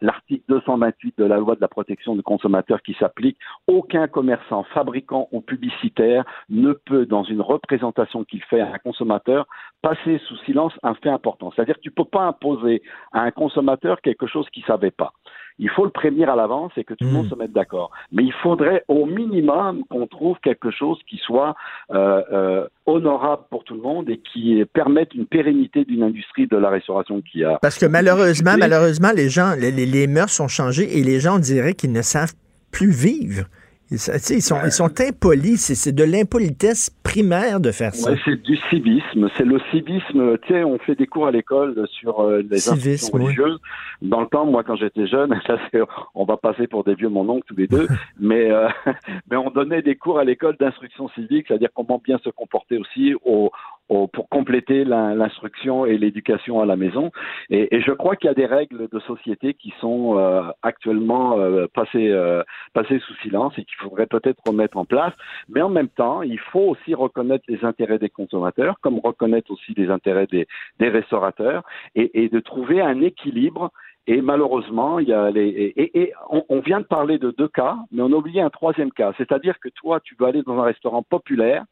l'article 0.00 0.44
228 0.48 1.18
de 1.18 1.24
la 1.24 1.36
loi 1.36 1.54
de 1.54 1.60
la 1.60 1.68
protection 1.68 2.14
du 2.14 2.22
consommateur 2.22 2.82
qui 2.82 2.94
s'applique. 2.94 3.38
Aucun 3.66 4.08
commerçant, 4.08 4.64
fabricant 4.74 5.28
ou 5.32 5.40
publicitaire 5.40 6.24
ne 6.48 6.72
peut, 6.72 7.06
dans 7.06 7.24
une 7.24 7.40
représentation 7.40 8.24
qu'il 8.24 8.42
fait 8.42 8.60
à 8.60 8.72
un 8.72 8.78
consommateur, 8.78 9.46
passer 9.82 10.18
sous 10.26 10.36
silence 10.38 10.72
un 10.82 10.94
fait 10.94 11.10
important. 11.10 11.52
C'est-à-dire 11.54 11.76
que 11.76 11.80
tu 11.80 11.90
ne 11.90 11.94
peux 11.94 12.08
pas 12.08 12.22
imposer 12.22 12.82
à 13.12 13.22
un 13.22 13.30
consommateur 13.30 14.00
quelque 14.00 14.26
chose 14.26 14.48
qu'il 14.50 14.62
ne 14.62 14.68
savait 14.68 14.90
pas. 14.90 15.12
Il 15.58 15.70
faut 15.70 15.84
le 15.84 15.90
prévenir 15.90 16.30
à 16.30 16.36
l'avance 16.36 16.72
et 16.76 16.84
que 16.84 16.94
tout 16.94 17.04
le 17.04 17.10
monde 17.10 17.26
hmm. 17.26 17.30
se 17.30 17.34
mette 17.36 17.52
d'accord. 17.52 17.90
Mais 18.10 18.24
il 18.24 18.32
faudrait 18.42 18.84
au 18.88 19.06
minimum 19.06 19.84
qu'on 19.88 20.06
trouve 20.06 20.36
quelque 20.42 20.70
chose 20.70 20.98
qui 21.08 21.18
soit 21.18 21.54
euh, 21.92 22.22
euh, 22.32 22.68
honorable 22.86 23.44
pour 23.50 23.64
tout 23.64 23.74
le 23.74 23.80
monde 23.80 24.08
et 24.10 24.18
qui 24.32 24.64
permette 24.72 25.14
une 25.14 25.26
pérennité 25.26 25.84
d'une 25.84 26.02
industrie 26.02 26.46
de 26.46 26.56
la 26.56 26.70
restauration 26.70 27.20
qui 27.20 27.44
a. 27.44 27.58
Parce 27.62 27.78
que 27.78 27.86
malheureusement, 27.86 28.56
malheureusement, 28.58 29.12
les 29.14 29.28
gens, 29.28 29.54
les, 29.58 29.70
les 29.70 30.06
mœurs 30.06 30.30
sont 30.30 30.48
changées 30.48 30.98
et 30.98 31.02
les 31.02 31.20
gens 31.20 31.38
diraient 31.38 31.74
qu'ils 31.74 31.92
ne 31.92 32.02
savent 32.02 32.34
plus 32.72 32.90
vivre. 32.90 33.44
Ils, 33.94 34.42
sont, 34.42 34.56
ils 34.64 34.72
sont 34.72 35.00
impolis. 35.00 35.58
C'est 35.74 35.92
de 35.92 36.04
l'impolitesse 36.04 36.90
primaire 37.02 37.60
de 37.60 37.70
faire 37.70 37.94
ça. 37.94 38.14
c'est 38.24 38.42
du 38.42 38.56
civisme. 38.70 39.28
C'est 39.36 39.44
le 39.44 39.60
civisme. 39.70 40.38
Tu 40.38 40.52
sais, 40.52 40.64
on 40.64 40.78
fait 40.78 40.94
des 40.94 41.06
cours 41.06 41.26
à 41.26 41.30
l'école 41.30 41.86
sur 42.00 42.20
euh, 42.20 42.42
les 42.48 42.68
institutions 42.68 43.18
religieuses. 43.18 43.58
Dans 44.02 44.20
le 44.20 44.26
temps, 44.26 44.46
moi, 44.46 44.62
quand 44.64 44.76
j'étais 44.76 45.06
jeune, 45.06 45.34
on 46.14 46.24
va 46.24 46.36
passer 46.36 46.66
pour 46.66 46.84
des 46.84 46.94
vieux 46.94 47.08
mon 47.08 47.28
oncle 47.28 47.44
tous 47.46 47.56
les 47.56 47.66
deux, 47.66 47.86
mais, 48.20 48.50
euh, 48.50 48.68
mais 49.30 49.36
on 49.36 49.50
donnait 49.50 49.82
des 49.82 49.96
cours 49.96 50.18
à 50.18 50.24
l'école 50.24 50.56
d'instruction 50.58 51.08
civique, 51.10 51.46
c'est-à-dire 51.48 51.70
comment 51.74 52.00
bien 52.02 52.18
se 52.24 52.30
comporter 52.30 52.78
aussi 52.78 53.14
pour 53.88 54.28
compléter 54.30 54.84
l'instruction 54.84 55.84
et 55.84 55.98
l'éducation 55.98 56.60
à 56.60 56.66
la 56.66 56.76
maison. 56.76 57.10
Et, 57.50 57.80
je 57.80 57.92
crois 57.92 58.16
qu'il 58.16 58.28
y 58.28 58.30
a 58.30 58.34
des 58.34 58.46
règles 58.46 58.88
de 58.88 58.98
société 59.00 59.54
qui 59.54 59.74
sont 59.80 60.18
euh, 60.18 60.42
actuellement 60.62 61.38
euh, 61.38 61.66
passées, 61.72 62.10
euh, 62.10 62.42
passées 62.72 62.98
sous 63.00 63.14
silence 63.16 63.52
et 63.58 63.64
qu'il 63.64 63.76
faudrait 63.76 64.06
peut-être 64.06 64.42
remettre 64.46 64.78
en 64.78 64.84
place. 64.84 65.12
Mais 65.48 65.60
en 65.60 65.68
même 65.68 65.88
temps, 65.88 66.22
il 66.22 66.38
faut 66.38 66.60
aussi 66.60 66.94
reconnaître 66.94 67.44
les 67.48 67.64
intérêts 67.64 67.98
des 67.98 68.08
consommateurs, 68.08 68.76
comme 68.80 68.98
reconnaître 68.98 69.50
aussi 69.50 69.74
les 69.76 69.90
intérêts 69.90 70.26
des, 70.26 70.46
des 70.78 70.88
restaurateurs, 70.88 71.62
et, 71.94 72.24
et 72.24 72.28
de 72.28 72.40
trouver 72.40 72.80
un 72.80 73.00
équilibre 73.02 73.70
et 74.06 74.20
malheureusement, 74.20 74.98
il 74.98 75.08
y 75.08 75.12
a 75.12 75.30
les 75.30 75.72
et, 75.76 76.00
et 76.00 76.12
on, 76.28 76.44
on, 76.48 76.60
vient 76.60 76.80
de 76.80 76.84
parler 76.84 77.18
de 77.18 77.30
deux 77.30 77.48
cas, 77.48 77.76
mais 77.90 78.02
on 78.02 78.12
a 78.12 78.16
oublié 78.16 78.42
un 78.42 78.50
troisième 78.50 78.92
cas. 78.92 79.12
C'est-à-dire 79.16 79.58
que 79.60 79.68
toi, 79.70 80.00
tu 80.00 80.14
veux 80.18 80.26
aller 80.26 80.42
dans 80.42 80.58
un 80.58 80.64
restaurant 80.64 81.02
populaire, 81.02 81.64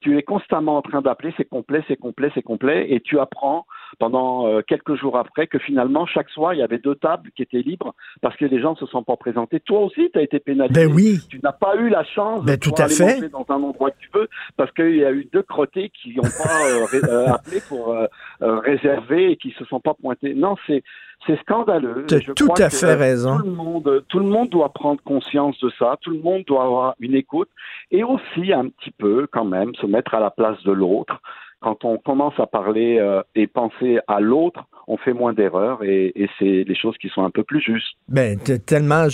tu 0.00 0.16
es 0.16 0.22
constamment 0.22 0.78
en 0.78 0.82
train 0.82 1.02
d'appeler, 1.02 1.32
c'est 1.36 1.48
complet, 1.48 1.84
c'est 1.86 1.96
complet, 1.96 2.30
c'est 2.34 2.42
complet, 2.42 2.86
et 2.90 3.00
tu 3.00 3.18
apprends 3.18 3.66
pendant 3.98 4.46
euh, 4.46 4.62
quelques 4.66 4.94
jours 4.94 5.18
après 5.18 5.46
que 5.46 5.58
finalement, 5.58 6.06
chaque 6.06 6.30
soir, 6.30 6.54
il 6.54 6.60
y 6.60 6.62
avait 6.62 6.78
deux 6.78 6.94
tables 6.94 7.30
qui 7.36 7.42
étaient 7.42 7.60
libres 7.60 7.94
parce 8.22 8.36
que 8.36 8.46
les 8.46 8.60
gens 8.60 8.72
ne 8.72 8.76
se 8.76 8.86
sont 8.86 9.02
pas 9.02 9.16
présentés. 9.16 9.60
Toi 9.60 9.80
aussi, 9.80 10.10
tu 10.10 10.18
as 10.18 10.22
été 10.22 10.38
pénalisé. 10.40 10.86
Ben 10.86 10.94
oui. 10.94 11.18
Tu 11.28 11.38
n'as 11.42 11.52
pas 11.52 11.76
eu 11.76 11.90
la 11.90 12.04
chance 12.04 12.44
ben, 12.44 12.54
de 12.54 12.60
tout 12.60 12.74
à 12.78 12.88
fait. 12.88 13.28
dans 13.28 13.44
un 13.48 13.62
endroit 13.62 13.90
que 13.90 13.98
tu 14.00 14.08
veux 14.14 14.28
parce 14.56 14.72
qu'il 14.72 14.96
y 14.96 15.04
a 15.04 15.12
eu 15.12 15.28
deux 15.32 15.42
crottés 15.42 15.90
qui 15.90 16.16
n'ont 16.16 16.22
pas 16.22 16.66
euh, 16.66 16.86
euh, 17.04 17.26
appelé 17.32 17.60
pour 17.68 17.94
réserver 18.40 19.32
et 19.32 19.36
qui 19.36 19.50
se 19.58 19.64
sont 19.66 19.80
pas 19.80 19.94
pointés. 19.94 20.34
Non, 20.34 20.56
c'est 20.66 20.82
c'est 21.26 21.38
scandaleux. 21.40 22.06
Tu 22.08 22.14
as 22.14 22.34
tout 22.34 22.48
à 22.56 22.70
fait 22.70 22.94
raison. 22.94 23.38
Tout 23.38 23.44
le, 23.44 23.50
monde, 23.50 24.04
tout 24.08 24.18
le 24.18 24.26
monde 24.26 24.48
doit 24.48 24.70
prendre 24.70 25.00
conscience 25.02 25.58
de 25.60 25.70
ça. 25.78 25.96
Tout 26.00 26.10
le 26.10 26.20
monde 26.20 26.44
doit 26.46 26.64
avoir 26.64 26.94
une 26.98 27.14
écoute 27.14 27.50
et 27.90 28.02
aussi 28.02 28.52
un 28.52 28.68
petit 28.68 28.90
peu, 28.90 29.26
quand 29.30 29.44
même, 29.44 29.74
se 29.74 29.86
mettre 29.86 30.14
à 30.14 30.20
la 30.20 30.30
place 30.30 30.62
de 30.64 30.72
l'autre. 30.72 31.20
Quand 31.60 31.84
on 31.84 31.98
commence 31.98 32.38
à 32.38 32.46
parler 32.46 32.98
euh, 32.98 33.22
et 33.34 33.46
penser 33.46 34.00
à 34.08 34.20
l'autre, 34.20 34.64
on 34.90 34.96
fait 34.96 35.12
moins 35.12 35.32
d'erreurs 35.32 35.84
et, 35.84 36.12
c'est 36.38 36.64
des 36.64 36.74
choses 36.74 36.96
qui 36.98 37.08
sont 37.08 37.22
un 37.22 37.30
peu 37.30 37.44
plus 37.44 37.60
justes. 37.60 37.94
Ben, 38.08 38.38
tu 38.44 38.52
as 38.52 38.58
tellement, 38.58 39.06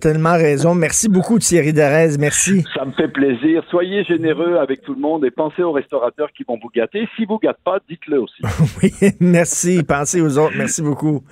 tellement 0.00 0.32
raison. 0.32 0.74
Merci 0.74 1.08
beaucoup, 1.08 1.38
Thierry 1.38 1.72
Darez. 1.72 2.18
Merci. 2.18 2.64
Ça 2.74 2.84
me 2.84 2.92
fait 2.92 3.08
plaisir. 3.08 3.64
Soyez 3.70 4.04
généreux 4.04 4.56
avec 4.56 4.82
tout 4.82 4.94
le 4.94 5.00
monde 5.00 5.24
et 5.24 5.30
pensez 5.30 5.62
aux 5.62 5.72
restaurateurs 5.72 6.30
qui 6.36 6.44
vont 6.46 6.58
vous 6.62 6.68
gâter. 6.74 7.08
Si 7.16 7.24
vous 7.24 7.38
gâtent 7.38 7.62
pas, 7.64 7.78
dites-le 7.88 8.20
aussi. 8.20 8.42
oui, 8.82 8.92
merci. 9.20 9.82
Pensez 9.82 10.20
aux 10.20 10.38
autres. 10.38 10.54
Merci 10.56 10.82
beaucoup. 10.82 11.22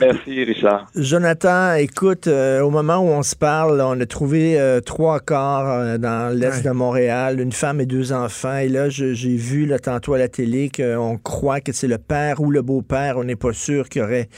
Merci, 0.00 0.44
Richard. 0.44 0.86
Jonathan, 0.96 1.74
écoute, 1.74 2.26
euh, 2.26 2.60
au 2.60 2.70
moment 2.70 2.98
où 2.98 3.08
on 3.08 3.22
se 3.22 3.36
parle, 3.36 3.80
on 3.80 4.00
a 4.00 4.06
trouvé 4.06 4.58
euh, 4.58 4.80
trois 4.80 5.20
corps 5.20 5.68
euh, 5.68 5.98
dans 5.98 6.36
l'est 6.36 6.64
de 6.64 6.70
Montréal, 6.70 7.40
une 7.40 7.52
femme 7.52 7.80
et 7.80 7.86
deux 7.86 8.12
enfants. 8.12 8.56
Et 8.56 8.68
là, 8.68 8.88
j'ai 8.88 9.36
vu 9.36 9.66
là, 9.66 9.78
tantôt 9.78 10.14
à 10.14 10.18
la 10.18 10.28
télé 10.28 10.70
qu'on 10.74 11.18
croit 11.22 11.60
que 11.60 11.72
c'est 11.72 11.88
le 11.88 11.98
père 11.98 12.40
ou 12.40 12.50
le 12.50 12.62
beau-père. 12.62 13.16
On 13.18 13.24
n'est 13.24 13.36
pas 13.44 13.52
sûr 13.52 13.88
qu'il 13.90 14.00
aurait 14.00 14.28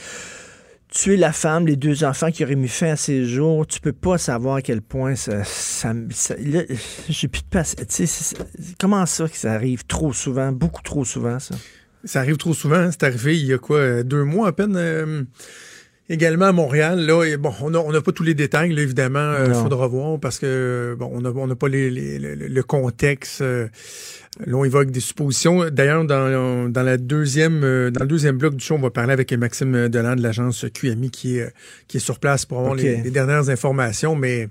tué 0.89 1.15
la 1.15 1.31
femme, 1.31 1.65
les 1.65 1.77
deux 1.77 2.03
enfants 2.03 2.29
qui 2.29 2.43
auraient 2.43 2.55
mis 2.55 2.67
fin 2.67 2.91
à 2.91 2.95
ses 2.97 3.25
jours. 3.25 3.65
Tu 3.65 3.79
peux 3.79 3.93
pas 3.93 4.17
savoir 4.17 4.55
à 4.55 4.61
quel 4.61 4.81
point 4.81 5.15
ça. 5.15 5.43
J'ai 7.09 7.27
plus 7.29 7.41
de 7.41 7.47
patience. 7.49 8.33
Comment 8.79 9.05
ça 9.05 9.29
que 9.29 9.37
ça 9.37 9.53
arrive 9.53 9.85
trop 9.85 10.11
souvent, 10.11 10.51
beaucoup 10.51 10.81
trop 10.81 11.05
souvent, 11.05 11.39
ça? 11.39 11.55
Ça 12.03 12.19
arrive 12.19 12.37
trop 12.37 12.53
souvent. 12.53 12.89
C'est 12.91 13.03
arrivé 13.03 13.39
il 13.39 13.45
y 13.45 13.53
a 13.53 13.57
quoi, 13.57 14.03
deux 14.03 14.23
mois 14.23 14.49
à 14.49 14.51
peine? 14.51 14.75
Euh, 14.75 15.23
également 16.09 16.45
à 16.45 16.51
Montréal, 16.51 17.05
là, 17.05 17.37
bon, 17.37 17.53
on 17.61 17.91
n'a 17.91 18.01
pas 18.01 18.11
tous 18.11 18.23
les 18.23 18.33
détails, 18.33 18.77
évidemment, 18.79 19.33
il 19.45 19.51
euh, 19.51 19.53
faudra 19.53 19.87
voir 19.87 20.19
parce 20.19 20.39
que 20.39 20.95
bon, 20.97 21.11
on 21.13 21.47
n'a 21.47 21.55
pas 21.55 21.67
le 21.67 22.61
contexte. 22.61 23.41
Euh, 23.41 23.67
Là, 24.45 24.55
on 24.55 24.65
évoque 24.65 24.91
des 24.91 24.99
suppositions. 24.99 25.67
D'ailleurs, 25.71 26.05
dans, 26.05 26.69
dans, 26.69 26.83
la 26.83 26.97
deuxième, 26.97 27.63
euh, 27.63 27.89
dans 27.89 28.01
le 28.01 28.07
deuxième 28.07 28.37
bloc 28.37 28.55
du 28.55 28.63
show, 28.63 28.75
on 28.75 28.79
va 28.79 28.91
parler 28.91 29.13
avec 29.13 29.33
Maxime 29.33 29.89
Delan 29.89 30.15
de 30.15 30.21
l'agence 30.21 30.65
QMI 30.73 31.09
qui 31.09 31.39
est, 31.39 31.51
qui 31.87 31.97
est 31.97 31.99
sur 31.99 32.19
place 32.19 32.45
pour 32.45 32.59
avoir 32.59 32.75
les, 32.75 32.97
dernières 33.09 33.49
informations. 33.49 34.15
Mais 34.15 34.47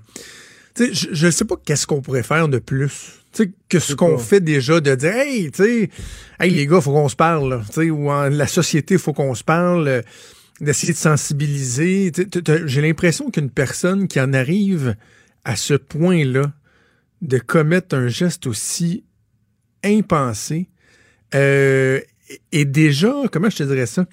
je 0.77 1.25
ne 1.25 1.31
sais 1.31 1.45
pas 1.45 1.55
qu'est-ce 1.63 1.87
qu'on 1.87 2.01
pourrait 2.01 2.23
faire 2.23 2.49
de 2.49 2.59
plus. 2.59 3.21
que 3.69 3.79
ce 3.79 3.93
qu'on 3.93 4.17
fait 4.17 4.41
déjà 4.41 4.81
de 4.81 4.93
dire 4.95 5.15
Hey, 5.15 5.51
tu 5.51 5.89
hey 6.39 6.51
les 6.51 6.67
gars, 6.67 6.81
faut 6.81 6.91
qu'on 6.91 7.07
se 7.07 7.15
parle. 7.15 7.61
ou 7.77 8.11
en 8.11 8.29
la 8.29 8.47
société, 8.47 8.97
faut 8.97 9.13
qu'on 9.13 9.35
se 9.35 9.43
parle. 9.43 10.03
Euh, 10.61 10.65
d'essayer 10.65 10.93
de 10.93 10.97
sensibiliser. 10.97 12.11
J'ai 12.65 12.81
l'impression 12.81 13.29
qu'une 13.29 13.49
personne 13.49 14.07
qui 14.07 14.19
en 14.19 14.33
arrive 14.33 14.95
à 15.45 15.55
ce 15.55 15.73
point-là 15.73 16.51
de 17.21 17.37
commettre 17.37 17.95
un 17.95 18.07
geste 18.07 18.47
aussi 18.47 19.03
impensé. 19.83 20.69
Euh, 21.35 21.99
et 22.51 22.65
déjà, 22.65 23.13
comment 23.31 23.49
je 23.49 23.57
te 23.57 23.63
dirais 23.63 23.85
ça? 23.85 24.05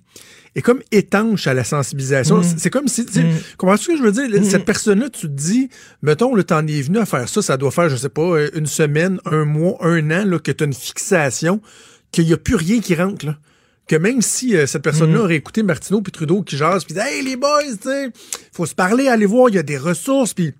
est 0.56 0.62
comme 0.62 0.82
étanche 0.92 1.48
à 1.48 1.54
la 1.54 1.64
sensibilisation. 1.64 2.38
Mm. 2.38 2.44
C'est 2.58 2.70
comme 2.70 2.86
si, 2.86 3.02
mm. 3.02 3.22
comment 3.56 3.76
ce 3.76 3.88
que 3.88 3.96
je 3.96 4.02
veux 4.04 4.12
dire? 4.12 4.28
Mm. 4.28 4.44
Cette 4.44 4.64
personne-là, 4.64 5.10
tu 5.10 5.22
te 5.22 5.32
dis, 5.32 5.68
mettons, 6.00 6.32
le 6.32 6.44
temps 6.44 6.64
est 6.64 6.82
venu 6.82 6.98
à 6.98 7.06
faire 7.06 7.28
ça, 7.28 7.42
ça 7.42 7.56
doit 7.56 7.72
faire, 7.72 7.88
je 7.88 7.96
sais 7.96 8.08
pas, 8.08 8.38
une 8.54 8.66
semaine, 8.66 9.18
un 9.24 9.44
mois, 9.44 9.76
un 9.80 10.12
an, 10.12 10.24
là, 10.24 10.38
que 10.38 10.52
tu 10.52 10.62
as 10.62 10.66
une 10.68 10.72
fixation, 10.72 11.60
qu'il 12.12 12.26
n'y 12.26 12.32
a 12.32 12.36
plus 12.36 12.54
rien 12.54 12.78
qui 12.80 12.94
rentre, 12.94 13.26
là 13.26 13.36
que 13.86 13.96
même 13.96 14.22
si 14.22 14.56
euh, 14.56 14.66
cette 14.66 14.82
personne-là 14.82 15.20
aurait 15.20 15.36
écouté 15.36 15.62
Martineau 15.62 16.00
puis 16.00 16.12
Trudeau 16.12 16.42
qui 16.42 16.56
jase 16.56 16.84
puis 16.84 16.96
hey 16.98 17.22
les 17.22 17.36
boys, 17.36 17.62
tu 17.80 17.88
sais, 17.88 18.10
faut 18.52 18.66
se 18.66 18.74
parler, 18.74 19.08
aller 19.08 19.26
voir, 19.26 19.48
il 19.50 19.56
y 19.56 19.58
a 19.58 19.62
des 19.62 19.78
ressources 19.78 20.34
puis 20.34 20.52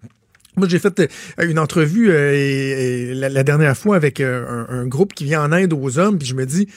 moi, 0.56 0.68
j'ai 0.68 0.78
fait 0.78 1.00
euh, 1.00 1.06
une 1.40 1.58
entrevue 1.58 2.10
euh, 2.10 3.14
la, 3.14 3.42
dernière 3.42 3.76
fois 3.76 3.96
avec 3.96 4.20
un, 4.20 4.86
groupe 4.86 5.12
qui 5.12 5.24
vient 5.24 5.42
en 5.42 5.52
aide 5.52 5.72
aux 5.72 5.98
hommes, 5.98 6.16
puis 6.16 6.28
je 6.28 6.34
me 6.34 6.46
dis, 6.46 6.68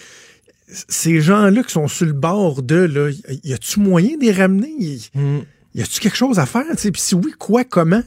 ces 0.67 1.21
gens-là 1.21 1.61
qui 1.61 1.73
sont 1.73 1.87
sur 1.87 2.07
le 2.07 2.13
bord 2.13 2.63
de, 2.63 2.75
là, 2.75 3.11
y 3.43 3.53
a-tu 3.53 3.79
moyen 3.79 4.17
de 4.17 4.23
les 4.23 4.31
ramener? 4.31 4.73
Y, 4.79 5.11
mm. 5.13 5.39
y 5.75 5.81
a-tu 5.83 5.99
quelque 5.99 6.17
chose 6.17 6.39
à 6.39 6.47
faire? 6.47 6.65
Puis 6.75 6.91
si 6.95 7.13
oui, 7.13 7.33
quoi, 7.37 7.63
comment? 7.63 8.01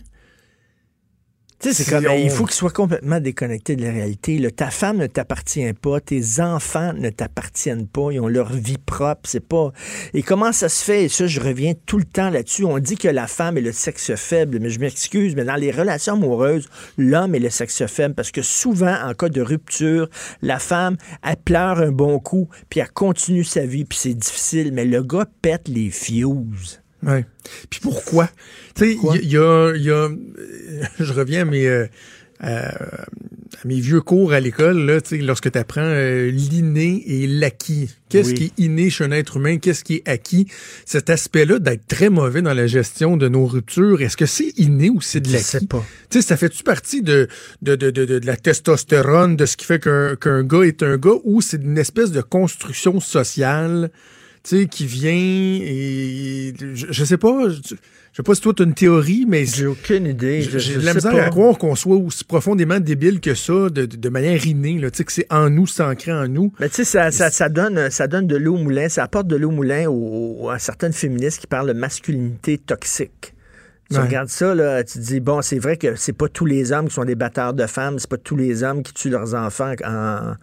C'est 1.60 1.88
comme, 1.88 2.06
il 2.18 2.30
faut 2.30 2.44
qu'il 2.44 2.54
soit 2.54 2.72
complètement 2.72 3.20
déconnecté 3.20 3.76
de 3.76 3.82
la 3.84 3.90
réalité. 3.90 4.38
Là, 4.38 4.50
ta 4.50 4.70
femme 4.70 4.96
ne 4.96 5.06
t'appartient 5.06 5.72
pas, 5.74 6.00
tes 6.00 6.40
enfants 6.40 6.92
ne 6.94 7.10
t'appartiennent 7.10 7.86
pas, 7.86 8.10
ils 8.12 8.20
ont 8.20 8.28
leur 8.28 8.52
vie 8.52 8.78
propre, 8.78 9.22
c'est 9.24 9.46
pas. 9.46 9.72
Et 10.14 10.22
comment 10.22 10.52
ça 10.52 10.68
se 10.68 10.82
fait? 10.82 11.04
Et 11.04 11.08
ça, 11.08 11.26
je 11.26 11.40
reviens 11.40 11.74
tout 11.86 11.98
le 11.98 12.04
temps 12.04 12.30
là-dessus. 12.30 12.64
On 12.64 12.78
dit 12.78 12.96
que 12.96 13.08
la 13.08 13.26
femme 13.26 13.58
est 13.58 13.62
le 13.62 13.72
sexe 13.72 14.14
faible, 14.14 14.58
mais 14.60 14.70
je 14.70 14.80
m'excuse, 14.80 15.36
mais 15.36 15.44
dans 15.44 15.56
les 15.56 15.70
relations 15.70 16.14
amoureuses, 16.14 16.68
l'homme 16.96 17.34
est 17.34 17.40
le 17.40 17.50
sexe 17.50 17.84
faible 17.86 18.14
parce 18.14 18.30
que 18.30 18.42
souvent, 18.42 18.96
en 19.04 19.12
cas 19.14 19.28
de 19.28 19.42
rupture, 19.42 20.08
la 20.42 20.58
femme, 20.58 20.96
elle 21.22 21.36
pleure 21.36 21.78
un 21.78 21.92
bon 21.92 22.18
coup, 22.18 22.48
puis 22.70 22.80
elle 22.80 22.90
continue 22.90 23.44
sa 23.44 23.66
vie, 23.66 23.84
puis 23.84 23.98
c'est 23.98 24.14
difficile, 24.14 24.72
mais 24.72 24.84
le 24.84 25.02
gars 25.02 25.26
pète 25.42 25.68
les 25.68 25.90
fuses. 25.90 26.79
Ouais. 27.02 27.24
Puis 27.70 27.80
pourquoi? 27.80 28.28
Tu 28.74 28.84
sais, 28.84 28.98
il 29.22 29.30
y, 29.30 29.38
a, 29.38 29.74
y 29.74 29.90
a, 29.90 30.08
je 30.98 31.12
reviens 31.12 31.42
à 31.42 31.44
mes, 31.44 31.66
euh, 31.66 31.86
à, 32.40 32.72
mes 33.64 33.80
vieux 33.80 34.00
cours 34.00 34.32
à 34.32 34.40
l'école, 34.40 34.78
là, 34.86 35.00
tu 35.00 35.16
sais, 35.16 35.22
lorsque 35.22 35.50
tu 35.50 35.58
apprends 35.58 35.82
euh, 35.82 36.30
l'inné 36.30 37.02
et 37.06 37.26
l'acquis. 37.26 37.90
Qu'est-ce 38.08 38.34
qui 38.34 38.44
est 38.44 38.58
inné 38.58 38.90
chez 38.90 39.04
un 39.04 39.12
être 39.12 39.36
humain? 39.36 39.58
Qu'est-ce 39.58 39.84
qui 39.84 39.96
est 39.96 40.08
acquis? 40.08 40.46
Cet 40.84 41.10
aspect-là 41.10 41.58
d'être 41.58 41.86
très 41.86 42.10
mauvais 42.10 42.42
dans 42.42 42.54
la 42.54 42.66
gestion 42.66 43.16
de 43.16 43.28
nos 43.28 43.46
ruptures, 43.46 44.02
est-ce 44.02 44.16
que 44.16 44.26
c'est 44.26 44.58
inné 44.58 44.90
ou 44.90 45.00
c'est 45.00 45.20
de 45.20 45.30
l'acquis? 45.32 45.44
Je 45.44 45.58
sais 45.58 45.66
pas. 45.66 45.84
Tu 46.10 46.20
sais, 46.20 46.26
ça 46.26 46.36
fait-tu 46.36 46.62
partie 46.62 47.02
de, 47.02 47.28
de, 47.62 47.76
de, 47.76 47.90
de, 47.90 48.04
de 48.04 48.26
la 48.26 48.36
testostérone, 48.36 49.36
de 49.36 49.46
ce 49.46 49.56
qui 49.56 49.66
fait 49.66 49.82
qu'un 49.82 50.16
qu'un 50.16 50.42
gars 50.42 50.62
est 50.62 50.82
un 50.82 50.96
gars, 50.96 51.18
ou 51.24 51.40
c'est 51.40 51.62
une 51.62 51.78
espèce 51.78 52.10
de 52.10 52.20
construction 52.20 53.00
sociale 53.00 53.90
tu 54.42 54.60
sais, 54.60 54.66
qui 54.66 54.86
vient 54.86 55.12
et 55.12 56.54
je, 56.74 57.04
sais 57.04 57.18
pas, 57.18 57.50
je, 57.50 57.74
sais 58.12 58.22
pas 58.22 58.34
si 58.34 58.40
toi 58.40 58.54
as 58.58 58.62
une 58.62 58.72
théorie, 58.72 59.26
mais 59.28 59.44
j'ai 59.44 59.66
aucune 59.66 60.06
idée. 60.06 60.40
J'ai 60.40 60.76
la 60.76 60.94
misère 60.94 61.14
à 61.14 61.28
croire 61.28 61.58
qu'on 61.58 61.74
soit 61.74 61.96
aussi 61.96 62.24
profondément 62.24 62.80
débile 62.80 63.20
que 63.20 63.34
ça, 63.34 63.68
de, 63.68 63.84
de 63.84 64.08
manière 64.08 64.46
innée, 64.46 64.78
là, 64.78 64.90
tu 64.90 64.98
sais, 64.98 65.04
que 65.04 65.12
c'est 65.12 65.26
en 65.30 65.50
nous, 65.50 65.66
c'est 65.66 65.82
ancré 65.82 66.12
en 66.12 66.26
nous. 66.26 66.52
Mais 66.58 66.70
tu 66.70 66.76
sais, 66.76 66.84
ça, 66.84 67.10
ça, 67.10 67.30
ça, 67.30 67.50
donne, 67.50 67.90
ça 67.90 68.06
donne 68.06 68.26
de 68.26 68.36
l'eau 68.36 68.54
au 68.54 68.58
moulin, 68.58 68.88
ça 68.88 69.04
apporte 69.04 69.26
de 69.26 69.36
l'eau 69.36 69.48
au 69.48 69.52
moulin 69.52 69.86
aux, 69.88 70.48
à 70.48 70.58
certaines 70.58 70.94
féministes 70.94 71.40
qui 71.40 71.46
parlent 71.46 71.68
de 71.68 71.74
masculinité 71.74 72.56
toxique. 72.56 73.34
Tu 73.92 73.98
regardes 73.98 74.28
ça, 74.28 74.54
là, 74.54 74.84
tu 74.84 75.00
te 75.00 75.04
dis, 75.04 75.18
bon, 75.18 75.42
c'est 75.42 75.58
vrai 75.58 75.76
que 75.76 75.96
c'est 75.96 76.12
pas 76.12 76.28
tous 76.28 76.46
les 76.46 76.70
hommes 76.70 76.86
qui 76.86 76.94
sont 76.94 77.04
des 77.04 77.16
batteurs 77.16 77.54
de 77.54 77.66
femmes, 77.66 77.98
c'est 77.98 78.08
pas 78.08 78.18
tous 78.18 78.36
les 78.36 78.62
hommes 78.62 78.84
qui 78.84 78.94
tuent 78.94 79.10
leurs 79.10 79.34
enfants 79.34 79.74
en, 79.84 80.34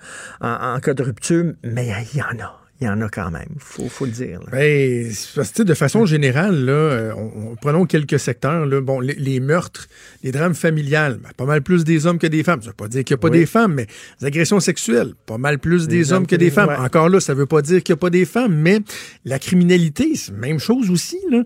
en, 0.41 0.75
en 0.75 0.79
cas 0.81 0.93
de 0.93 1.01
rupture, 1.01 1.53
mais 1.63 1.87
il 2.13 2.19
y 2.19 2.21
en 2.21 2.43
a 2.43 2.66
il 2.79 2.85
y 2.85 2.89
en 2.89 3.01
a 3.01 3.09
quand 3.09 3.31
même, 3.31 3.55
faut, 3.57 3.89
faut 3.89 4.05
le 4.05 4.11
dire. 4.11 4.39
Ben, 4.51 5.11
de 5.59 5.73
façon 5.73 6.05
générale, 6.05 6.63
là, 6.63 6.73
euh, 6.73 7.13
prenons 7.59 7.85
quelques 7.85 8.19
secteurs. 8.19 8.67
Là, 8.67 8.81
bon, 8.81 8.99
les, 8.99 9.39
meurtres, 9.39 9.87
les 10.23 10.31
drames 10.31 10.53
familiales, 10.53 11.17
ben, 11.21 11.29
pas 11.35 11.45
mal 11.45 11.63
plus 11.63 11.83
des 11.83 12.05
hommes 12.05 12.19
que 12.19 12.27
des 12.27 12.43
femmes. 12.43 12.61
Ça 12.61 12.67
veut 12.67 12.75
pas 12.75 12.87
dire 12.87 13.03
qu'il 13.03 13.15
n'y 13.15 13.19
a 13.19 13.21
pas 13.21 13.29
des 13.31 13.47
femmes, 13.47 13.73
mais 13.73 13.87
les 14.21 14.27
agressions 14.27 14.59
sexuelles, 14.59 15.13
pas 15.25 15.39
mal 15.39 15.57
plus 15.57 15.87
des, 15.87 16.13
hommes 16.13 16.27
que, 16.27 16.35
des, 16.35 16.51
femmes. 16.51 16.69
Encore 16.77 17.09
là, 17.09 17.19
ça 17.19 17.33
veut 17.33 17.47
pas 17.47 17.63
dire 17.63 17.81
qu'il 17.81 17.93
n'y 17.93 17.97
a 17.97 18.01
pas 18.01 18.11
des 18.11 18.25
femmes, 18.25 18.55
mais 18.55 18.81
la 19.25 19.39
criminalité, 19.39 20.11
c'est 20.15 20.31
la 20.31 20.37
même 20.37 20.59
chose 20.59 20.91
aussi. 20.91 21.19
Là. 21.31 21.39
Mm. 21.39 21.45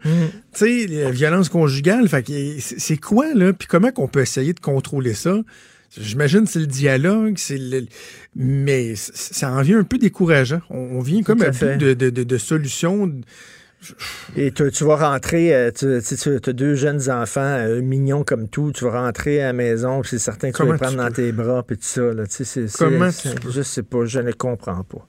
Tu 0.53 0.85
sais, 0.85 0.87
la 0.87 1.11
violence 1.11 1.47
conjugale, 1.47 2.09
c'est 2.59 2.97
quoi, 2.97 3.33
là? 3.33 3.53
Puis 3.53 3.69
comment 3.69 3.91
qu'on 3.91 4.09
peut 4.09 4.21
essayer 4.21 4.51
de 4.51 4.59
contrôler 4.59 5.13
ça? 5.13 5.37
J'imagine 5.97 6.47
c'est 6.47 6.59
le 6.59 6.67
dialogue, 6.67 7.35
c'est 7.37 7.57
le... 7.57 7.85
mais 8.35 8.95
ça 8.95 9.51
en 9.51 9.61
vient 9.61 9.79
un 9.79 9.83
peu 9.83 9.97
décourageant. 9.97 10.61
On, 10.69 11.01
vient 11.01 11.21
comme 11.21 11.41
un 11.41 11.51
peu 11.51 11.75
de, 11.75 11.93
de, 11.93 12.09
de, 12.09 12.23
de 12.23 12.37
solutions 12.37 13.11
et 14.37 14.51
tu, 14.51 14.83
vas 14.83 14.95
rentrer, 14.95 15.53
euh, 15.53 15.71
tu, 15.71 15.87
as 15.87 16.53
deux 16.53 16.75
jeunes 16.75 17.09
enfants 17.09 17.41
euh, 17.41 17.81
mignons 17.81 18.23
comme 18.23 18.47
tout, 18.47 18.71
tu 18.71 18.85
vas 18.85 19.01
rentrer 19.05 19.41
à 19.41 19.47
la 19.47 19.53
maison, 19.53 20.03
c'est 20.03 20.19
certain 20.19 20.51
que 20.51 20.57
tu 20.57 20.63
vas 20.63 20.73
les 20.73 20.77
prendre 20.77 20.97
dans 20.97 21.11
tes 21.11 21.31
bras, 21.31 21.63
puis 21.63 21.77
tout 21.77 21.83
ça. 21.83 22.01
Là, 22.01 22.23
Comment 22.77 23.09
Je 23.49 23.61
sais 23.61 23.83
pas, 23.83 24.05
je 24.05 24.19
ne 24.19 24.31
comprends 24.31 24.83
pas. 24.83 25.07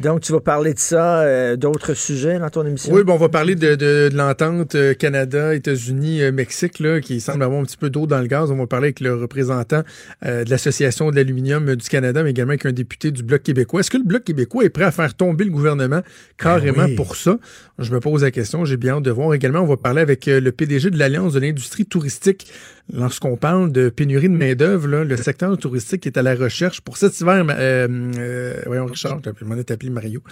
Donc, 0.00 0.22
tu 0.22 0.32
vas 0.32 0.40
parler 0.40 0.74
de 0.74 0.78
ça, 0.78 1.20
euh, 1.20 1.56
d'autres 1.56 1.94
sujets 1.94 2.38
dans 2.38 2.50
ton 2.50 2.66
émission? 2.66 2.92
Oui, 2.94 3.04
bon, 3.04 3.14
on 3.14 3.18
va 3.18 3.28
parler 3.28 3.54
de, 3.54 3.74
de, 3.74 4.10
l'entente 4.14 4.76
Canada, 4.98 5.54
États-Unis, 5.54 6.32
Mexique, 6.32 6.78
là, 6.78 7.00
qui 7.00 7.20
semble 7.20 7.42
avoir 7.42 7.60
un 7.60 7.64
petit 7.64 7.76
peu 7.76 7.90
d'eau 7.90 8.06
dans 8.06 8.20
le 8.20 8.26
gaz. 8.26 8.50
On 8.50 8.56
va 8.56 8.66
parler 8.66 8.86
avec 8.86 9.00
le 9.00 9.14
représentant 9.14 9.82
de 10.22 10.48
l'Association 10.48 11.10
de 11.10 11.16
l'aluminium 11.16 11.76
du 11.76 11.88
Canada, 11.88 12.22
mais 12.22 12.30
également 12.30 12.52
avec 12.52 12.66
un 12.66 12.72
député 12.72 13.10
du 13.10 13.22
Bloc 13.22 13.42
québécois. 13.42 13.80
Est-ce 13.80 13.90
que 13.90 13.98
le 13.98 14.04
Bloc 14.04 14.24
québécois 14.24 14.64
est 14.64 14.70
prêt 14.70 14.84
à 14.84 14.90
faire 14.90 15.14
tomber 15.14 15.44
le 15.44 15.50
gouvernement 15.50 16.00
carrément 16.38 16.86
ben 16.86 16.96
pour 16.96 17.16
ça? 17.16 17.38
Je 17.78 17.92
me 17.92 18.00
pose 18.00 18.22
la 18.22 18.30
question, 18.30 18.64
j'ai 18.64 18.78
bien 18.78 18.96
hâte 18.96 19.02
de 19.02 19.10
voir. 19.10 19.34
Également, 19.34 19.60
on 19.60 19.66
va 19.66 19.76
parler 19.76 20.00
avec 20.00 20.28
euh, 20.28 20.40
le 20.40 20.50
PDG 20.50 20.88
de 20.90 20.98
l'Alliance 20.98 21.34
de 21.34 21.40
l'industrie 21.40 21.84
touristique. 21.84 22.50
Lorsqu'on 22.90 23.36
parle 23.36 23.70
de 23.70 23.90
pénurie 23.90 24.30
de 24.30 24.34
main-d'œuvre, 24.34 24.88
le 24.88 25.16
secteur 25.18 25.58
touristique 25.58 26.06
est 26.06 26.16
à 26.16 26.22
la 26.22 26.34
recherche 26.34 26.80
pour 26.80 26.96
cet 26.96 27.20
hiver. 27.20 27.44
Euh, 27.50 27.86
euh, 28.18 28.62
voyons, 28.64 28.86
Richard, 28.86 29.20
je 29.22 29.72
appelé 29.72 29.90
Mario. 29.90 30.22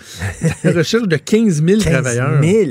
la 0.63 0.73
recherche 0.73 1.07
de 1.07 1.17
15 1.17 1.63
000 1.63 1.81
travailleurs. 1.81 2.41
15 2.41 2.51
000 2.51 2.71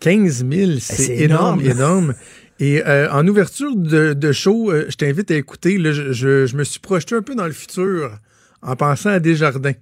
15 0.00 0.46
000, 0.50 0.70
c'est 0.80 1.18
énorme, 1.18 1.60
énorme. 1.60 2.14
Et 2.58 2.82
en 2.84 3.26
ouverture 3.28 3.76
de, 3.76 4.32
show, 4.32 4.72
je 4.72 4.96
t'invite 4.96 5.30
à 5.30 5.36
écouter. 5.36 5.78
je, 5.80 6.12
je, 6.12 6.56
me 6.56 6.64
suis 6.64 6.80
projeté 6.80 7.14
un 7.14 7.22
peu 7.22 7.36
dans 7.36 7.46
le 7.46 7.52
futur 7.52 8.18
en 8.62 8.74
pensant 8.74 9.10
à 9.10 9.20
Desjardins. 9.20 9.74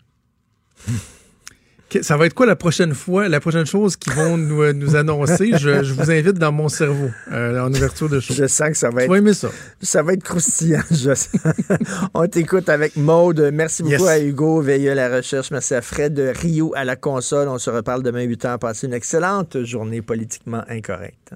Ça 2.03 2.17
va 2.17 2.27
être 2.27 2.35
quoi 2.35 2.47
la 2.47 2.57
prochaine 2.57 2.95
fois, 2.95 3.29
la 3.29 3.41
prochaine 3.41 3.67
chose 3.67 3.97
qu'ils 3.97 4.13
vont 4.13 4.37
nous, 4.37 4.63
euh, 4.63 4.73
nous 4.73 4.97
annoncer? 4.97 5.53
Je, 5.59 5.93
vous 5.93 6.11
invite 6.11 6.39
dans 6.39 6.53
mon 6.53 6.69
cerveau 6.69 7.11
euh, 7.33 7.61
en 7.61 7.73
ouverture 7.73 8.09
de 8.09 8.21
show. 8.21 8.35
Je 8.35 8.47
sens 8.47 8.71
que 8.71 8.77
ça 8.77 8.91
va 8.91 9.05
être. 9.05 9.15
aimer 9.15 9.35
ça. 9.35 9.49
Ça 9.81 10.03
va 10.03 10.13
être 10.13 10.23
croustillant. 10.23 10.83
On 12.15 12.27
t'écoute 12.27 12.69
avec 12.69 12.97
Maude. 12.97 13.51
Merci 13.53 13.83
beaucoup 13.83 14.07
à 14.07 14.19
Hugo 14.19 14.61
Veilleux 14.61 14.93
à 14.93 14.95
la 14.95 15.17
recherche. 15.17 15.51
Merci 15.51 15.75
à 15.75 15.83
Fred 15.83 16.15
de 16.15 16.33
Rio 16.35 16.73
à 16.77 16.85
la 16.85 16.97
console. 16.97 17.49
On 17.49 17.59
se 17.59 17.71
reparle 17.71 18.03
demain 18.03 18.23
8 18.23 18.45
h. 18.45 18.59
Passez 18.59 18.87
une 18.87 18.95
excellente 18.95 19.65
journée 19.65 20.03
politiquement 20.03 20.63
incorrecte. 20.69 21.35